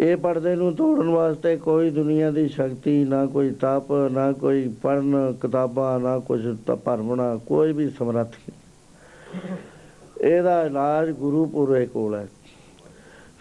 ਇਹ 0.05 0.17
ਪਰਦੇ 0.17 0.55
ਨੂੰ 0.55 0.75
ਤੋੜਨ 0.75 1.09
ਵਾਸਤੇ 1.09 1.57
ਕੋਈ 1.57 1.91
ਦੁਨੀਆ 1.91 2.31
ਦੀ 2.31 2.49
ਸ਼ਕਤੀ, 2.49 3.05
ਨਾ 3.05 3.27
ਕੋਈ 3.27 3.51
ਤਪ, 3.51 3.93
ਨਾ 4.13 4.33
ਕੋਈ 4.33 4.69
ਪੜਨ 4.83 5.35
ਕਿਤਾਬਾਂ, 5.41 6.01
ਨਾ 6.01 6.19
ਕੁਝ 6.19 6.57
ਭਰਮਣਾ, 6.85 7.37
ਕੋਈ 7.37 7.73
ਵੀ 7.73 7.91
ਸਮਰੱਥ 7.91 8.29
ਨਹੀਂ। 8.29 9.57
ਇਹਦਾ 10.27 10.63
ਇਲਾਜ 10.63 11.11
ਗੁਰੂ 11.11 11.47
ਪੂਰੇ 11.47 11.87
ਕੋਲ 11.87 12.15
ਹੈ। 12.15 12.27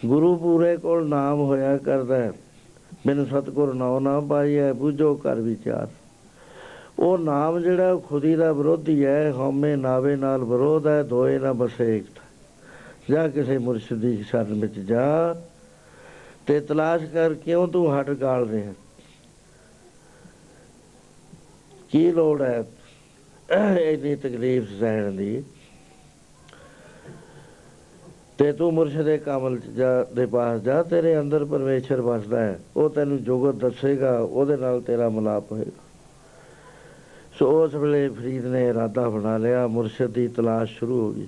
ਗੁਰੂ 0.05 0.35
ਪੂਰੇ 0.35 0.77
ਕੋਲ 0.77 1.07
ਨਾਮ 1.09 1.39
ਹੋਇਆ 1.39 1.77
ਕਰਦਾ 1.77 2.15
ਹੈ। 2.15 2.31
ਬਿਨ 3.07 3.25
ਸਤਗੁਰ 3.25 3.73
ਨਾਮ 3.73 3.99
ਨਾ 3.99 4.19
ਪਾਈਐ, 4.19 4.73
ਬੁਝੋ 4.73 5.15
ਕਰ 5.15 5.35
ਵਿਚਾਰ। 5.35 5.87
ਉਹ 6.99 7.17
ਨਾਮ 7.17 7.59
ਜਿਹੜਾ 7.59 7.95
ਖੁਦੀ 7.95 8.35
ਦਾ 8.35 8.51
ਵਿਰੋਧੀ 8.51 9.05
ਹੈ, 9.05 9.31
ਹਉਮੈ 9.31 9.75
ਨਾਵੇ 9.75 10.15
ਨਾਲ 10.15 10.43
ਵਿਰੋਧ 10.43 10.87
ਹੈ, 10.87 11.03
ਦੋਏ 11.03 11.39
ਨਾ 11.39 11.53
ਬਸੇ 11.53 11.97
ਇੱਕ 11.97 12.19
ਜਾਂ 13.09 13.29
ਕਿਸੇ 13.29 13.57
ਮੁਰਸ਼ਿਦ 13.57 13.97
ਦੀ 13.97 14.23
ਸ਼ਰਨ 14.23 14.53
ਵਿੱਚ 14.53 14.79
ਜਾ, 14.79 15.35
ਤੇ 16.47 16.59
ਤਲਾਸ਼ 16.59 17.03
ਕਰ 17.05 17.33
ਕਿਉਂ 17.33 17.67
ਤੂੰ 17.67 17.99
ਹਟ 17.99 18.09
ਗਾਲ 18.09 18.49
ਰਿਹਾ? 18.49 18.73
ਕੀ 21.91 22.11
ਲੋੜ 22.11 22.41
ਹੈ 22.41 22.63
ਇਹਦੀ 23.79 24.15
ਤਕਲੀਫ 24.15 24.69
ਸਹਿਣ 24.79 25.11
ਦੀ? 25.11 25.43
ਤੇ 28.37 28.51
ਤੂੰ 28.51 28.73
ਮੁਰਸ਼ਿਦ 28.73 29.05
ਦੇ 29.05 29.17
ਕਮਲ 29.17 29.59
ਜਾ, 29.59 30.03
ਦੇ 30.03 30.25
ਪਾਸ 30.25 30.61
ਜਾ, 30.61 30.83
ਤੇਰੇ 30.83 31.19
ਅੰਦਰ 31.19 31.45
ਪਰਮੇਸ਼ਰ 31.45 32.01
ਵਸਦਾ 32.01 32.39
ਹੈ। 32.39 32.59
ਉਹ 32.75 32.89
ਤੈਨੂੰ 32.89 33.23
ਜੋਗਤ 33.23 33.55
ਦੱਸੇਗਾ, 33.55 34.19
ਉਹਦੇ 34.19 34.57
ਨਾਲ 34.57 34.81
ਤੇਰਾ 34.81 35.09
ਮਲਾਪ 35.09 35.51
ਹੋਏਗਾ। 35.51 35.88
ਸੋ 37.39 37.63
ਉਸ 37.63 37.75
ਵੇਲੇ 37.75 38.09
ਫਰੀਦ 38.09 38.45
ਨੇ 38.45 38.67
ਇਰਾਦਾ 38.67 39.09
ਬਣਾ 39.09 39.37
ਲਿਆ, 39.37 39.67
ਮੁਰਸ਼ਿਦ 39.67 40.11
ਦੀ 40.11 40.27
ਤਲਾਸ਼ 40.27 40.77
ਸ਼ੁਰੂ 40.77 41.01
ਹੋ 41.01 41.11
ਗਈ। 41.13 41.27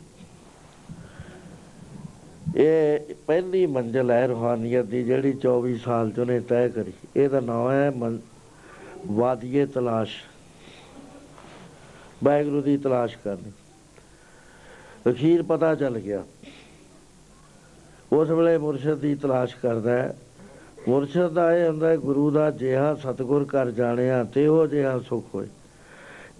ਇਹ 2.56 3.00
ਪਹਿਲੀ 3.28 3.66
ਮੰਜ਼ਲ 3.66 4.12
ਹੈ 4.12 4.28
ਰੂਹਾਨੀਅਤ 4.28 4.86
ਦੀ, 4.86 5.04
ਜਿਹੜੀ 5.04 5.34
24 5.34 5.78
ਸਾਲ 5.78 6.12
ਚ 6.12 6.20
ਉਹਨੇ 6.20 6.40
ਤੈਅ 6.40 6.70
ਕਰੀ। 6.70 6.94
ਇਹਦਾ 7.16 7.40
ਨਾਮ 7.40 7.72
ਹੈ 7.72 7.92
ਵਾਦੀਏ 9.08 9.66
ਤਲਾਸ਼। 9.66 10.24
ਵਾਹਿਗੁਰੂ 12.24 12.62
ਦੀ 12.62 12.78
ਤਲਾਸ਼ 12.78 13.18
ਕਰਨੀ। 13.24 13.52
ਅਖੀਰ 15.12 15.44
ਪਤਾ 15.44 15.76
ਚੱਲ 15.76 16.00
ਗਿਆ। 16.00 16.24
ਉਸ 18.14 18.30
ਵੇਲੇ 18.30 18.58
ਮੁਰਸ਼ਿਦ 18.58 18.96
ਦੀ 18.96 19.16
ਤਲਾਸ਼ 19.16 19.56
ਕਰਦਾ 19.56 19.92
ਹੈ। 19.92 20.18
ਮੁਰਸ਼ਿਦ 20.88 21.28
ਦਾ 21.28 21.58
ਇਹ 21.58 21.70
ਹੁੰਦਾ 21.70 21.96
ਗੁਰੂ 21.96 22.32
ਦਾ 22.32 22.52
ਜਿਹਾ 22.52 22.96
ਸਤਗੁਰ 22.96 23.46
ਕਰ 23.46 23.72
ਜਾਣਿਆ 23.72 24.24
ਤੇ 24.24 24.48
ਉਹ 24.48 24.68
ਜਿਹਾ 24.68 25.00
ਸੁਖ 25.00 25.36
ਹੋਏ। 25.36 25.48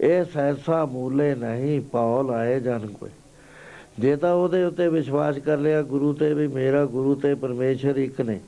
ਇਹ 0.02 0.24
ਸੈਸਾ 0.24 0.84
ਮੂਲੇ 0.84 1.34
ਨਹੀਂ 1.34 1.80
ਪਾਉ 1.80 2.22
ਲਾਏ 2.22 2.60
ਜਨ 2.60 2.86
ਕੋਈ 2.86 3.10
ਜੇ 3.98 4.16
ਤਾਂ 4.16 4.34
ਉਹਦੇ 4.34 4.64
ਉੱਤੇ 4.64 4.88
ਵਿਸ਼ਵਾਸ 4.88 5.38
ਕਰ 5.38 5.58
ਲਿਆ, 5.58 5.82
ਗੁਰੂ 5.82 6.12
ਤੇ 6.12 6.34
ਵੀ 6.34 6.46
ਮੇਰਾ 6.46 6.84
ਗੁਰੂ 6.84 7.14
ਤੇ 7.14 7.34
ਪਰਮੇਸ਼ਰ 7.34 7.96
ਇੱਕ 7.96 8.20
ਨੇ। 8.20 8.40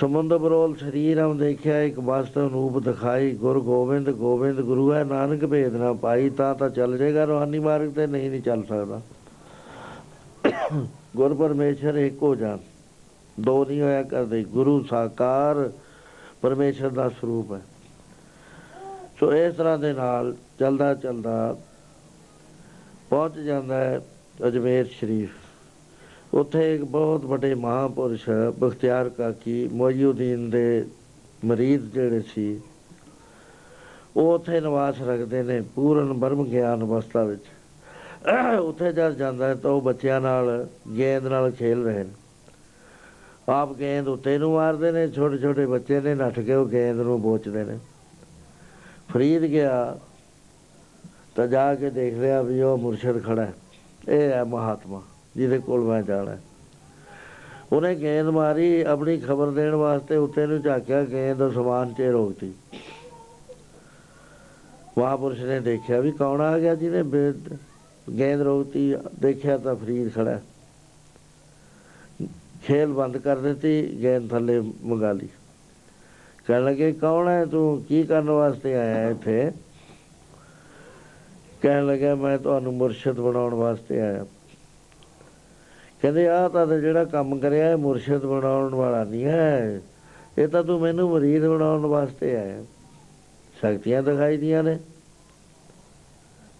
ਸਮੁੰਦ 0.00 0.34
ਬਰੋਲ 0.34 0.76
ਸਰੀਰ 0.76 1.20
ਹਮ 1.20 1.38
ਦੇਖਿਆ, 1.38 1.82
ਇੱਕ 1.82 1.98
ਵਾਸਤਵ 1.98 2.52
ਰੂਪ 2.52 2.78
ਦਿਖਾਈ। 2.78 3.30
ਗੁਰ 3.30 3.60
ਗੋਬਿੰਦ 3.60 4.10
ਗੋਬਿੰਦ 4.10 4.60
ਗੁਰੂ 4.60 4.92
ਹੈ, 4.92 5.04
ਨਾਨਕ 5.04 5.46
ਭੇਦ 5.46 5.74
ਨਾ 5.74 5.92
ਪਾਈ, 5.92 6.30
ਤਾਂ 6.30 6.54
ਤਾਂ 6.54 6.70
ਚੱਲ 6.70 6.98
ਜਾਏਗਾ 6.98 7.24
ਰੋਹਾਨੀ 7.24 7.58
ਮਾਰਗ 7.58 7.90
ਤੇ, 7.90 8.06
ਨਹੀਂ 8.06 8.30
ਨਹੀਂ 8.30 8.42
ਚੱਲ 8.42 8.62
ਸਕਦਾ। 8.62 9.00
ਗੁਰ 11.16 11.34
ਪਰਮੇਸ਼ਰ 11.34 11.94
ਇੱਕੋ 11.94 12.34
ਜਾਨ। 12.34 12.58
ਦੋ 13.40 13.64
ਨਹੀਂ 13.64 13.82
ਹੋਇਆ 13.82 14.02
ਕਰਦੇ। 14.02 14.42
ਗੁਰੂ 14.44 14.84
ਸਾਕਾਰ 14.84 15.70
ਪਰਮੇਸ਼ਰ 16.42 16.88
ਦਾ 16.88 17.08
ਸਰੂਪ 17.08 17.52
ਹੈ। 17.52 17.60
ਸੋ 19.16 19.32
ਇਸ 19.34 19.54
ਤਰ੍ਹਾਂ 19.54 19.78
ਦੇ 19.78 19.92
ਨਾਲ 19.92 20.34
ਚਲਦਾ 20.58 20.92
ਚਲਦਾ 20.94 21.56
ਪਹੁੰਚ 23.10 23.38
ਜਾਂਦਾ 23.38 23.76
ਹੈ 23.76 24.00
ਅਜਮੇਰ 24.46 24.86
ਸ਼ਰੀਫ। 24.90 26.34
ਉੱਥੇ 26.34 26.74
ਇੱਕ 26.74 26.84
ਬਹੁਤ 26.84 27.24
ਵੱਡੇ 27.24 27.54
ਮਹਾਪੁਰਸ਼ 27.54 28.28
ਬਖਤਿਆਰ 28.58 29.08
ਕਾਕੀ 29.08 29.68
ਮੋਯੂਦੀਨ 29.72 30.48
ਦੇ 30.50 30.84
ਮਰੀਦ 31.44 31.90
ਜਿਹੜੇ 31.92 32.20
ਸੀ, 32.28 32.60
ਉਹ 34.16 34.32
ਉੱਥੇ 34.34 34.60
ਨਿਵਾਸ 34.60 35.00
ਰੱਖਦੇ 35.02 35.42
ਨੇ 35.42 35.60
ਪੂਰਨ 35.74 36.12
ਬਰਮ 36.12 36.44
ਗਿਆਨ 36.44 36.84
ਅਵਸਥਾ 36.84 37.22
ਵਿੱਚ। 37.22 37.44
ਉੱਥੇ 38.60 38.92
ਜਦ 38.92 39.16
ਜਾਂਦਾ 39.16 39.54
ਤਾਂ 39.54 39.70
ਉਹ 39.70 39.80
ਬੱਚਿਆਂ 39.82 40.20
ਨਾਲ 40.20 40.66
ਗੇਂਦ 40.96 41.26
ਨਾਲ 41.26 41.50
ਖੇਲ 41.50 41.84
ਰਹੇ 41.84 42.04
ਨੇ। 42.04 42.10
ਆਪ 43.48 43.76
ਗੇਂਦ 43.78 44.08
ਉੱਤੇ 44.08 44.38
ਨੂੰ 44.38 44.52
ਮਾਰਦੇ 44.52 44.92
ਨੇ 44.92 45.08
ਛੋਟੇ 45.08 45.38
ਛੋਟੇ 45.38 45.66
ਬੱਚੇ 45.66 46.00
ਨੇ, 46.00 46.14
ਨੱਠ 46.14 46.40
ਕੇ 46.40 46.54
ਉਹ 46.54 46.66
ਗੇਂਦ 46.68 47.00
ਨੂੰ 47.00 47.20
ਬੋਚਦੇ 47.22 47.64
ਨੇ। 47.64 47.78
ਫਰੀਦ 49.08 49.42
ਗਿਆ 49.42 49.98
ਤਾਂ 51.36 51.46
ਜਾ 51.46 51.74
ਕੇ 51.74 51.90
ਦੇਖ 51.90 52.14
ਲਿਆ 52.14 52.40
ਵੀ 52.42 52.60
ਉਹ 52.62 52.76
ਮੁਰਸ਼ਿਦ 52.78 53.22
ਖੜਾ 53.24 53.46
ਇਹ 54.08 54.30
ਹੈ 54.30 54.42
ਮਹਾਤਮਾ, 54.44 55.02
ਜਿਹਦੇ 55.36 55.58
ਕੋਲ 55.58 55.80
ਮੈਂ 55.80 56.02
ਜਾਣਾ 56.02 56.36
ਉਹਨੇ 57.72 57.94
ਗੇਂਦ 57.94 58.28
ਮਾਰੀ, 58.28 58.82
ਆਪਣੀ 58.82 59.16
ਖਬਰ 59.20 59.50
ਦੇਣ 59.50 59.74
ਵਾਸਤੇ 59.74 60.16
ਉੱਤੇ 60.16 60.46
ਨੂੰ 60.46 60.60
ਝਾਕਿਆ, 60.62 61.02
ਗੇਂਦ 61.04 61.50
ਸਮਾਨ 61.54 61.92
'ਚ 61.94 62.00
ਰੋਕਤੀ। 62.02 62.52
ਮਹਾਪੁਰਸ਼ 64.98 65.40
ਨੇ 65.42 65.58
ਦੇਖਿਆ 65.60 66.00
ਵੀ 66.00 66.12
ਕੌਣ 66.12 66.40
ਆ 66.40 66.58
ਗਿਆ 66.58 66.74
ਜਿਹਨੇ 66.74 67.02
ਗੇਂਦ 68.08 68.42
ਰੋਕਤੀ, 68.42 68.94
ਦੇਖਿਆ 69.20 69.56
ਤਾਂ 69.58 69.74
ਫਰੀਦ 69.76 70.12
ਖੜਾ 70.14 70.40
ਖੇਲ 72.64 72.92
ਬੰਦ 72.92 73.16
ਕਰ 73.16 73.36
ਦਿੱਤੀ, 73.38 74.02
ਗੇਂਦ 74.02 74.28
ਥੱਲੇ 74.30 74.60
ਮੰਗਾ 74.60 75.12
ਲਈ। 75.12 75.28
ਕਹਿਣ 76.46 76.64
ਲੱਗੇ, 76.64 76.92
ਕੌਣ 76.92 77.28
ਹੈ 77.28 77.44
ਤੂੰ? 77.44 77.82
ਕੀ 77.82 78.02
ਕਰਨ 78.02 78.30
ਵਾਸਤੇ 78.30 78.74
ਆਇਆ 78.74 79.08
ਇੱਥੇ? 79.08 79.52
ਕਹਿਣ 81.62 81.86
ਲੱਗਾ, 81.86 82.14
ਮੈਂ 82.14 82.38
ਤੁਹਾਨੂੰ 82.38 82.74
ਮੁਰਸ਼ਿਦ 82.74 83.12
ਬਣਾਉਣ 83.12 83.54
ਵਾਸਤੇ 83.54 84.00
ਆਇਆ। 84.00 84.26
ਕਹਿੰਦੇ 86.02 86.28
ਆ 86.28 86.48
ਤਾਂ 86.48 86.66
ਜਿਹੜਾ 86.66 87.04
ਕੰਮ 87.04 87.38
ਕਰਿਆ 87.38 87.70
ਇਹ 87.70 87.76
ਮੁਰਸ਼ਿਦ 87.76 88.18
ਬਣਾਉਣ 88.18 88.74
ਵਾਲਾ 88.74 89.04
ਨਹੀਂ 89.04 89.24
ਹੈ। 89.24 89.80
ਇਹ 90.38 90.48
ਤਾਂ 90.48 90.64
ਤੂੰ 90.64 90.80
ਮੈਨੂੰ 90.80 91.10
ਮਰੀਦ 91.10 91.46
ਬਣਾਉਣ 91.46 91.86
ਵਾਸਤੇ 91.86 92.36
ਆਇਆ। 92.36 92.62
ਸ਼ਕਤੀਆਂ 93.60 94.02
ਦਿਖਾਈ 94.02 94.36
ਦੀਆਂ 94.36 94.62
ਨੇ। 94.62 94.78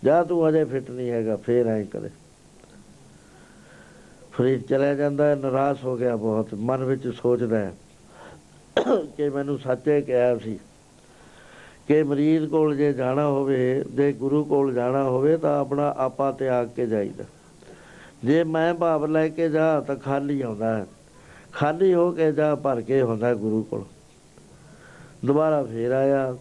ਜਾ 0.05 0.25
ਤੂੰ 0.25 0.49
ਅਜੇ 0.49 0.65
ਫਿੱਟ 0.65 0.91
ਨਹੀਂ 0.91 1.11
ਹੈਗਾ, 1.11 1.37
ਫੇਰ 1.37 1.67
ਐ 1.67 1.83
ਕਰੇ। 1.83 2.11
ਫਰੀਦ 4.33 4.63
ਚਲਾ 4.63 4.95
ਜਾਂਦਾ, 4.95 5.35
ਨਰਾਸ਼ 5.35 5.85
ਹੋ 5.85 5.97
ਗਿਆ 5.97 6.17
ਬਹੁਤ, 6.17 6.49
ਮਨ 6.55 6.85
ਵਿੱਚ 6.85 7.09
ਸੋਚਦਾ 7.09 7.59
ਹੈ। 7.59 7.73
ਕਿ 9.16 9.28
ਮੈਨੂੰ 9.28 9.59
ਸੱਚੇ 9.59 10.01
ਕਿਹਾ 10.01 10.36
ਸੀ 10.36 10.59
ਕਿ 11.89 12.03
ਮਰੀਜ਼ 12.03 12.47
ਕੋਲ 12.47 12.77
ਜੇ 12.77 12.93
ਜਾਣਾ 12.93 13.27
ਹੋਵੇ, 13.27 13.85
ਜੇ 13.90 14.12
ਗੁਰੂ 14.12 14.44
ਕੋਲ 14.44 14.74
ਜਾਣਾ 14.74 15.03
ਹੋਵੇ 15.03 15.36
ਤਾਂ 15.36 15.61
ਆਪਣਾ 15.61 15.94
ਆਪਾ 15.97 16.32
ਤਿਆਗ 16.32 16.69
ਕੇ 16.69 16.86
ਜਾਈਦਾ। 16.86 17.24
ਜੇ 18.24 18.44
ਮੈਂ 18.44 18.74
ਭਾਵ 18.74 19.07
ਲੈ 19.07 19.28
ਕੇ 19.28 19.48
ਜਾ 19.48 19.81
ਤਾਂ 19.81 19.97
ਖਾਲੀ 19.97 20.40
ਆਉਂਦਾ 20.40 20.86
ਖਾਲੀ 21.53 21.94
ਹੋ 21.94 22.11
ਕੇ 22.11 22.32
ਜਾ 22.32 22.55
ਭਰ 22.55 22.81
ਕੇ 22.81 23.03
ਹੁੰਦਾ 23.03 23.35
ਗੁਰੂ 23.35 23.62
ਕੋਲ। 23.62 23.85
ਦੁਬਾਰਾ 25.24 25.62
ਫੇਰ 25.62 25.90
ਆਇਆ। 25.90 26.36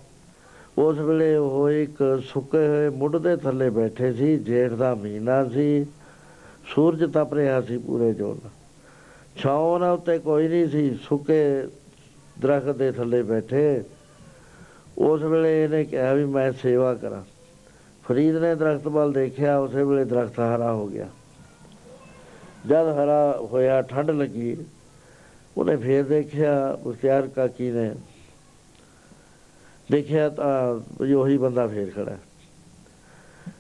ਉਸ 0.78 0.98
ਵੇਲੇ 0.98 1.36
ਉਹ 1.36 1.70
ਇੱਕ 1.70 2.22
ਸੁੱਕੇ 2.26 2.68
ਹੋਏ 2.68 2.90
ਮੁੱਢ 2.90 3.16
ਦੇ 3.16 3.36
ਥੱਲੇ 3.38 3.70
ਬੈਠੇ 3.70 4.14
ਸੀ, 4.14 4.38
ਜੇਠ 4.38 4.72
ਦਾ 4.72 4.96
ਮਹੀਨਾ 4.96 5.46
ਸੀ। 5.46 5.86
ਸੂਰਜ 6.66 7.14
ਤਪ 7.14 7.34
ਰਿਹਾ 7.34 7.62
ਸੀ 7.62 7.78
ਪੂਰੇ 7.78 8.14
ਜੋਰ 8.14 8.38
ਛਾਉਂ 9.38 9.80
ਨਾ 9.80 9.92
ਉੱਤੇ 9.92 10.20
ਕੋਈ 10.20 10.48
ਨਹੀਂ 10.48 10.68
ਸੀ, 10.68 11.00
ਸੁੱਕੇ 11.04 11.68
ਦਰਖਤ 12.42 12.76
ਦੇ 12.76 12.92
ਥੱਲੇ 12.92 13.22
ਬੈਠੇ। 13.24 13.84
ਉਸ 14.98 15.22
ਵੇਲੇ 15.22 15.64
ਇਹਨੇ 15.64 15.84
ਕਿਹਾ 15.84 16.14
ਵੀ 16.14 16.26
ਮੈਂ 16.26 16.52
ਸੇਵਾ 16.52 16.94
ਕਰਾਂ। 16.94 17.24
ਫਰੀਦ 18.06 18.36
ਨੇ 18.36 18.56
ਦਰਖਤ 18.56 18.88
ਵੱਲ 18.88 19.14
ਦੇਖਿਆ, 19.14 19.58
ਉਸੇ 19.58 19.84
ਵੇਲੇ 19.84 20.04
ਦਰਖਤ 20.06 20.40
ਹਰਾ 20.40 20.72
ਹੋ 20.74 20.88
ਗਿਆ। 20.88 21.08
ਜਦ 22.68 22.88
ਹਰਾ 22.94 23.38
ਹੋਇਆ 23.42 23.82
ਠੰਡ 23.82 24.12
ਲੱਗੀ, 24.12 24.58
ਉਹਨੇ 25.58 25.76
ਫੇਰ 25.76 26.04
ਦੇਖਿਆ 26.04 26.78
ਉਸਤਿਆਰ 26.84 27.28
ਕਾਕੀ 27.28 27.72
ਨੇ 27.72 27.92
ਦੇਖਿਆ 29.92 30.30
ਤਾਂ 30.30 30.80
ਉਹੀ 31.16 31.38
ਬੰਦਾ 31.38 31.68
ਫੇਰ 31.68 31.92
ਖੜਾ 31.92 32.18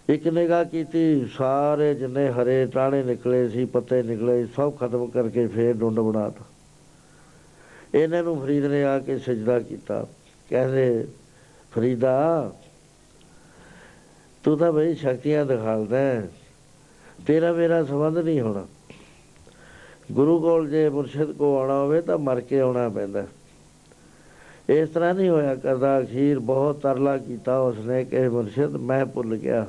ਇੱਕ 0.09 0.27
ਨਿਗਾਹ 0.27 0.63
ਕੀਤੀ, 0.65 1.25
ਸਾਰੇ 1.25 1.93
ਜਿੰਨੇ 1.95 2.27
ਹਰੇ 2.29 2.65
ਟਾਣੇ 2.65 3.03
ਨਿਕਲੇ 3.03 3.47
ਸੀ, 3.49 3.65
ਪੱਤੇ 3.65 4.01
ਨਿਕਲੇ, 4.03 4.45
ਸਭ 4.45 4.75
ਖਤਮ 4.77 5.05
ਕਰਕੇ 5.07 5.47
ਫੇਰ 5.47 5.73
ਡੁੰਡ 5.73 5.99
ਬਣਾਤਾ 5.99 6.43
ਇਹਨਾਂ 7.95 8.23
ਨੂੰ 8.23 8.41
ਫਰੀਦ 8.41 8.65
ਨੇ 8.65 8.83
ਆ 8.83 8.99
ਕੇ 8.99 9.17
ਸਜਦਾ 9.17 9.59
ਕੀਤਾ। 9.59 10.07
ਕਹਿੰਦੇ, 10.49 11.07
ਫਰੀਦਾ, 11.71 12.51
ਤੂੰ 14.43 14.57
ਤਾਂ 14.57 14.71
ਬਈ 14.71 14.93
ਸ਼ਕਤੀਆਂ 14.93 15.45
ਦਿਖਾਲਦਾ 15.45 15.97
ਤੇਰਾ 17.27 17.53
ਮੇਰਾ 17.53 17.83
ਸੰਬੰਧ 17.83 18.17
ਨਹੀਂ 18.17 18.41
ਹੋਣਾ। 18.41 18.67
ਗੁਰੂ 20.11 20.41
ਕੋਲ 20.41 20.69
ਜੇ 20.69 20.89
ਮੁਰਸ਼ਿਦ 20.89 21.31
ਕੋ 21.31 21.59
ਆਉਣਾ 21.59 21.79
ਹੋਵੇ 21.79 22.01
ਤਾਂ 22.01 22.17
ਮਰ 22.17 22.41
ਕੇ 22.41 22.59
ਆਉਣਾ 22.59 22.89
ਪੈਂਦਾ 22.89 23.27
ਇਸ 24.69 24.89
ਤਰ੍ਹਾਂ 24.89 25.13
ਨਹੀਂ 25.13 25.29
ਹੋਇਆ 25.29 25.55
ਕਰਦਾ। 25.55 26.01
ਅਖੀਰ 26.01 26.39
ਬਹੁਤ 26.39 26.81
ਤਰਲਾ 26.81 27.17
ਕੀਤਾ 27.17 27.59
ਉਸਨੇ 27.59 28.05
ਕਿ, 28.05 28.29
ਮੁਰਸ਼ਿਦ, 28.29 28.69
ਮੈਂ 28.69 29.05
ਭੁੱਲ 29.05 29.35
ਗਿਆ। 29.35 29.67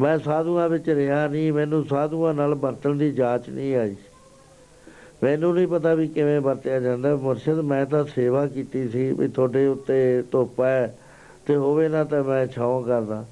ਮੈਂ 0.00 0.18
ਸਾਧੂਆਂ 0.18 0.68
ਵਿੱਚ 0.68 0.90
ਰਿਹਾ 0.90 1.26
ਨਹੀਂ। 1.26 1.52
ਮੈਨੂੰ 1.52 1.84
ਸਾਧੂਆਂ 1.84 2.34
ਨਾਲ 2.34 2.54
ਵਰਤਣ 2.54 2.94
ਦੀ 2.94 3.12
ਜਾਂਚ 3.12 3.48
ਨਹੀਂ 3.48 3.76
ਆਈ। 3.76 3.96
ਮੈਨੂੰ 5.24 5.54
ਨਹੀਂ 5.54 5.68
ਪਤਾ 5.68 5.94
ਵੀ 5.94 6.08
ਕਿਵੇਂ 6.08 6.40
ਵਰਤਿਆ 6.40 6.80
ਜਾਂਦਾ। 6.80 7.16
ਮੁਰਸ਼ਿਦ, 7.16 7.58
ਮੈਂ 7.58 7.86
ਤਾਂ 7.86 8.04
ਸੇਵਾ 8.04 8.46
ਕੀਤੀ 8.46 8.88
ਸੀ 8.88 9.12
ਵੀ 9.12 9.28
ਤੁਹਾਡੇ 9.28 9.66
ਉੱਤੇ 9.66 10.22
ਧੁੱਪ 10.22 10.60
ਹੈ 10.60 10.98
ਤੇ 11.46 11.56
ਹੋਵੇ 11.56 11.88
ਨਾ 11.88 12.04
ਤਾਂ 12.04 12.24
ਮੈਂ 12.24 12.46
ਛਾਉ 12.46 12.82
ਕਰਦਾ। 12.82 13.24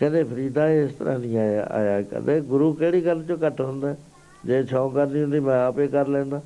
ਕਹਿੰਦੇ, 0.00 0.22
ਫਰੀਦਾ 0.22 0.70
ਇਸ 0.70 0.92
ਤਰ੍ਹਾਂ 0.92 1.18
ਨਹੀਂ 1.18 1.38
ਆਇਆ 1.38 1.64
ਆਇਆ 1.64 2.02
ਕਦੇ 2.02 2.40
ਗੁਰੂ 2.40 2.72
ਕਿਹੜੀ 2.72 3.06
ਗੱਲ 3.06 3.24
ਚੋਂ 3.24 3.38
ਘੱਟ 3.46 3.60
ਹੁੰਦਾ? 3.60 3.96
ਜੇ 4.44 4.62
ਸ਼ੌਂਕ 4.62 4.94
ਕਰਨੀ 4.94 5.22
ਹੁੰਦੀ, 5.22 5.40
ਮੈਂ 5.40 5.66
ਆਪੇ 5.66 5.86
ਕਰ 5.86 6.08
ਲੈਂਦਾ। 6.08 6.40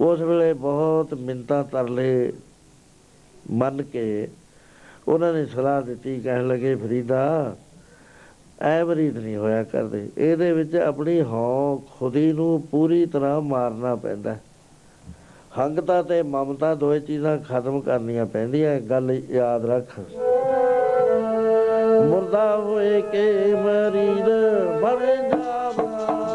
ਉਸ 0.00 0.20
ਵੇਲੇ 0.20 0.52
ਬਹੁਤ 0.52 1.14
ਮਿੰਤਾ 1.14 1.62
ਤਰਲੇ 1.62 2.32
ਮੰਨ 3.50 3.82
ਕੇ 3.82 4.28
ਉਹਨਾਂ 5.08 5.32
ਨੇ 5.32 5.46
ਸਲਾਹ 5.46 5.82
ਦਿੱਤੀ। 5.82 6.20
ਕਹਿਣ 6.20 6.48
ਲੱਗੇ, 6.48 6.74
ਫਰੀਦਾ 6.74 7.56
ਐ 8.62 8.84
ਬਰੀਦ 8.84 9.18
ਨਹੀਂ 9.18 9.36
ਹੋਇਆ 9.36 9.62
ਕਰਦੇ। 9.62 10.08
ਇਹਦੇ 10.18 10.52
ਵਿੱਚ 10.52 10.76
ਆਪਣੀ 10.76 11.22
ਹਉ 11.22 11.82
ਖੁਦੀ 11.98 12.32
ਨੂੰ 12.32 12.62
ਪੂਰੀ 12.70 13.06
ਤਰ੍ਹਾਂ 13.06 13.40
ਮਾਰਨਾ 13.40 13.94
ਪੈਂਦਾ। 13.94 14.36
ਹੰਗਤਾ 15.58 16.02
ਤੇ 16.02 16.22
ਮਮਤਾ 16.22 16.74
ਦੋਏ 16.74 17.00
ਚੀਜ਼ਾਂ 17.00 17.38
ਖਤਮ 17.38 17.80
ਕਰਨੀਆਂ 17.80 18.26
ਪੈਂਦੀਆਂ 18.26 18.80
ਗੱਲ 18.80 19.10
ਯਾਦ 19.30 19.66
ਰੱਖ। 19.66 20.00
ਮੁਰਦਾ 22.06 22.56
ਹੋਏ 22.56 23.00
ਕੇ 23.00 23.54
ਮਰੀਦ 23.54 24.26
ਬਣ 24.82 25.06
ਜਾਵਣਾ 25.30 26.25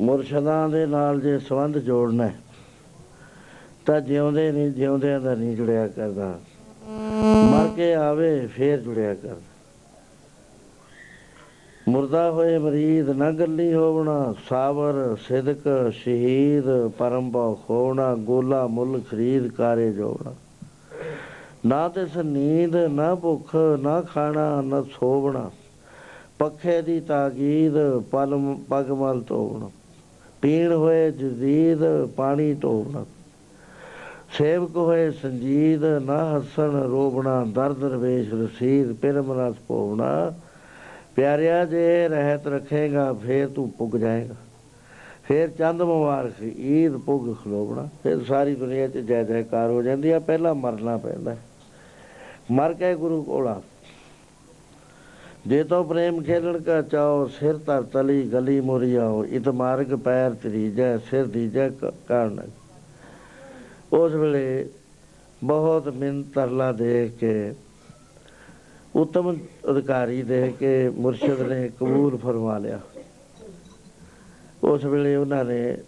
ਮੁਰਸ਼ਦਾਂ 0.00 0.68
ਦੇ 0.68 0.86
ਨਾਲ 0.86 1.20
ਜੇ 1.20 1.38
ਸੰਬੰਧ 1.38 1.78
ਜੋੜਨਾ 1.78 2.26
ਹੈ, 2.26 2.34
ਤਾਂ 3.86 4.00
ਜਿਉਂਦੇ 4.00 4.52
ਨਹੀਂ 4.52 4.70
ਜਿਉਂਦਿਆਂ 4.70 5.20
ਦਾ 5.20 5.34
ਨਹੀਂ 5.34 5.56
ਜੁੜਿਆ 5.56 5.88
ਕਰਦਾ। 5.88 6.38
ਮਰ 7.44 7.68
ਕੇ 7.76 7.94
ਆਵੇ 7.94 8.46
ਫੇਰ 8.46 8.80
ਜੁੜਿਆ 8.80 9.14
ਕਰਦਾ। 9.14 9.40
ਮੁਰਦਾ 11.88 12.30
ਹੋਏ 12.30 12.58
ਮਰੀਦ 12.58 13.10
ਨਾ 13.10 13.30
ਗੱਲੀ 13.30 13.72
ਹੋਵਣਾ 13.74 14.34
ਸਾਬਰ 14.48 15.16
ਸਿਦਕ 15.20 15.92
ਸ਼ਹੀਦ 15.92 16.64
ਪਰਮ 16.98 17.30
ਭਉ 17.30 17.54
ਖੋਵਣਾ 17.66 18.14
ਗੋਲਾ 18.14 18.66
ਮੁੱਲ 18.66 19.00
ਖਰੀਦ 19.10 19.48
ਕਾਰੇ 19.48 19.92
ਜੋਵਣਾ। 19.92 20.34
ਨਾ 21.66 21.88
ਤਿਸ 21.88 22.16
ਨੀਂਦ 22.16 22.76
ਨਾ 22.76 23.14
ਭੁੱਖ 23.14 23.56
ਨਾ 23.80 24.00
ਖਾਣਾ 24.00 24.60
ਨਾ 24.60 24.82
ਸੋਵਣਾ। 24.82 25.50
ਪੱਖੇ 26.38 26.82
ਦੀ 26.82 27.00
ਤਾਕੀਦ 27.00 27.72
ਪਲ 28.10 28.38
ਪਗਮਲ 28.68 29.20
ਤੋਵਣਾ। 29.20 29.70
ਪੀਣ 30.42 30.72
ਹੋਏ 30.72 31.10
ਜਦੀਦ 31.10 32.08
ਪਾਣੀ 32.16 32.54
ਟੋਵਣਾ 32.54 33.04
ਸੇਵਕ 34.38 34.76
ਹੋਏ 34.76 35.10
ਸੰਜੀਦ, 35.10 35.84
ਨਾ 35.84 36.38
ਹਸਣ 36.38 36.82
ਰੋਵਣਾ, 36.82 37.46
ਦਰਦ 37.54 37.84
ਰਵੇਸ਼ 37.84 38.34
ਰਸੀਦ 38.34 38.92
ਪਿਰਮ 38.92 39.40
ਰਸ 39.40 39.54
ਪੋਵਣਾ 39.68 40.32
ਪਿਆਰਿਆ, 41.16 41.64
ਜੇ 41.64 42.08
ਰਹਿਤ 42.08 42.46
ਰੱਖੇਗਾ, 42.46 43.12
ਫੇਰ 43.12 43.48
ਤੂੰ 43.48 43.70
ਪੁੱਗ 43.70 43.96
ਜਾਏਗਾ। 43.96 44.34
ਫੇਰ 45.24 45.48
ਚੰਦ 45.48 45.82
ਮੁਬਾਰਕ, 45.82 46.42
ਈਦ 46.42 46.96
ਪੁੱਗ 46.96 47.44
ਖਲੋਵਣਾ। 47.44 47.88
ਫਿਰ 48.02 48.24
ਸਾਰੀ 48.24 48.54
ਦੁਨੀਆ 48.54 48.88
'ਚ 48.88 48.98
ਜੈ 48.98 49.22
ਜੈਕਾਰ 49.22 49.70
ਹੋ 49.70 49.82
ਜਾਂਦੀ 49.82 50.10
ਆ, 50.10 50.18
ਪਹਿਲਾਂ 50.18 50.54
ਮਰਨਾ 50.54 50.96
ਪੈਂਦਾ। 50.96 51.30
ਹੈ। 51.30 51.38
ਮਰ 52.50 52.74
ਕੇ 52.74 52.94
ਗੁਰੂ 52.94 53.22
ਕੋਲਾ 53.22 53.62
ਜੇ 55.46 55.64
ਤੋ 55.64 55.84
ਪ੍ਰੇਮ 55.84 56.22
ਖੇਲਣ 56.22 56.60
ਕਾ 56.60 56.82
ਚਾਓ 56.82 57.26
ਸਿਰ 57.26 57.56
ਧਰ 57.56 57.82
ਤਲੀ 57.82 58.22
ਗਲੀ 58.22 58.60
ਮੁਰੀ 58.60 58.94
ਆਓ 58.94 59.24
ਇਤ 59.24 59.48
ਮਾਰਗ 59.48 59.86
ਪੈਰ 59.86 60.30
ਤਰੀਜੈ 60.34 60.98
ਸਿਰ 60.98 61.26
ਦੀਜੈ 61.26 61.68
ਕ- 61.68 61.94
ਕਾਰਨ। 62.08 62.40
ਉਸ 63.92 64.12
ਵੇਲੇ 64.12 64.68
ਬਹੁਤ 65.44 65.88
ਮਿੰਨ 65.88 66.22
ਤਰਲਾ 66.22 66.72
ਦੇਖ 66.72 67.18
ਕੇ, 67.18 67.54
ਉਤਮ 68.96 69.36
ਅਧਿਕਾਰੀ 69.70 70.22
ਦੇਖ 70.22 70.56
ਕੇ 70.56 70.88
ਮੁਰਸ਼ਿਦ 70.88 71.40
ਨੇ 71.40 71.70
ਕਬੂਲ 71.80 72.16
ਫਰਮਾ 72.16 72.58
ਲਿਆ। 72.58 72.80
ਉਸ 74.64 74.84
ਵੇਲੇ 74.84 75.16
ਉਹਨਾਂ 75.16 75.44
ਨੇ 75.44 75.78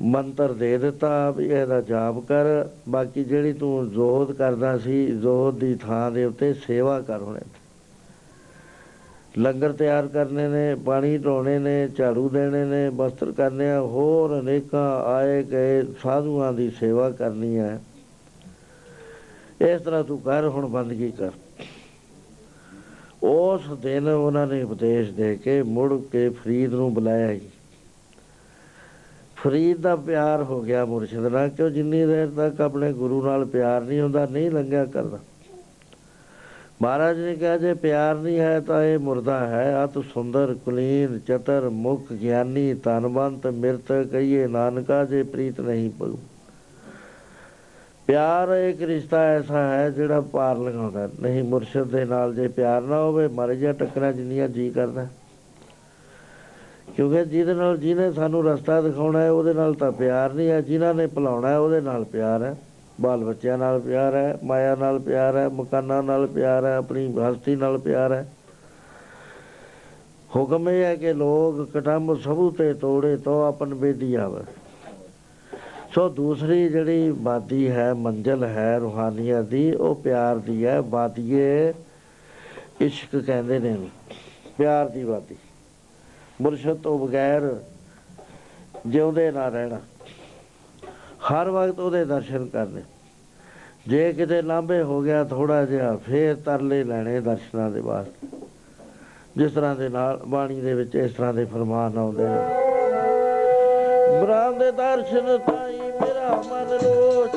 ਮੰਤਰ 0.00 0.52
ਦੇ 0.52 0.78
ਦਿੱਤਾ 0.78 1.30
ਵੀ 1.30 1.44
ਇਹਦਾ 1.44 1.80
ਜਾਪ 1.80 2.18
ਕਰ, 2.18 2.68
ਬਾਕੀ 2.88 3.24
ਜਿਹੜੀ 3.24 3.52
ਤੂੰ 3.52 3.90
ਜ਼ੋਹਦ 3.90 4.32
ਕਰਦਾ 4.32 4.78
ਸੀ, 4.78 5.06
ਜ਼ੋਹਦ 5.06 5.58
ਦੀ 5.58 5.74
ਥਾਂ 5.74 6.10
ਦੇ 6.10 6.24
ਉੱਤੇ 6.24 6.54
ਸੇਵਾ 6.54 7.00
ਕਰ 7.00 7.22
ਹੁਣੇ 7.22 7.40
ਲੰਗਰ 9.38 9.72
ਤਿਆਰ 9.72 10.06
ਕਰਨੇ 10.06 10.46
ਨੇ, 10.48 10.74
ਪਾਣੀ 10.74 11.16
ਢੋਣੇ 11.18 11.58
ਨੇ, 11.58 11.88
ਝਾੜੂ 11.88 12.28
ਦੇਣੇ 12.28 12.64
ਨੇ, 12.64 12.90
ਬਸਤਰ 12.90 13.32
ਕਰਨੇ 13.32 13.70
ਆ, 13.70 13.80
ਹੋਰ 13.80 14.38
ਅਨੇਕਾਂ 14.40 14.88
ਆਏ 15.04 15.42
ਗਏ 15.42 15.82
ਸਾਧੂਆਂ 16.02 16.52
ਦੀ 16.52 16.70
ਸੇਵਾ 16.70 17.10
ਕਰਨੀ 17.10 17.56
ਹੈ 17.58 17.80
ਇਸ 19.60 19.82
ਤਰ੍ਹਾਂ 19.82 20.04
ਤੂੰ 20.04 20.20
ਕਰ, 20.20 20.48
ਹੁਣ 20.48 20.66
ਬੰਦਗੀ 20.66 21.10
ਕਰ। 21.10 21.30
ਉਸ 23.22 23.70
ਦਿਨ 23.82 24.08
ਉਹਨਾਂ 24.08 24.46
ਨੇ 24.46 24.62
ਉਪਦੇਸ਼ 24.62 25.10
ਦੇ 25.10 25.34
ਕੇ 25.36 25.62
ਮੁੜ 25.62 26.00
ਕੇ 26.12 26.28
ਫਰੀਦ 26.28 26.74
ਨੂੰ 26.74 26.92
ਬੁਲਾਇਆ 26.94 27.34
ਜੀ 27.34 27.48
ਫਰੀਦ 29.36 29.80
ਦਾ 29.80 29.96
ਪਿਆਰ 29.96 30.42
ਹੋ 30.42 30.60
ਗਿਆ 30.62 30.84
ਮੁਰਸ਼ਿਦ 30.84 31.26
ਨਾਲ, 31.26 31.48
ਕਿਉਂ 31.48 31.70
ਜਿੰਨੀ 31.70 32.04
ਦੇਰ 32.06 32.28
ਤੱਕ 32.36 32.60
ਆਪਣੇ 32.60 32.92
ਗੁਰੂ 32.92 33.22
ਨਾਲ 33.22 33.44
ਪਿਆਰ 33.44 33.82
ਨਹੀਂ 33.82 34.00
ਹੁੰਦਾ, 34.00 34.26
ਨਹੀਂ 34.26 34.50
ਲੰਘਿਆ 34.50 34.84
ਕਰਦਾ। 34.84 35.18
ਮਹਾਰਾਜ 36.84 37.18
ਨੇ 37.20 37.34
ਕਿਹਾ, 37.34 37.56
ਜੇ 37.56 37.72
ਪਿਆਰ 37.74 38.16
ਨਹੀਂ 38.16 38.38
ਹੈ 38.38 38.60
ਤਾਂ 38.60 38.82
ਇਹ 38.84 38.98
ਮੁਰਦਾ 38.98 39.38
ਹੈ। 39.46 39.84
ਅਤ 39.84 39.98
ਸੁੰਦਰ, 40.04 40.54
ਕੁਲੀਨ, 40.64 41.18
ਚਤਰ, 41.18 41.68
ਮੁਖ, 41.68 42.12
ਗਿਆਨੀ 42.12 42.74
ਤਨਵੰਤ 42.74 43.46
ਮਿਰਤ, 43.46 43.92
ਕਹੀਏ 44.12 44.46
ਨਾਨਕਾ, 44.46 45.04
ਜੇ 45.04 45.22
ਪ੍ਰੀਤ 45.22 45.60
ਨਹੀਂ 45.60 45.90
ਪਊ 45.90 46.16
ਪਿਆਰ 48.06 48.48
ਇੱਕ 48.48 48.82
ਰਿਸ਼ਤਾ 48.82 49.22
ਐਸਾ 49.24 49.62
ਹੈ 49.68 49.88
ਜਿਹੜਾ 49.90 50.20
ਪਾਰ 50.20 50.58
ਲਗਾਉਂਦਾ 50.58 51.08
ਨਹੀਂ 51.20 51.42
ਮੁਰਸ਼ਿਦ 51.44 51.84
ਦੇ 51.84 52.04
ਨਾਲ 52.04 52.34
ਜੇ 52.34 52.48
ਪਿਆਰ 52.48 52.82
ਨਾ 52.82 52.98
ਹੋਵੇ 52.98 53.28
ਮਰ 53.28 53.54
ਜਾ 53.54 53.72
ਟੱਕਰਾਂ 53.72 54.12
ਜਿੰਨੀਆਂ 54.12 54.48
ਜੀ 54.48 54.68
ਕਰਦਾ 54.70 55.06
ਕਿਉਂਕਿ 56.96 57.24
ਜਿਹਦੇ 57.24 57.54
ਨਾਲ 57.54 57.78
ਜਿਹਨੇ 57.78 58.10
ਸਾਨੂੰ 58.12 58.44
ਰਸਤਾ 58.44 58.80
ਦਿਖਾਉਣਾ 58.80 59.20
ਹੈ, 59.20 59.30
ਉਹਦੇ 59.30 59.54
ਨਾਲ 59.54 59.74
ਤਾਂ 59.74 59.92
ਪਿਆਰ 59.92 60.32
ਨਹੀਂ 60.32 60.48
ਹੈ। 60.48 60.60
ਜਿਨ੍ਹਾਂ 60.60 60.94
ਨੇ 60.94 61.06
ਭੁਲਾਉਣਾ 61.06 61.48
ਹੈ, 61.48 61.58
ਉਹਦੇ 61.58 61.80
ਨਾਲ 61.80 62.04
ਪਿਆਰ 62.04 62.42
ਹੈ। 62.42 62.54
ਬਾਲ 63.00 63.24
ਬੱਚਿਆਂ 63.24 63.58
ਨਾਲ 63.58 63.80
ਪਿਆਰ 63.80 64.14
ਹੈ, 64.14 64.38
ਮਾਇਆ 64.42 64.74
ਨਾਲ 64.74 64.98
ਪਿਆਰ 64.98 65.36
ਹੈ, 65.36 65.48
ਮਕਾਨਾਂ 65.48 66.02
ਨਾਲ 66.02 66.26
ਪਿਆਰ 66.26 66.64
ਹੈ, 66.64 66.76
ਆਪਣੀ 66.76 67.14
ਹਸਤੀ 67.30 67.56
ਨਾਲ 67.56 67.78
ਪਿਆਰ 67.78 68.12
ਹੈ। 68.12 68.32
ਹੁਕਮ 70.36 70.68
ਇਹ 70.68 70.84
ਹੈ 70.84 70.96
ਕਿ 70.96 71.12
ਲੋਕ 71.12 71.70
ਕਟੰਬ 71.72 72.20
ਸਭੂ 72.20 72.50
ਤੇ 72.50 72.74
ਤੋੜੇ 72.74 73.16
ਤੋ 73.16 73.42
ਆਪਨ 73.42 73.74
ਬੇਦੀ 73.74 74.14
ਆਵੇ। 74.14 74.44
ਸੋ 75.94 76.08
ਦੂਸਰੀ 76.08 76.68
ਜਿਹੜੀ 76.68 77.12
ਬਾਦੀ 77.12 77.70
ਹੈ, 77.70 77.94
ਮੰਜ਼ਲ 77.94 78.44
ਹੈ, 78.44 78.78
ਰੂਹਾਨੀਅਤ 78.78 79.44
ਦੀ, 79.44 79.74
ਉਹ 79.74 79.94
ਪਿਆਰ 79.94 80.36
ਦੀ 80.36 80.66
ਹੈ। 80.66 80.80
ਬਾਦੀਏ 80.80 81.74
ਇਸ਼ਕ 82.80 83.16
ਕਹਿੰਦੇ 83.16 83.58
ਨੇ 83.58 83.88
ਪਿਆਰ 84.58 84.88
ਦੀ 84.88 85.04
ਬਾਦੀ। 85.04 85.36
ਮੁਰਸ਼ਦ 86.40 86.76
ਤੋਂ 86.76 87.08
ਬਗੈਰ 87.08 87.60
ਜਿਉਂਦੇ 88.86 89.30
ਨਾ 89.30 89.48
ਰਹਿਣਾ। 89.48 89.80
ਹਰ 91.30 91.48
ਵਕਤ 91.50 91.78
ਉਹਦੇ 91.80 92.04
ਦਰਸ਼ਨ 92.04 92.46
ਕਰਨੇ। 92.46 92.82
ਜੇ 93.88 94.12
ਕਿਤੇ 94.12 94.42
ਲਾਂਬੇ 94.42 94.82
ਹੋ 94.82 95.00
ਗਿਆ 95.02 95.24
ਥੋੜਾ 95.24 95.64
ਜਿਹਾ, 95.64 95.96
ਫੇਰ 95.96 96.34
ਤਰਲੇ 96.36 96.84
ਲੈਣੇ 96.84 97.20
ਦਰਸ਼ਨਾਂ 97.20 97.70
ਦੇ 97.70 97.80
ਬਾਅਦ। 97.80 98.06
ਜਿਸ 99.36 99.52
ਤਰ੍ਹਾਂ 99.52 99.74
ਦੇ 99.76 99.88
ਨਾਲ 99.88 100.20
ਬਾਣੀ 100.26 100.60
ਦੇ 100.60 100.74
ਵਿੱਚ 100.74 100.94
ਇਸ 100.94 101.12
ਤਰ੍ਹਾਂ 101.12 101.32
ਦੇ 101.34 101.44
ਫਰਮਾਨ 101.44 101.98
ਆਉਂਦੇ 101.98 102.24
ਨੇ। 102.24 102.62
ਗੁਰਾਂ 104.20 104.52
ਦੇ 104.52 104.70
ਦਰਸ਼ਨ 104.72 105.38
ਤਾਈ 105.38 105.78
ਮੇਰਾ 105.78 106.42
ਮਨ 106.50 106.68
ਲੋਚ 106.84 107.36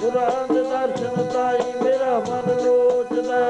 ਗੁਰਾਂ 0.00 0.54
ਦੇ 0.54 0.62
ਦਰਸ਼ਨ 0.62 1.28
ਤਾਈ 1.32 1.72
ਮੇਰਾ 1.84 2.18
ਮਨ 2.18 2.64
ਲੋਚਦਾ 2.64 3.40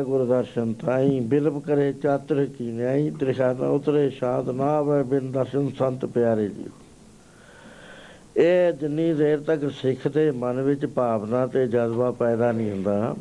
ਮਨ 0.00 0.06
ਲੋਚੈ 0.06 0.08
ਗੁਰ 0.08 0.26
ਦਰਸ਼ਨ 0.26 0.72
ਤਾਈ 0.72 1.20
ਬਿਲਬ 1.20 1.60
ਕਰੇ 1.60 1.92
ਚਾਤਰ 1.92 2.44
ਕੀ 2.58 2.70
ਨਿਆਈ, 2.72 3.10
ਤ੍ਰਿਸ਼ਾਨਾ 3.10 3.68
ਉਤਰੇ 3.68 4.10
ਸ਼ਾਦ 4.10 4.50
ਨਾ 4.50 4.64
ਆਵੇ 4.64 5.02
ਬਿਨ 5.02 5.30
ਦਰਸ਼ਨ 5.32 5.70
ਸੰਤ 5.78 6.04
ਪਿਆਰੇ 6.04 6.48
ਜੀ 6.48 6.64
ਇਹ 8.36 8.72
ਜਿੰਨੀ 8.72 9.12
ਦੇਰ 9.14 9.40
ਤੱਕ 9.40 9.70
ਸਿੱਖ 9.70 10.08
ਦੇ 10.08 10.30
ਮਨ 10.30 10.60
ਵਿੱਚ 10.60 10.86
ਭਾਵਨਾ 10.86 11.46
ਤੇ 11.46 11.66
ਜਜ਼ਬਾ 11.66 12.10
ਪੈਦਾ 12.10 12.52
ਨਹੀਂ 12.52 12.70
ਹੁੰਦਾ 12.70 13.14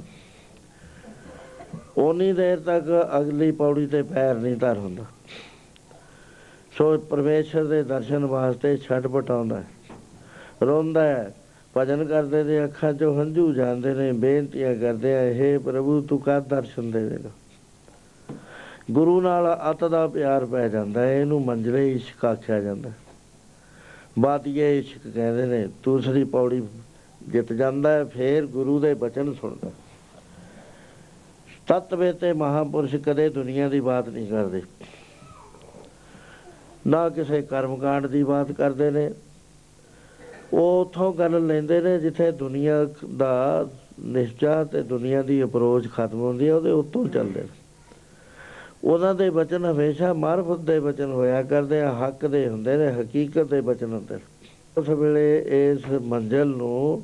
ਉਨੀ 1.97 2.33
ਦੇਰ 2.33 2.59
ਤੱਕ 2.59 2.85
ਅਗਲੀ 3.19 3.51
ਪੌੜੀ 3.51 3.85
ਤੇ 3.87 4.01
ਪੈਰ 4.01 4.35
ਨਹੀਂ 4.35 4.55
ਧਰ 4.55 4.77
ਹੁੰਦਾ। 4.77 5.05
ਸੋ 6.77 6.97
ਪਰਮੇਸ਼ਰ 6.97 7.65
ਦੇ 7.65 7.83
ਦਰਸ਼ਨ 7.83 8.25
ਵਾਸਤੇ 8.25 8.77
ਛੱਡ 8.77 9.07
ਪਟਾਉਂਦਾ 9.07 9.59
ਹੈ, 9.59 9.65
ਰੋਂਦਾ 10.63 11.03
ਹੈ 11.03 11.33
ਭਜਨ 11.73 12.03
ਕਰਦੇ 12.05 12.43
ਦੇ 12.43 12.63
ਅੱਖਾਂ 12.63 12.93
'ਚੋਂ 12.93 13.13
ਹੰਝੂ 13.15 13.51
ਜਾਂਦੇ 13.53 13.93
ਨੇ, 13.93 14.11
ਬੇਨਤੀਆਂ 14.13 14.75
ਕਰਦੇ 14.75 15.15
ਆ, 15.15 15.21
ਹੇ 15.33 15.57
ਪ੍ਰਭੂ, 15.57 15.99
ਤੂੰ 16.01 16.19
ਕਦ 16.19 16.47
ਦਰਸ਼ਨ 16.49 16.91
ਦੇਵੇਗਾ 16.91 17.29
ਗੁਰੂ 18.91 19.19
ਨਾਲ 19.21 19.47
ਅਤ 19.71 19.83
ਦਾ 19.85 20.05
ਪਿਆਰ 20.07 20.45
ਪੈ 20.45 20.67
ਜਾਂਦਾ 20.67 21.01
ਹੈ, 21.01 21.19
ਇਹਨੂੰ 21.19 21.41
ਮੰਜਲੇ 21.45 21.91
ਇਸ਼ਕ 21.91 22.25
ਆਖਿਆ 22.25 22.59
ਜਾਂਦਾ 22.61 22.91
ਬਾਤੀਏ 24.19 24.77
ਇਸ਼ਕ 24.79 25.07
ਕਹਿੰਦੇ 25.07 25.45
ਨੇ 25.45 25.67
ਦੂਸਰੀ 25.83 26.23
ਪੌੜੀ 26.23 26.61
ਜਿੱਤ 27.21 27.53
ਜਾਂਦਾ 27.53 27.91
ਹੈ, 27.91 28.03
ਫੇਰ 28.05 28.45
ਗੁਰੂ 28.47 28.79
ਦੇ 28.79 28.93
ਬਚਨ 28.95 29.33
ਸੁਣਦਾ 29.33 29.71
ਤਤਵੇ 31.67 32.11
ਤੇ 32.13 32.31
ਮਹਾਪੁਰਸ਼, 32.33 32.95
ਕਦੇ 32.95 33.29
ਦੁਨੀਆ 33.29 33.67
ਦੀ 33.69 33.79
ਬਾਤ 33.79 34.09
ਨਹੀਂ 34.09 34.27
ਕਰਦੇ। 34.27 34.61
ਨਾ 36.87 37.07
ਕਿਸੇ 37.09 37.41
ਕਰਮਕਾਂਡ 37.41 38.07
ਦੀ 38.07 38.23
ਬਾਤ 38.23 38.51
ਕਰਦੇ 38.51 38.89
ਨੇ 38.91 39.09
ਉਹ 40.53 40.81
ਉਥੋਂ 40.81 41.13
ਗੱਲ 41.13 41.47
ਲੈਂਦੇ 41.47 41.81
ਨੇ 41.81 41.99
ਜਿੱਥੇ 41.99 42.31
ਦੁਨੀਆ 42.31 42.87
ਦਾ 43.17 43.69
ਨਿਸ਼ਚਾ 43.99 44.63
ਤੇ 44.63 44.81
ਦੁਨੀਆ 44.81 45.21
ਦੀ 45.21 45.43
ਅਪਰੋਚ 45.43 45.87
ਖਤਮ 45.91 46.19
ਹੁੰਦੀ 46.19 46.47
ਹੈ, 46.47 46.55
ਉਹਦੇ 46.55 46.71
ਉੱਤੋਂ 46.71 47.07
ਚੱਲਦੇ 47.07 47.41
ਨੇ। 47.41 47.47
ਉਹਨਾਂ 48.83 49.15
ਦੇ 49.15 49.29
ਬਚਨ 49.29 49.65
ਹਮੇਸ਼ਾ 49.65 50.13
ਮਾਰਫਤ 50.13 50.59
ਦੇ 50.59 50.79
ਬਚਨ 50.79 51.11
ਹੋਇਆ 51.11 51.43
ਕਰਦੇ 51.43 51.81
ਆ, 51.81 51.93
ਹੱਕ 51.93 52.25
ਦੇ 52.25 52.49
ਹੁੰਦੇ 52.49 52.77
ਨੇ, 52.77 53.01
ਹਕੀਕਤ 53.01 53.43
ਦੇ 53.43 53.61
ਬਚਨ 53.61 53.93
ਹੁੰਦੇ 53.93 54.15
ਨੇ। 54.15 54.21
ਉਸ 54.77 54.89
ਵੇਲੇ 54.89 55.45
ਇਸ 55.71 56.01
ਮੰਜ਼ਲ 56.01 56.47
ਨੂੰ 56.47 57.03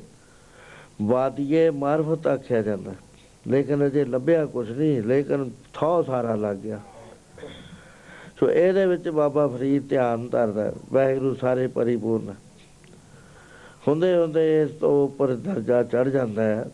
ਵਾਦੀਏ 1.02 1.70
ਮਾਰਫਤ 1.70 2.26
ਆਖਿਆ 2.26 2.62
ਜਾਂਦਾ। 2.62 2.94
ਲੇਕਿਨ 3.48 3.86
ਅਜੇ 3.86 4.04
ਲੱਭਿਆ 4.04 4.46
ਕੁਝ 4.46 4.70
ਨਹੀਂ, 4.70 5.02
ਲੇਕਿਨ 5.02 5.50
ਥੋ 5.74 6.02
ਸਾਰਾ 6.02 6.34
ਲੱਗ 6.34 6.56
ਗਿਆ। 6.56 6.80
ਸੋ 8.40 8.50
ਇਹਦੇ 8.50 8.86
ਵਿੱਚ 8.86 9.08
ਬਾਬਾ 9.08 9.46
ਫਰੀਦ 9.46 9.88
ਧਿਆਨ 9.88 10.28
ਧਰਦਾ 10.28 10.72
ਵਾਹਿਗੁਰੂ 10.92 11.34
ਸਾਰੇ 11.34 11.66
ਪਰਿਪੂਰਨ 11.66 12.34
ਹੁੰਦੇ 13.88 14.16
ਹੁੰਦੇ 14.16 14.62
ਇਸ 14.62 14.70
ਤੋਂ 14.70 15.04
ਉੱਪਰ 15.04 15.34
ਦਰਜਾ 15.34 15.82
ਚੜ 15.82 16.08
ਜਾਂਦਾ 16.08 16.42
ਹੈ। 16.42 16.64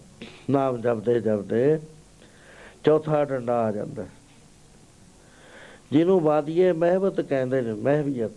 ਨਾਮ 0.51 0.81
ਜਪਦੇ 0.81 1.21
ਜਪਦੇ 1.21 1.79
ਚੌਥਾ 2.85 3.25
ਡੰਡਾ 3.25 3.61
ਆ 3.63 3.73
ਜਾਂਦਾ 3.73 4.07
ਜਿਹਨੂੰ 5.93 6.21
ਵਾਦੀਏ 6.21 6.73
ਮਹਿਬਤ 6.73 7.21
ਕਹਿੰਦੇ 7.21 7.61
ਨੇ, 7.61 7.73
ਮਹਿਬੀਅਤ। 7.73 8.31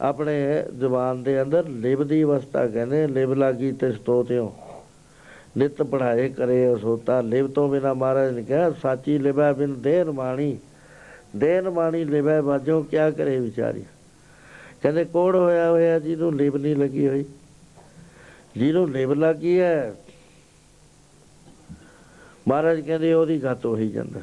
ਆਪਣੇ 0.00 0.34
ਜ਼ੁਬਾਨ 0.78 1.22
ਦੇ 1.22 1.42
ਅੰਦਰ 1.42 1.68
ਲਿਵ 1.68 2.06
ਦੀ 2.06 2.22
ਅਵਸਥਾ 2.24 2.66
ਕਹਿੰਦੇ 2.66 3.06
ਲਿਵ 3.06 3.34
ਲਾਗੀ 3.34 3.72
ਤੇ 3.72 3.92
ਸਤੋਤਿਓ। 3.92 4.54
ਨਿਤ 5.56 5.82
ਪੜਾਏ 5.82 6.28
ਕਰੇ 6.28 6.74
ਅਸੋਤਾ 6.74 7.20
ਲਿਵ 7.20 7.48
ਤੋਂ 7.48 7.68
ਬਿਨਾ 7.68 7.94
ਮਹਾਰਾਜ 7.94 8.34
ਨੇ 8.34 8.42
ਕਿਹਾ, 8.42 8.70
ਸਾਚੀ 8.70 9.18
ਲਿਵੈ 9.18 9.52
ਬਿਨ 9.52 9.80
ਦੇਨ 9.80 10.10
ਮਾਣੀ। 10.10 10.58
ਦੇਨ 11.36 11.70
ਮਾਣੀ 11.70 12.04
ਲਿਵੈ 12.04 12.40
ਬਾਜੋ 12.42 12.82
ਕਿਆ 12.82 13.10
ਕਰੇ 13.10 13.38
ਵਿਚਾਰੀ? 13.40 13.84
ਕਹਿੰਦੇ 14.82 15.04
ਕੋੜ 15.04 15.36
ਹੋਇਆ 15.36 15.70
ਹੋਇਆ 15.70 15.98
ਜਿਹਨੂੰ 15.98 16.34
ਲਿਵ 16.36 16.56
ਨਹੀਂ 16.56 16.76
ਲੱਗੀ 16.76 17.08
ਹੋਈ। 17.08 17.24
ਜਿਹਨੂੰ 18.56 18.90
ਲਿਵ 18.90 19.12
ਲੱਗੀ 19.12 19.60
ਹੈ। 19.60 19.94
ਮਹਾਰਾਜ 22.48 22.80
ਕਹਿੰਦੇ 22.80 23.12
ਉਹਦੀ 23.14 23.42
ਗੱਤ 23.42 23.66
ਉਹੀ 23.66 23.88
ਜਾਂਦਾ। 23.88 24.20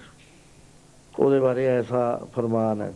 ਉਹਦੇ 1.20 1.40
ਬਾਰੇ 1.40 1.66
ਐਸਾ 1.68 2.28
ਫਰਮਾਨ 2.36 2.82
ਹੈ। 2.82 2.94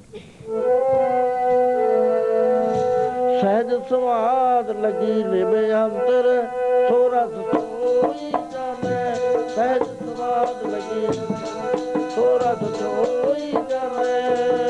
ਸਹਿਜ 3.41 3.73
ਸਵਾਦ 3.89 4.69
ਲਗੀ 4.69 5.23
ਲਿਵੇ 5.23 5.73
ਅੰਤਰ 5.73 6.47
ਸੋ 6.89 7.07
ਰਸ 7.09 7.33
ਸੋਈ 7.51 8.31
ਜਾਣੇ 8.31 9.15
ਸਹਿਜ 9.55 9.83
ਸਵਾਦ 9.83 10.65
ਲਗੀ 10.67 11.13
ਸੋ 12.15 12.37
ਰਸ 12.37 12.79
ਸੋਈ 12.79 13.51
ਜਾਣੇ 13.51 14.66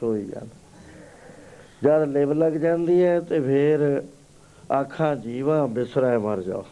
ਸੋ 0.00 0.06
ਰਸ 0.06 0.10
ਹੋਈ 0.10 0.24
ਜਾਂਦਾ 0.24 0.48
ਜਦ 1.82 2.08
ਲਿਵ 2.08 2.32
ਲੱਗ 2.32 2.52
ਜਾਂਦੀ 2.52 3.02
ਹੈ 3.04 3.20
ਤੇ 3.20 3.40
ਫੇਰ 3.40 4.02
ਆਖਾਂ, 4.72 5.16
ਜੀਵਾ 5.16 5.66
ਬਿਸਰੈ 5.66 6.18
ਮਰ 6.18 6.40
ਜਾ 6.42 6.62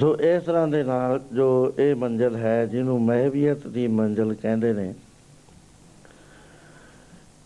ਸੋ 0.00 0.16
ਇਸ 0.16 0.42
ਤਰ੍ਹਾਂ 0.42 0.68
ਦੇ 0.68 0.82
ਨਾਲ 0.82 1.20
ਜੋ 1.32 1.74
ਇਹ 1.78 1.94
ਮੰਜ਼ਲ 1.94 2.36
ਹੈ, 2.36 2.66
ਜਿਹਨੂੰ 2.66 3.00
ਮਹਿਵੀਅਤ 3.02 3.66
ਦੀ 3.66 3.86
ਮੰਜ਼ਲ 3.86 4.34
ਕਹਿੰਦੇ 4.34 4.72
ਨੇ, 4.72 4.94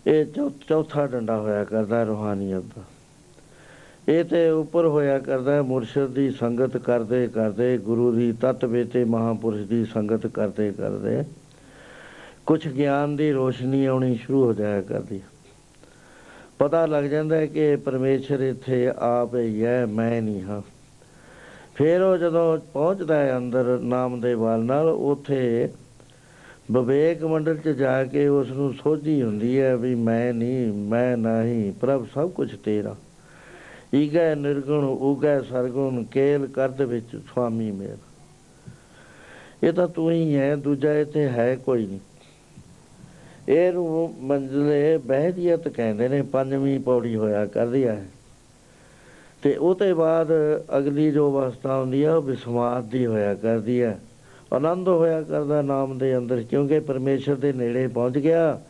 ਇਹ 0.06 0.24
ਚੌਥਾ 0.68 1.06
ਡੰਡਾ 1.06 1.38
ਹੋਇਆ 1.38 1.64
ਕਰਦਾ 1.64 2.02
ਰੂਹਾਨੀਅਤ 2.02 2.62
ਦਾ। 2.62 2.82
ਇਹ 4.08 4.24
ਤੇ 4.24 4.50
ਉੱਪਰ 4.50 4.86
ਹੋਇਆ 4.86 5.18
ਕਰਦਾ 5.18 5.62
ਮੁਰਸ਼ਿਦ 5.62 6.06
ਦੀ 6.06 6.30
ਸੰਗਤ 6.30 6.76
ਕਰਦੇ 6.76 7.26
ਕਰਦੇ 7.26 7.78
ਗੁਰੂ 7.78 8.12
ਦੀ 8.12 8.32
ਤਤ 8.32 8.64
ਬੇਤੇ 8.64 9.04
ਮਹਾਪੁਰਸ਼ 9.04 9.68
ਦੀ 9.68 9.84
ਸੰਗਤ 9.84 10.26
ਕਰਦੇ 10.26 10.72
ਕਰਦੇ 10.72 11.24
ਕੁਝ 12.46 12.68
ਗਿਆਨ 12.68 13.16
ਦੀ 13.16 13.32
ਰੋਸ਼ਨੀ 13.32 13.84
ਆਉਣੀ 13.84 14.14
ਸ਼ੁਰੂ 14.14 14.44
ਹੋ 14.44 14.52
ਜਾਇਆ 14.52 14.80
ਕਰਦੀ। 14.80 15.20
ਪਤਾ 16.58 16.86
ਲੱਗ 16.86 17.04
ਜਾਂਦਾ 17.04 17.36
ਹੈ 17.36 17.46
ਕਿ 17.46 17.76
ਪਰਮੇਸ਼ਰ 17.76 18.40
ਇੱਥੇ 18.40 18.90
ਆਪ 18.98 19.34
ਹੀ 19.34 19.64
ਹੈ, 19.64 19.86
ਮੈਂ 19.86 20.22
ਨਹੀਂ 20.22 20.42
ਹਾਂ। 20.42 20.62
ਫਿਰ 21.74 22.02
ਉਹ 22.02 22.16
ਜਦੋਂ 22.16 22.58
ਪਹੁੰਚਦਾ 22.58 23.16
ਹੈ 23.16 23.36
ਅੰਦਰ 23.36 23.78
ਨਾਮ 23.82 24.20
ਦੇ 24.20 24.34
ਵਾਲ 24.34 24.60
ਨਾਲ, 24.60 24.88
ਉਥੇ 24.88 25.68
ਵਿਵੇਕ 26.72 27.24
ਮੰਡਲ 27.24 27.56
'ਚ 27.56 27.68
ਜਾ 27.68 28.04
ਕੇ 28.04 28.28
ਉਸ 28.28 28.50
ਨੂੰ 28.50 28.74
ਸੋਝੀ 28.74 29.22
ਹੁੰਦੀ 29.22 29.60
ਹੈ 29.60 29.76
ਵੀ 29.76 29.94
ਮੈਂ 29.94 30.34
ਨਹੀਂ 30.34 30.72
ਮੈਂ 30.72 31.16
ਨਹੀਂ, 31.16 31.72
ਪ੍ਰਭ 31.72 32.06
ਸਭ 32.14 32.30
ਕੁਝ 32.30 32.56
ਤੇਰਾ। 32.56 32.96
ਈਗੈ 33.94 34.34
ਨਿਰਗੁਣ, 34.34 34.84
ਉਗੈ 34.84 35.40
ਸਰਗੁਣ, 35.40 36.04
ਕੇਲ 36.04 36.46
ਕਰਦ 36.46 36.82
ਵਿੱਚ 36.82 37.16
ਸੁਆਮੀ 37.16 37.70
ਮੇਰ। 37.70 37.96
ਇਹ 39.62 39.72
ਤਾਂ 39.72 39.88
ਤੂੰ 39.88 40.10
ਹੀ 40.10 40.36
ਹੈ, 40.36 40.56
ਦੂਜਾ 40.56 40.94
ਇੱਥੇ 40.94 41.28
ਹੈ 41.28 41.56
ਕੋਈ 41.56 41.86
ਨਹੀਂ। 41.86 42.00
ਇਹਨੂੰ 43.48 44.14
ਮੰਜ਼ਲੇ 44.20 44.96
ਬਹਿਦੀਅਤ 44.96 45.68
ਕਹਿੰਦੇ 45.68 46.08
ਨੇ 46.08 46.22
ਪੰਜਵੀਂ 46.22 46.80
ਪੌੜੀ 46.80 47.16
ਹੋਇਆ 47.16 47.46
ਕਰਦੀ 47.46 47.86
ਹੈ 47.86 48.04
ਤੇ 49.42 49.56
ਉਹ 49.56 49.74
ਤੋਂ 49.74 49.94
ਬਾਅਦ 49.94 50.28
ਅਗਲੀ 50.78 51.10
ਜੋ 51.10 51.30
ਅਵਸਥਾ 51.30 51.78
ਹੁੰਦੀ 51.80 52.04
ਹੈ 52.04 52.14
ਉਹ 52.14 52.22
ਵਿਸਮਾਦ 52.22 52.84
ਦੀ 52.84 53.06
ਹੋਇਆ 53.06 53.34
ਕਰਦੀ 53.34 53.82
ਹੈ 53.82 53.98
ਆਨੰਦ 54.52 54.88
ਹੋਇਆ 54.88 55.22
ਕਰਦਾ 55.22 55.62
ਨਾਮ 55.62 55.98
ਦੇ 55.98 56.16
ਅੰਦਰ, 56.16 56.42
ਕਿਉਂਕਿ 56.42 56.80
ਪਰਮੇਸ਼ਰ 56.80 57.34
ਦੇ 57.34 57.52
ਨੇੜੇ 57.52 57.86
ਪਹੁੰਚ 57.86 58.18
ਗਿਆ। 58.18 58.60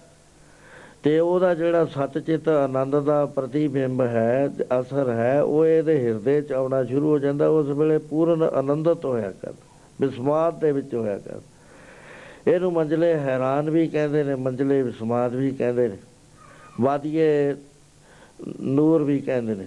ਤੇ 1.03 1.19
ਉਹਦਾ 1.21 1.55
ਜਿਹੜਾ 1.55 1.85
ਸਤਚਿਤ 1.85 2.49
ਆਨੰਦ 2.49 3.01
ਦਾ 3.01 3.27
ਪ੍ਰਤੀਬਿੰਬ 3.27 4.01
ਹੈ, 4.01 4.51
ਅਸਰ 4.81 5.09
ਹੈ, 5.09 5.43
ਉਹ 5.43 5.67
ਇਹਦੇ 5.67 5.99
ਹਿਰਦੇ 5.99 6.43
ਚ 6.43 6.53
ਆਉਣਾ 6.53 6.85
ਸ਼ੁਰੂ 6.85 7.09
ਹੋ 7.09 7.19
ਜਾਂਦਾ, 7.19 7.49
ਉਸ 7.49 7.69
ਵੇਲੇ 7.69 7.99
ਪੂਰਨ 7.99 8.43
ਆਨੰਦਤ 8.43 9.05
ਹੋਇਆ 9.05 9.33
ਕਰ 9.43 9.53
ਵਿਸਮਾਦ 10.01 10.61
ਦੇ 10.61 10.73
ਵਿੱਚ 10.73 10.95
ਹੋਇਆ 10.95 11.19
ਕਰ 11.19 11.41
ਇਹਨੂੰ 12.49 12.73
ਮੰਜਲੇ 12.73 13.15
ਹੈਰਾਨ 13.15 13.71
ਵੀ 13.71 13.87
ਕਹਿੰਦੇ 13.89 14.25
ਨੇ, 14.25 14.35
ਮੰਜਲੇ 14.35 14.83
ਵਿਸਮਾਦ 14.83 15.35
ਵੀ 15.35 15.51
ਕਹਿੰਦੇ 15.51 15.89
ਨੇ, 15.89 15.97
ਵਾਦੀਏ 16.81 17.55
ਨੂਰ 18.61 19.03
ਵੀ 19.03 19.19
ਕਹਿੰਦੇ 19.21 19.55
ਨੇ। 19.55 19.67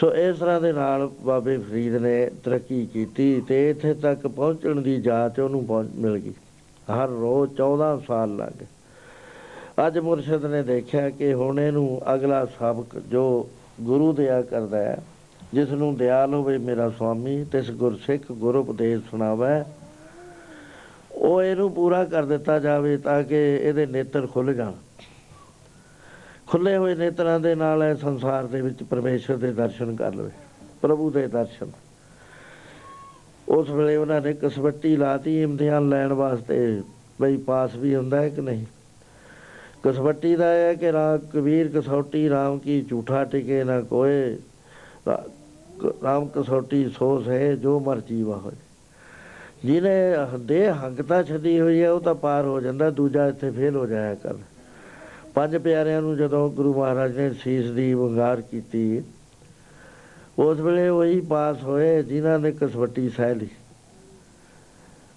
ਸੋ 0.00 0.12
ਇਸ 0.14 0.38
ਤਰ੍ਹਾਂ 0.38 0.60
ਦੇ 0.60 0.72
ਨਾਲ 0.72 1.10
ਬਾਬੇ 1.22 1.56
ਫਰੀਦ 1.58 1.94
ਨੇ 1.94 2.30
ਤਰੱਕੀ 2.44 2.86
ਕੀਤੀ 2.86 3.40
ਤੇ 3.40 3.70
ਇੱਥੇ 3.70 3.94
ਤੱਕ 3.94 4.26
ਪਹੁੰਚਣ 4.26 4.80
ਦੀ 4.80 5.00
ਜਾਚ 5.00 5.40
ਉਹਨੂੰ 5.40 5.84
ਮਿਲ 5.94 6.18
ਗਈ। 6.18 6.32
ਹਰ 6.92 7.08
ਰੋਜ਼ 7.08 7.50
14 7.52 7.96
ਸਾਲ 8.06 8.36
ਲੱਗ 8.36 8.64
ਅੱਜ 9.86 9.98
ਮੁਰਸ਼ਿਦ 9.98 10.44
ਨੇ 10.44 10.62
ਦੇਖਿਆ 10.62 11.10
ਕਿ 11.10 11.32
ਹੁਣ 11.34 11.60
ਇਹਨੂੰ 11.60 12.00
ਅਗਲਾ 12.14 12.44
ਸਬਕ 12.44 12.98
ਜੋ 13.10 13.48
ਗੁਰੂ 13.80 14.12
ਦਿਆ 14.12 14.40
ਕਰਦਾ 14.42 14.78
ਹੈ 14.78 14.98
ਜਿਸ 15.54 15.70
ਨੂੰ 15.70 15.96
ਦਿਆਲ 15.96 16.34
ਹੋਵੇ 16.34 16.56
ਮੇਰਾ 16.58 16.88
ਸੁਆਮੀ 16.90 17.44
ਤਿਸ 17.44 17.70
ਗੁਰਸਿੱਖ 17.70 18.32
ਗੁਰੂ 18.32 18.60
ਉਪਦੇਸ਼ 18.60 19.02
ਸੁਣਾਵੇ 19.10 19.62
ਉਹ 21.10 21.42
ਇਹਨੂੰ 21.42 21.70
ਪੂਰਾ 21.72 22.04
ਕਰ 22.04 22.24
ਦਿੱਤਾ 22.24 22.58
ਜਾਵੇ 22.58 22.96
ਤਾਂ 22.96 23.22
ਕਿ 23.22 23.36
ਇਹਦੇ 23.56 23.86
ਨੇਤਰ 23.86 24.26
ਖੁੱਲ 24.26 24.52
ਜਾਣ। 24.54 24.72
ਖੁੱਲੇ 26.46 26.76
ਹੋਏ 26.76 26.94
ਨੇਤਰਾਂ 26.94 27.38
ਦੇ 27.40 27.54
ਨਾਲ 27.54 27.82
ਇਹ 27.82 27.94
ਸੰਸਾਰ 27.96 28.46
ਦੇ 28.46 28.60
ਵਿੱਚ 28.62 28.82
ਪਰਮੇਸ਼ਰ 28.82 29.36
ਦੇ 29.36 29.52
ਦਰਸ਼ਨ 29.52 29.94
ਕਰ 29.96 30.14
ਲਵੇ, 30.14 30.30
ਪ੍ਰਭੂ 30.82 31.10
ਦੇ 31.10 31.26
ਦਰਸ਼ਨ। 31.26 31.70
ਉਸ 33.48 33.70
ਵੇਲੇ 33.70 33.96
ਉਹਨਾਂ 33.96 34.20
ਨੇ 34.20 34.32
ਕਸਵੱਟੀ 34.32 34.96
ਲਾਤੀ 34.96 35.40
ਇਮਤਿਹਾਨ 35.42 35.88
ਲੈਣ 35.88 36.12
ਵਾਸਤੇ 36.12 36.82
ਬਈ 37.20 37.36
ਪਾਸ 37.36 37.74
ਵੀ 37.74 37.94
ਹੁੰਦਾ 37.94 38.20
ਹੈ 38.20 38.28
ਕਿ 38.28 38.40
ਨਹੀਂ? 38.40 38.64
ਕਸਵੱਟੀ 39.82 40.34
ਦਾ 40.36 40.46
ਹੈ 40.46 40.74
ਕਿ 40.74 40.92
ਰਾ, 40.92 41.18
ਕਬੀਰ 41.32 41.68
ਕਸੌਟੀ 41.74 42.28
RAM 42.28 42.58
ਕੀ 42.58 42.80
ਝੂਠਾ 42.82 43.24
ਟਿਕੇ 43.24 43.62
ਨਾ 43.64 43.80
ਕੋਏ 43.80 44.36
RAM 45.08 46.28
ਕਸੌਟੀ 46.34 46.88
ਸੋਸ 46.98 47.28
ਹੈ 47.28 47.54
ਜੋ 47.54 47.78
ਮਰਜ਼ੀ 47.80 48.22
ਵਾ 48.22 48.36
ਹੋਏ। 48.36 48.56
ਜਿਹਨੇ 49.64 50.38
ਦੇ 50.38 50.70
ਹੰਗਤਾ 50.70 51.22
ਛਦੀ 51.22 51.60
ਹੋਈ 51.60 51.82
ਹੈ, 51.82 51.90
ਉਹ 51.90 52.00
ਤਾਂ 52.00 52.14
ਪਾਰ 52.14 52.44
ਹੋ 52.44 52.60
ਜਾਂਦਾ, 52.60 52.90
ਦੂਜਾ 52.90 53.26
ਇੱਥੇ 53.28 53.50
ਫੇਲ 53.50 53.76
ਹੋ 53.76 53.86
ਜਾਇਆ 53.86 54.14
ਕਰ। 54.14 54.34
ਪੰਜ 55.34 55.56
ਪਿਆਰਿਆਂ 55.56 56.02
ਨੂੰ 56.02 56.16
ਜਦੋਂ 56.16 56.48
ਗੁਰੂ 56.50 56.74
ਮਹਾਰਾਜ 56.74 57.16
ਨੇ 57.16 57.30
ਸੀਸ 57.32 57.70
ਦੀ 57.70 57.92
ਵੰਗਾਰ 57.94 58.40
ਕੀਤੀ, 58.40 59.02
ਉਸ 60.38 60.60
ਵੇਲੇ 60.60 60.88
ਉਹੀ 60.88 61.20
ਪਾਸ 61.20 61.62
ਹੋਏ 61.62 62.02
ਜਿਨ੍ਹਾਂ 62.02 62.38
ਨੇ 62.38 62.52
ਕਸਵੱਟੀ 62.52 63.08
ਸਹਿ 63.08 63.34
ਲਈ। 63.34 63.48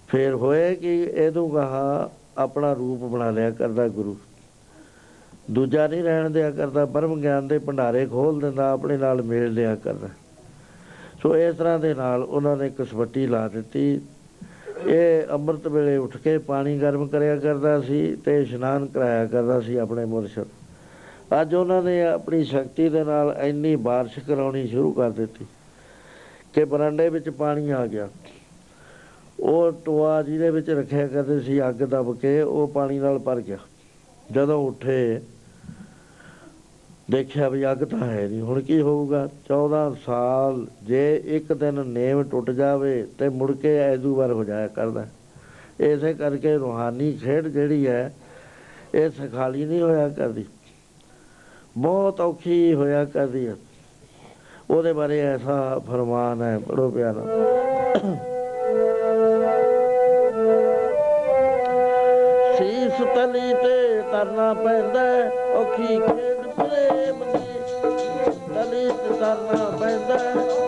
ਫੇਰ 0.08 0.34
ਹੋਏ 0.34 0.74
ਕਿ 0.74 1.02
ਇਹਨੂੰ 1.04 1.50
ਕਹਾ, 1.50 2.10
ਆਪਣਾ 2.38 2.72
ਰੂਪ 2.72 3.00
ਬਣਾ 3.00 3.30
ਲਿਆ 3.30 3.50
ਕਰਦਾ 3.50 3.88
ਗੁਰੂ। 3.88 4.16
ਦੂਜਾ 5.50 5.86
ਨਹੀਂ 5.86 6.02
ਰਹਿਣ 6.02 6.30
ਦਿਆ 6.30 6.50
ਕਰਦਾ 6.50 6.84
ਪਰਮ 6.86 7.20
ਗਿਆਨ 7.20 7.48
ਦੇ 7.48 7.58
ਭੰਡਾਰੇ 7.58 8.06
ਖੋਲ 8.06 8.40
ਦਿੰਦਾ, 8.40 8.70
ਆਪਣੇ 8.72 8.96
ਨਾਲ 8.96 9.22
ਮੇਲ 9.22 9.52
ਲਿਆ 9.52 9.74
ਕਰਦਾ। 9.76 10.08
ਸੋ 11.22 11.36
ਇਸ 11.36 11.56
ਤਰ੍ਹਾਂ 11.56 11.78
ਦੇ 11.78 11.94
ਨਾਲ 11.94 12.22
ਉਹਨਾਂ 12.22 12.56
ਨੇ 12.56 12.70
ਕਸਵੱਟੀ 12.78 13.26
ਲਾ 13.26 13.48
ਦਿੱਤੀ। 13.48 14.00
ਇਹ 14.87 15.27
ਅੰਮ੍ਰਿਤ 15.27 15.67
ਵੇਲੇ 15.67 15.95
ਉੱਠ 15.97 16.17
ਕੇ 16.17 16.37
ਪਾਣੀ 16.37 16.77
ਗਰਮ 16.79 17.07
ਕਰਿਆ 17.07 17.35
ਕਰਦਾ 17.35 17.79
ਸੀ 17.81 18.15
ਤੇ 18.25 18.41
ਇਸ਼ਨਾਨ 18.41 18.85
ਕਰਾਇਆ 18.85 19.25
ਕਰਦਾ 19.25 19.59
ਸੀ 19.59 19.75
ਆਪਣੇ 19.77 20.05
ਮੁਰਸ਼ਦ 20.05 20.45
ਅੱਜ 21.41 21.55
ਉਹਨਾਂ 21.55 21.81
ਨੇ 21.83 22.01
ਆਪਣੀ 22.07 22.43
ਸ਼ਕਤੀ 22.43 22.89
ਦੇ 22.89 23.03
ਨਾਲ 23.03 23.35
ਇੰਨੀ 23.43 23.75
بارش 23.75 24.19
ਕਰਾਉਣੀ 24.27 24.67
ਸ਼ੁਰੂ 24.67 24.91
ਕਰ 24.91 25.09
ਦਿੱਤੀ 25.09 25.45
ਕਿ 26.53 26.65
ਬਰਾਂਡੇ 26.65 27.09
ਵਿੱਚ 27.09 27.29
ਪਾਣੀ 27.29 27.69
ਆ 27.69 27.85
ਗਿਆ 27.87 28.07
ਉਹ 29.39 29.71
ਟੋਆ 29.85 30.21
ਜਿਹਦੇ 30.21 30.49
ਵਿੱਚ 30.49 30.69
ਰੱਖਿਆ 30.69 31.07
ਕਰਦੇ 31.07 31.39
ਸੀ 31.39 31.59
ਅੱਗ 31.69 31.83
ਦਬ 31.83 32.15
ਕੇ 32.17 32.41
ਉਹ 32.41 32.67
ਪਾਣੀ 32.67 32.99
ਨਾਲ 32.99 33.19
ਭਰ 33.19 33.41
ਗਿਆ 33.41 33.57
ਜਦੋਂ 34.31 34.67
ਉੱਠੇ 34.67 35.19
ਦੇਖਿਆ 37.12 37.48
ਵੀ 37.48 37.70
ਅੱਗ 37.70 37.78
ਤਾਂ 37.78 37.98
ਹੈ 37.98 38.28
ਨਹੀਂ। 38.28 38.40
ਹੁਣ 38.40 38.60
ਕੀ 38.60 38.80
ਹੋਊਗਾ? 38.80 39.28
14 39.48 39.96
ਸਾਲ 40.06 40.66
ਜੇ 40.82 41.22
ਇੱਕ 41.24 41.52
ਦਿਨ 41.52 41.74
ਨੇਮ 41.74 42.22
ਟੁੱਟ 42.22 42.50
ਜਾਵੇ 42.50 43.06
ਤੇ 43.18 43.28
ਮੁੜ 43.28 43.52
ਕੇ 43.52 43.78
ਐਦੂ 43.78 44.14
ਵਾਰ 44.14 44.32
ਹੋ 44.32 44.44
ਜਾਇਆ 44.44 44.68
ਕਰਦਾ। 44.68 45.06
ਇਸੇ 45.80 46.14
ਕਰਕੇ 46.14 46.56
ਰੂਹਾਨੀ 46.56 47.12
ਖੇਡ 47.12 47.48
ਜਿਹੜੀ 47.48 47.86
ਹੈ, 47.86 48.14
ਇਹ 48.94 49.10
ਸਖਾਲੀ 49.10 49.64
ਨਹੀਂ 49.64 49.82
ਹੋਇਆ 49.82 50.08
ਕਰਦੀ। 50.08 50.44
ਬਹੁਤ 51.78 52.20
ਔਖੀ 52.20 52.74
ਹੋਇਆ 52.74 53.04
ਕਰਦੀ 53.04 53.46
ਹੈ। 53.46 53.54
ਉਹਦੇ 54.70 54.92
ਬਾਰੇ 54.92 55.20
ਐਸਾ 55.20 55.78
ਫਰਮਾਨ 55.78 56.42
ਹੈ 56.42 56.58
ਬੜੋ 56.58 56.90
ਪਿਆਰਾ। 56.90 57.22
ਸੀਸ 62.58 62.92
ਤਲੀ 62.92 63.54
ਤੇ 63.54 64.02
ਤਰਨਾ 64.02 64.54
ਪੈਂਦਾ 64.54 65.30
ਔਖੀ 65.54 65.98
ਖੇਡ 65.98 66.31
ਤਲੀ 69.34 70.61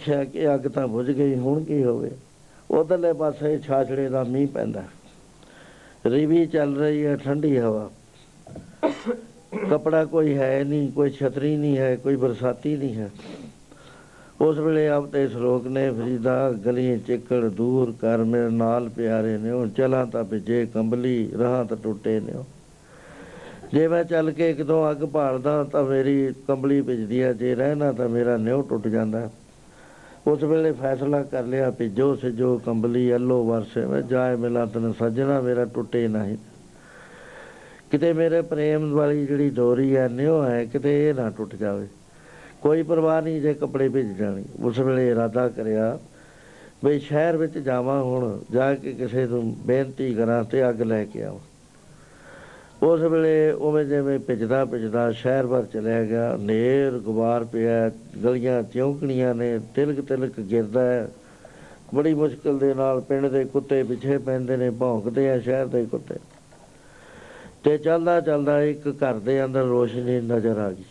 ਦੇਖਿਆ 0.00 0.24
ਕਿ 0.24 0.54
ਅੱਗ 0.54 0.60
ਤਾਂ 0.60 0.88
ਬੁਝ 0.88 1.10
ਗਈ, 1.10 1.34
ਹੁਣ 1.34 1.64
ਕੀ 1.64 1.84
ਹੋਵੇ? 1.84 2.10
ਉਧਰਲੇ 2.70 3.12
ਪਾਸੇ 3.12 3.58
ਛਾਛੜੇ 3.58 4.08
ਦਾ 4.08 4.24
ਮੀਂਹ 4.24 4.48
ਪੈਂਦਾ। 4.48 4.82
ਰਿਵੀ 6.06 6.46
ਚੱਲ 6.46 6.76
ਰਹੀ 6.76 7.06
ਹੈ 7.06 7.16
ਠੰਡੀ 7.16 7.58
ਹਵਾ। 7.58 7.90
ਕਪੜਾ 9.70 10.04
ਕੋਈ 10.04 10.38
ਹੈ 10.38 10.64
ਨਹੀਂ, 10.64 10.92
ਕੋਈ 10.92 11.10
ਛਤਰੀ 11.10 11.56
ਨਹੀਂ 11.56 11.78
ਹੈ, 11.78 11.96
ਕੋਈ 11.96 12.16
ਬਰਸਾਤੀ 12.16 12.76
ਨਹੀਂ 12.76 12.94
ਹੈ। 12.94 13.10
ਉਸ 14.40 14.58
ਵੇਲੇ 14.58 14.88
ਆਪ 14.88 15.06
ਤੇ 15.06 15.28
ਸ਼ਲੋਕ 15.28 15.66
ਨੇ, 15.66 15.90
ਫਰੀਦਾ 15.90 16.50
ਗਲੀ 16.50 16.98
ਚਿੱਕੜ 16.98 17.48
ਦੂਰ 17.48 17.94
ਕਰ 18.00 18.18
ਮੇਰੇ 18.18 18.50
ਨਾਲ 18.50 18.88
ਪਿਆਰੇ 18.88 19.38
ਨੇ 19.38 19.50
ਉਹ 19.50 19.66
ਚਲਾਂ 19.66 20.06
ਤਾਂ 20.06 20.24
ਭਿਜੇ 20.24 20.66
ਕੰਬਲੀ, 20.66 21.32
ਰਹਾ 21.38 21.64
ਤਾਂ 21.64 21.76
ਟੁੱਟੇ 21.76 22.20
ਨੇ। 22.20 22.32
ਉਹ। 22.32 22.44
ਜੇ 23.72 23.88
ਮੈਂ 23.88 24.04
ਚੱਲ 24.04 24.30
ਕੇ 24.30 24.52
ਕਿਤੋਂ 24.52 24.90
ਅੱਗ 24.90 24.96
ਭਾਲਦਾ 24.96 25.64
ਤਾਂ 25.64 25.84
ਮੇਰੀ 25.84 26.32
ਕੰਬਲੀ 26.48 26.82
ਭਿਜਦੀ 26.82 27.22
ਹੈ, 27.22 27.32
ਜੇ 27.32 27.54
ਰਹਿਣਾ 27.54 27.92
ਤਾਂ 27.92 28.08
ਮੇਰਾ 28.08 28.36
ਨਿਉ 28.36 28.62
ਟੁੱਟ 28.62 28.88
ਜਾਂਦਾ। 28.88 29.30
ਉਸ 30.26 30.42
ਵੇਲੇ 30.42 30.72
ਫੈਸਲਾ 30.72 31.22
ਕਰ 31.22 31.42
ਲਿਆ 31.42 31.72
ਵੀ 31.78 31.88
ਜੋ 31.88 32.14
ਸਜੋ 32.14 32.58
ਕੰਬਲੀ, 32.58 33.14
ਅੱਲੋ 33.14 33.44
ਵਰਸੇ 33.44 33.86
ਮੈਂ 33.86 34.02
ਜਾਏ 34.02 34.36
ਮਿਲਾ 34.36 34.66
ਤਨ 34.66 34.92
ਸੱਜਣਾ 34.92 35.40
ਮੇਰਾ 35.40 35.64
ਟੁੱਟੇ 35.64 36.08
ਨਹੀਂ। 36.08 36.36
ਕਿਤੇ 37.90 38.12
ਮੇਰੇ 38.12 38.42
ਪ੍ਰੇਮ 38.42 38.92
ਵਾਲੀ 38.92 39.26
ਜਿਹੜੀ 39.26 39.50
ਡੋਰੀ 39.50 39.96
ਹੈ, 39.96 40.08
ਨਿਉ 40.08 40.42
ਹੈ, 40.42 40.64
ਕਿਤੇ 40.64 41.08
ਇਹ 41.08 41.14
ਨਾ 41.14 41.30
ਟੁੱਟ 41.30 41.54
ਜਾਵੇ। 41.54 41.86
ਕੋਈ 42.62 42.82
ਪਰਵਾਹ 42.82 43.22
ਨਹੀਂ 43.22 43.40
ਜੇ 43.40 43.54
ਕੱਪੜੇ 43.54 43.88
ਭਿੱਜ 43.88 44.06
ਜਾਣ। 44.06 44.42
ਉਸ 44.60 44.78
ਵੇਲੇ 44.78 45.08
ਇਰਾਦਾ 45.08 45.48
ਕਰਿਆ 45.48 45.98
ਵੀ 46.84 46.98
ਸ਼ਹਿਰ 46.98 47.36
ਵਿੱਚ 47.36 47.58
ਜਾਵਾਂ 47.58 48.02
ਹੁਣ, 48.02 48.40
ਜਾ 48.52 48.74
ਕੇ 48.74 48.92
ਕਿਸੇ 48.92 49.26
ਨੂੰ 49.26 49.56
ਬੇਨਤੀ 49.66 50.14
ਕਰਾਂ 50.14 50.44
ਤੇ 50.44 50.68
ਅੱਗ 50.68 50.82
ਲੈ 50.82 51.04
ਕੇ 51.04 51.24
ਆਵਾਂ। 51.24 51.40
ਉਸ 52.82 53.00
ਵੇਲੇ 53.00 53.52
ਉਵੇਂ 53.52 53.84
ਜਿਵੇਂ 53.84 54.18
ਭਿੱਜਦਾ 54.18 54.64
ਭਿੱਜਦਾ 54.64 55.12
ਸ਼ਹਿਰ 55.12 55.46
ਭਰ 55.46 55.62
ਚਲਿਆ 55.62 56.04
ਗਿਆ। 56.04 56.36
ਨੇਰ 56.36 56.98
ਗੁਬਾਰ 56.98 57.44
ਪਿਆ, 57.44 57.90
ਗਲੀਆਂ 58.24 58.62
ਚੌਂਕਣੀਆਂ 58.62 59.34
ਨੇ, 59.34 59.58
ਤਿਲਕ 59.58 60.00
ਤਿਲਕ 60.00 60.40
ਗਿਰਦਾ 60.40 60.80
ਹੈ। 60.80 61.08
ਬੜੀ 61.94 62.14
ਮੁਸ਼ਕਲ 62.14 62.58
ਦੇ 62.58 62.74
ਨਾਲ 62.74 63.00
ਪਿੰਡ 63.00 63.26
ਦੇ 63.26 63.44
ਕੁੱਤੇ 63.44 63.82
ਪਿੱਛੇ 63.82 64.18
ਪੈਂਦੇ 64.18 64.56
ਨੇ, 64.56 64.70
ਭੌਂਕਦੇ 64.70 65.30
ਆ 65.30 65.38
ਸ਼ਹਿਰ 65.38 65.66
ਦੇ 65.66 65.84
ਕੁੱਤੇ। 65.84 66.14
ਤੇ 67.64 67.78
ਚੱਲਦਾ 67.78 68.20
ਚੱਲਦਾ 68.20 68.62
ਇੱਕ 68.62 68.88
ਘਰ 68.88 69.18
ਦੇ 69.18 69.44
ਅੰਦਰ 69.44 69.60
ਰੋਸ਼ਨੀ 69.60 70.20
ਨਜ਼ਰ 70.20 70.58
ਆ 70.58 70.70
ਗਈ। 70.70 70.84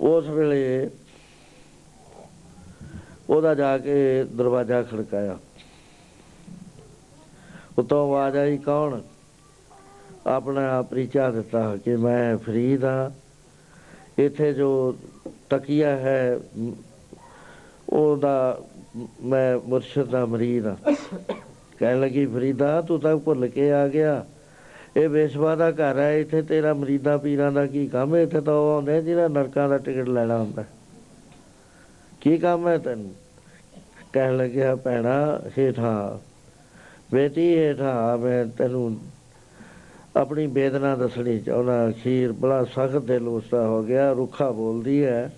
ਉਸ 0.00 0.26
ਵੇਲੇ 0.26 0.90
ਉਹਦਾ 3.30 3.54
ਜਾ 3.54 3.78
ਕੇ 3.78 4.24
ਦਰਵਾਜ਼ਾ 4.24 4.82
ਖੜਕਾਇਆ। 4.82 5.38
ਉਤੋਂ 7.78 8.08
ਆਵਾਜ਼ 8.08 8.36
ਆਈ, 8.36 8.58
ਕੌਣ? 8.58 9.00
ਆਪਣਾ 10.26 10.82
ਪਰਿਚਾ 10.82 11.30
ਦਿੱਤਾ 11.30 11.76
ਕਿ 11.76 11.96
ਮੈਂ 11.96 12.38
ਫਰੀਦ 12.38 12.84
ਹਾਂ। 12.84 13.10
ਇੱਥੇ 14.18 14.52
ਜੋ 14.52 14.96
ਤਕੀਆ 15.50 15.96
ਹੈ 15.96 16.40
ਮ- 16.58 16.74
ਉਹਦਾ 17.88 18.60
ਮੈਂ 19.22 19.58
ਮੁਰਸ਼ਿਦ 19.68 20.04
ਦਾ 20.04 20.26
ਮਰੀਦ 20.26 20.66
ਹਾਂ। 20.66 20.76
ਕਹਿਣ 21.78 22.00
ਲੱਗੀ, 22.00 22.26
ਫਰੀਦਾ, 22.26 22.80
ਤੂੰ 22.80 23.00
ਤਾਂ 23.00 23.16
ਭੁੱਲ 23.16 23.48
ਕੇ 23.48 23.72
ਆ 23.72 23.88
ਗਿਆ। 23.88 24.26
ਇਹ 24.96 25.08
ਵੇਸ਼ਵਾ 25.08 25.56
ਦਾ 25.56 25.70
ਘਰ 25.70 25.98
ਹੈ, 25.98 26.18
ਇੱਥੇ 26.18 26.42
ਤੇਰਾ 26.42 26.74
ਮਰੀਦਾਂ 26.74 27.18
ਪੀਰਾਂ 27.18 27.52
ਦਾ 27.52 27.66
ਕੀ 27.66 27.86
ਕੰਮ 27.86 28.14
ਹੈ? 28.14 28.22
ਇੱਥੇ 28.22 28.40
ਤਾਂ 28.40 28.54
ਉਹ 28.54 28.70
ਆਉਂਦੇ 28.70 29.02
ਜਿਹੜਾ 29.02 29.28
ਨਰਕਾਂ 29.28 29.68
ਦਾ 29.68 29.78
ਟਿਕਟ 29.78 30.08
ਲੈਣਾ 30.08 30.38
ਹੁੰਦਾ। 30.38 30.64
ਕੀ 32.20 32.38
ਕੰਮ 32.38 32.68
ਹੈ 32.68 32.78
ਤੈਨੂੰ? 32.78 33.14
ਕਹਿਣ 34.12 34.36
ਲੱਗਿਆ, 34.36 34.76
ਭੈਣਾ, 34.76 35.40
ਹੇਠਾਂ 35.58 36.27
ਬੇਟੀ 37.12 37.58
ਹੇਠਾਂ 37.58 38.18
ਮੈਂ 38.18 38.46
ਤੈਨੂੰ 38.46 38.98
ਆਪਣੀ 40.16 40.46
ਬੇਦਨਾ 40.46 40.96
ਦੱਸਣੀ 40.96 41.40
ਚਾਹੁੰਦਾ 41.40 41.88
ਅਖੀਰ 41.88 42.32
ਬੜਾ 42.32 42.64
ਸਖਤ 42.64 42.96
ਦਿਲ 42.96 43.28
ਉਸਦਾ 43.28 43.66
ਹੋ 43.66 43.82
ਗਿਆ 43.82 44.12
ਰੁੱਖਾ 44.12 44.50
ਬੋਲਦੀ 44.50 45.04
ਹੈ। 45.04 45.32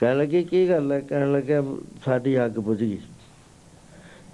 ਕਹਿਣ 0.00 0.18
ਲੱਗੀ 0.18 0.42
ਕੀ 0.42 0.68
ਗੱਲ 0.68 0.92
ਹੈ? 0.92 1.00
ਕਹਿਣ 1.00 1.32
ਲੱਗਿਆ 1.32 1.62
ਸਾਡੀ 2.04 2.44
ਅੱਗ 2.44 2.50
ਬੁਝ 2.50 2.78
ਗਈ। 2.78 2.98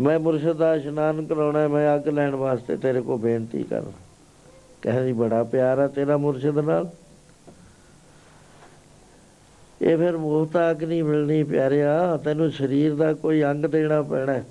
ਮੈਂ 0.00 0.18
ਮੁਰਸ਼ਦ 0.18 0.52
ਦਾ 0.52 0.74
ਇਸ਼ਨਾਨ 0.74 1.26
ਕਰਾਉਣਾ 1.26 1.60
ਹੈ, 1.60 1.68
ਮੈਂ 1.68 1.96
ਅੱਗ 1.96 2.08
ਲੈਣ 2.08 2.34
ਵਾਸਤੇ 2.34 2.76
ਤੇਰੇ 2.76 3.00
ਕੋ 3.00 3.18
ਬੇਨਤੀ 3.18 3.62
ਕਰ 3.62 3.82
ਕਹਿੰਦੀ 4.82 5.12
ਬੜਾ 5.12 5.44
ਪਿਆਰ 5.44 5.78
ਹੈ 5.78 5.86
ਤੇਰਾ 5.86 6.16
ਮੁਰਸ਼ਦ 6.16 6.58
ਨਾਲ। 6.58 6.90
ਇਹ 9.82 9.98
ਫਿਰ 9.98 10.16
ਮੁਫਤ 10.16 10.56
ਅੱਗ 10.70 10.84
ਨਹੀਂ 10.84 11.04
ਮਿਲਣੀ 11.04 11.42
ਪਿਆਰਿਆ 11.44 12.16
ਤੈਨੂੰ 12.16 12.50
ਸਰੀਰ 12.50 12.94
ਦਾ 12.94 13.12
ਕੋਈ 13.12 13.42
ਅੰਗ 13.42 13.66
ਦੇਣਾ 13.66 14.02
ਪੈਣਾ 14.02 14.32
ਹੈ। 14.32 14.44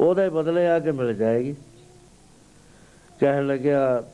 ਉਹਦੇ 0.00 0.28
ਬਦਲੇ 0.28 0.68
ਆ 0.68 0.78
ਕੇ 0.78 0.92
ਮਿਲ 0.92 1.14
ਜਾਏਗੀ। 1.14 1.54
ਕਹਿਣ 3.20 3.46
ਲੱਗਿਆ, 3.46 4.04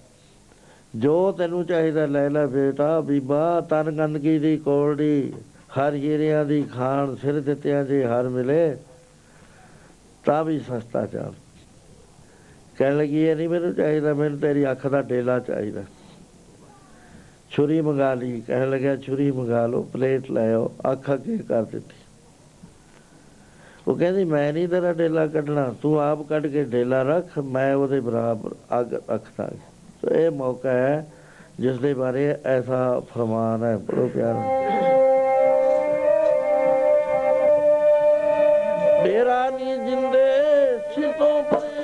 ਜੋ 0.96 1.32
ਤੈਨੂੰ 1.32 1.66
ਚਾਹੀਦਾ 1.66 2.06
ਲੈ 2.06 2.30
ਲੈ 2.30 2.46
ਬੇਟਾ, 2.46 3.00
ਬੀਬਾ, 3.00 3.60
ਤਨ 3.60 3.90
ਗੰਦਗੀ 3.90 4.38
ਦੀ 4.38 4.56
ਕੋਲੜੀ 4.56 5.32
ਹਰ 5.78 5.94
ਹੀਰਿਆਂ 5.94 6.44
ਦੀ 6.44 6.62
ਖਾਣ, 6.62 7.14
ਸਿਰ 7.14 7.40
ਦਿੱਤਿਆਂ 7.40 7.84
ਜੇ 7.84 8.04
ਹਰ 8.04 8.28
ਮਿਲੇ, 8.28 8.76
ਤਾਂ 10.24 10.44
ਵੀ 10.44 10.58
ਸਸਤਾ 10.58 11.06
ਚਾਲ। 11.06 11.34
ਕਹਿਣ 12.78 12.96
ਲੱਗੀ, 12.96 13.16
ਇਹ 13.16 13.36
ਨਹੀਂ 13.36 13.48
ਮੈਨੂੰ 13.48 13.74
ਚਾਹੀਦਾ, 13.74 14.14
ਮੈਨੂੰ 14.14 14.38
ਤੇਰੀ 14.38 14.70
ਅੱਖ 14.70 14.86
ਦਾ 14.86 15.02
ਡੇਲਾ 15.02 15.38
ਚਾਹੀਦਾ। 15.38 15.82
ਛੁਰੀ 17.50 17.80
ਮੰਗਾ 17.80 18.14
ਲਈ। 18.14 18.40
ਕਹਿਣ 18.40 18.70
ਲੱਗਿਆ, 18.70 18.96
ਛੁਰੀ 18.96 19.30
ਮੰਗਾ 19.30 19.66
ਲਓ, 19.66 19.82
ਪਲੇਟ 19.82 20.30
ਲੈ 20.30 20.52
ਆਓ, 20.52 20.72
ਅੱਖ 20.92 21.12
ਅੱਗੇ 21.14 21.38
ਕਰ 21.38 21.62
ਦਿੱਤੀ। 21.62 21.99
ਉਹ 23.90 23.96
ਕਹਿੰਦੀ, 23.96 24.24
ਮੈਂ 24.24 24.52
ਨਹੀਂ 24.52 24.68
ਤੇਰਾ 24.68 24.92
ਡੇਲਾ 24.92 25.26
ਕੱਢਣਾ। 25.26 25.74
ਤੂੰ 25.82 26.00
ਆਪ 26.00 26.22
ਕੱਢ 26.22 26.46
ਕੇ 26.46 26.64
ਡੇਲਾ 26.64 27.02
ਰੱਖ, 27.02 27.38
ਮੈਂ 27.38 27.74
ਉਹਦੇ 27.74 28.00
ਬਰਾਬਰ 28.00 28.80
ਅੱਗ 28.80 28.86
ਅੱਖ 29.14 29.22
ਦਾਂਗੀ। 29.38 29.58
ਸੋ 30.00 30.14
ਇਹ 30.14 30.30
ਮੌਕਾ 30.30 30.70
ਹੈ 30.70 31.06
ਜਿਸ 31.60 31.78
ਦੇ 31.78 31.94
ਬਾਰੇ 31.94 32.36
ਐਸਾ 32.44 33.00
ਫਰਮਾਨ 33.00 33.64
ਹੈ, 33.64 33.76
ਬੜਾ 33.76 34.06
ਪਿਆਰਾ। 34.14 34.40
ਮੇਰਾ 39.04 39.50
ਨੀ 39.50 39.64
ਜਿੰਦੇ 39.64 40.26
ਸਿਤੋਂ 40.94 41.42
ਪਰੇ 41.42 41.79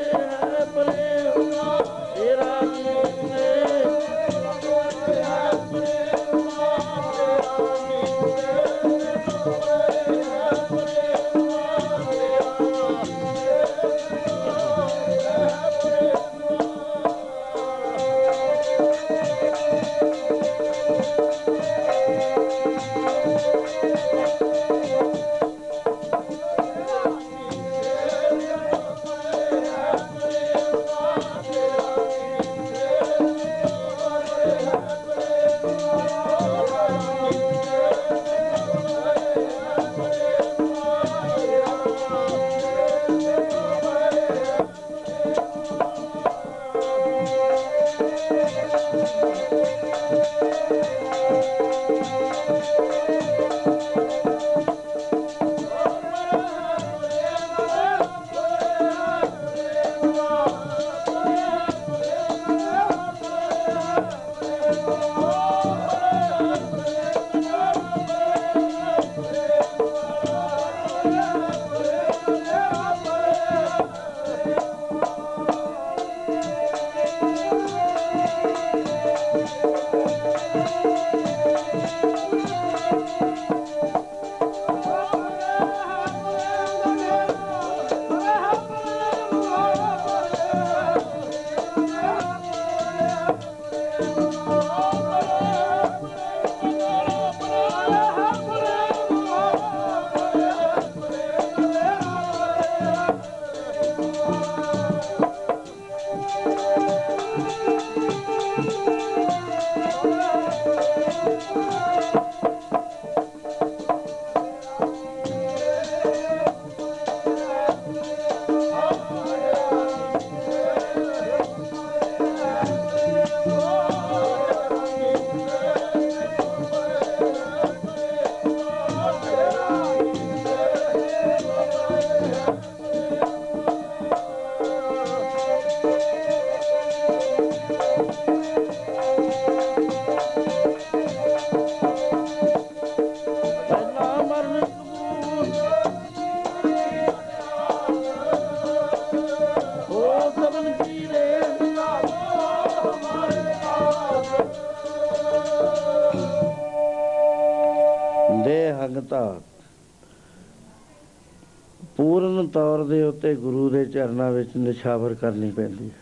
ਤੌਰ 162.76 162.84
ਦੇ 162.84 163.02
ਉੱਤੇ 163.02 163.34
ਗੁਰੂ 163.34 163.70
ਦੇ 163.70 163.84
ਚਰਨਾਂ 163.84 164.32
ਵਿੱਚ 164.32 164.50
ਨਿਸ਼ਾਵਰ 164.56 165.14
ਕਰਨੀ 165.14 165.50
ਪੈਂਦੀ 165.50 165.90
ਹੈ। 165.90 165.94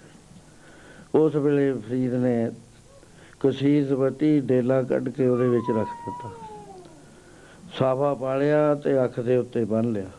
ਉਸ 1.14 1.34
ਵੇਲੇ 1.34 1.72
ਫਰੀਦ 1.72 2.14
ਨੇ 2.14 2.50
ਕਸੀਸ 3.40 3.90
ਵਤੀ 3.90 4.40
ਡੇਲਾ 4.40 4.82
ਕੱਢ 4.82 5.08
ਕੇ 5.08 5.26
ਉਹਦੇ 5.26 5.48
ਵਿੱਚ 5.48 5.64
ਰੱਖ 5.78 5.88
ਦਿੱਤਾ। 5.88 6.30
ਸਾਫਾ 7.78 8.14
ਪਾਲਿਆ 8.14 8.74
ਤੇ 8.74 9.04
ਅੱਖ 9.04 9.20
ਦੇ 9.20 9.36
ਉੱਤੇ 9.36 9.64
ਬੰਨ 9.64 9.92
ਲਿਆ। 9.92 10.10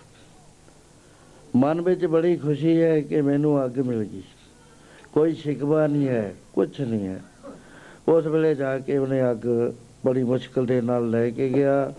ਮਨ 1.55 1.81
ਵਿੱਚ 1.81 2.05
ਬੜੀ 2.05 2.35
ਖੁਸ਼ੀ 2.35 2.81
ਹੈ 2.81 3.01
ਕਿ 3.01 3.21
ਮੈਨੂੰ 3.21 3.65
ਅੱਗ 3.65 3.79
ਮਿਲ 3.79 4.03
ਗਈ। 4.03 4.23
ਕੋਈ 5.13 5.33
ਸ਼ਿਕਵਾ 5.33 5.87
ਨਹੀਂ 5.87 6.07
ਹੈ 6.07 6.35
ਕੁਝ 6.53 6.81
ਨਹੀਂ 6.81 7.07
ਹੈ। 7.07 7.23
ਉਸ 8.07 8.25
ਵੇਲੇ 8.25 8.55
ਜਾ 8.55 8.79
ਕੇ 8.79 8.97
ਉਹਨੇ 8.97 9.31
ਅੱਗ 9.31 9.71
ਬੜੀ 10.05 10.23
ਮੁਸ਼ਕਲ 10.23 10.65
ਦੇ 10.65 10.81
ਨਾਲ 10.81 11.09
ਲੈ 11.09 11.29
ਕੇ 11.29 11.49
ਗਿਆ, 11.49 11.93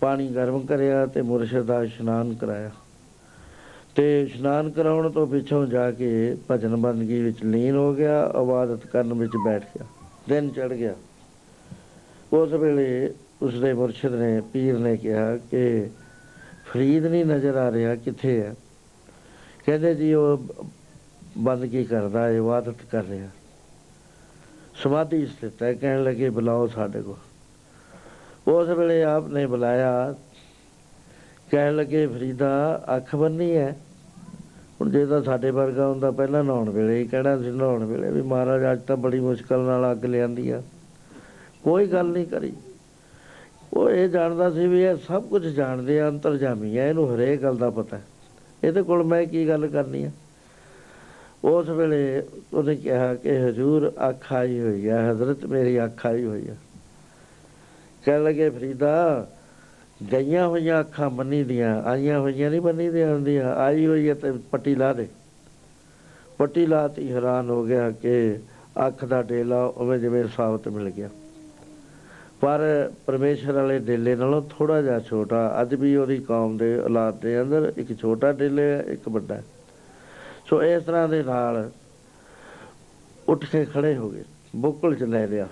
ਪਾਣੀ 0.00 0.28
ਗਰਮ 0.28 0.66
ਕਰਿਆ 0.66 1.06
ਤੇ 1.06 1.22
ਮੁਰਸ਼ਿਦ 1.22 1.62
ਦਾ 1.62 1.82
ਇਸ਼ਨਾਨ 1.82 2.34
ਕਰਾਇਆ। 2.34 2.70
ਤੇ 3.94 4.22
ਇਸ਼ਨਾਨ 4.22 4.70
ਕਰਾਉਣ 4.70 5.10
ਤੋਂ 5.10 5.26
ਪਿੱਛੋਂ 5.26 5.66
ਜਾ 5.66 5.90
ਕੇ 5.90 6.36
ਭਜਨ 6.50 6.76
ਬੰਦਗੀ 6.76 7.22
ਵਿੱਚ 7.22 7.44
ਲੀਨ 7.44 7.76
ਹੋ 7.76 7.94
ਗਿਆ 7.94 8.32
ਇਬਾਦਤ 8.42 8.86
ਕਰਨ 8.86 9.14
ਵਿੱਚ 9.14 9.32
ਬੈਠ 9.44 9.62
ਗਿਆ, 9.62 9.86
ਦਿਨ 10.28 10.50
ਚੜ 10.50 10.72
ਗਿਆ। 10.72 10.94
ਉਸ 12.32 12.52
ਵੇਲੇ 12.52 13.14
ਉਸਦੇ 13.42 13.72
ਮੁਰਸ਼ਿਦ 13.72 14.14
ਨੇ, 14.14 14.40
ਪੀਰ 14.40 14.78
ਨੇ 14.78 14.96
ਕਿਹਾ 14.96 15.36
ਕਿ 15.36 15.90
ਫਰੀਦ 16.66 17.06
ਨਹੀਂ 17.06 17.24
ਨਜ਼ਰ 17.24 17.56
ਆ 17.56 17.72
ਰਿਹਾ, 17.72 17.94
ਕਿੱਥੇ 17.96 18.40
ਹੈ? 18.40 18.54
ਕਹਿੰਦੇ 19.66 19.94
ਜੀ, 19.94 20.14
ਉਹ 20.14 20.44
ਬੰਦਗੀ 21.38 21.84
ਕਰਦਾ 21.84 22.26
ਹੈ 22.26 22.36
ਇਬਾਦਤ 22.36 22.74
ਕਰ 22.92 23.04
ਰਿਹਾ। 23.04 23.28
ਸਮਾਧੀ 24.74 25.26
ਸਥਿਤ 25.26 25.62
ਹੈ, 25.62 25.72
ਕਹਿਣ 25.74 26.02
ਲੱਗੇ, 26.02 26.30
ਬੁਲਾਓ 26.30 26.66
ਸਾਡੇ 26.66 27.02
ਕੋਲ। 27.02 27.16
ਉਸ 28.52 28.68
ਵੇਲੇ 28.68 29.02
ਆਪ 29.02 29.28
ਨੇ 29.28 29.46
ਬੁਲਾਇਆ 29.46 30.14
ਕਹਿਣ 31.50 31.76
ਲੱਗੇ, 31.76 32.06
ਫਰੀਦਾ, 32.06 32.84
ਅੱਖ 32.96 33.16
ਬੰਨੀ 33.16 33.56
ਹੈ 33.56 33.76
ਹੁਣ 34.80 34.90
ਜੇ 34.90 35.06
ਤਾਂ 35.06 35.22
ਸਾਡੇ 35.22 35.50
ਵਰਗਾ 35.50 35.88
ਹੁੰਦਾ, 35.88 36.10
ਪਹਿਲਾਂ 36.10 36.44
ਨਹਾਉਣ 36.44 36.70
ਵੇਲੇ 36.70 36.98
ਹੀ 36.98 37.06
ਕਹਿਣਾ 37.06 37.38
ਸੀ, 37.38 37.50
ਨਹਾਉਣ 37.50 37.84
ਵੇਲੇ 37.84 38.10
ਵੀ 38.10 38.22
ਮਹਾਰਾਜ, 38.22 38.72
ਅੱਜ 38.72 38.80
ਤਾਂ 38.80 38.96
ਬੜੀ 38.96 39.20
ਮੁਸ਼ਕਲ 39.20 39.60
ਨਾਲ 39.60 39.92
ਅੱਗ 39.92 40.04
ਲਿਆਂਦੀ 40.04 40.50
ਆ। 40.50 40.62
ਕੋਈ 41.64 41.86
ਗੱਲ 41.86 42.06
ਨਹੀਂ 42.06 42.26
ਕਰੀ। 42.26 42.52
ਉਹ 43.72 43.90
ਇਹ 43.90 44.08
ਜਾਣਦਾ 44.08 44.50
ਸੀ 44.50 44.66
ਵੀ 44.66 44.82
ਇਹ 44.82 44.96
ਸਭ 44.96 45.22
ਕੁਝ 45.22 45.46
ਜਾਣਦੇ 45.46 46.00
ਆ, 46.00 46.08
ਅੰਤਰਜਾਮੀ 46.08 46.76
ਆ, 46.76 46.86
ਇਹਨੂੰ 46.86 47.14
ਹਰੇਕ 47.14 47.42
ਗੱਲ 47.42 47.56
ਦਾ 47.56 47.70
ਪਤਾ 47.70 47.96
ਹੈ। 47.96 48.02
ਇਹਦੇ 48.64 48.82
ਕੋਲ 48.82 49.04
ਮੈਂ 49.04 49.26
ਕੀ 49.26 49.48
ਗੱਲ 49.48 49.66
ਕਰਨੀ 49.66 50.04
ਆ? 50.04 50.10
ਉਸ 51.44 51.68
ਵੇਲੇ 51.68 52.22
ਉਹਨੇ 52.54 52.74
ਕਿਹਾ 52.76 53.14
ਕਿ, 53.14 53.48
ਹਜੂਰ, 53.48 53.92
ਅੱਖ 54.08 54.32
ਆਈ 54.32 54.60
ਹੋਈ 54.60 54.88
ਹੈ 54.88 55.12
ਹਜ਼ਰਤ 55.12 55.46
ਮੇਰੀ 55.46 55.84
ਅੱਖ 55.84 56.06
ਆਈ 56.06 56.24
ਹੋਈ 56.24 56.48
ਹੈ 56.48 56.56
ਕਹਿਣ 58.04 58.24
ਲੱਗੇ, 58.24 58.50
ਫਰੀਦਾ 58.50 59.26
ਗਈਆਂ 60.12 60.48
ਹੋਈਆਂ 60.48 60.80
ਅੱਖਾਂ 60.80 61.10
ਬੰਨੀ 61.10 61.44
ਦੀਆਂ 61.44 61.82
ਆਈਆਂ 61.82 62.20
ਹੋਈਆਂ 62.20 62.50
ਨਹੀਂ 62.50 62.60
ਬੰਨੀ 62.60 62.90
ਦੀਆਂ 62.90 63.14
ਹੁੰਦੀਆਂ, 63.14 63.54
ਆਈ 63.54 63.86
ਹੋਈ 63.86 64.08
ਹੈ 64.08 64.14
ਤੇ 64.14 64.32
ਪੱਟੀ 64.50 64.74
ਲਾ 64.74 64.92
ਦੇ। 64.92 65.08
ਪੱਟੀ 66.38 66.66
ਲਾਤੀ 66.66 67.12
ਹੈਰਾਨ 67.12 67.50
ਹੋ 67.50 67.64
ਗਿਆ 67.64 67.90
ਕਿ 67.90 68.38
ਅੱਖ 68.86 69.04
ਦਾ 69.04 69.22
ਡੇਲਾ 69.22 69.64
ਉਵੇਂ 69.64 69.98
ਜਿਵੇਂ 69.98 70.24
ਸਾਬਤ 70.36 70.68
ਮਿਲ 70.68 70.90
ਗਿਆ। 70.90 71.08
ਪਰ 72.40 72.60
ਪਰਮੇਸ਼ਰ 73.06 73.52
ਵਾਲੇ 73.52 73.78
ਡੇਲੇ 73.78 74.16
ਨਾਲੋਂ 74.16 74.42
ਥੋੜਾ 74.50 74.82
ਜਿਹਾ 74.82 74.98
ਛੋਟਾ, 75.00 75.58
ਅੱਜ 75.62 75.74
ਵੀ 75.74 75.96
ਉਹਦੀ 75.96 76.18
ਕੌਮ 76.18 76.56
ਦੇ 76.56 76.78
ਔਲਾਦ 76.78 77.20
ਦੇ 77.20 77.40
ਅੰਦਰ 77.42 77.72
ਇੱਕ 77.76 78.00
ਛੋਟਾ 78.00 78.32
ਡੇਲੇ 78.32 78.62
ਹੈ, 78.62 78.84
ਇੱਕ 78.88 79.08
ਵੱਡਾ 79.08 79.34
ਹੈ। 79.34 79.44
ਸੋ 80.46 80.62
ਇਸ 80.62 80.82
ਤਰ੍ਹਾਂ 80.82 81.08
ਦੇ 81.08 81.22
ਨਾਲ 81.22 81.70
ਉੱਠ 83.28 83.44
ਕੇ 83.44 83.64
ਖੜੇ 83.64 83.96
ਹੋ 83.96 84.10
ਗਏ, 84.10 84.24
ਬੁੱਕਲ 84.56 84.94
ਚ 84.94 85.02
ਲੈ 85.02 85.26
ਲਿਆ। 85.26 85.48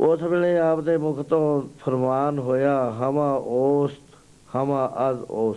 ਉਸ 0.00 0.22
ਵੇਲੇ 0.22 0.58
ਆਪਦੇ 0.58 0.96
ਮੁਖ 0.96 1.20
ਤੋਂ 1.20 1.62
ਫਰਮਾਨ 1.80 2.38
ਹੋਇਆ, 2.38 2.90
ਹਮਾ 2.90 3.34
ਉਸ 3.34 3.90
ਹਮਾ 4.56 4.92
ਅਜ਼ 5.10 5.18
ਉਸ 5.30 5.56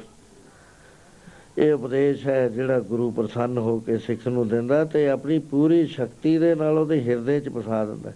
ਇਹ 1.58 1.74
ਉਪਦੇਸ਼ 1.74 2.28
ਹੈ 2.28 2.50
ਜਿਹੜਾ 2.50 2.80
ਗੁਰੂ 2.80 3.12
ਪ੍ਰਸੰਨ 3.12 3.58
ਹੋ 3.58 3.80
ਕੇ 3.80 3.98
ਸਿੱਖ 3.98 4.28
ਨੂੰ 4.28 4.48
ਦਿੰਦਾ 4.48 4.86
ਤੇ 4.86 5.10
ਆਪਣੀ 5.10 5.40
ਪੂਰੀ 5.40 5.86
ਸ਼ਕਤੀ 5.86 6.38
ਦੇ 6.38 6.56
ਨਾਲ 6.56 6.78
ਉਹਦੇ 6.78 7.02
ਹਿਰਦੇ 7.02 7.40
'ਚ 7.40 7.50
ਵਸਾ 7.50 7.86
ਦਿੰਦਾ। 7.86 8.12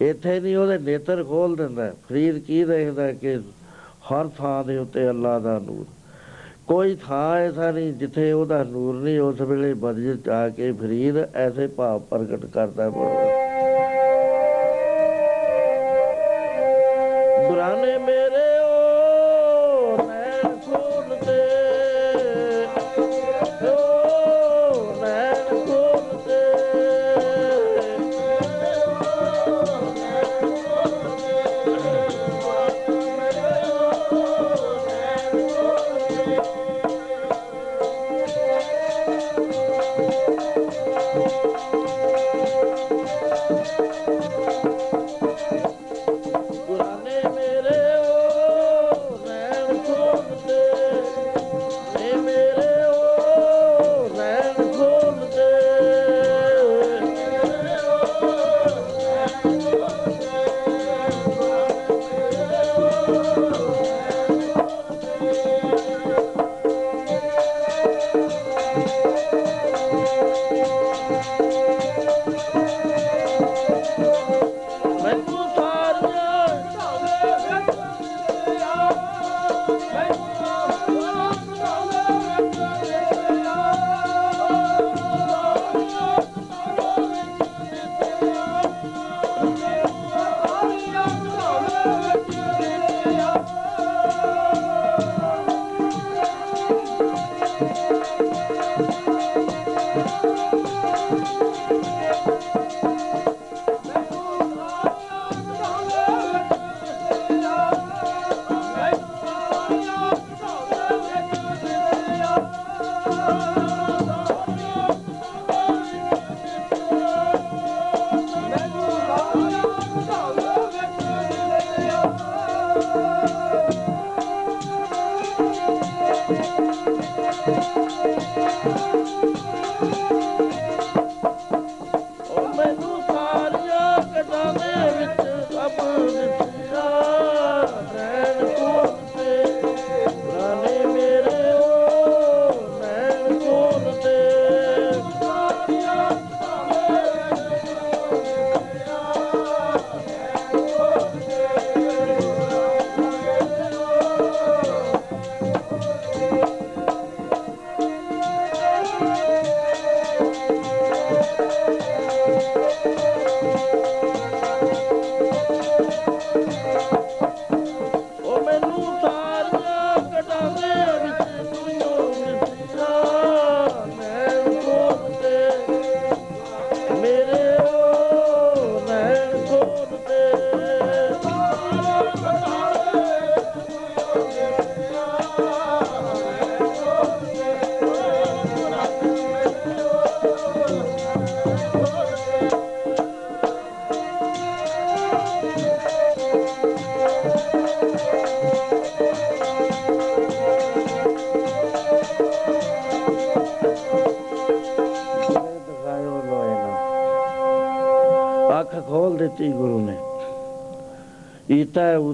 ਇੱਥੇ 0.00 0.40
ਨਹੀਂ, 0.40 0.56
ਉਹਦੇ 0.56 0.78
ਨੇਤਰ 0.78 1.24
ਖੋਲ 1.24 1.56
ਦਿੰਦਾ। 1.56 1.94
ਫਰੀਦ 2.08 2.38
ਕੀ 2.38 2.64
ਦੇਖਦਾ 2.64 3.12
ਕਿ 3.12 3.36
ਹਰ 4.12 4.28
ਥਾਂ 4.38 4.64
ਦੇ 4.64 4.78
ਉੱਤੇ 4.78 5.08
ਅੱਲਾ 5.08 5.38
ਦਾ 5.38 5.58
ਨੂਰ। 5.58 5.84
ਕੋਈ 6.66 6.96
ਥਾਂ 7.06 7.36
ਐਸਾ 7.36 7.70
ਨਹੀਂ 7.70 7.92
ਜਿੱਥੇ 7.92 8.32
ਉਹਦਾ 8.32 8.64
ਨੂਰ 8.64 8.94
ਨਹੀਂ। 8.94 9.20
ਉਸ 9.20 9.40
ਵੇਲੇ 9.40 9.74
ਬਦਲ 9.74 10.16
ਚ 10.16 10.28
ਆ 10.28 10.48
ਕੇ 10.48 10.72
ਫਰੀਦ 10.72 11.16
ਐਸੇ 11.16 11.66
ਭਾਵ 11.66 12.00
ਪ੍ਰਗਟ 12.00 12.46
ਕਰਦਾ 12.46 12.90
ਹੈ 12.90 13.59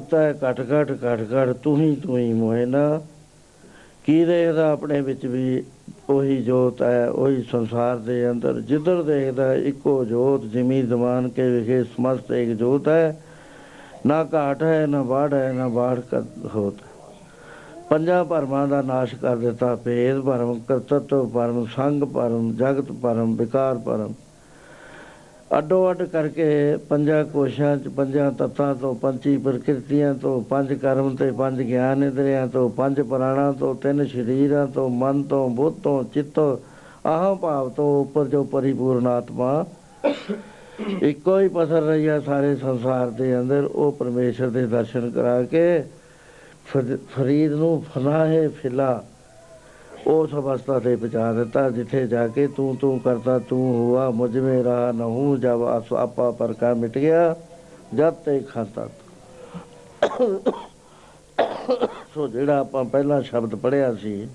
ਈਤਾ 0.06 0.28
ਉਤਾ 0.30 0.50
ਘਟ 0.50 0.60
ਘਟ 0.60 0.90
ਘਟ 0.92 1.20
ਘਟ, 1.34 1.52
ਤੂੰ 1.52 1.80
ਹੀ 1.80 1.96
ਤੂੰ 1.96 2.18
ਹੀ 2.18 2.32
ਮੋਇਨਾ 2.32 3.00
ਕੀ 4.04 4.24
ਦੇਖਦਾ 4.24 4.70
ਆਪਣੇ 4.72 5.00
ਵਿੱਚ 5.00 5.26
ਵੀ 5.26 5.62
ਉਹੀ 6.10 6.42
ਜੋਤ 6.42 6.82
ਹੈ, 6.82 7.08
ਉਹੀ 7.08 7.42
ਸੰਸਾਰ 7.42 7.96
ਦੇ 7.96 8.30
ਅੰਦਰ। 8.30 8.60
ਜਿੱਧਰ 8.60 9.02
ਦੇਖਦਾ 9.02 9.54
ਇੱਕੋ 9.54 10.04
ਜੋਤ, 10.04 10.44
ਜਿਮੀ 10.44 10.82
ਜ਼ਮਾਨ 10.82 11.28
ਕੇ 11.28 11.48
ਵਿਖੇ 11.50 11.82
ਸਮਸਤ 11.84 12.30
ਇੱਕ 12.32 12.50
ਜੋਤ 12.50 12.88
ਹੈ। 12.88 13.20
ਨਾ 14.06 14.26
ਘਾਟ 14.34 14.62
ਹੈ, 14.62 14.86
ਨਾ 14.86 15.02
ਬਾੜ 15.02 15.34
ਹੈ, 15.34 15.52
ਨਾ 15.52 15.68
ਬਾੜ 15.68 16.00
ਕਰ 16.00 16.22
ਹੋਤ। 16.54 16.74
ਪੰਜਾਂ 17.90 18.24
ਭਰਮਾਂ 18.24 18.68
ਦਾ 18.68 18.82
ਨਾਸ਼ 18.82 19.14
ਕਰ 19.14 19.36
ਦਿੱਤਾ। 19.36 19.74
ਭੇਦ 19.76 20.20
ਭਰਮ, 20.20 20.60
ਕਰਤਤਵ 20.68 21.28
ਭਰਮ, 21.28 21.66
ਸੰਗ 21.76 22.02
ਭਰਮ, 22.02 22.52
ਜਗਤ 22.52 22.92
ਭਰਮ, 22.92 23.34
ਵਿਕਾਰ 23.36 23.78
ਭਰਮ। 23.78 24.14
ਅੱਡੋ 25.58 25.90
ਅੱਡ 25.90 26.02
ਕਰਕੇ 26.02 26.76
ਪੰਜਾਂ 26.88 27.24
ਕੋਸ਼ਾਂ 27.24 27.76
ਚ, 27.76 27.88
ਪੰਜਾਂ 27.88 28.30
ਤੱਤਾਂ 28.32 28.74
ਤੋਂ 28.74 28.94
ਪੰਚੀ 28.94 29.36
ਪ੍ਰਕਿਰਤੀਆਂ 29.36 30.14
ਤੋਂ, 30.14 30.40
ਪੰਜ 30.40 30.72
ਕਰਮ 30.72 31.16
ਤੇ 31.16 31.30
ਪੰਜ 31.30 31.62
ਗਿਆਨ 31.62 32.04
ਇੰਦਰੀਆਂ 32.04 32.46
ਤੋਂ, 32.46 32.68
ਪੰਜ 32.70 33.00
ਪ੍ਰਾਣਾਂ 33.00 33.52
ਤੋਂ, 33.52 33.74
ਤਿੰਨ 33.74 34.04
ਸ਼ਰੀਰਾਂ 34.04 34.66
ਤੋਂ, 34.66 34.88
ਮਨ 34.90 35.22
ਤੋਂ, 35.22 35.48
ਬੁੱਧ 35.50 35.74
ਤੋਂ, 35.82 36.04
ਚਿੱਤ 36.04 36.26
ਤੋਂ 36.26 36.56
ਆਹਮ 37.06 37.36
ਭਾਵ 37.36 37.68
ਤੋਂ 37.68 38.00
ਉੱਪਰ 38.00 38.24
ਜੋ 38.24 38.44
ਪਰਿਪੂਰਨ 38.44 39.06
ਆਤਮਾ 39.06 39.64
ਇੱਕੋ 41.02 41.38
ਹੀ 41.38 41.48
ਪਸਰ 41.48 41.82
ਰਹੀ 41.82 42.08
ਹੈ 42.08 42.20
ਸਾਰੇ 42.20 42.56
ਸੰਸਾਰ 42.56 43.10
ਦੇ 43.10 43.38
ਅੰਦਰ, 43.40 43.64
ਉਹ 43.64 43.92
ਪਰਮੇਸ਼ਰ 43.92 44.48
ਦੇ 44.48 44.66
ਦਰਸ਼ਨ 44.66 45.10
ਕਰਾ 45.10 45.42
ਕੇ 45.42 45.84
ਫਰ- 46.66 46.96
ਫਰੀਦ 47.10 47.52
ਨੂੰ 47.52 47.84
ਫਨਾਹੇ 47.94 48.48
ਫਿਲਾ 48.48 49.04
ਉਸ 50.06 50.32
ਅਵਸਥਾ 50.34 50.78
ਤੇ 50.78 50.94
ਪਹੁੰਚਾ 50.96 51.32
ਦਿੱਤਾ, 51.32 51.68
ਜਿੱਥੇ 51.70 52.06
ਜਾ 52.06 52.26
ਕੇ 52.28 52.46
ਤੂੰ 52.46 52.76
ਤੂੰ 52.76 52.98
ਕਰਤਾ 53.00 53.38
ਤੂੰ 53.38 53.60
ਹੁਆ, 53.74 54.08
ਮੁਝ 54.10 54.36
ਮੇ 54.38 54.62
ਰਹਾ 54.62 54.90
ਨ 54.92 55.00
ਹੂੰ 55.02 55.40
ਜਬ 55.40 55.62
ਆਸ 55.64 55.92
ਆਪਾ 55.92 56.30
ਪਰ 56.30 56.52
ਕਾ 56.52 56.72
ਮਿਟ 56.74 56.98
ਗਿਆ, 56.98 57.34
ਜਦ 57.94 58.14
ਤੇ 58.24 58.38
ਖਾਤਾ 58.40 58.88
ਸੋ 62.14 62.26
ਜਿਹੜਾ 62.28 62.58
ਆਪਾਂ 62.58 62.84
ਪਹਿਲਾ 62.84 63.20
ਸ਼ਬਦ 63.22 63.54
ਪੜਿਆ 63.54 63.92
ਸੀ, 63.94 64.28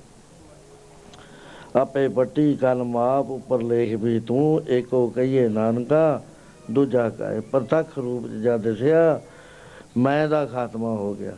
ਆਪੇ 1.76 2.07
ਪੱਟੀ 2.07 2.53
ਕਲਮ 2.56 2.98
ਆਪ 2.98 3.30
ਉੱਪਰ 3.31 3.61
ਲੇਖ 3.61 3.93
ਵੀ 3.99 4.19
ਤੂੰ, 4.19 4.61
ਏਕੋ 4.69 5.07
ਕਹੀਏ 5.07 5.48
ਨਾਨਕਾ, 5.49 6.22
ਦੂਜਾ 6.72 7.10
ਕਹੇ 7.10 7.39
ਪ੍ਰਤੱਖ 7.52 7.98
ਰੂਪ 7.98 8.27
ਚ 8.27 8.41
ਜਦ 8.43 8.61
ਦਿਸਿਆ, 8.61 9.19
ਮੈਂ 9.98 10.27
ਦਾ 10.27 10.45
ਖਾਤਮਾ 10.45 10.89
ਹੋ 10.89 11.14
ਗਿਆ। 11.14 11.34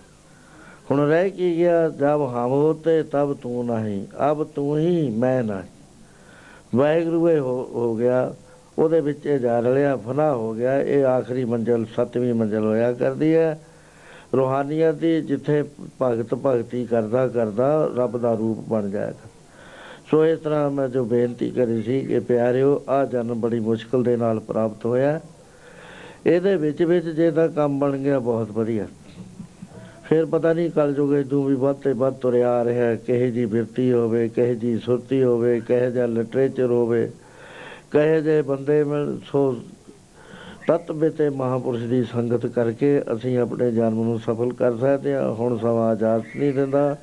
ਹੁਣ 0.94 1.08
ਰਹਿ 1.08 1.30
ਕੀ 1.30 1.58
ਗਿਆ, 1.58 1.90
ਜਬ 1.90 2.22
ਹਮ 2.34 2.52
ਹੋਤੇ 2.52 3.04
ਤਬ 3.04 3.34
ਤੂੰ 3.34 3.66
ਨਹੀਂ, 3.66 4.06
ਅਬ 4.32 4.44
ਤੂੰ 4.44 4.78
ਹੀ 4.80 5.10
ਮੈਂ 5.10 5.44
ਨਹੀਂ। 5.44 6.78
ਵਾਹਿਗੁਰੂ 6.78 7.30
ਇਹ 7.30 7.40
ਹੋ 7.40 7.56
ਹੋ 7.74 7.96
ਗਿਆ, 7.96 8.34
ਉਹਦੇ 8.80 9.00
ਵਿੱਚ 9.02 9.26
ਇਹ 9.26 9.40
ਜਾ 9.40 9.60
ਰਲਿਆ, 9.60 9.96
ਫਨਾ 9.96 10.34
ਹੋ 10.34 10.54
ਗਿਆ, 10.54 10.80
ਇਹ 10.82 11.06
ਆਖਰੀ 11.06 11.46
ਮੰਜ਼ਲ, 11.46 11.86
ਸੱਤਵੀਂ 11.96 12.34
ਮੰਜ਼ਲ 12.34 12.66
ਹੋਇਆ 12.66 12.94
ਕਰਦੀ 12.94 13.36
ਹੈ। 13.36 13.60
ਰੋਹਾਨੀਅਤ 14.34 14.96
ਦੀ 14.96 15.22
ਜਿੱਥੇ 15.22 15.64
ਭਗਤ 16.02 16.36
ਭਗਤੀ 16.36 16.86
ਕਰਦਾ 16.86 17.28
ਕਰਦਾ 17.28 17.92
ਰੱਬ 17.98 18.18
ਦਾ 18.18 18.34
ਰੂਪ 18.34 18.60
ਬਣ 18.70 18.90
ਜਾਏਗਾ 18.90 19.30
ਸੋ 20.12 20.26
ਇਸ 20.26 20.40
ਤਰ੍ਹਾਂ 20.40 20.72
ਮੈਂ 20.72 20.88
ਜੋ 20.90 21.04
ਬੇਨਤੀ 21.06 21.52
ਕਰੀ 21.52 21.82
ਸੀ 21.82 22.02
ਕਿ 22.02 22.20
ਪਿਆਰਿਓ 22.20 22.82
ਆ 22.90 23.06
ਜਨਮ 23.06 23.42
ਬੜੀ 23.42 23.60
ਮੁਸ਼ਕਲ 23.60 24.04
ਦੇ 24.04 24.18
ਨਾਲ 24.18 24.40
ਪ੍ਰਾਪਤ 24.40 24.86
ਹੋਇਆ। 24.86 25.20
ਇਹਦੇ 26.26 26.56
ਵਿੱਚ 26.56 26.84
ਵਿੱਚ 26.84 27.06
ਜੇ 27.06 27.32
ਤਾਂ 27.32 27.48
ਕੰਮ 27.50 27.80
ਬਣ 27.80 27.98
ਗਿਆ, 27.98 28.20
ਬਹੁਤ 28.20 28.52
ਵਧੀਆ। 28.52 28.86
ਫਿਰ 30.04 30.26
ਪਤਾ 30.26 30.52
ਨਹੀਂ 30.54 30.70
ਕਲ 30.70 30.94
ਜੋਗੇ 30.94 31.24
ਤੂੰ 31.24 31.44
ਵੀ 31.46 31.56
ਵੱਧ 31.56 31.76
ਤੇ 31.76 31.94
ਵੱਧ 31.94 32.14
ਤੁਰਿਆ 32.14 32.50
ਆ 32.52 32.64
ਰਿਹਾ 32.66 32.96
ਕਿਹੇ 32.96 33.30
ਜੀ 33.32 33.46
ਬਿਰਤੀ 33.46 33.92
ਹੋਵੇ, 33.92 34.28
ਕਿਹੇ 34.30 34.56
ਜੀ 34.56 34.78
ਸੁਰਤੀ 34.78 35.24
ਹੋਵੇ, 35.24 35.60
ਕਿਹੇ 35.60 35.92
ਜਿਹਾ 35.92 36.06
ਲਿਟਰੇਚਰ 36.06 36.72
ਹੋਵੇ, 36.72 37.10
ਕਹੇ 37.92 38.22
ਜੇ 38.22 38.42
ਬੰਦੇ 38.42 38.84
ਮਿਲ 38.84 39.18
ਸੋ 39.26 39.56
ਤਤਵੇ 40.68 41.10
ਤੇ 41.10 41.30
ਮਹਾਪੁਰਸ਼ 41.30 41.84
ਦੀ 41.84 42.04
ਸੰਗਤ 42.04 42.46
ਕਰਕੇ 42.48 43.02
ਅਸੀਂ 43.14 43.38
ਆਪਣੇ 43.38 43.72
ਜਨਮ 43.72 44.04
ਨੂੰ 44.04 44.20
ਸਫਲ 44.20 44.54
ਕਰ 44.54 44.78
ਸਕਦੇ 44.78 45.14
ਹਾਂ। 45.14 45.32
ਹੁਣ 45.32 45.58
ਸਮਾਂ 45.58 45.96
ਇਜਾਜ਼ਤ 45.96 46.38
ਨਹੀਂ 46.38 46.54
ਦਿੰਦਾ 46.54 46.96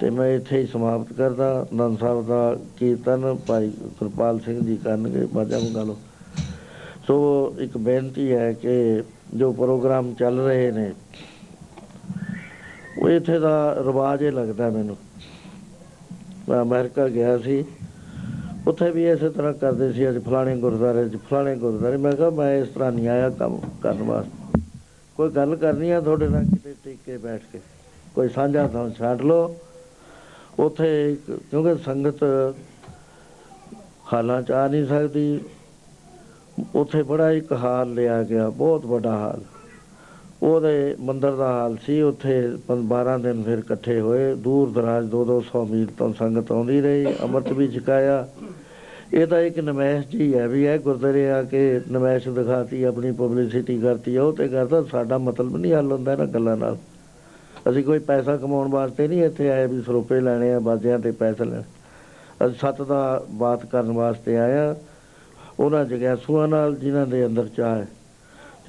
ਤੇ 0.00 0.10
ਮੈਂ 0.10 0.28
ਇੱਥੇ 0.34 0.58
ਹੀ 0.58 0.66
ਸਮਾਪਤ 0.66 1.12
ਕਰਦਾ। 1.12 1.66
ਨੰਦ 1.74 1.98
ਸਾਹਿਬ 1.98 2.26
ਦਾ 2.26 2.56
ਕੀਰਤਨ 2.78 3.36
ਭਾਈ 3.46 3.72
ਗੁਰਪਾਲ 4.00 4.38
ਸਿੰਘ 4.40 4.60
ਜੀ 4.60 4.76
ਕਰਨਗੇ। 4.76 5.26
ਬਾਜਾ 5.34 5.58
ਮੰਗਾ 5.58 5.82
ਲਓ। 5.82 5.96
ਸੋ 7.06 7.16
ਇੱਕ 7.58 7.76
ਬੇਨਤੀ 7.78 8.32
ਹੈ 8.32 8.52
ਕਿ 8.52 9.02
ਜੋ 9.34 9.52
ਪ੍ਰੋਗਰਾਮ 9.52 10.12
ਚੱਲ 10.14 10.38
ਰਹੇ 10.40 10.70
ਨੇ 10.70 10.92
ਉਹ 13.02 13.10
ਇੱਥੇ 13.10 13.38
ਦਾ 13.38 13.76
ਰਿਵਾਜ 13.86 14.22
ਇਹ 14.22 14.32
ਲੱਗਦਾ 14.32 14.70
ਮੈਨੂੰ। 14.70 14.96
ਮੈਂ 16.48 16.62
ਅਮਰੀਕਾ 16.62 17.08
ਗਿਆ 17.08 17.38
ਸੀ। 17.38 17.64
ਉੱਥੇ 18.68 18.90
ਵੀ 18.90 19.10
ਇਸੇ 19.10 19.28
ਤਰ੍ਹਾਂ 19.28 19.52
ਕਰਦੇ 19.52 19.92
ਸੀ 19.92 20.08
ਅੱਜ 20.08 20.18
ਫਲਾਣੇ 20.24 20.56
ਗੁਰਦੁਆਰੇ 20.56 21.08
'ਚ, 21.08 21.16
ਫਲਾਣੇ 21.16 21.56
ਗੁਰਦੁਆਰੇ। 21.56 21.96
ਮੈਂ 21.96 22.12
ਕਿਹਾ 22.12 22.30
ਮੈਂ 22.30 22.56
ਇਸ 22.56 22.68
ਤਰ੍ਹਾਂ 22.68 22.92
ਨਹੀਂ 22.92 23.08
ਆਇਆ 23.08 23.30
ਕੰਮ 23.30 23.60
ਕਰਨ 23.82 24.02
ਵਾਸਤੇ। 24.02 24.60
ਕੋਈ 25.16 25.30
ਗੱਲ 25.30 25.56
ਕਰਨੀ 25.56 25.90
ਆ 25.90 26.00
ਤੁਹਾਡੇ 26.00 26.28
ਨਾਲ 26.28 26.44
ਕਿਤੇ 26.44 26.74
ਟਿਕ 26.84 26.98
ਕੇ 27.06 27.18
ਬੈਠ 27.18 27.42
ਕੇ। 27.52 27.60
ਕੋਈ 28.14 28.28
ਸਾਂਝਾ 28.28 28.68
ਥਾਂ 28.68 28.90
ਛੱਡ 28.90 29.22
ਲਓ। 29.22 29.56
ਉੱਥੇ 30.58 31.12
ਇੱਕ- 31.12 31.40
ਕਿਉਂਕਿ 31.50 31.82
ਸੰਗਤ 31.82 32.18
ਹਾਲਾਂ 34.12 34.42
ਚ 34.42 34.52
ਆ 34.52 34.68
ਨਹੀਂ 34.68 34.86
ਸਕਦੀ। 34.86 35.40
ਉੱਥੇ 36.74 37.02
ਬੜਾ 37.02 37.30
ਇੱਕ 37.30 37.52
ਹਾਲ 37.52 37.94
ਲਿਆ 37.94 38.22
ਗਿਆ, 38.22 38.50
ਬਹੁਤ 38.50 38.86
ਵੱਡਾ 38.86 39.18
ਹਾਲ। 39.18 39.59
ਉਹਦੇ 40.42 40.96
ਮੰਦਰ 41.00 41.34
ਦਾ 41.36 41.48
ਹਾਲ 41.48 41.76
ਸੀ, 41.86 42.02
ਉੱਥੇ 42.02 42.56
12 42.70 43.18
ਦਿਨ 43.18 43.42
ਫਿਰ 43.42 43.58
ਇਕੱਠੇ 43.58 44.00
ਹੋਏ। 44.00 44.34
ਦੂਰ 44.34 44.70
ਦਰਾਜ 44.70 45.06
2-200 45.06 45.64
ਮੀਲ 45.64 45.86
ਤੋਂ 45.98 46.12
ਸੰਗਤ 46.12 46.52
ਆਉਂਦੀ 46.52 46.80
ਰਹੀ, 46.80 47.06
ਅੰਮ੍ਰਿਤ 47.22 47.52
ਵੀ 47.52 47.68
ਛਕਾਇਆ। 47.68 48.28
ਇਹ 49.14 49.26
ਤਾਂ 49.26 49.40
ਇੱਕ 49.40 49.58
ਨਮੈਸ਼ 49.58 50.06
ਜੀ 50.06 50.34
ਹੈ 50.34 50.48
ਵੀ, 50.48 50.64
ਇਹ 50.64 50.78
ਗੁਰਦੁਆਰੇ 50.78 51.30
ਆ 51.30 51.42
ਕੇ 51.42 51.80
ਨਮੈਸ਼ 51.90 52.28
ਦਿਖਾਤੀ, 52.28 52.82
ਆਪਣੀ 52.82 53.12
ਪਬਲਿਸਿਟੀ 53.12 53.78
ਕਰਤੀ, 53.80 54.16
ਉਹ 54.16 54.32
ਤੇ 54.32 54.48
ਕਰਦਾ, 54.48 54.82
ਸਾਡਾ 54.82 55.18
ਮਤਲਬ 55.18 55.56
ਨਹੀਂ 55.56 55.74
ਹੱਲ 55.74 55.92
ਹੁੰਦਾ 55.92 56.12
ਇਹਨਾਂ 56.12 56.26
ਗੱਲਾਂ 56.26 56.56
ਨਾਲ। 56.56 56.76
ਅਸੀਂ 57.70 57.84
ਕੋਈ 57.84 57.98
ਪੈਸਾ 57.98 58.36
ਕਮਾਉਣ 58.36 58.68
ਵਾਸਤੇ 58.68 59.08
ਨਹੀਂ 59.08 59.24
ਇੱਥੇ 59.24 59.50
ਆਏ 59.50 59.66
ਵੀ 59.66 59.82
ਸਰੋਪੇ 59.82 60.20
ਲੈਣੇ 60.20 60.52
ਆ, 60.54 60.58
ਬਾਜਿਆਂ 60.58 60.98
ਤੇ 60.98 61.10
ਪੈਸੇ 61.10 61.44
ਲੈਣ। 61.44 61.62
ਅਸੀਂ 62.46 62.56
ਸੱਤ 62.60 62.82
ਦਾ 62.82 63.24
ਬਾਤ 63.30 63.66
ਕਰਨ 63.66 63.92
ਵਾਸਤੇ 63.92 64.36
ਆਇਆ 64.36 64.76
ਉਹਨਾਂ 65.60 65.84
ਜਗਿਆਸੂਆਂ 65.84 66.48
ਨਾਲ 66.48 66.74
ਜਿਨ੍ਹਾਂ 66.74 67.06
ਦੇ 67.06 67.26
ਅੰਦਰ 67.26 67.48
ਚਾਹ 67.56 67.76
ਹੈ। 67.76 67.88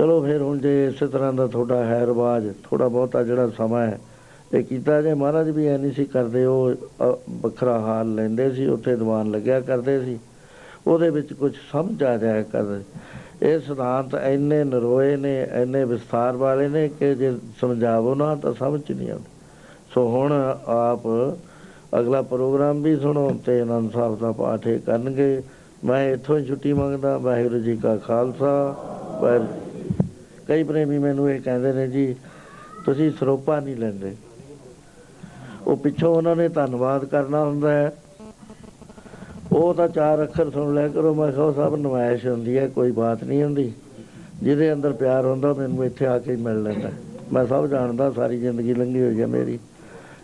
ਚਲੋ 0.02 0.22
ਫਿਰ 0.22 0.42
ਹੁਣ 0.42 0.58
ਜੇ 0.58 0.88
ਇਸੇ 0.88 1.08
ਤਰ੍ਹਾਂ 1.08 1.34
ਦਾ 1.34 1.48
ਤੁਹਾਡਾ 1.48 1.86
ਹੈ 1.86 2.06
ਰਿਵਾਜ 2.06 2.54
ਥੋੜਾ 2.64 2.88
ਬਹੁਤਾ 2.88 3.24
ਜਿਹੜਾ 3.24 3.50
ਸਮਾਂ 3.50 3.88
ਹੈ 3.88 4.00
ਇਹ 4.54 4.64
ਕੀਤਾ 4.64 5.02
ਜੇ 5.02 5.14
ਮਹਾਰਾਜ 5.14 5.50
ਵੀ 5.50 5.68
ਐ 5.68 5.78
ਨਹੀਂ 5.78 5.92
ਸੀ 5.92 6.06
ਕਰਦੇ 6.06 6.46
ਉਹ 6.46 6.72
ਅ, 6.74 7.18
ਵੱਖਰਾ 7.30 7.80
ਹਾਲ 7.80 8.16
ਲੈਂਦੇ 8.16 8.52
ਸੀ 8.52 8.68
ਉੱਥੇ 8.68 8.96
ਦੀਵਾਨ 8.96 9.32
ਲੱਗਿਆ 9.32 9.60
ਕਰਦੇ 9.60 10.00
ਸੀ। 10.02 10.20
ਉਹਦੇ 10.88 11.10
ਵਿੱਚ 11.10 11.34
ਕੁਝ 11.34 11.52
ਸਮਝ 11.72 12.04
ਆ 12.04 12.18
ਜਾਇਆ 12.18 12.44
ਕਰਦੇ। 12.44 12.84
ਇਹ 13.42 13.60
ਸਿਧਾਂਤ 13.60 14.16
ਇੰਨੇ 14.16 14.64
ਨਰੋਏ 14.64 15.16
ਨੇ 15.16 15.48
ਇੰਨੇ 15.62 15.86
ਵਿਸਥਾਰ 15.86 16.36
ਵਾਲੇ 16.36 16.68
ਨੇ 16.68 16.90
ਕਿ 17.00 17.16
ਜੇ 17.16 17.34
ਸਮਝਾਵੋ 17.62 18.16
ਨਾ 18.16 18.36
ਤਾਂ 18.36 18.54
ਸਮਝ 18.54 18.82
'ਚ 18.82 18.92
ਨਹੀਂ 18.92 19.12
ਆਉਂਦੀ। 19.12 19.26
ਸੋ 19.94 20.10
ਹੁਣ 20.10 20.56
ਆਪ 20.68 21.02
ਅਗਲਾ 22.00 22.22
ਪ੍ਰੋਗਰਾਮ 22.22 22.82
ਵੀ 22.82 22.96
ਸੁਣੋ 22.96 23.38
ਤੇ 23.46 23.62
ਆਨੰਦ 23.62 23.92
ਸਾਹਿਬ 23.92 24.20
ਦਾ 24.20 24.32
ਪਾਠ 24.32 24.68
ਇਹ 24.68 24.80
ਕਰਨਗੇ। 24.80 25.42
ਮੈਂ 25.86 26.12
ਇੱਥੋਂ 26.12 26.40
ਹੀ 26.40 26.46
ਛੁੱਟੀ 26.46 26.74
ਮੰਗਦਾ 26.74 27.18
ਵਾਹਿਗੁਰੂ 27.18 27.60
ਜੀ 27.60 27.78
ਕਾ 27.78 27.98
ਖਾਲਸਾ 27.98 28.76
ਵਾਹਿਗੁਰੂ 29.22 29.71
ਕਈ 30.52 30.64
ਪ੍ਰੇਮੀ 30.64 30.98
ਮੈਨੂੰ 30.98 31.30
ਇਹ 31.32 31.42
ਕਹਿੰਦੇ 31.42 31.74
ਨੇ 31.74 31.88
ਜੀ, 31.88 32.16
ਤੁਸੀਂ 32.86 33.12
ਸਰੋਪਾ 33.12 33.60
ਨਹੀਂ 33.60 33.76
ਲੈਂਦੇ। 33.76 34.16
ਉਹ 35.68 35.78
ਪਿੱਛੋਂ 35.78 36.16
ਉਹਨਾਂ 36.16 36.36
ਨੇ 36.36 36.48
ਧੰਨਵਾਦ 36.50 37.06
ਕਰਨਾ 37.06 37.46
ਹੁੰਦਾ 37.46 37.72
ਹੈ। 37.72 37.94
ਉਹ 39.52 39.74
ਤਾਂ 39.74 39.88
ਚਾਰ 39.88 40.24
ਅੱਖਰ 40.24 40.50
ਸੁਣ 40.50 40.74
ਲਿਆ 40.74 40.88
ਕਰੋ, 40.88 41.14
ਮੈਂ 41.14 41.32
ਕਿਹਾ 41.32 41.44
ਉਹ 41.44 41.54
ਸਭ 41.54 41.76
ਨਮਾਇਸ਼ 41.76 42.28
ਹੁੰਦੀ 42.28 42.58
ਹੈ, 42.58 42.68
ਕੋਈ 42.68 42.92
ਬਾਤ 42.92 43.24
ਨਹੀਂ 43.24 43.44
ਹੁੰਦੀ। 43.44 43.74
ਜਿਹਦੇ 44.44 44.74
ਅੰਦਰ 44.74 44.94
ਪਿਆਰ 44.94 45.26
ਹੁੰਦਾ 45.26 45.54
ਮੈਨੂੰ 45.54 45.86
ਇੱਥੇ 45.86 46.06
ਆ 46.06 46.20
ਕੇ 46.20 46.32
ਹੀ 46.32 46.42
ਮਿਲ 46.42 46.64
ਲੈਂਦਾ 46.64 46.92
ਮੈਂ 47.34 47.46
ਸਭ 47.46 47.68
ਜਾਣਦਾ, 47.68 48.12
ਸਾਰੀ 48.12 48.40
ਜ਼ਿੰਦਗੀ 48.40 48.74
ਲੰਘੀ 48.74 49.02
ਹੋਈ 49.02 49.22
ਹੈ 49.22 49.28
ਮੇਰੀ। 49.28 49.60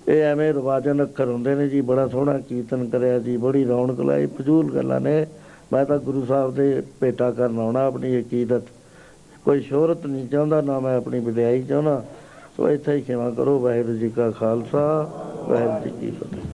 ਇਹ 0.08 0.22
ਐਵੇਂ 0.22 0.54
ਰਵਾਜਨ 0.54 1.04
ਅੱਖਰ 1.04 1.26
ਹੁੰਦੇ 1.26 1.56
ਨੇ 1.56 1.68
ਜੀ, 1.68 1.82
ਬੜਾ 1.82 2.08
ਸੋਹਣਾ 2.08 2.38
ਕੀਰਤਨ 2.40 2.90
ਕਰਿਆ 2.90 3.20
ਜੀ, 3.20 3.38
ਬੜੀ 3.38 3.66
ਰੌਣਕ 3.66 3.99
ਲਾਈ, 3.99 4.26
ਫਜ਼ੂਲ 4.26 4.74
ਗੱਲਾਂ 4.76 5.02
ਨੇ। 5.02 5.28
ਮੈਂ 5.74 5.86
ਤਾਂ 5.86 5.98
ਗੁਰੂ 5.98 6.26
ਸਾਹਿਬ 6.26 6.56
ਦੇ 6.56 6.84
ਭੇਟਾ 6.99 7.32
ਕਰਨ 7.32 7.60
ਆਉਣਾ, 7.60 7.86
ਆਪਣੀ 7.86 8.20
ਅਕੀਦਤ 8.20 8.64
ਕੋਈ 9.48 9.61
ਸ਼ੋਹਰਤ 9.61 10.06
ਨਹੀਂ 10.06 10.28
ਚਾਹੁੰਦਾ, 10.28 10.61
ਨਾ 10.61 10.80
ਮੈਂ 10.80 10.95
ਆਪਣੀ 10.98 11.19
ਵਿਦਿਆਈ 11.19 11.61
ਚਾਹੁੰਦਾ। 11.61 12.03
ਸੋ 12.57 12.69
ਇੱਥੇ 12.69 12.95
ਹੀ 12.95 13.02
ਖਿਮਾ 13.02 13.30
ਕਰੋ, 13.30 13.60
ਵਾਹਿਗੁਰੂ 13.60 13.98
ਜੀ 13.98 14.10
ਕਾ 14.10 14.30
ਖਾਲਸਾ, 14.32 15.11
ਵਾਹਿਗੁਰੂ 15.49 15.84
ਜੀ 15.84 15.99
ਕੀ 15.99 16.11
ਫਤਿਹ। 16.11 16.52